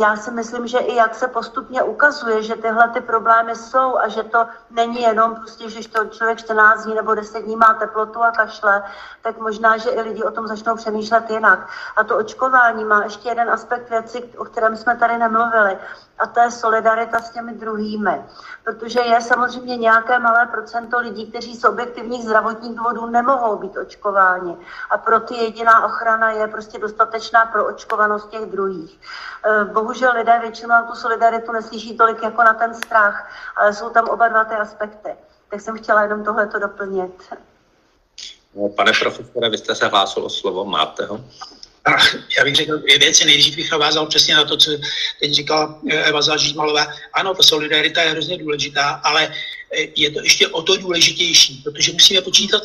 já 0.00 0.16
si 0.16 0.30
myslím, 0.30 0.66
že 0.66 0.78
i 0.78 0.94
jak 0.94 1.14
se 1.14 1.28
postupně 1.28 1.82
ukazuje, 1.82 2.42
že 2.42 2.56
tyhle 2.56 2.88
ty 2.88 3.00
problémy 3.00 3.56
jsou 3.56 3.98
a 3.98 4.08
že 4.08 4.22
to 4.22 4.46
není 4.70 5.02
jenom 5.02 5.34
prostě, 5.34 5.70
že 5.70 5.88
to 5.88 6.04
člověk 6.04 6.38
14 6.38 6.84
dní 6.84 6.94
nebo 6.94 7.14
10 7.14 7.40
dní 7.40 7.56
má 7.56 7.74
teplotu 7.74 8.22
a 8.22 8.30
kašle, 8.30 8.82
tak 9.22 9.38
možná, 9.38 9.76
že 9.76 9.90
i 9.90 10.00
lidi 10.00 10.22
o 10.22 10.30
tom 10.30 10.46
začnou 10.46 10.76
přemýšlet 10.76 11.30
jinak. 11.30 11.68
A 11.96 12.04
to 12.04 12.16
očkování 12.16 12.84
má 12.84 13.04
ještě 13.04 13.28
jeden 13.28 13.50
aspekt 13.50 13.90
věci, 13.90 14.22
o 14.38 14.44
kterém 14.44 14.76
jsme 14.76 14.96
tady 14.96 15.18
nemluvili 15.18 15.78
a 16.18 16.26
to 16.26 16.40
je 16.40 16.50
solidarita 16.50 17.20
s 17.20 17.30
těmi 17.30 17.52
druhými. 17.52 18.24
Protože 18.64 19.00
je 19.00 19.20
samozřejmě 19.20 19.76
nějaké 19.76 20.18
malé 20.18 20.46
procento 20.46 20.98
lidí, 20.98 21.26
kteří 21.26 21.56
z 21.56 21.64
objektivních 21.64 22.22
zdravotních 22.22 22.74
důvodů 22.74 23.06
nemohou 23.06 23.56
být 23.56 23.76
očkováni. 23.76 24.56
A 24.90 24.98
pro 24.98 25.20
ty 25.20 25.34
jediná 25.34 25.84
ochrana 25.84 26.30
je 26.30 26.46
prostě 26.46 26.78
dostatečná 26.78 27.46
pro 27.46 27.66
očkovanost 27.66 28.30
těch 28.30 28.46
druhých. 28.46 29.00
E, 29.44 29.64
bohužel 29.64 30.12
lidé 30.16 30.38
většinou 30.40 30.74
tu 30.90 30.94
solidaritu 30.94 31.52
neslyší 31.52 31.96
tolik 31.96 32.22
jako 32.22 32.42
na 32.42 32.54
ten 32.54 32.74
strach, 32.74 33.30
ale 33.56 33.74
jsou 33.74 33.90
tam 33.90 34.08
oba 34.08 34.28
dva 34.28 34.44
ty 34.44 34.54
aspekty. 34.54 35.16
Tak 35.50 35.60
jsem 35.60 35.76
chtěla 35.78 36.02
jenom 36.02 36.24
tohleto 36.24 36.58
doplnit. 36.58 37.34
No, 38.54 38.68
pane 38.68 38.92
profesore, 39.00 39.48
vy 39.48 39.58
jste 39.58 39.74
se 39.74 39.86
hlásil 39.86 40.24
o 40.24 40.30
slovo, 40.30 40.64
máte 40.64 41.06
ho? 41.06 41.20
A 41.86 41.90
já 42.38 42.44
bych 42.44 42.56
řekl 42.56 42.78
dvě 42.78 42.98
věci. 42.98 43.24
Nejdřív 43.24 43.56
bych 43.56 43.70
navázal 43.70 44.06
přesně 44.06 44.34
na 44.34 44.44
to, 44.44 44.56
co 44.56 44.70
teď 45.20 45.32
říkala 45.32 45.80
eh, 45.90 46.02
Eva 46.02 46.22
Zažímalová. 46.22 46.86
Ano, 47.12 47.34
ta 47.34 47.42
solidarita 47.42 48.02
je 48.02 48.10
hrozně 48.10 48.38
důležitá, 48.38 49.00
ale 49.04 49.34
eh, 49.78 49.86
je 49.96 50.10
to 50.10 50.20
ještě 50.22 50.48
o 50.48 50.62
to 50.62 50.76
důležitější, 50.76 51.60
protože 51.64 51.92
musíme 51.92 52.20
počítat, 52.20 52.62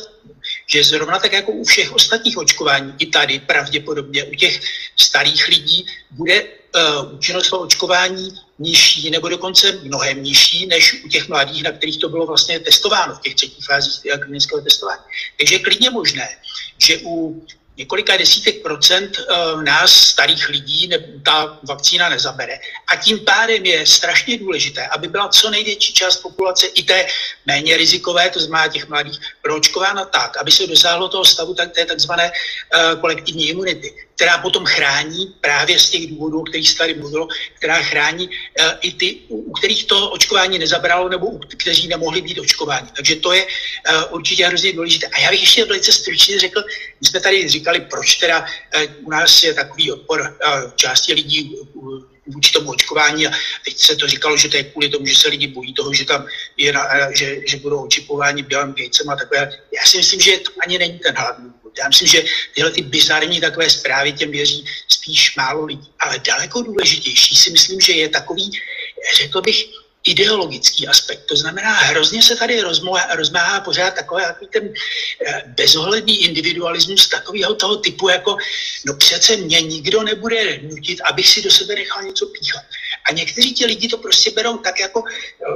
že 0.66 0.84
zrovna 0.84 1.18
tak 1.18 1.32
jako 1.32 1.52
u 1.52 1.64
všech 1.64 1.92
ostatních 1.92 2.38
očkování, 2.38 2.94
i 2.98 3.06
tady 3.06 3.38
pravděpodobně 3.38 4.24
u 4.24 4.34
těch 4.34 4.60
starých 4.96 5.48
lidí 5.48 5.86
bude 6.10 6.42
uh, 6.42 7.14
účinnost 7.14 7.50
toho 7.50 7.62
očkování 7.62 8.40
nižší 8.58 9.10
nebo 9.10 9.28
dokonce 9.28 9.72
mnohem 9.72 10.22
nižší 10.22 10.66
než 10.66 11.04
u 11.04 11.08
těch 11.08 11.28
mladých, 11.28 11.62
na 11.62 11.72
kterých 11.72 11.98
to 11.98 12.08
bylo 12.08 12.26
vlastně 12.26 12.60
testováno 12.60 13.14
v 13.14 13.20
těch 13.20 13.34
třetích 13.34 13.66
fázích 13.66 14.12
klinického 14.20 14.62
testování. 14.62 15.02
Takže 15.38 15.54
je 15.54 15.58
klidně 15.58 15.90
možné, 15.90 16.28
že 16.78 16.98
u 17.04 17.46
několika 17.76 18.16
desítek 18.16 18.62
procent 18.62 19.18
uh, 19.18 19.62
nás, 19.62 19.92
starých 19.92 20.48
lidí, 20.48 20.88
ne, 20.88 20.98
ta 21.24 21.58
vakcína 21.62 22.08
nezabere. 22.08 22.58
A 22.88 22.96
tím 22.96 23.20
pádem 23.20 23.66
je 23.66 23.86
strašně 23.86 24.38
důležité, 24.38 24.86
aby 24.86 25.08
byla 25.08 25.28
co 25.28 25.50
největší 25.50 25.92
část 25.92 26.16
populace, 26.16 26.66
i 26.66 26.82
té 26.82 27.06
méně 27.46 27.76
rizikové, 27.76 28.30
to 28.30 28.40
znamená 28.40 28.68
těch 28.68 28.88
mladých, 28.88 29.18
proočkována 29.42 30.04
tak, 30.04 30.36
aby 30.36 30.50
se 30.50 30.66
dosáhlo 30.66 31.08
toho 31.08 31.24
stavu 31.24 31.54
tak, 31.54 31.72
té 31.72 31.84
takzvané 31.84 32.32
uh, 32.32 33.00
kolektivní 33.00 33.48
imunity 33.48 33.94
která 34.14 34.38
potom 34.38 34.64
chrání 34.66 35.34
právě 35.40 35.78
z 35.78 35.90
těch 35.90 36.06
důvodů, 36.06 36.40
o 36.40 36.44
kterých 36.44 36.70
se 36.70 36.76
tady 36.76 36.94
mluvilo, 36.94 37.28
která 37.54 37.82
chrání 37.82 38.28
uh, 38.28 38.66
i 38.80 38.92
ty, 38.92 39.18
u, 39.28 39.36
u 39.36 39.52
kterých 39.52 39.84
to 39.84 40.10
očkování 40.10 40.58
nezabralo 40.58 41.08
nebo 41.08 41.26
u, 41.26 41.38
kteří 41.38 41.88
nemohli 41.88 42.22
být 42.22 42.38
očkováni. 42.38 42.88
Takže 42.96 43.16
to 43.16 43.32
je 43.32 43.44
uh, 43.44 44.14
určitě 44.14 44.46
hrozně 44.46 44.72
důležité. 44.72 45.06
A 45.06 45.20
já 45.20 45.30
bych 45.30 45.40
ještě 45.40 45.64
velice 45.64 45.92
stručně 45.92 46.38
řekl, 46.38 46.64
my 47.00 47.06
jsme 47.06 47.20
tady 47.20 47.48
říkali, 47.48 47.80
proč 47.80 48.14
teda 48.14 48.40
uh, 48.40 49.06
u 49.06 49.10
nás 49.10 49.42
je 49.42 49.54
takový 49.54 49.92
odpor 49.92 50.38
části 50.76 51.12
lidí 51.12 51.56
vůči 52.26 52.52
tomu 52.52 52.70
očkování 52.70 53.26
a 53.26 53.30
teď 53.64 53.78
se 53.78 53.96
to 53.96 54.06
říkalo, 54.06 54.36
že 54.36 54.48
to 54.48 54.56
je 54.56 54.64
kvůli 54.64 54.88
tomu, 54.88 55.06
že 55.06 55.14
se 55.14 55.28
lidi 55.28 55.46
bojí 55.46 55.74
toho, 55.74 55.94
že 55.94 56.04
tam 56.04 56.26
je, 56.56 56.72
na, 56.72 57.12
že, 57.14 57.36
že 57.46 57.56
budou 57.56 57.84
očipováni 57.84 58.42
Bělem 58.42 58.74
Gatesem 58.74 59.10
a 59.10 59.16
takové. 59.16 59.50
Já 59.76 59.84
si 59.84 59.96
myslím, 59.96 60.20
že 60.20 60.38
to 60.38 60.50
ani 60.62 60.78
není 60.78 60.98
ten 60.98 61.14
hlavní 61.16 61.50
já 61.78 61.88
myslím, 61.88 62.08
že 62.08 62.24
tyhle 62.54 62.70
ty 62.70 62.82
bizarní 62.82 63.40
takové 63.40 63.70
zprávy 63.70 64.12
těm 64.12 64.30
věří 64.30 64.64
spíš 64.88 65.36
málo 65.36 65.64
lidí. 65.64 65.88
Ale 65.98 66.18
daleko 66.18 66.62
důležitější 66.62 67.36
si 67.36 67.50
myslím, 67.50 67.80
že 67.80 67.92
je 67.92 68.08
takový, 68.08 68.50
řekl 69.16 69.40
bych, 69.40 69.64
ideologický 70.04 70.88
aspekt. 70.88 71.26
To 71.26 71.36
znamená, 71.36 71.74
hrozně 71.74 72.22
se 72.22 72.36
tady 72.36 72.60
rozmáhá, 72.60 73.14
rozmáhá 73.14 73.60
pořád 73.60 73.94
takový 73.94 74.22
ten 74.52 74.74
eh, 75.26 75.42
bezohledný 75.46 76.24
individualismus 76.24 77.08
takového 77.08 77.54
toho 77.54 77.76
typu, 77.76 78.08
jako 78.08 78.36
no 78.86 78.94
přece 78.94 79.36
mě 79.36 79.60
nikdo 79.60 80.02
nebude 80.02 80.58
nutit, 80.62 81.00
abych 81.00 81.28
si 81.28 81.42
do 81.42 81.50
sebe 81.50 81.74
nechal 81.74 82.02
něco 82.02 82.26
píchat. 82.26 82.64
A 83.04 83.12
někteří 83.12 83.54
ti 83.54 83.66
lidi 83.66 83.88
to 83.88 83.98
prostě 83.98 84.30
berou 84.30 84.58
tak 84.58 84.80
jako, 84.80 85.04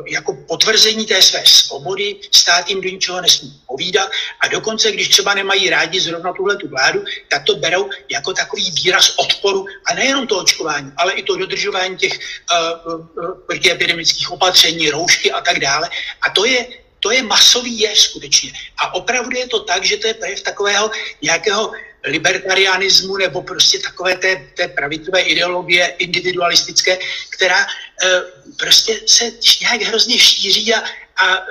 jako 0.06 0.34
potvrzení 0.48 1.06
té 1.06 1.22
své 1.22 1.46
svobody, 1.46 2.16
stát 2.32 2.68
jim 2.68 2.80
do 2.80 2.88
ničeho 2.88 3.20
nesmí 3.20 3.60
povídat 3.66 4.10
a 4.40 4.48
dokonce, 4.48 4.92
když 4.92 5.08
třeba 5.08 5.34
nemají 5.34 5.70
rádi 5.70 6.00
zrovna 6.00 6.32
tuhle 6.32 6.56
tu 6.56 6.68
vládu, 6.68 7.04
tak 7.28 7.44
to 7.44 7.56
berou 7.56 7.90
jako 8.10 8.32
takový 8.32 8.70
výraz 8.70 9.14
odporu 9.16 9.66
a 9.86 9.94
nejenom 9.94 10.26
to 10.26 10.38
očkování, 10.38 10.92
ale 10.96 11.12
i 11.12 11.22
to 11.22 11.36
dodržování 11.36 11.96
těch 11.96 12.18
uh, 12.18 12.94
uh, 12.94 13.38
protiepidemických 13.46 14.30
opatření, 14.30 14.90
roušky 14.90 15.32
a 15.32 15.40
tak 15.40 15.58
dále. 15.58 15.90
A 16.22 16.30
to 16.30 16.44
je, 16.44 16.66
to 17.00 17.10
je 17.10 17.22
masový 17.22 17.80
jev 17.80 17.98
skutečně. 17.98 18.52
A 18.78 18.94
opravdu 18.94 19.36
je 19.36 19.48
to 19.48 19.60
tak, 19.60 19.84
že 19.84 19.96
to 19.96 20.06
je 20.06 20.14
projev 20.14 20.42
takového 20.42 20.90
nějakého 21.22 21.72
libertarianismu 22.06 23.16
nebo 23.16 23.42
prostě 23.42 23.78
takové 23.78 24.16
té, 24.16 24.36
té 24.54 24.68
pravicové 24.68 25.20
ideologie 25.20 25.86
individualistické, 25.86 26.98
která 27.30 27.62
e, 27.62 27.66
prostě 28.56 29.00
se 29.06 29.32
nějak 29.60 29.82
hrozně 29.82 30.18
šíří 30.18 30.74
a, 30.74 30.78
a 31.16 31.42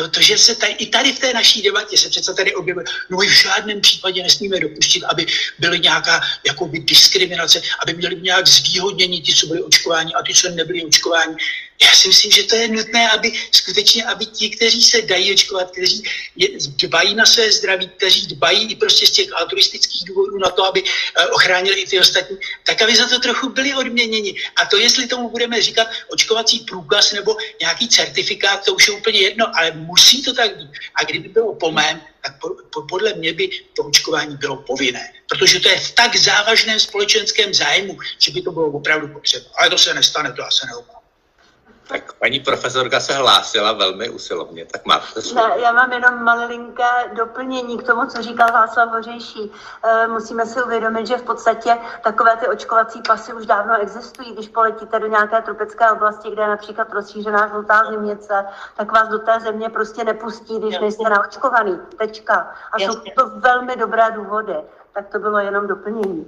to, 0.00 0.08
to, 0.08 0.20
že 0.22 0.38
se 0.38 0.54
tady, 0.54 0.72
i 0.72 0.86
tady 0.86 1.12
v 1.12 1.18
té 1.18 1.32
naší 1.32 1.62
debatě 1.62 1.98
se 1.98 2.08
přece 2.08 2.34
tady 2.34 2.54
objevuje, 2.54 2.84
no 3.10 3.18
v 3.18 3.42
žádném 3.42 3.80
případě 3.80 4.22
nesmíme 4.22 4.60
dopustit, 4.60 5.04
aby 5.04 5.26
byly 5.58 5.80
nějaká 5.80 6.20
jakoby 6.46 6.78
diskriminace, 6.78 7.62
aby 7.82 7.94
měli 7.94 8.20
nějak 8.20 8.48
zvýhodnění 8.48 9.20
ti, 9.20 9.34
co 9.34 9.46
byli 9.46 9.62
očkováni 9.62 10.12
a 10.14 10.22
ty, 10.22 10.34
co 10.34 10.50
nebyli 10.50 10.84
očkováni. 10.84 11.36
Já 11.82 11.92
si 11.92 12.08
myslím, 12.08 12.32
že 12.32 12.42
to 12.42 12.54
je 12.56 12.68
nutné, 12.68 13.10
aby 13.10 13.32
skutečně, 13.52 14.04
aby 14.04 14.26
ti, 14.26 14.50
kteří 14.50 14.82
se 14.82 15.02
dají 15.02 15.32
očkovat, 15.32 15.70
kteří 15.70 16.02
je, 16.36 16.48
dbají 16.76 17.14
na 17.14 17.26
své 17.26 17.52
zdraví, 17.52 17.88
kteří 17.88 18.26
dbají 18.26 18.72
i 18.72 18.76
prostě 18.76 19.06
z 19.06 19.10
těch 19.10 19.28
altruistických 19.36 20.04
důvodů 20.04 20.38
na 20.38 20.50
to, 20.50 20.64
aby 20.64 20.82
uh, 20.82 20.88
ochránili 21.32 21.80
i 21.80 21.86
ty 21.86 22.00
ostatní, 22.00 22.36
tak 22.64 22.82
aby 22.82 22.96
za 22.96 23.08
to 23.08 23.18
trochu 23.18 23.48
byli 23.48 23.74
odměněni. 23.74 24.34
A 24.56 24.66
to, 24.66 24.76
jestli 24.76 25.06
tomu 25.06 25.30
budeme 25.30 25.62
říkat 25.62 25.88
očkovací 26.08 26.60
průkaz 26.60 27.12
nebo 27.12 27.36
nějaký 27.60 27.88
certifikát, 27.88 28.64
to 28.64 28.74
už 28.74 28.88
je 28.88 28.94
úplně 28.94 29.20
jedno, 29.20 29.46
ale 29.56 29.72
musí 29.90 30.22
to 30.22 30.34
tak 30.34 30.56
být. 30.56 30.70
A 30.94 31.04
kdyby 31.04 31.28
bylo 31.28 31.54
po 31.54 31.72
mém, 31.72 32.00
tak 32.22 32.38
po, 32.40 32.48
po, 32.72 32.82
podle 32.82 33.14
mě 33.14 33.32
by 33.32 33.50
to 33.76 33.84
očkování 33.84 34.36
bylo 34.36 34.56
povinné. 34.56 35.12
Protože 35.28 35.60
to 35.60 35.68
je 35.68 35.78
v 35.80 35.92
tak 35.92 36.16
závažném 36.16 36.80
společenském 36.80 37.54
zájmu, 37.54 37.98
že 38.18 38.30
by 38.32 38.42
to 38.42 38.50
bylo 38.50 38.66
opravdu 38.66 39.08
potřeba. 39.08 39.46
Ale 39.58 39.70
to 39.70 39.78
se 39.78 39.94
nestane, 39.94 40.32
to 40.32 40.42
já 40.42 40.50
se 40.50 40.66
neobávám. 40.66 40.99
Tak 41.90 42.12
paní 42.12 42.40
profesorka 42.40 43.00
se 43.00 43.14
hlásila 43.14 43.72
velmi 43.72 44.10
usilovně, 44.10 44.66
tak 44.66 44.86
máte 44.86 45.22
slovo. 45.22 45.48
Já, 45.48 45.56
já 45.56 45.72
mám 45.72 45.92
jenom 45.92 46.24
malinké 46.24 47.10
doplnění 47.16 47.78
k 47.78 47.82
tomu, 47.82 48.06
co 48.06 48.22
říkal 48.22 48.52
Václav 48.52 48.88
Hořejší. 48.88 49.52
E, 49.82 50.06
musíme 50.08 50.46
si 50.46 50.62
uvědomit, 50.62 51.06
že 51.06 51.16
v 51.16 51.22
podstatě 51.22 51.76
takové 52.02 52.36
ty 52.36 52.48
očkovací 52.48 53.00
pasy 53.06 53.32
už 53.32 53.46
dávno 53.46 53.82
existují. 53.82 54.32
Když 54.32 54.48
poletíte 54.48 54.98
do 54.98 55.06
nějaké 55.06 55.42
tropické 55.42 55.90
oblasti, 55.90 56.30
kde 56.30 56.42
je 56.42 56.48
například 56.48 56.92
rozšířená 56.92 57.48
žlutá 57.48 57.90
zimnice, 57.90 58.44
tak 58.76 58.92
vás 58.92 59.08
do 59.08 59.18
té 59.18 59.40
země 59.40 59.68
prostě 59.68 60.04
nepustí, 60.04 60.58
když 60.58 60.78
nejste 60.78 61.10
naočkovaný. 61.10 61.78
Tečka. 61.98 62.54
A 62.72 62.78
jsou 62.78 62.94
to 62.94 63.30
velmi 63.30 63.76
dobré 63.76 64.10
důvody. 64.10 64.54
Tak 64.92 65.08
to 65.08 65.18
bylo 65.18 65.38
jenom 65.38 65.66
doplnění. 65.66 66.26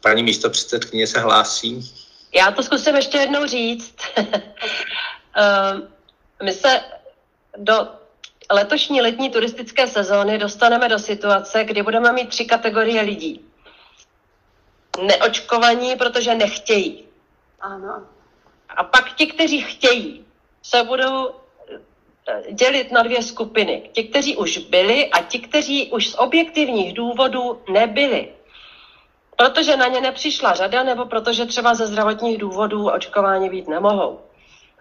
Paní 0.00 0.22
místo 0.22 0.50
předsedkyně 0.50 1.06
se 1.06 1.20
hlásí. 1.20 1.97
Já 2.34 2.50
to 2.50 2.62
zkusím 2.62 2.96
ještě 2.96 3.18
jednou 3.18 3.46
říct. 3.46 3.96
Ehm, 5.36 5.88
my 6.42 6.52
se 6.52 6.80
do 7.56 7.88
letošní 8.50 9.00
letní 9.00 9.30
turistické 9.30 9.86
sezóny 9.86 10.38
dostaneme 10.38 10.88
do 10.88 10.98
situace, 10.98 11.64
kdy 11.64 11.82
budeme 11.82 12.12
mít 12.12 12.28
tři 12.28 12.44
kategorie 12.44 13.02
lidí. 13.02 13.44
Neočkovaní, 15.02 15.96
protože 15.96 16.34
nechtějí. 16.34 17.04
Ano. 17.60 18.06
A 18.68 18.84
pak 18.84 19.14
ti, 19.14 19.26
kteří 19.26 19.60
chtějí, 19.60 20.24
se 20.62 20.82
budou 20.82 21.30
eh, 22.28 22.52
dělit 22.52 22.92
na 22.92 23.02
dvě 23.02 23.22
skupiny. 23.22 23.90
Ti, 23.92 24.04
kteří 24.04 24.36
už 24.36 24.58
byli 24.58 25.10
a 25.10 25.22
ti, 25.22 25.38
kteří 25.38 25.92
už 25.92 26.08
z 26.08 26.14
objektivních 26.14 26.94
důvodů 26.94 27.62
nebyli 27.72 28.28
protože 29.38 29.76
na 29.76 29.86
ně 29.86 30.00
nepřišla 30.00 30.54
řada 30.54 30.82
nebo 30.82 31.06
protože 31.06 31.46
třeba 31.46 31.74
ze 31.74 31.86
zdravotních 31.86 32.38
důvodů 32.38 32.90
očkování 32.90 33.50
být 33.50 33.68
nemohou. 33.68 34.20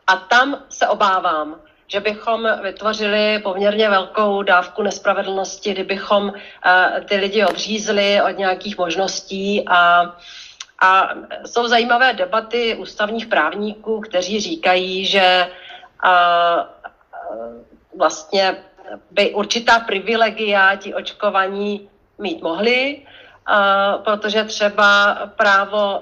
A 0.08 0.16
tam 0.16 0.64
se 0.70 0.88
obávám, 0.88 1.62
že 1.88 2.00
bychom 2.00 2.50
vytvořili 2.62 3.40
poměrně 3.44 3.90
velkou 3.90 4.42
dávku 4.42 4.84
nespravedlnosti, 4.84 5.72
kdybychom 5.72 6.24
uh, 6.24 6.34
ty 7.06 7.16
lidi 7.16 7.46
odřízli 7.46 8.22
od 8.22 8.38
nějakých 8.38 8.78
možností 8.78 9.64
a 9.68 10.04
a 10.82 11.10
jsou 11.46 11.68
zajímavé 11.68 12.14
debaty 12.14 12.76
ústavních 12.76 13.26
právníků, 13.26 14.02
kteří 14.02 14.40
říkají, 14.40 15.06
že 15.06 15.52
uh, 16.06 16.64
vlastně 17.98 18.58
by 19.12 19.34
určitá 19.34 19.80
privilegia 19.80 20.76
ti 20.76 20.94
očkovaní 20.94 21.90
mít 22.18 22.42
mohli, 22.42 23.02
protože 24.04 24.44
třeba 24.44 25.16
právo 25.36 26.02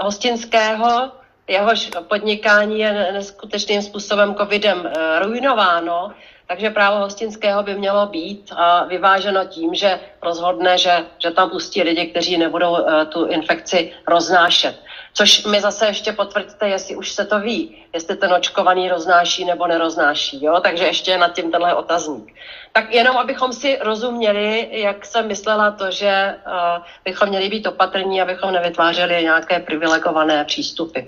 hostinského, 0.00 1.10
jehož 1.48 1.90
podnikání 2.08 2.78
je 2.78 3.12
neskutečným 3.12 3.82
způsobem 3.82 4.34
covidem 4.34 4.86
e, 4.86 5.18
ruinováno, 5.18 6.12
takže 6.48 6.70
právo 6.70 6.98
hostinského 6.98 7.62
by 7.62 7.74
mělo 7.74 8.06
být 8.06 8.52
vyváženo 8.88 9.44
tím, 9.44 9.74
že 9.74 10.00
rozhodne, 10.22 10.78
že, 10.78 11.04
že 11.18 11.30
tam 11.30 11.50
pustí 11.50 11.82
lidi, 11.82 12.06
kteří 12.06 12.38
nebudou 12.38 12.76
tu 13.08 13.26
infekci 13.26 13.92
roznášet. 14.08 14.85
Což 15.18 15.44
mi 15.44 15.60
zase 15.60 15.86
ještě 15.86 16.12
potvrďte, 16.12 16.68
jestli 16.68 16.96
už 16.96 17.12
se 17.12 17.24
to 17.24 17.40
ví, 17.40 17.84
jestli 17.94 18.16
ten 18.16 18.32
očkovaný 18.32 18.88
roznáší 18.88 19.44
nebo 19.44 19.66
neroznáší. 19.66 20.44
Jo? 20.44 20.60
Takže 20.62 20.84
ještě 20.84 21.18
nad 21.18 21.34
tím 21.34 21.50
tenhle 21.50 21.74
otazník. 21.74 22.34
Tak 22.72 22.94
jenom, 22.94 23.16
abychom 23.16 23.52
si 23.52 23.78
rozuměli, 23.80 24.68
jak 24.70 25.06
jsem 25.06 25.28
myslela 25.28 25.70
to, 25.70 25.90
že 25.90 26.34
uh, 26.46 26.84
bychom 27.04 27.28
měli 27.28 27.48
být 27.48 27.66
opatrní, 27.66 28.22
abychom 28.22 28.52
nevytvářeli 28.52 29.22
nějaké 29.22 29.58
privilegované 29.58 30.44
přístupy. 30.44 31.00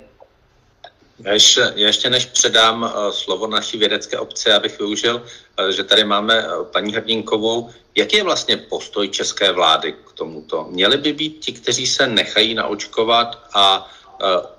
Já 1.19 1.33
ještě, 1.75 2.09
než 2.09 2.25
předám 2.25 2.83
uh, 2.83 3.11
slovo 3.11 3.47
naší 3.47 3.77
vědecké 3.77 4.17
obce, 4.17 4.53
abych 4.53 4.79
využil, 4.79 5.15
uh, 5.15 5.69
že 5.69 5.83
tady 5.83 6.03
máme 6.03 6.45
paní 6.73 6.93
Hrdinkovou. 6.93 7.69
Jaký 7.95 8.17
je 8.17 8.23
vlastně 8.23 8.57
postoj 8.57 9.09
české 9.09 9.51
vlády 9.51 9.93
k 9.93 10.11
tomuto? 10.11 10.67
Měli 10.69 10.97
by 10.97 11.13
být 11.13 11.39
ti, 11.39 11.53
kteří 11.53 11.87
se 11.87 12.07
nechají 12.07 12.53
naočkovat 12.53 13.39
a 13.53 13.89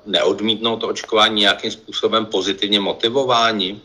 neodmítnou 0.07 0.77
to 0.77 0.89
očkování 0.89 1.41
nějakým 1.41 1.71
způsobem 1.71 2.27
pozitivně 2.27 2.81
motivováni? 2.81 3.81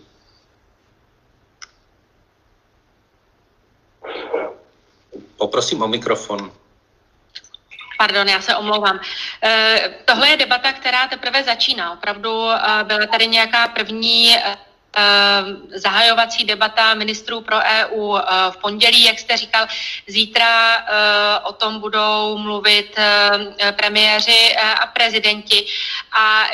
Poprosím 5.38 5.82
o 5.82 5.88
mikrofon. 5.88 6.52
Pardon, 7.98 8.28
já 8.30 8.42
se 8.42 8.56
omlouvám. 8.56 9.00
Tohle 10.06 10.30
je 10.30 10.38
debata, 10.38 10.74
která 10.74 11.08
teprve 11.08 11.44
začíná. 11.44 11.94
Opravdu 11.94 12.30
byla 12.84 13.08
tady 13.12 13.28
nějaká 13.28 13.68
první 13.68 14.36
zahajovací 15.76 16.44
debata 16.44 16.94
ministrů 16.94 17.42
pro 17.42 17.58
EU 17.58 18.18
eh, 18.18 18.22
v 18.52 18.58
pondělí, 18.58 19.04
jak 19.04 19.20
jste 19.20 19.38
říkal, 19.38 19.68
zítra 20.08 20.78
eh, 20.78 21.40
o 21.44 21.54
tom 21.54 21.80
budou 21.80 22.38
mluvit 22.38 22.94
eh, 22.98 23.72
premiéři 23.72 24.56
a 24.82 24.88
prezidenti. 24.88 25.66
A 26.12 26.48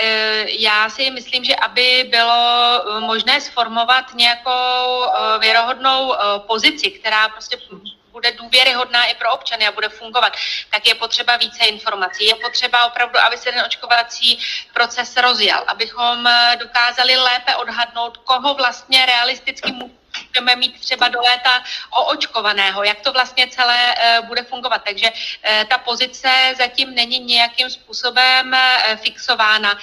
já 0.60 0.90
si 0.90 1.12
myslím, 1.12 1.44
že 1.44 1.56
aby 1.56 2.08
bylo 2.10 2.82
možné 3.00 3.42
sformovat 3.42 4.14
nějakou 4.14 5.06
věrohodnou 5.40 6.16
pozici, 6.48 6.92
která 6.92 7.30
prostě 7.30 7.58
bude 8.12 8.32
důvěryhodná 8.32 9.06
i 9.06 9.16
pro 9.16 9.34
občany 9.34 9.68
a 9.68 9.72
bude 9.72 9.90
fungovat, 9.90 10.34
tak 10.70 10.88
je 10.88 10.96
potřeba 10.96 11.38
více 11.38 11.66
informací. 11.66 12.26
Je 12.26 12.36
potřeba 12.36 12.86
opravdu, 12.86 13.20
aby 13.20 13.38
se 13.38 13.52
ten 13.52 13.66
očkovací 13.66 14.40
proces 14.74 15.18
rozjel, 15.18 15.64
abychom 15.68 16.28
eh, 16.28 16.58
dokázali 16.60 17.18
lépe 17.18 17.56
odhadnout, 17.56 18.18
koho 18.18 18.54
vlastně 18.54 19.06
realisticky 19.06 19.72
budeme 20.32 20.56
mít 20.56 20.80
třeba 20.80 21.08
do 21.08 21.20
léta 21.22 21.64
oočkovaného, 21.92 22.84
jak 22.84 23.00
to 23.00 23.12
vlastně 23.12 23.48
celé 23.48 23.96
uh, 23.96 24.28
bude 24.28 24.44
fungovat. 24.44 24.82
Takže 24.84 25.12
uh, 25.12 25.64
ta 25.68 25.78
pozice 25.78 26.30
zatím 26.58 26.96
není 26.96 27.20
nějakým 27.20 27.70
způsobem 27.70 28.54
uh, 28.54 28.96
fixována. 28.96 29.78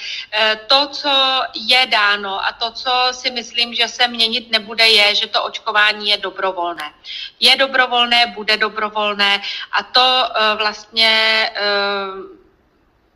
To, 0.67 0.87
co 0.87 1.43
je 1.55 1.87
dáno 1.87 2.45
a 2.45 2.53
to, 2.53 2.73
co 2.73 2.93
si 3.13 3.31
myslím, 3.31 3.75
že 3.75 3.89
se 3.89 4.09
měnit 4.09 4.51
nebude, 4.51 4.89
je, 4.89 5.15
že 5.15 5.27
to 5.27 5.43
očkování 5.43 6.11
je 6.11 6.17
dobrovolné. 6.17 6.93
Je 7.41 7.57
dobrovolné, 7.57 8.27
bude 8.27 8.57
dobrovolné 8.57 9.43
a 9.73 9.83
to 9.83 10.29
vlastně 10.57 11.51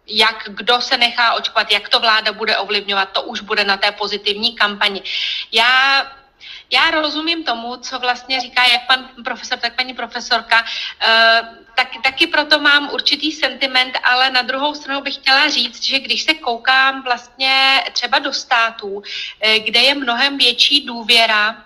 jak 0.07 0.49
kdo 0.49 0.81
se 0.81 0.97
nechá 0.97 1.35
očkovat, 1.35 1.71
jak 1.71 1.89
to 1.89 2.01
vláda 2.01 2.33
bude 2.33 2.57
ovlivňovat, 2.57 3.13
to 3.13 3.23
už 3.23 3.41
bude 3.41 3.65
na 3.65 3.77
té 3.77 3.93
pozitivní 3.93 4.55
kampani. 4.57 5.03
Já 5.53 6.03
já 6.73 6.91
rozumím 6.91 7.45
tomu, 7.45 7.77
co 7.77 7.99
vlastně 7.99 8.41
říká 8.41 8.65
jak 8.65 8.87
pan 8.87 9.09
profesor, 9.25 9.59
tak 9.59 9.77
paní 9.77 9.95
profesorka. 9.95 10.61
Uh, 10.63 11.49
tak, 11.77 11.89
taky 12.05 12.27
proto 12.27 12.59
mám 12.59 12.91
určitý 12.93 13.33
sentiment, 13.33 13.99
ale 14.05 14.31
na 14.31 14.43
druhou 14.43 14.75
stranu 14.75 15.01
bych 15.01 15.15
chtěla 15.15 15.49
říct, 15.49 15.83
že 15.83 15.99
když 15.99 16.23
se 16.23 16.35
koukám 16.35 17.03
vlastně 17.03 17.85
třeba 17.93 18.19
do 18.19 18.33
států, 18.33 19.03
eh, 19.41 19.59
kde 19.59 19.81
je 19.81 19.95
mnohem 19.95 20.39
větší 20.39 20.87
důvěra 20.87 21.65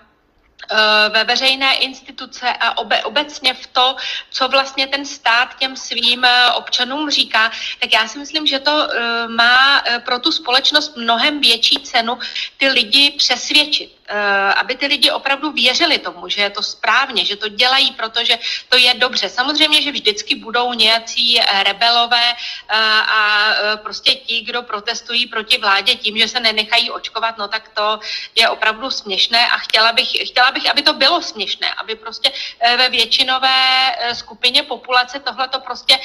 Eh, 0.71 1.09
ve 1.09 1.23
veřejné 1.23 1.75
instituce 1.75 2.53
a 2.59 2.77
obe, 2.77 3.03
obecně 3.03 3.53
v 3.53 3.67
to, 3.67 3.95
co 4.29 4.47
vlastně 4.47 4.87
ten 4.87 5.05
stát 5.05 5.57
těm 5.59 5.75
svým 5.75 6.25
eh, 6.25 6.51
občanům 6.51 7.09
říká, 7.09 7.51
tak 7.79 7.93
já 7.93 8.07
si 8.07 8.19
myslím, 8.19 8.47
že 8.47 8.59
to 8.59 8.87
eh, 8.91 9.27
má 9.27 9.83
pro 10.05 10.19
tu 10.19 10.31
společnost 10.31 10.97
mnohem 10.97 11.41
větší 11.41 11.79
cenu 11.79 12.19
ty 12.57 12.67
lidi 12.67 13.11
přesvědčit. 13.17 13.96
Eh, 14.09 14.53
aby 14.53 14.75
ty 14.75 14.87
lidi 14.87 15.11
opravdu 15.11 15.51
věřili 15.51 15.99
tomu, 15.99 16.29
že 16.29 16.41
je 16.41 16.49
to 16.49 16.63
správně, 16.63 17.25
že 17.25 17.35
to 17.35 17.49
dělají, 17.49 17.91
protože 17.91 18.39
to 18.69 18.77
je 18.77 18.93
dobře. 18.93 19.29
Samozřejmě, 19.29 19.81
že 19.81 19.91
vždycky 19.91 20.35
budou 20.35 20.73
nějací 20.73 21.41
eh, 21.41 21.63
rebelové 21.63 22.31
eh, 22.31 22.75
a 23.07 23.19
prostě 23.83 24.15
ti, 24.15 24.41
kdo 24.41 24.63
protestují 24.63 25.27
proti 25.27 25.57
vládě 25.57 25.95
tím, 25.95 26.17
že 26.17 26.27
se 26.27 26.39
nenechají 26.39 26.91
očkovat, 26.91 27.37
no 27.37 27.47
tak 27.47 27.67
to 27.73 27.99
je 28.35 28.49
opravdu 28.49 28.91
směšné 28.91 29.49
a 29.49 29.57
chtěla 29.57 29.91
bych, 29.91 30.29
chtěla 30.29 30.51
bych 30.51 30.69
aby 30.69 30.81
to 30.81 30.93
bylo 30.93 31.21
směšné, 31.21 31.73
aby 31.73 31.95
prostě 31.95 32.31
ve 32.77 32.89
většinové 32.89 33.95
skupině 34.13 34.63
populace 34.63 35.19
tohle 35.19 35.47
to 35.47 35.59
prostě 35.59 35.99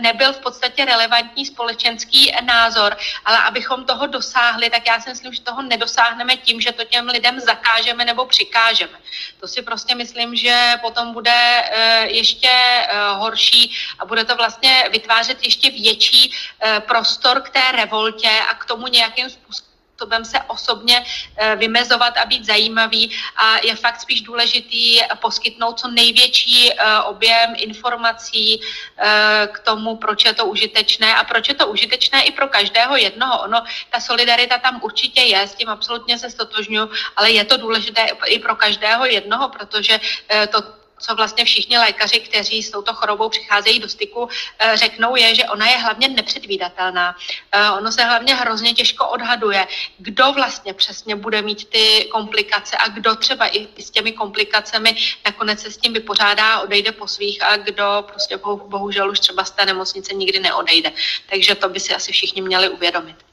nebyl 0.00 0.32
v 0.32 0.38
podstatě 0.38 0.84
relevantní 0.84 1.46
společenský 1.46 2.32
názor, 2.44 2.96
ale 3.24 3.38
abychom 3.38 3.84
toho 3.84 4.06
dosáhli, 4.06 4.70
tak 4.70 4.86
já 4.86 5.00
si 5.00 5.10
myslím, 5.10 5.32
že 5.32 5.40
toho 5.40 5.62
nedosáhneme 5.62 6.36
tím, 6.36 6.60
že 6.60 6.72
to 6.72 6.84
těm 6.84 7.06
lidem 7.06 7.29
lidem 7.30 7.46
zakážeme 7.46 8.04
nebo 8.04 8.26
přikážeme. 8.26 8.98
To 9.40 9.48
si 9.48 9.62
prostě 9.62 9.94
myslím, 9.94 10.36
že 10.36 10.74
potom 10.80 11.12
bude 11.12 11.32
eh, 11.32 12.06
ještě 12.06 12.50
eh, 12.50 12.88
horší 13.14 13.72
a 13.98 14.04
bude 14.04 14.24
to 14.24 14.36
vlastně 14.36 14.84
vytvářet 14.92 15.42
ještě 15.42 15.70
větší 15.70 16.32
eh, 16.60 16.80
prostor 16.80 17.40
k 17.40 17.50
té 17.50 17.72
revoltě 17.72 18.30
a 18.50 18.54
k 18.54 18.64
tomu 18.64 18.86
nějakým 18.86 19.30
způsobem 19.30 19.69
způsobem 20.00 20.24
se 20.24 20.38
osobně 20.46 21.04
eh, 21.36 21.56
vymezovat 21.56 22.16
a 22.16 22.24
být 22.24 22.44
zajímavý 22.46 23.12
a 23.36 23.66
je 23.66 23.76
fakt 23.76 24.00
spíš 24.00 24.20
důležitý 24.22 25.00
poskytnout 25.20 25.78
co 25.78 25.88
největší 25.88 26.72
eh, 26.72 27.00
objem 27.04 27.52
informací 27.56 28.60
eh, 28.96 29.48
k 29.52 29.58
tomu, 29.60 29.96
proč 29.96 30.24
je 30.24 30.32
to 30.32 30.46
užitečné 30.46 31.14
a 31.14 31.24
proč 31.24 31.48
je 31.48 31.54
to 31.54 31.66
užitečné 31.68 32.24
i 32.24 32.32
pro 32.32 32.48
každého 32.48 32.96
jednoho. 32.96 33.44
Ono, 33.44 33.60
ta 33.90 34.00
solidarita 34.00 34.58
tam 34.58 34.80
určitě 34.82 35.20
je, 35.20 35.40
s 35.40 35.54
tím 35.54 35.68
absolutně 35.68 36.18
se 36.18 36.30
stotožňuji, 36.30 36.88
ale 37.16 37.30
je 37.30 37.44
to 37.44 37.56
důležité 37.56 38.06
i 38.26 38.38
pro 38.38 38.56
každého 38.56 39.04
jednoho, 39.04 39.48
protože 39.48 40.00
to 40.48 40.79
co 41.00 41.14
vlastně 41.14 41.44
všichni 41.44 41.78
lékaři, 41.78 42.20
kteří 42.20 42.62
s 42.62 42.70
touto 42.70 42.94
chorobou 42.94 43.28
přicházejí 43.28 43.78
do 43.80 43.88
styku, 43.88 44.28
eh, 44.58 44.76
řeknou, 44.76 45.16
je, 45.16 45.34
že 45.34 45.44
ona 45.44 45.66
je 45.66 45.76
hlavně 45.76 46.08
nepředvídatelná. 46.08 47.16
Eh, 47.52 47.70
ono 47.70 47.92
se 47.92 48.04
hlavně 48.04 48.34
hrozně 48.34 48.74
těžko 48.74 49.08
odhaduje, 49.08 49.66
kdo 49.98 50.32
vlastně 50.32 50.74
přesně 50.74 51.16
bude 51.16 51.42
mít 51.42 51.64
ty 51.68 52.08
komplikace 52.12 52.76
a 52.76 52.88
kdo 52.88 53.16
třeba 53.16 53.46
i 53.46 53.68
s 53.78 53.90
těmi 53.90 54.12
komplikacemi 54.12 54.96
nakonec 55.24 55.60
se 55.60 55.70
s 55.70 55.76
tím 55.76 55.92
vypořádá 55.92 56.60
odejde 56.60 56.92
po 56.92 57.08
svých 57.08 57.42
a 57.42 57.56
kdo 57.56 58.04
prostě 58.06 58.36
bohužel 58.66 59.10
už 59.10 59.20
třeba 59.20 59.44
z 59.44 59.50
té 59.50 59.66
nemocnice 59.66 60.14
nikdy 60.14 60.40
neodejde. 60.40 60.92
Takže 61.30 61.54
to 61.54 61.68
by 61.68 61.80
si 61.80 61.94
asi 61.94 62.12
všichni 62.12 62.42
měli 62.42 62.68
uvědomit 62.68 63.29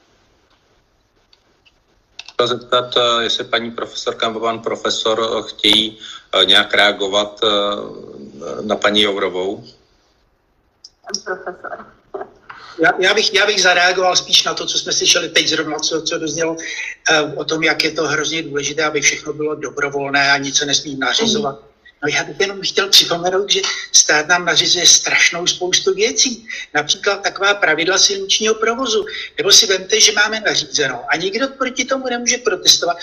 zeptat, 2.46 2.96
eh, 2.96 3.22
jestli 3.22 3.44
paní 3.44 3.70
profesorka 3.70 4.28
nebo 4.28 4.40
pan 4.40 4.58
profesor 4.58 5.44
chtějí 5.48 5.98
Eh, 6.32 6.44
nějak 6.44 6.74
reagovat 6.74 7.40
eh, 7.44 7.48
na 8.62 8.76
paní 8.76 9.02
Jourovou? 9.02 9.64
Profesor. 11.24 11.86
Já, 12.82 12.92
já, 12.98 13.14
bych, 13.14 13.34
já 13.34 13.46
bych 13.46 13.62
zareagoval 13.62 14.16
spíš 14.16 14.44
na 14.44 14.54
to, 14.54 14.66
co 14.66 14.78
jsme 14.78 14.92
slyšeli 14.92 15.28
teď 15.28 15.48
zrovna, 15.48 15.78
co, 15.78 16.02
co 16.02 16.18
doznělo 16.18 16.52
uh, 16.52 17.32
o 17.36 17.44
tom, 17.44 17.62
jak 17.62 17.84
je 17.84 17.90
to 17.90 18.06
hrozně 18.06 18.42
důležité, 18.42 18.84
aby 18.84 19.00
všechno 19.00 19.32
bylo 19.32 19.54
dobrovolné 19.54 20.32
a 20.32 20.36
nic 20.36 20.56
se 20.56 20.66
nesmí 20.66 20.96
nařizovat. 20.96 21.60
No 22.02 22.08
já 22.08 22.24
bych 22.24 22.40
jenom 22.40 22.62
chtěl 22.62 22.88
připomenout, 22.88 23.50
že 23.50 23.60
stát 23.92 24.28
nám 24.28 24.44
nařizuje 24.44 24.86
strašnou 24.86 25.46
spoustu 25.46 25.94
věcí. 25.94 26.46
Například 26.74 27.22
taková 27.22 27.54
pravidla 27.54 27.98
silničního 27.98 28.54
provozu. 28.54 29.04
Nebo 29.38 29.52
si 29.52 29.66
vemte, 29.66 30.00
že 30.00 30.12
máme 30.12 30.40
nařízeno 30.40 31.04
a 31.08 31.16
nikdo 31.16 31.48
proti 31.48 31.84
tomu 31.84 32.04
nemůže 32.10 32.38
protestovat. 32.38 32.96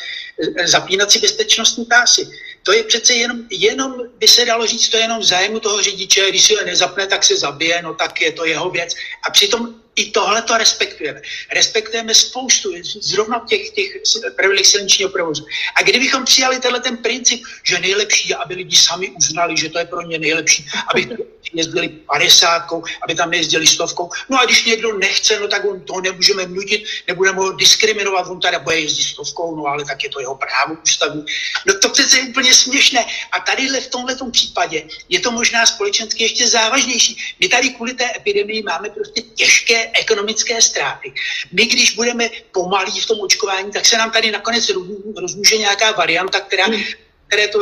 Zapínat 0.65 1.11
si 1.11 1.19
bezpečnostní 1.19 1.85
pásy. 1.85 2.29
To 2.63 2.73
je 2.73 2.83
přece 2.83 3.13
jenom, 3.13 3.43
jenom 3.49 3.93
by 4.17 4.27
se 4.27 4.45
dalo 4.45 4.67
říct, 4.67 4.89
to 4.89 4.97
je 4.97 5.03
jenom 5.03 5.23
zájmu 5.23 5.59
toho 5.59 5.81
řidiče, 5.81 6.29
když 6.29 6.45
si 6.45 6.55
ho 6.55 6.65
nezapne, 6.65 7.07
tak 7.07 7.23
se 7.23 7.37
zabije, 7.37 7.81
no 7.81 7.93
tak 7.93 8.21
je 8.21 8.31
to 8.31 8.45
jeho 8.45 8.69
věc. 8.69 8.93
A 9.27 9.31
přitom 9.31 9.84
i 9.95 10.11
tohle 10.11 10.41
to 10.41 10.57
respektujeme. 10.57 11.21
Respektujeme 11.53 12.13
spoustu, 12.13 12.69
zrovna 12.99 13.45
těch, 13.49 13.69
těch 13.69 13.91
pravidlech 14.35 14.67
silničního 14.67 15.09
provozu. 15.09 15.45
A 15.75 15.83
kdybychom 15.83 16.25
přijali 16.25 16.59
tenhle 16.59 16.79
ten 16.79 16.97
princip, 16.97 17.43
že 17.63 17.79
nejlepší 17.79 18.29
je, 18.29 18.35
aby 18.35 18.55
lidi 18.55 18.77
sami 18.77 19.09
uznali, 19.09 19.57
že 19.57 19.69
to 19.69 19.79
je 19.79 19.85
pro 19.85 20.01
ně 20.01 20.19
nejlepší, 20.19 20.65
aby 20.93 21.17
jezdili 21.53 21.89
padesátkou, 21.89 22.83
aby 23.03 23.15
tam 23.15 23.29
nejezdili 23.29 23.67
stovkou. 23.67 24.09
No 24.29 24.39
a 24.39 24.45
když 24.45 24.65
někdo 24.65 24.97
nechce, 24.97 25.39
no 25.39 25.47
tak 25.47 25.65
on 25.65 25.81
to 25.81 26.01
nemůžeme 26.01 26.47
nutit, 26.47 26.83
nebudeme 27.07 27.37
ho 27.37 27.51
diskriminovat, 27.51 28.27
on 28.27 28.39
tady 28.39 28.59
bude 28.59 28.79
jezdit 28.79 29.03
stovkou, 29.03 29.55
no 29.55 29.65
ale 29.65 29.85
tak 29.85 30.03
je 30.03 30.09
to 30.09 30.19
jeho 30.19 30.35
právo 30.35 30.77
ústavní. 30.83 31.25
No 31.65 31.73
to 31.79 31.89
přece 31.89 32.17
je 32.17 32.23
úplně 32.23 32.53
směšné. 32.53 33.05
A 33.31 33.39
tady 33.39 33.67
v 33.67 33.87
tomhle 33.87 34.15
případě 34.31 34.83
je 35.09 35.19
to 35.19 35.31
možná 35.31 35.65
společensky 35.65 36.23
ještě 36.23 36.47
závažnější. 36.47 37.17
My 37.39 37.49
tady 37.49 37.69
kvůli 37.69 37.93
té 37.93 38.11
epidemii 38.15 38.63
máme 38.63 38.89
prostě 38.89 39.21
těžké 39.21 39.84
ekonomické 39.93 40.61
ztráty. 40.61 41.13
My, 41.51 41.65
když 41.65 41.95
budeme 41.95 42.29
pomalí 42.51 42.99
v 42.99 43.05
tom 43.05 43.19
očkování, 43.19 43.71
tak 43.71 43.85
se 43.85 43.97
nám 43.97 44.11
tady 44.11 44.31
nakonec 44.31 44.71
rozmůže 45.17 45.57
nějaká 45.57 45.91
varianta, 45.91 46.39
která 46.39 46.65
hmm 46.65 46.83
které 47.27 47.47
to 47.47 47.59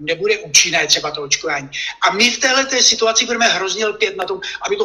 nebude 0.00 0.38
účinné, 0.38 0.86
třeba 0.86 1.10
to 1.10 1.22
očkování. 1.22 1.70
A 2.02 2.12
my 2.12 2.30
v 2.30 2.38
této 2.38 2.82
situaci 2.82 3.26
budeme 3.26 3.48
hrozně 3.48 3.86
lpět 3.86 4.16
na 4.16 4.24
tom, 4.24 4.40
aby 4.62 4.76
to 4.76 4.84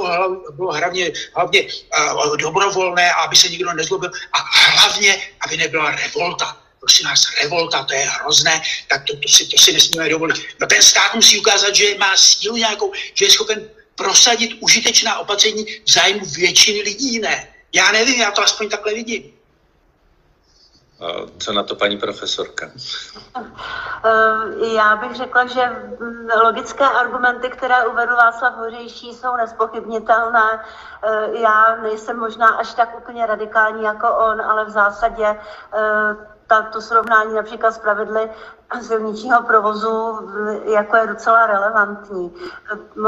bylo 0.51 0.73
hlavně, 0.73 1.11
hlavně 1.35 1.61
uh, 1.63 2.37
dobrovolné, 2.37 3.13
aby 3.13 3.35
se 3.35 3.49
nikdo 3.49 3.73
nezlobil 3.73 4.11
a 4.33 4.37
hlavně, 4.69 5.21
aby 5.41 5.57
nebyla 5.57 5.91
revolta 5.91 6.57
prosím 6.79 7.05
nás, 7.05 7.27
revolta, 7.43 7.83
to 7.83 7.93
je 7.93 7.99
hrozné, 7.99 8.61
tak 8.87 9.03
to, 9.03 9.15
to, 9.17 9.27
si, 9.27 9.45
to 9.47 9.57
si 9.57 9.73
nesmíme 9.73 10.09
dovolit. 10.09 10.37
No 10.61 10.67
ten 10.67 10.81
stát 10.81 11.15
musí 11.15 11.39
ukázat, 11.39 11.75
že 11.75 11.97
má 11.97 12.17
sílu 12.17 12.55
nějakou, 12.55 12.91
že 13.13 13.25
je 13.25 13.31
schopen 13.31 13.69
prosadit 13.97 14.57
užitečná 14.61 15.19
opatření 15.19 15.65
v 15.65 15.91
zájmu 15.91 16.25
většiny 16.25 16.81
lidí, 16.81 17.19
ne. 17.19 17.47
Já 17.73 17.91
nevím, 17.91 18.21
já 18.21 18.31
to 18.31 18.41
aspoň 18.41 18.69
takhle 18.69 18.93
vidím. 18.93 19.33
Co 21.39 21.53
na 21.53 21.63
to 21.63 21.75
paní 21.75 21.97
profesorka? 21.97 22.71
Já 24.75 24.95
bych 24.95 25.15
řekla, 25.15 25.47
že 25.47 25.61
logické 26.43 26.85
argumenty, 26.85 27.49
které 27.49 27.85
uvedl 27.85 28.15
Václav 28.15 28.55
Hořejší, 28.55 29.13
jsou 29.13 29.35
nespochybnitelné. 29.35 30.59
Já 31.41 31.75
nejsem 31.75 32.19
možná 32.19 32.47
až 32.47 32.73
tak 32.73 32.97
úplně 32.97 33.25
radikální 33.25 33.83
jako 33.83 34.09
on, 34.09 34.41
ale 34.41 34.65
v 34.65 34.69
zásadě 34.69 35.39
ta, 36.47 36.61
to 36.61 36.81
srovnání 36.81 37.33
například 37.33 37.71
s 37.71 37.77
pravidly 37.77 38.31
silničního 38.81 39.43
provozu 39.43 40.29
jako 40.65 40.95
je 40.95 41.07
docela 41.07 41.45
relevantní. 41.45 42.33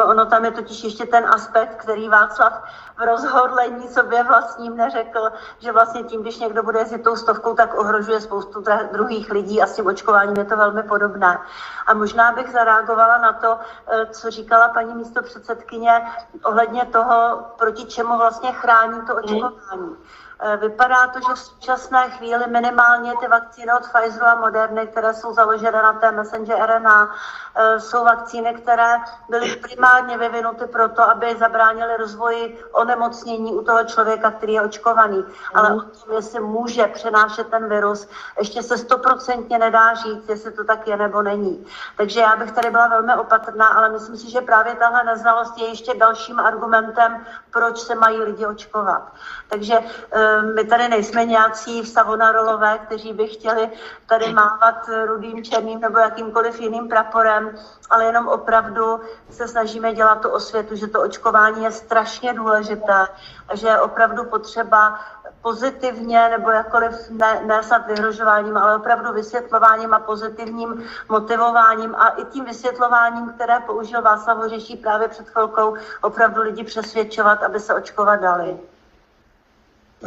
Ono 0.05 0.25
tam 0.25 0.45
je 0.45 0.51
totiž 0.51 0.83
ještě 0.83 1.05
ten 1.05 1.25
aspekt, 1.29 1.75
který 1.75 2.09
Václav 2.09 2.63
v 2.97 3.01
rozhodlení 3.01 3.87
sobě 3.87 4.23
vlastním 4.23 4.77
neřekl, 4.77 5.31
že 5.59 5.71
vlastně 5.71 6.03
tím, 6.03 6.21
když 6.21 6.39
někdo 6.39 6.63
bude 6.63 6.79
jezdit 6.79 7.03
tou 7.03 7.15
stovkou, 7.15 7.55
tak 7.55 7.79
ohrožuje 7.79 8.21
spoustu 8.21 8.63
druhých 8.91 9.31
lidí 9.31 9.61
a 9.61 9.67
s 9.67 9.75
tím 9.75 9.87
očkováním 9.87 10.37
je 10.37 10.45
to 10.45 10.57
velmi 10.57 10.83
podobné. 10.83 11.39
A 11.87 11.93
možná 11.93 12.31
bych 12.31 12.51
zareagovala 12.51 13.17
na 13.17 13.33
to, 13.33 13.59
eh, 13.87 14.05
co 14.05 14.31
říkala 14.31 14.69
paní 14.69 14.95
místo 14.95 15.21
předsedkyně 15.21 16.01
ohledně 16.43 16.85
toho, 16.85 17.45
proti 17.57 17.85
čemu 17.85 18.17
vlastně 18.17 18.51
chrání 18.51 19.01
to 19.01 19.15
očkování. 19.15 19.95
Eh, 20.03 20.28
vypadá 20.61 21.07
to, 21.07 21.19
že 21.19 21.33
v 21.33 21.39
současné 21.39 22.09
chvíli 22.09 22.47
minimálně 22.47 23.13
ty 23.19 23.27
vakcíny 23.27 23.71
od 23.73 23.87
Pfizeru 23.87 24.25
a 24.25 24.35
Moderny, 24.35 24.87
které 24.87 25.13
jsou 25.13 25.33
založené 25.33 25.81
na 25.81 25.93
té 25.93 26.11
messenger 26.11 26.57
RNA, 26.65 27.15
eh, 27.55 27.79
jsou 27.79 28.03
vakcíny, 28.03 28.53
které 28.53 28.95
byly 29.29 29.55
primárně 29.55 30.17
vyvinuty 30.17 30.65
proto, 30.65 31.09
aby 31.09 31.35
zabránily 31.35 31.97
rozvoji 31.97 32.63
onemocnění 32.71 33.53
u 33.53 33.63
toho 33.63 33.83
člověka, 33.83 34.31
který 34.31 34.53
je 34.53 34.61
očkovaný. 34.61 35.25
Ale 35.53 35.75
o 35.75 35.81
tom, 35.81 36.15
jestli 36.15 36.39
může 36.39 36.87
přenášet 36.87 37.47
ten 37.47 37.69
virus, 37.69 38.07
ještě 38.39 38.63
se 38.63 38.77
stoprocentně 38.77 39.59
nedá 39.59 39.93
říct, 39.93 40.29
jestli 40.29 40.51
to 40.51 40.63
tak 40.63 40.87
je 40.87 40.97
nebo 40.97 41.21
není. 41.21 41.65
Takže 41.97 42.19
já 42.19 42.35
bych 42.35 42.51
tady 42.51 42.71
byla 42.71 42.87
velmi 42.87 43.15
opatrná, 43.15 43.67
ale 43.67 43.89
myslím 43.89 44.17
si, 44.17 44.31
že 44.31 44.41
právě 44.41 44.75
tahle 44.75 45.03
neznalost 45.03 45.57
je 45.57 45.67
ještě 45.67 45.93
dalším 45.93 46.39
argumentem, 46.39 47.25
proč 47.51 47.79
se 47.79 47.95
mají 47.95 48.19
lidi 48.19 48.45
očkovat. 48.45 49.11
Takže 49.49 49.79
eh, 50.11 50.28
my 50.55 50.63
tady 50.63 50.87
nejsme 50.89 51.25
nějací 51.25 51.85
savonarolové, 51.85 52.77
kteří 52.77 53.13
by 53.13 53.27
chtěli 53.27 53.69
tady 54.05 54.33
mávat 54.33 54.89
rudým, 55.05 55.43
černým 55.43 55.79
nebo 55.79 55.99
jakýmkoliv 55.99 56.59
jiným 56.61 56.87
praporem, 56.87 57.55
ale 57.89 58.05
jenom 58.05 58.27
opravdu 58.27 58.99
se 59.29 59.47
snažíme 59.47 59.93
dělat 59.93 60.21
tu 60.21 60.29
osvětu, 60.29 60.75
že 60.75 60.87
to 60.87 61.01
očkování 61.01 61.63
je 61.63 61.71
strašně 61.71 62.33
důležité 62.33 63.07
a 63.47 63.55
že 63.55 63.67
je 63.67 63.81
opravdu 63.81 64.23
potřeba 64.23 64.99
pozitivně 65.41 66.29
nebo 66.29 66.49
jakkoliv 66.51 67.09
ne, 67.09 67.41
ne 67.45 67.63
snad 67.63 67.87
vyhrožováním, 67.87 68.57
ale 68.57 68.75
opravdu 68.75 69.13
vysvětlováním 69.13 69.93
a 69.93 69.99
pozitivním 69.99 70.83
motivováním 71.09 71.95
a 71.95 72.07
i 72.07 72.25
tím 72.25 72.45
vysvětlováním, 72.45 73.29
které 73.29 73.59
použil 73.59 74.01
Václav 74.01 74.37
Hořeší 74.37 74.75
právě 74.75 75.07
před 75.07 75.29
chvilkou, 75.29 75.75
opravdu 76.01 76.41
lidi 76.41 76.63
přesvědčovat, 76.63 77.43
aby 77.43 77.59
se 77.59 77.73
očkovat 77.73 78.15
dali. 78.15 78.59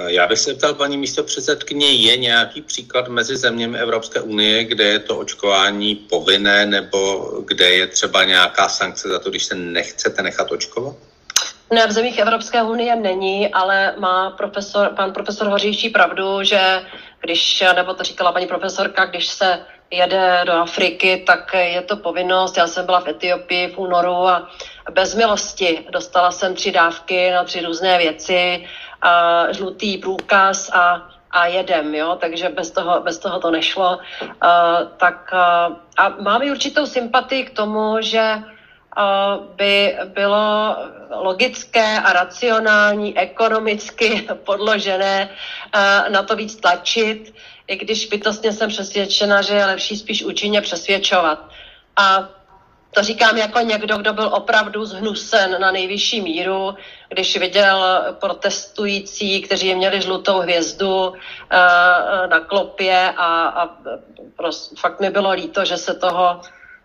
Já 0.07 0.27
bych 0.27 0.39
se 0.39 0.55
ptal, 0.55 0.75
paní 0.75 0.97
místo 0.97 1.23
předsedkyně, 1.23 1.93
je 1.93 2.17
nějaký 2.17 2.63
příklad 2.63 3.09
mezi 3.09 3.37
zeměmi 3.37 3.79
Evropské 3.79 4.21
unie, 4.21 4.65
kde 4.65 4.85
je 4.85 4.99
to 4.99 5.19
očkování 5.19 5.95
povinné, 5.95 6.67
nebo 6.67 7.31
kde 7.47 7.71
je 7.71 7.87
třeba 7.87 8.25
nějaká 8.25 8.69
sankce 8.69 9.09
za 9.09 9.19
to, 9.19 9.31
když 9.31 9.45
se 9.45 9.55
nechcete 9.55 10.23
nechat 10.23 10.53
očkovat? 10.53 10.97
Ne, 11.71 11.87
v 11.87 11.93
zemích 11.93 12.19
Evropské 12.19 12.63
unie 12.63 12.97
není, 12.97 13.49
ale 13.53 13.95
má 13.99 14.31
profesor, 14.31 14.93
pan 14.97 15.13
profesor 15.13 15.49
Hoříší 15.49 15.89
pravdu, 15.89 16.43
že 16.43 16.83
když, 17.21 17.65
nebo 17.77 17.95
to 17.95 18.05
říkala 18.05 18.33
paní 18.33 18.47
profesorka, 18.47 19.05
když 19.05 19.29
se 19.29 19.59
jede 19.91 20.43
do 20.47 20.53
Afriky, 20.53 21.23
tak 21.27 21.55
je 21.55 21.83
to 21.83 21.97
povinnost. 21.97 22.57
Já 22.57 22.67
jsem 22.67 22.87
byla 22.87 23.01
v 23.01 23.09
Etiopii 23.09 23.73
v 23.73 23.79
únoru 23.79 24.29
a 24.29 24.49
bez 24.93 25.15
milosti 25.15 25.87
dostala 25.91 26.31
jsem 26.31 26.55
tři 26.55 26.73
dávky 26.73 27.31
na 27.31 27.45
tři 27.45 27.61
různé 27.61 27.99
věci 27.99 28.67
uh, 29.05 29.53
žlutý 29.53 29.99
průkaz 29.99 30.71
a, 30.73 31.09
a 31.31 31.47
jedem, 31.47 31.95
jo, 31.95 32.17
takže 32.21 32.49
bez 32.49 32.71
toho, 32.71 33.01
bez 33.01 33.19
toho 33.19 33.41
to 33.41 33.51
nešlo. 33.51 33.99
Uh, 34.23 34.29
tak 34.97 35.31
uh, 35.33 35.77
a 35.97 36.09
máme 36.09 36.51
určitou 36.51 36.87
sympatii 36.87 37.45
k 37.45 37.57
tomu, 37.57 37.97
že 38.01 38.43
by 39.57 39.97
bylo 40.05 40.77
logické 41.11 42.01
a 42.01 42.13
racionální, 42.13 43.19
ekonomicky 43.19 44.29
podložené 44.45 45.29
na 46.09 46.23
to 46.23 46.37
víc 46.37 46.57
tlačit, 46.57 47.35
i 47.67 47.77
když 47.77 48.07
bytostně 48.07 48.53
jsem 48.53 48.69
přesvědčena, 48.69 49.43
že 49.43 49.55
je 49.55 49.67
lepší 49.67 49.97
spíš 49.97 50.23
účinně 50.23 50.61
přesvědčovat. 50.61 51.49
A 51.97 52.29
to 52.95 53.03
říkám 53.03 53.37
jako 53.37 53.61
někdo, 53.61 53.97
kdo 53.97 54.13
byl 54.13 54.31
opravdu 54.33 54.85
zhnusen 54.85 55.61
na 55.61 55.71
nejvyšší 55.71 56.21
míru, 56.21 56.75
když 57.09 57.37
viděl 57.37 58.05
protestující, 58.21 59.43
kteří 59.43 59.75
měli 59.75 60.01
žlutou 60.01 60.39
hvězdu 60.39 61.13
eh, 61.15 61.57
na 62.29 62.41
klopě 62.41 63.13
a, 63.17 63.49
a 63.49 63.77
prost, 64.37 64.79
fakt 64.79 65.01
mi 65.01 65.11
bylo 65.11 65.31
líto, 65.31 65.65
že 65.65 65.77
se 65.77 65.95
toho 65.95 66.41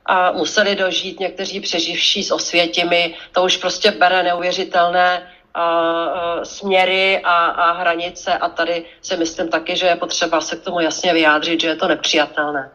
a 0.06 0.32
museli 0.32 0.76
dožít 0.76 1.20
někteří 1.20 1.60
přeživší 1.60 2.24
s 2.24 2.32
osvětimi. 2.32 3.16
To 3.32 3.44
už 3.44 3.58
prostě 3.58 3.92
bere 3.92 4.24
neuvěřitelné 4.24 5.32
a, 5.54 5.64
a, 5.64 6.46
směry 6.46 7.20
a, 7.24 7.46
a 7.46 7.72
hranice 7.72 8.34
a 8.34 8.50
tady 8.50 8.86
si 9.02 9.18
myslím 9.18 9.50
taky, 9.50 9.76
že 9.76 9.86
je 9.86 9.96
potřeba 9.96 10.42
se 10.42 10.56
k 10.56 10.64
tomu 10.64 10.80
jasně 10.80 11.14
vyjádřit, 11.14 11.62
že 11.62 11.68
je 11.68 11.76
to 11.76 11.88
nepřijatelné. 11.88 12.72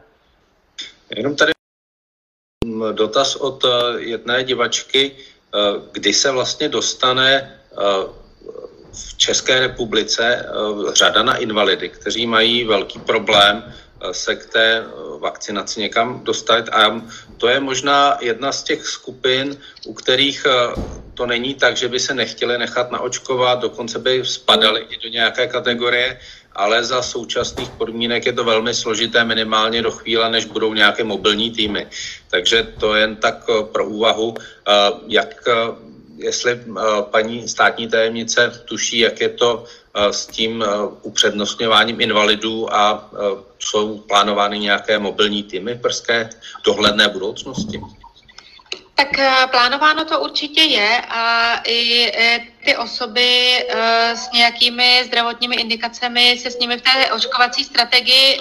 Jenom 1.16 1.36
tady 1.36 1.52
dotaz 2.92 3.36
od 3.36 3.64
eh, 3.64 3.68
jedné 3.96 4.44
divačky, 4.44 5.12
eh, 5.12 5.59
kdy 5.92 6.14
se 6.14 6.30
vlastně 6.30 6.68
dostane 6.68 7.30
eh, 7.38 7.76
v 8.92 9.16
České 9.16 9.60
republice 9.60 10.46
řada 10.92 11.22
na 11.22 11.36
invalidy, 11.36 11.88
kteří 11.88 12.26
mají 12.26 12.64
velký 12.64 12.98
problém 12.98 13.64
se 14.12 14.36
k 14.36 14.46
té 14.46 14.84
vakcinaci 15.18 15.80
někam 15.80 16.20
dostat. 16.24 16.68
A 16.68 17.00
to 17.36 17.48
je 17.48 17.60
možná 17.60 18.18
jedna 18.20 18.52
z 18.52 18.62
těch 18.62 18.86
skupin, 18.86 19.56
u 19.86 19.94
kterých 19.94 20.46
to 21.14 21.26
není 21.26 21.54
tak, 21.54 21.76
že 21.76 21.88
by 21.88 22.00
se 22.00 22.14
nechtěli 22.14 22.59
nechat 22.59 22.90
naočkovat, 22.90 23.60
dokonce 23.60 23.98
by 23.98 24.24
spadali 24.24 24.80
i 24.90 24.96
do 25.00 25.09
nějaké 25.09 25.46
kategorie, 25.46 26.20
ale 26.54 26.84
za 26.84 27.02
současných 27.02 27.70
podmínek 27.70 28.26
je 28.26 28.32
to 28.32 28.44
velmi 28.44 28.74
složité 28.74 29.24
minimálně 29.24 29.82
do 29.82 29.90
chvíle, 29.90 30.30
než 30.30 30.44
budou 30.44 30.74
nějaké 30.74 31.04
mobilní 31.04 31.50
týmy. 31.50 31.86
Takže 32.30 32.62
to 32.80 32.94
jen 32.94 33.16
tak 33.16 33.44
eh, 33.48 33.64
pro 33.72 33.86
úvahu, 33.86 34.34
eh, 34.38 34.72
jak 35.08 35.44
eh, 35.48 35.52
jestli 36.16 36.60
paní 37.10 37.48
státní 37.48 37.88
tajemnice 37.88 38.62
tuší, 38.64 38.98
jak 38.98 39.20
je 39.20 39.28
to 39.28 39.64
s 39.94 40.26
tím 40.26 40.64
upřednostňováním 41.02 42.00
invalidů 42.00 42.74
a 42.74 43.10
jsou 43.58 43.98
plánovány 43.98 44.58
nějaké 44.58 44.98
mobilní 44.98 45.42
týmy 45.42 45.74
v 45.74 45.80
prské 45.80 46.30
dohledné 46.64 47.08
budoucnosti? 47.08 47.80
Tak 48.94 49.19
eh, 49.19 49.47
plánováno 49.51 50.05
to 50.05 50.20
určitě 50.20 50.60
je 50.62 51.02
a 51.09 51.55
i 51.64 52.10
eh, 52.14 52.40
ty 52.64 52.77
osoby 52.77 53.59
eh, 53.69 54.16
s 54.16 54.32
nějakými 54.32 55.05
zdravotními 55.05 55.56
indikacemi 55.56 56.39
se 56.39 56.51
s 56.51 56.59
nimi 56.59 56.77
v 56.77 56.82
té 56.82 57.12
očkovací 57.12 57.64
strategii 57.64 58.40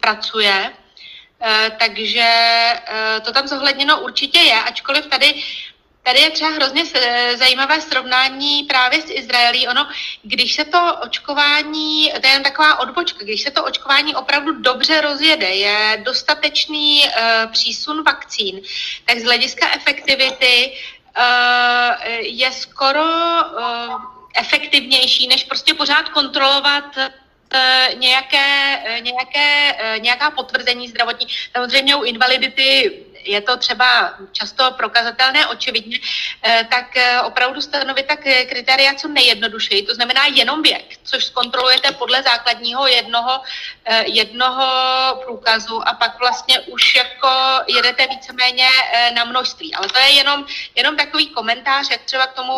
pracuje. 0.00 0.72
Takže 1.78 2.28
to 3.24 3.32
tam 3.32 3.48
zohledněno 3.48 4.00
určitě 4.00 4.38
je, 4.38 4.62
ačkoliv 4.62 5.06
tady 5.06 5.34
Tady 6.06 6.20
je 6.20 6.30
třeba 6.30 6.50
hrozně 6.50 6.84
zajímavé 7.34 7.80
srovnání 7.80 8.62
právě 8.62 9.02
s 9.02 9.10
Izraelí. 9.10 9.68
Ono, 9.68 9.88
když 10.22 10.54
se 10.54 10.64
to 10.64 10.96
očkování, 11.02 12.12
to 12.20 12.26
je 12.26 12.32
jen 12.32 12.42
taková 12.42 12.78
odbočka, 12.78 13.24
když 13.24 13.42
se 13.42 13.50
to 13.50 13.64
očkování 13.64 14.14
opravdu 14.14 14.52
dobře 14.60 15.00
rozjede, 15.00 15.46
je 15.46 16.02
dostatečný 16.04 17.02
uh, 17.04 17.52
přísun 17.52 18.04
vakcín, 18.04 18.60
tak 19.04 19.18
z 19.18 19.24
hlediska 19.24 19.66
efektivity 19.74 20.72
uh, 20.72 22.14
je 22.20 22.52
skoro 22.52 23.04
uh, 23.04 24.02
efektivnější, 24.38 25.28
než 25.28 25.44
prostě 25.44 25.74
pořád 25.74 26.08
kontrolovat 26.08 26.84
nějaké, 27.94 28.78
nějaké, 29.00 29.74
nějaká 29.98 30.30
potvrzení 30.30 30.88
zdravotní. 30.88 31.26
Samozřejmě 31.56 31.96
u 31.96 32.02
invalidity 32.02 33.05
je 33.26 33.40
to 33.40 33.56
třeba 33.56 34.14
často 34.32 34.70
prokazatelné 34.70 35.46
očividně, 35.46 35.98
tak 36.70 36.84
opravdu 37.24 37.60
stanovit 37.60 38.06
tak 38.06 38.20
kritéria 38.48 38.94
co 38.94 39.08
nejjednodušeji, 39.08 39.82
to 39.82 39.94
znamená 39.94 40.26
jenom 40.26 40.62
věk, 40.62 40.98
což 41.04 41.24
zkontrolujete 41.24 41.92
podle 41.92 42.22
základního 42.22 42.86
jednoho, 42.86 43.40
jednoho 44.04 44.66
průkazu 45.24 45.88
a 45.88 45.94
pak 45.94 46.18
vlastně 46.18 46.60
už 46.60 46.94
jako 46.94 47.28
jedete 47.66 48.06
víceméně 48.06 48.68
na 49.14 49.24
množství. 49.24 49.74
Ale 49.74 49.88
to 49.88 49.98
je 49.98 50.10
jenom, 50.12 50.46
jenom 50.74 50.96
takový 50.96 51.28
komentář, 51.28 51.90
jak 51.90 52.02
třeba 52.02 52.26
k 52.26 52.34
tomu 52.34 52.52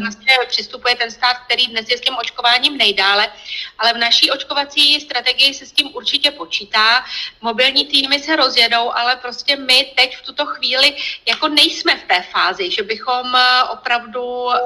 vlastně 0.00 0.32
přistupuje 0.48 0.94
ten 0.96 1.10
stát, 1.10 1.38
který 1.38 1.66
dnes 1.66 1.88
je 1.88 1.98
s 1.98 2.00
tím 2.00 2.16
očkováním 2.16 2.76
nejdále, 2.78 3.32
ale 3.78 3.92
v 3.92 3.96
naší 3.96 4.30
očkovací 4.30 5.00
strategii 5.00 5.54
se 5.54 5.66
s 5.66 5.72
tím 5.72 5.90
určitě 5.94 6.30
počítá. 6.30 7.04
Mobilní 7.40 7.86
týmy 7.86 8.20
se 8.20 8.36
rozjedou, 8.36 8.92
ale 8.92 9.16
prostě 9.16 9.56
my 9.56 9.92
teď 9.96 10.07
v 10.16 10.22
tuto 10.22 10.46
chvíli 10.46 10.96
jako 11.26 11.48
nejsme 11.48 11.96
v 11.96 12.02
té 12.02 12.22
fázi, 12.22 12.70
že 12.70 12.82
bychom 12.82 13.36
eh, 13.36 13.62
opravdu 13.62 14.52
eh, 14.54 14.58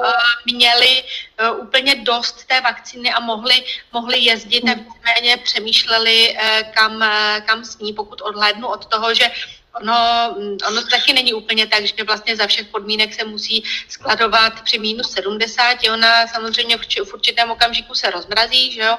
měli 0.45 1.03
eh, 1.37 1.51
úplně 1.51 1.95
dost 1.95 2.45
té 2.45 2.61
vakcíny 2.61 3.13
a 3.13 3.19
mohli, 3.19 3.63
mohli 3.93 4.19
jezdit 4.19 4.63
a 4.63 4.73
víceméně 4.73 5.37
přemýšleli, 5.37 6.37
kam, 6.73 7.05
kam 7.45 7.65
s 7.65 7.77
ní, 7.77 7.93
pokud 7.93 8.21
odhlédnu 8.21 8.67
od 8.67 8.85
toho, 8.85 9.13
že 9.13 9.31
Ono, 9.81 10.35
ono 10.67 10.81
to 10.81 10.87
taky 10.87 11.13
není 11.13 11.33
úplně 11.33 11.67
tak, 11.67 11.85
že 11.85 12.03
vlastně 12.03 12.35
za 12.35 12.47
všech 12.47 12.67
podmínek 12.67 13.13
se 13.13 13.23
musí 13.23 13.63
skladovat 13.89 14.61
při 14.61 14.79
minus 14.79 15.11
70. 15.11 15.77
Ona 15.93 16.27
samozřejmě 16.27 16.77
v 16.77 17.13
určitém 17.13 17.51
okamžiku 17.51 17.95
se 17.95 18.09
rozmrazí, 18.09 18.71
že 18.71 18.81
jo? 18.81 18.97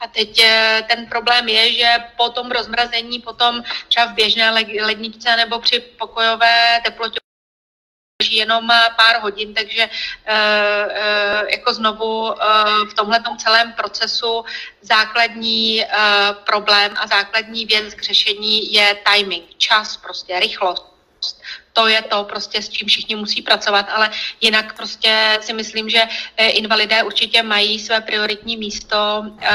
A 0.00 0.06
teď 0.06 0.38
eh, 0.38 0.84
ten 0.88 1.06
problém 1.06 1.48
je, 1.48 1.72
že 1.72 1.88
po 2.16 2.28
tom 2.28 2.50
rozmrazení, 2.50 3.20
potom 3.20 3.62
třeba 3.88 4.06
v 4.06 4.14
běžné 4.14 4.50
ledničce 4.80 5.36
nebo 5.36 5.58
při 5.58 5.80
pokojové 5.80 6.80
teplotě 6.84 7.24
jenom 8.32 8.70
eh, 8.70 8.88
pár 8.96 9.20
hodin, 9.20 9.54
takže 9.54 9.82
eh, 9.82 10.88
eh, 10.90 11.42
jako 11.50 11.74
znovu 11.74 12.34
v 12.90 12.94
tomhle 12.94 13.20
celém 13.38 13.72
procesu 13.72 14.44
základní 14.80 15.84
problém 16.44 16.94
a 16.96 17.06
základní 17.06 17.66
věc 17.66 17.94
k 17.94 18.02
řešení 18.02 18.72
je 18.72 18.96
timing, 19.04 19.44
čas, 19.58 19.96
prostě 19.96 20.40
rychlost 20.40 20.94
to 21.74 21.88
je 21.88 22.02
to 22.02 22.24
prostě, 22.24 22.62
s 22.62 22.68
čím 22.68 22.88
všichni 22.88 23.16
musí 23.16 23.42
pracovat, 23.42 23.86
ale 23.90 24.10
jinak 24.40 24.76
prostě 24.76 25.38
si 25.40 25.52
myslím, 25.52 25.90
že 25.90 26.02
eh, 26.36 26.48
invalidé 26.48 27.02
určitě 27.02 27.42
mají 27.42 27.78
své 27.78 28.00
prioritní 28.00 28.56
místo 28.56 29.26
eh, 29.26 29.50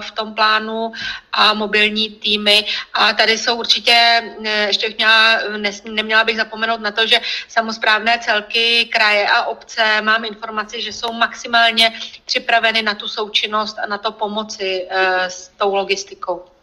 v 0.00 0.10
tom 0.10 0.34
plánu 0.34 0.92
a 1.32 1.54
mobilní 1.54 2.10
týmy 2.10 2.66
a 2.92 3.12
tady 3.12 3.38
jsou 3.38 3.56
určitě, 3.56 3.94
eh, 4.44 4.66
ještě 4.66 4.94
měla, 4.98 5.38
neměla 5.84 6.24
bych 6.24 6.36
zapomenout 6.36 6.80
na 6.80 6.90
to, 6.90 7.06
že 7.06 7.20
samozprávné 7.48 8.18
celky, 8.18 8.90
kraje 8.92 9.28
a 9.28 9.44
obce, 9.44 10.02
mám 10.02 10.24
informaci, 10.24 10.82
že 10.82 10.92
jsou 10.92 11.12
maximálně 11.12 11.92
připraveny 12.24 12.82
na 12.82 12.94
tu 12.94 13.08
součinnost 13.08 13.78
a 13.78 13.86
na 13.86 13.98
to 13.98 14.12
pomoci 14.12 14.88
s 15.28 15.48
tou 15.48 15.74
logistikou. 15.74 16.53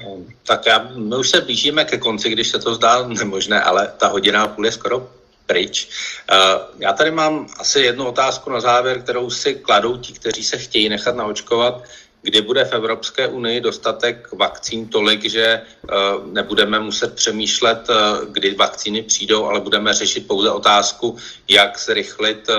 Ehm, 0.00 0.26
tak 0.46 0.66
já, 0.66 0.90
my 0.94 1.16
už 1.16 1.30
se 1.30 1.40
blížíme 1.40 1.84
ke 1.84 1.98
konci, 1.98 2.30
když 2.30 2.48
se 2.48 2.58
to 2.58 2.74
zdá 2.74 3.08
nemožné, 3.08 3.62
ale 3.62 3.92
ta 3.98 4.08
hodina 4.08 4.42
a 4.42 4.48
půl 4.48 4.66
je 4.66 4.72
skoro 4.72 5.08
pryč. 5.46 5.88
Ehm, 6.28 6.60
já 6.78 6.92
tady 6.92 7.10
mám 7.10 7.46
asi 7.58 7.80
jednu 7.80 8.06
otázku 8.06 8.50
na 8.50 8.60
závěr, 8.60 9.02
kterou 9.02 9.30
si 9.30 9.54
kladou 9.54 9.96
ti, 9.96 10.12
kteří 10.12 10.44
se 10.44 10.58
chtějí 10.58 10.88
nechat 10.88 11.16
naočkovat. 11.16 11.84
Kdy 12.22 12.40
bude 12.40 12.64
v 12.64 12.72
Evropské 12.72 13.28
unii 13.28 13.60
dostatek 13.60 14.32
vakcín 14.32 14.88
tolik, 14.88 15.24
že 15.30 15.44
ehm, 15.44 16.34
nebudeme 16.34 16.80
muset 16.80 17.14
přemýšlet, 17.14 17.88
kdy 18.30 18.54
vakcíny 18.54 19.02
přijdou, 19.02 19.44
ale 19.44 19.60
budeme 19.60 19.94
řešit 19.94 20.26
pouze 20.26 20.50
otázku, 20.50 21.16
jak 21.48 21.78
zrychlit 21.78 22.50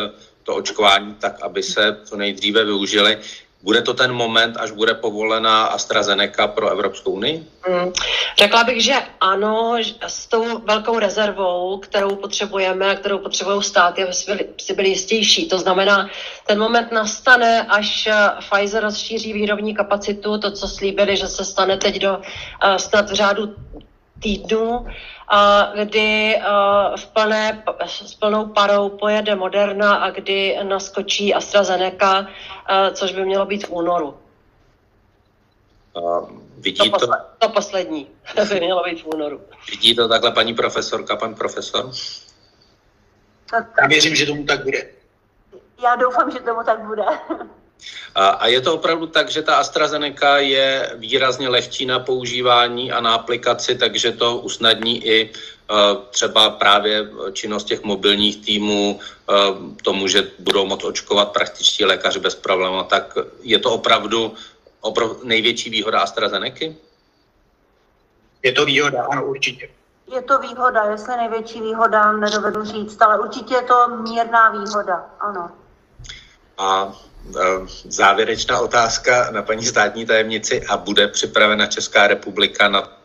to 0.46 0.56
očkování 0.56 1.16
tak, 1.20 1.42
aby 1.42 1.64
se 1.64 1.98
co 2.04 2.18
nejdříve 2.18 2.66
využili. 2.66 3.18
Bude 3.66 3.82
to 3.82 3.94
ten 3.94 4.14
moment, 4.14 4.58
až 4.58 4.72
bude 4.72 4.94
povolená 4.94 5.66
AstraZeneca 5.66 6.48
pro 6.48 6.70
Evropskou 6.70 7.12
unii? 7.12 7.48
Hmm. 7.62 7.92
Řekla 8.38 8.64
bych, 8.64 8.84
že 8.84 8.94
ano, 9.22 9.78
s 10.08 10.28
tou 10.28 10.60
velkou 10.60 11.00
rezervou, 11.00 11.78
kterou 11.78 12.16
potřebujeme 12.16 12.92
a 12.92 12.96
kterou 12.96 13.18
potřebují 13.18 13.64
státy, 13.64 14.04
aby 14.04 14.14
si 14.58 14.74
byli 14.76 14.90
jistější. 14.90 15.50
To 15.50 15.60
znamená, 15.60 16.10
ten 16.48 16.60
moment 16.60 16.92
nastane, 16.92 17.64
až 17.70 18.08
eh, 18.08 18.14
Pfizer 18.40 18.84
rozšíří 18.84 19.34
výrobní 19.34 19.76
kapacitu, 19.76 20.38
to, 20.38 20.52
co 20.52 20.68
slíbili, 20.68 21.18
že 21.18 21.28
se 21.28 21.46
stane 21.46 21.78
teď 21.78 22.00
do 22.00 22.18
uh, 22.18 22.76
snad 22.78 23.10
v 23.10 23.14
řádu 23.14 23.56
týdnů, 24.20 24.88
kdy 25.84 26.40
v 26.96 27.06
plné, 27.06 27.64
s 27.86 28.16
plnou 28.16 28.46
parou 28.46 28.90
pojede 28.90 29.36
Moderna 29.36 29.96
a 29.96 30.10
kdy 30.10 30.60
naskočí 30.64 31.34
AstraZeneca, 31.34 32.28
což 32.94 33.12
by 33.12 33.26
mělo 33.26 33.46
být 33.46 33.68
v 33.68 33.72
únoru. 33.72 34.18
Uh, 35.94 36.30
vidí 36.58 36.90
to, 36.90 37.00
posle, 37.00 37.18
to... 37.40 37.48
to 37.48 37.54
poslední 37.54 38.08
by 38.50 38.60
mělo 38.60 38.84
být 38.84 39.04
v 39.04 39.06
únoru. 39.06 39.42
Vidí 39.72 39.96
to 39.96 40.08
takhle 40.08 40.32
paní 40.32 40.54
profesorka, 40.54 41.16
pan 41.16 41.36
profesor? 41.36 41.92
Já 43.82 43.88
věřím, 43.88 44.16
že 44.16 44.26
tomu 44.26 44.46
tak 44.46 44.64
bude. 44.64 44.90
Já 45.84 45.96
doufám, 45.96 46.32
že 46.32 46.40
tomu 46.40 46.64
tak 46.64 46.80
bude. 46.80 47.04
A 48.16 48.48
je 48.48 48.62
to 48.62 48.74
opravdu 48.74 49.08
tak, 49.08 49.30
že 49.30 49.42
ta 49.42 49.56
AstraZeneca 49.56 50.38
je 50.38 50.96
výrazně 50.96 51.50
lehčí 51.50 51.86
na 51.86 52.00
používání 52.00 52.92
a 52.92 53.02
na 53.02 53.14
aplikaci, 53.14 53.76
takže 53.76 54.12
to 54.12 54.38
usnadní 54.38 55.06
i 55.06 55.18
e, 55.22 55.32
třeba 56.10 56.50
právě 56.50 57.10
činnost 57.34 57.64
těch 57.64 57.84
mobilních 57.84 58.46
týmů, 58.46 59.00
e, 59.00 59.34
tomu, 59.84 60.08
že 60.08 60.32
budou 60.40 60.66
moct 60.66 60.84
očkovat 60.84 61.32
praktičtí 61.32 61.86
lékaři 61.86 62.20
bez 62.20 62.36
problémů, 62.36 62.84
tak 62.84 63.18
je 63.42 63.60
to 63.60 63.72
opravdu 63.72 64.34
oprov, 64.82 65.24
největší 65.24 65.70
výhoda 65.70 66.00
AstraZeneca? 66.00 66.66
Je 68.44 68.52
to 68.52 68.66
výhoda, 68.66 69.06
ano, 69.12 69.26
určitě. 69.26 69.70
Je 70.14 70.22
to 70.22 70.40
výhoda, 70.40 70.84
jestli 70.84 71.18
největší 71.18 71.62
výhoda, 71.62 72.12
nedovedu 72.12 72.66
říct, 72.66 73.02
ale 73.02 73.20
určitě 73.20 73.54
je 73.54 73.62
to 73.62 73.88
mírná 73.88 74.50
výhoda, 74.50 75.06
ano. 75.20 75.52
A 76.58 76.94
závěrečná 77.84 78.60
otázka 78.60 79.32
na 79.32 79.42
paní 79.42 79.66
státní 79.66 80.06
tajemnici 80.06 80.66
a 80.66 80.78
bude 80.78 81.08
připravena 81.08 81.68
Česká 81.68 82.08
republika 82.08 82.70
na 82.70 82.98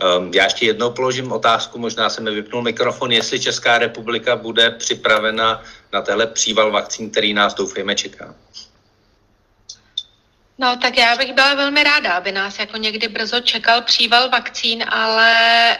ehm, 0.00 0.30
Já 0.34 0.44
ještě 0.44 0.66
jednou 0.66 0.90
položím 0.90 1.32
otázku, 1.32 1.78
možná 1.78 2.10
se 2.10 2.20
mi 2.20 2.30
vypnul 2.30 2.62
mikrofon, 2.62 3.12
jestli 3.12 3.40
Česká 3.40 3.78
republika 3.78 4.36
bude 4.36 4.70
připravena 4.70 5.62
na 5.92 6.02
tenhle 6.02 6.26
příval 6.26 6.70
vakcín, 6.70 7.10
který 7.10 7.34
nás 7.34 7.54
doufejme 7.54 7.94
čeká. 7.94 8.34
No, 10.60 10.76
tak 10.76 10.98
já 10.98 11.16
bych 11.16 11.32
byla 11.32 11.54
velmi 11.54 11.82
ráda, 11.84 12.12
aby 12.12 12.32
nás 12.32 12.58
jako 12.58 12.76
někdy 12.76 13.08
brzo 13.08 13.40
čekal 13.40 13.82
příval 13.82 14.28
vakcín, 14.28 14.84
ale 14.88 15.32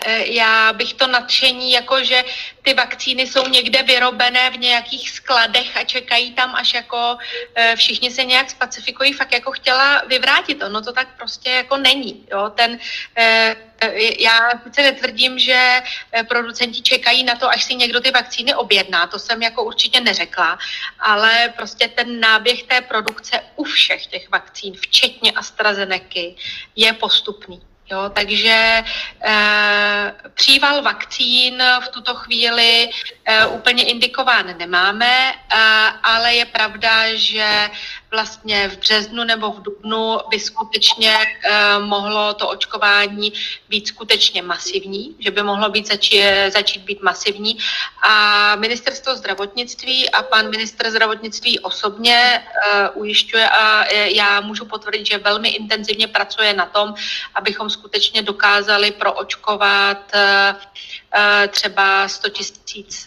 e, 0.06 0.26
já 0.26 0.72
bych 0.72 0.94
to 0.94 1.06
nadšení, 1.06 1.72
jako 1.72 2.04
že 2.04 2.24
ty 2.62 2.74
vakcíny 2.74 3.26
jsou 3.26 3.48
někde 3.48 3.82
vyrobené 3.82 4.50
v 4.50 4.58
nějakých 4.58 5.10
skladech 5.10 5.76
a 5.76 5.84
čekají 5.84 6.32
tam, 6.32 6.54
až 6.54 6.74
jako 6.74 7.18
e, 7.54 7.76
všichni 7.76 8.10
se 8.10 8.24
nějak 8.24 8.50
specifikují, 8.50 9.12
fakt 9.12 9.32
jako 9.32 9.52
chtěla 9.52 10.02
vyvrátit. 10.06 10.62
Ono 10.62 10.82
to 10.82 10.92
tak 10.92 11.08
prostě 11.16 11.50
jako 11.50 11.76
není. 11.76 12.26
Jo? 12.30 12.50
Ten, 12.54 12.78
e, 13.16 13.56
já 14.18 14.50
sice 14.64 14.82
netvrdím, 14.82 15.38
že 15.38 15.82
producenti 16.28 16.82
čekají 16.82 17.24
na 17.24 17.34
to, 17.34 17.48
až 17.48 17.64
si 17.64 17.74
někdo 17.74 18.00
ty 18.00 18.10
vakcíny 18.10 18.54
objedná, 18.54 19.06
to 19.06 19.18
jsem 19.18 19.42
jako 19.42 19.64
určitě 19.64 20.00
neřekla, 20.00 20.58
ale 21.00 21.52
prostě 21.56 21.88
ten 21.88 22.20
náběh 22.20 22.62
té 22.62 22.80
produkce 22.80 23.40
u 23.56 23.64
všech 23.64 24.06
těch 24.06 24.30
vakcín, 24.30 24.74
včetně 24.74 25.32
AstraZeneca, 25.32 26.20
je 26.76 26.92
postupný. 26.92 27.62
Jo, 27.90 28.10
takže 28.14 28.84
e, 29.24 30.14
příval 30.34 30.82
vakcín 30.82 31.62
v 31.80 31.88
tuto 31.88 32.14
chvíli 32.14 32.90
e, 33.24 33.46
úplně 33.46 33.84
indikován 33.84 34.58
nemáme, 34.58 35.32
e, 35.32 35.34
ale 36.02 36.34
je 36.34 36.44
pravda, 36.44 37.14
že 37.14 37.70
vlastně 38.10 38.68
v 38.68 38.78
březnu 38.78 39.24
nebo 39.24 39.50
v 39.50 39.62
dubnu 39.62 40.18
by 40.30 40.40
skutečně 40.40 41.16
e, 41.16 41.78
mohlo 41.78 42.34
to 42.34 42.48
očkování 42.48 43.32
být 43.68 43.88
skutečně 43.88 44.42
masivní, 44.42 45.16
že 45.18 45.30
by 45.30 45.42
mohlo 45.42 45.68
být 45.70 45.86
začít, 45.86 46.22
začít 46.52 46.82
být 46.82 47.02
masivní. 47.02 47.58
A 48.02 48.54
ministerstvo 48.56 49.16
zdravotnictví 49.16 50.10
a 50.10 50.22
pan 50.22 50.50
minister 50.50 50.90
zdravotnictví 50.90 51.60
osobně 51.60 52.16
e, 52.16 52.90
ujišťuje 52.90 53.48
a 53.48 53.84
e, 53.84 54.10
já 54.10 54.40
můžu 54.40 54.64
potvrdit, 54.64 55.06
že 55.06 55.18
velmi 55.18 55.48
intenzivně 55.48 56.08
pracuje 56.08 56.54
na 56.54 56.66
tom, 56.66 56.94
abychom 57.34 57.70
skutečně 57.70 58.22
dokázali 58.22 58.90
proočkovat 58.90 60.12
třeba 61.50 62.08
100 62.08 62.28
tisíc 62.28 63.06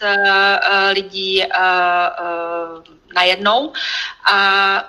lidí 0.92 1.44
najednou. 3.14 3.72
A 4.32 4.88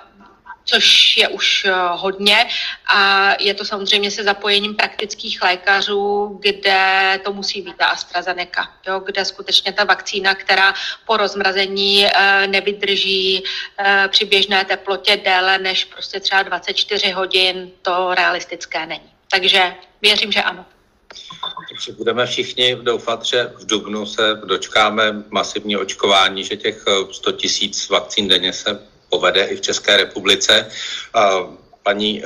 což 0.66 1.16
je 1.16 1.28
už 1.28 1.66
hodně 1.90 2.48
a 2.86 3.30
je 3.40 3.54
to 3.54 3.64
samozřejmě 3.64 4.10
se 4.10 4.22
zapojením 4.22 4.74
praktických 4.74 5.42
lékařů, 5.42 6.38
kde 6.42 7.20
to 7.24 7.32
musí 7.32 7.62
být 7.62 7.76
ta 7.76 7.86
AstraZeneca, 7.86 8.68
jo, 8.86 9.00
kde 9.00 9.24
skutečně 9.24 9.72
ta 9.72 9.84
vakcína, 9.84 10.34
která 10.34 10.74
po 11.06 11.16
rozmrazení 11.16 12.06
nevydrží 12.46 13.44
při 14.08 14.24
běžné 14.24 14.64
teplotě 14.64 15.16
déle 15.16 15.58
než 15.58 15.84
prostě 15.84 16.20
třeba 16.20 16.42
24 16.42 17.10
hodin, 17.10 17.70
to 17.82 18.14
realistické 18.14 18.86
není. 18.86 19.12
Takže 19.30 19.74
věřím, 20.02 20.32
že 20.32 20.42
ano. 20.42 20.66
Takže 21.68 21.92
budeme 21.92 22.26
všichni 22.26 22.76
doufat, 22.76 23.24
že 23.24 23.52
v 23.56 23.66
Dubnu 23.66 24.06
se 24.06 24.40
dočkáme 24.44 25.22
masivní 25.30 25.76
očkování, 25.76 26.44
že 26.44 26.56
těch 26.56 26.84
100 27.12 27.32
tisíc 27.32 27.88
vakcín 27.88 28.28
denně 28.28 28.52
se 28.52 28.80
povede 29.08 29.44
i 29.44 29.56
v 29.56 29.60
České 29.60 29.96
republice. 29.96 30.68
Paní 31.82 32.22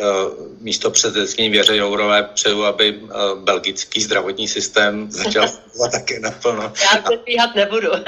místo 0.60 0.90
předsedkyní 0.90 1.51
Věře 1.51 1.77
Jourové 1.77 2.23
přeju, 2.23 2.65
aby 2.65 3.01
belgický 3.35 4.02
zdravotní 4.02 4.48
systém 4.48 5.10
začal 5.10 5.48
fungovat 5.70 5.93
také 5.93 6.20
naplno. 6.20 6.73
Já 6.94 7.02
předbíhat 7.02 7.55
nebudu. 7.55 7.90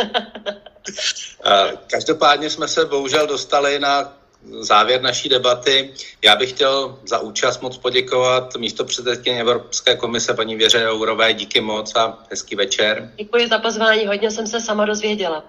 Každopádně 1.86 2.50
jsme 2.50 2.68
se 2.68 2.84
bohužel 2.84 3.26
dostali 3.26 3.78
na 3.78 4.19
závěr 4.60 5.02
naší 5.02 5.28
debaty. 5.28 5.94
Já 6.22 6.36
bych 6.36 6.50
chtěl 6.50 6.98
za 7.04 7.18
účast 7.18 7.62
moc 7.62 7.78
poděkovat 7.78 8.56
místo 8.56 8.84
předsedkyně 8.84 9.40
Evropské 9.40 9.96
komise 9.96 10.34
paní 10.34 10.56
Věře 10.56 10.80
Jourové. 10.80 11.34
Díky 11.34 11.60
moc 11.60 11.96
a 11.96 12.18
hezký 12.30 12.56
večer. 12.56 13.12
Děkuji 13.16 13.48
za 13.48 13.58
pozvání, 13.58 14.06
hodně 14.06 14.30
jsem 14.30 14.46
se 14.46 14.60
sama 14.60 14.84
dozvěděla. 14.84 15.44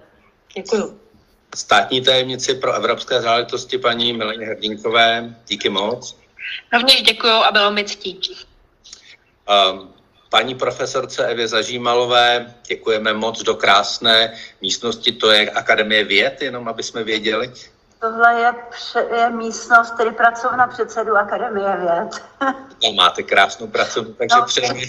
Děkuji. 0.56 0.98
Státní 1.54 2.00
tajemnici 2.00 2.54
pro 2.54 2.72
evropské 2.72 3.20
záležitosti 3.20 3.78
paní 3.78 4.12
Mileně 4.12 4.46
Hrdinkové. 4.46 5.36
Díky 5.48 5.68
moc. 5.68 6.16
Rovněž 6.72 7.02
děkuji 7.02 7.32
a 7.32 7.52
bylo 7.52 7.70
mi 7.70 7.84
ctí. 7.84 8.20
Paní 10.28 10.54
profesorce 10.54 11.26
Evě 11.26 11.48
Zažímalové 11.48 12.54
děkujeme 12.66 13.12
moc 13.12 13.42
do 13.42 13.54
krásné 13.54 14.34
místnosti, 14.60 15.12
to 15.12 15.30
je 15.30 15.50
Akademie 15.50 16.04
věd, 16.04 16.42
jenom 16.42 16.68
aby 16.68 16.82
jsme 16.82 17.04
věděli. 17.04 17.52
Tohle 18.02 18.40
je, 18.40 18.54
pře- 18.70 19.06
je 19.16 19.30
místnost, 19.30 19.90
tedy 19.90 20.10
pracovna 20.10 20.66
předsedu 20.66 21.16
Akademie 21.16 21.76
věd. 21.76 22.24
Tam 22.82 22.94
máte 22.94 23.22
krásnou 23.22 23.66
pracovnu, 23.66 24.14
takže 24.14 24.36
no, 24.36 24.44
přejeme 24.44 24.80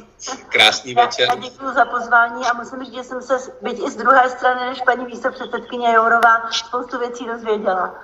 krásný 0.48 0.94
večer. 0.94 1.28
Já 1.28 1.34
děkuji 1.34 1.74
za 1.74 1.84
pozvání 1.84 2.44
a 2.46 2.54
musím 2.54 2.84
říct, 2.84 2.94
že 2.94 3.04
jsem 3.04 3.22
se, 3.22 3.38
byť 3.62 3.78
i 3.86 3.90
z 3.90 3.96
druhé 3.96 4.28
strany 4.28 4.70
než 4.70 4.80
paní 4.80 5.04
místopředsedkyně 5.04 5.92
Jourová, 5.92 6.50
spoustu 6.50 6.98
věcí 6.98 7.26
dozvěděla. 7.26 7.94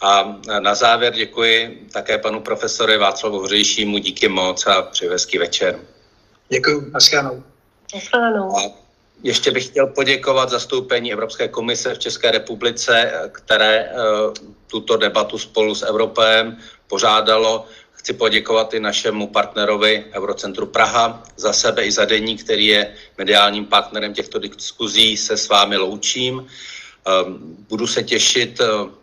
A 0.00 0.36
na 0.60 0.74
závěr 0.74 1.12
děkuji 1.12 1.88
také 1.92 2.18
panu 2.18 2.40
profesoru 2.40 2.98
Václavu 2.98 3.40
Hřejšímu, 3.40 3.98
díky 3.98 4.28
moc 4.28 4.66
a 4.66 4.82
přeji 4.82 5.10
hezký 5.10 5.38
večer. 5.38 5.78
Děkuji, 6.48 6.90
naschledanou. 6.90 7.42
Naschledanou. 7.94 8.56
Ještě 9.22 9.50
bych 9.50 9.66
chtěl 9.66 9.86
poděkovat 9.86 10.50
zastoupení 10.50 11.12
Evropské 11.12 11.48
komise 11.48 11.94
v 11.94 11.98
České 11.98 12.30
republice, 12.30 13.12
které 13.32 13.90
tuto 14.66 14.96
debatu 14.96 15.38
spolu 15.38 15.74
s 15.74 15.82
Evropem 15.82 16.56
pořádalo. 16.86 17.66
Chci 17.92 18.12
poděkovat 18.12 18.74
i 18.74 18.80
našemu 18.80 19.26
partnerovi 19.26 20.04
Eurocentru 20.12 20.66
Praha 20.66 21.22
za 21.36 21.52
sebe 21.52 21.84
i 21.84 21.92
za 21.92 22.04
Dení, 22.04 22.36
který 22.36 22.66
je 22.66 22.94
mediálním 23.18 23.66
partnerem 23.66 24.14
těchto 24.14 24.38
diskuzí, 24.38 25.16
se 25.16 25.36
s 25.36 25.48
vámi 25.48 25.76
loučím. 25.76 26.46
Budu 27.68 27.86
se 27.86 28.02
těšit 28.02 28.60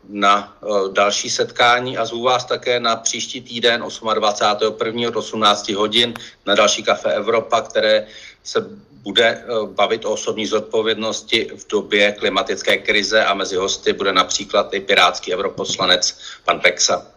na 0.09 0.57
další 0.91 1.29
setkání 1.29 1.97
a 1.97 2.05
zvu 2.05 2.21
vás 2.23 2.45
také 2.45 2.79
na 2.79 2.95
příští 2.95 3.41
týden 3.41 3.81
28.1. 3.81 5.07
od 5.07 5.15
18 5.15 5.69
hodin 5.69 6.13
na 6.45 6.55
další 6.55 6.83
Kafe 6.83 7.13
Evropa, 7.13 7.61
které 7.61 8.07
se 8.43 8.69
bude 9.03 9.43
bavit 9.65 10.05
o 10.05 10.11
osobní 10.11 10.45
zodpovědnosti 10.45 11.51
v 11.57 11.67
době 11.67 12.11
klimatické 12.11 12.77
krize 12.77 13.25
a 13.25 13.33
mezi 13.33 13.55
hosty 13.55 13.93
bude 13.93 14.13
například 14.13 14.73
i 14.73 14.79
pirátský 14.79 15.33
europoslanec 15.33 16.19
pan 16.45 16.59
Pexa. 16.59 17.07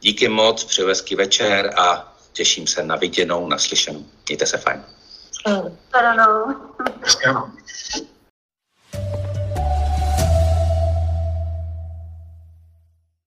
Díky 0.00 0.28
moc, 0.28 0.64
přeju 0.64 0.88
hezký 0.88 1.14
večer 1.14 1.74
a 1.76 2.12
těším 2.32 2.66
se 2.66 2.82
na 2.82 2.96
viděnou, 2.96 3.48
naslyšenou. 3.48 4.04
Mějte 4.28 4.46
se 4.46 4.58
fajn. 4.58 4.84
Ano. 5.44 5.76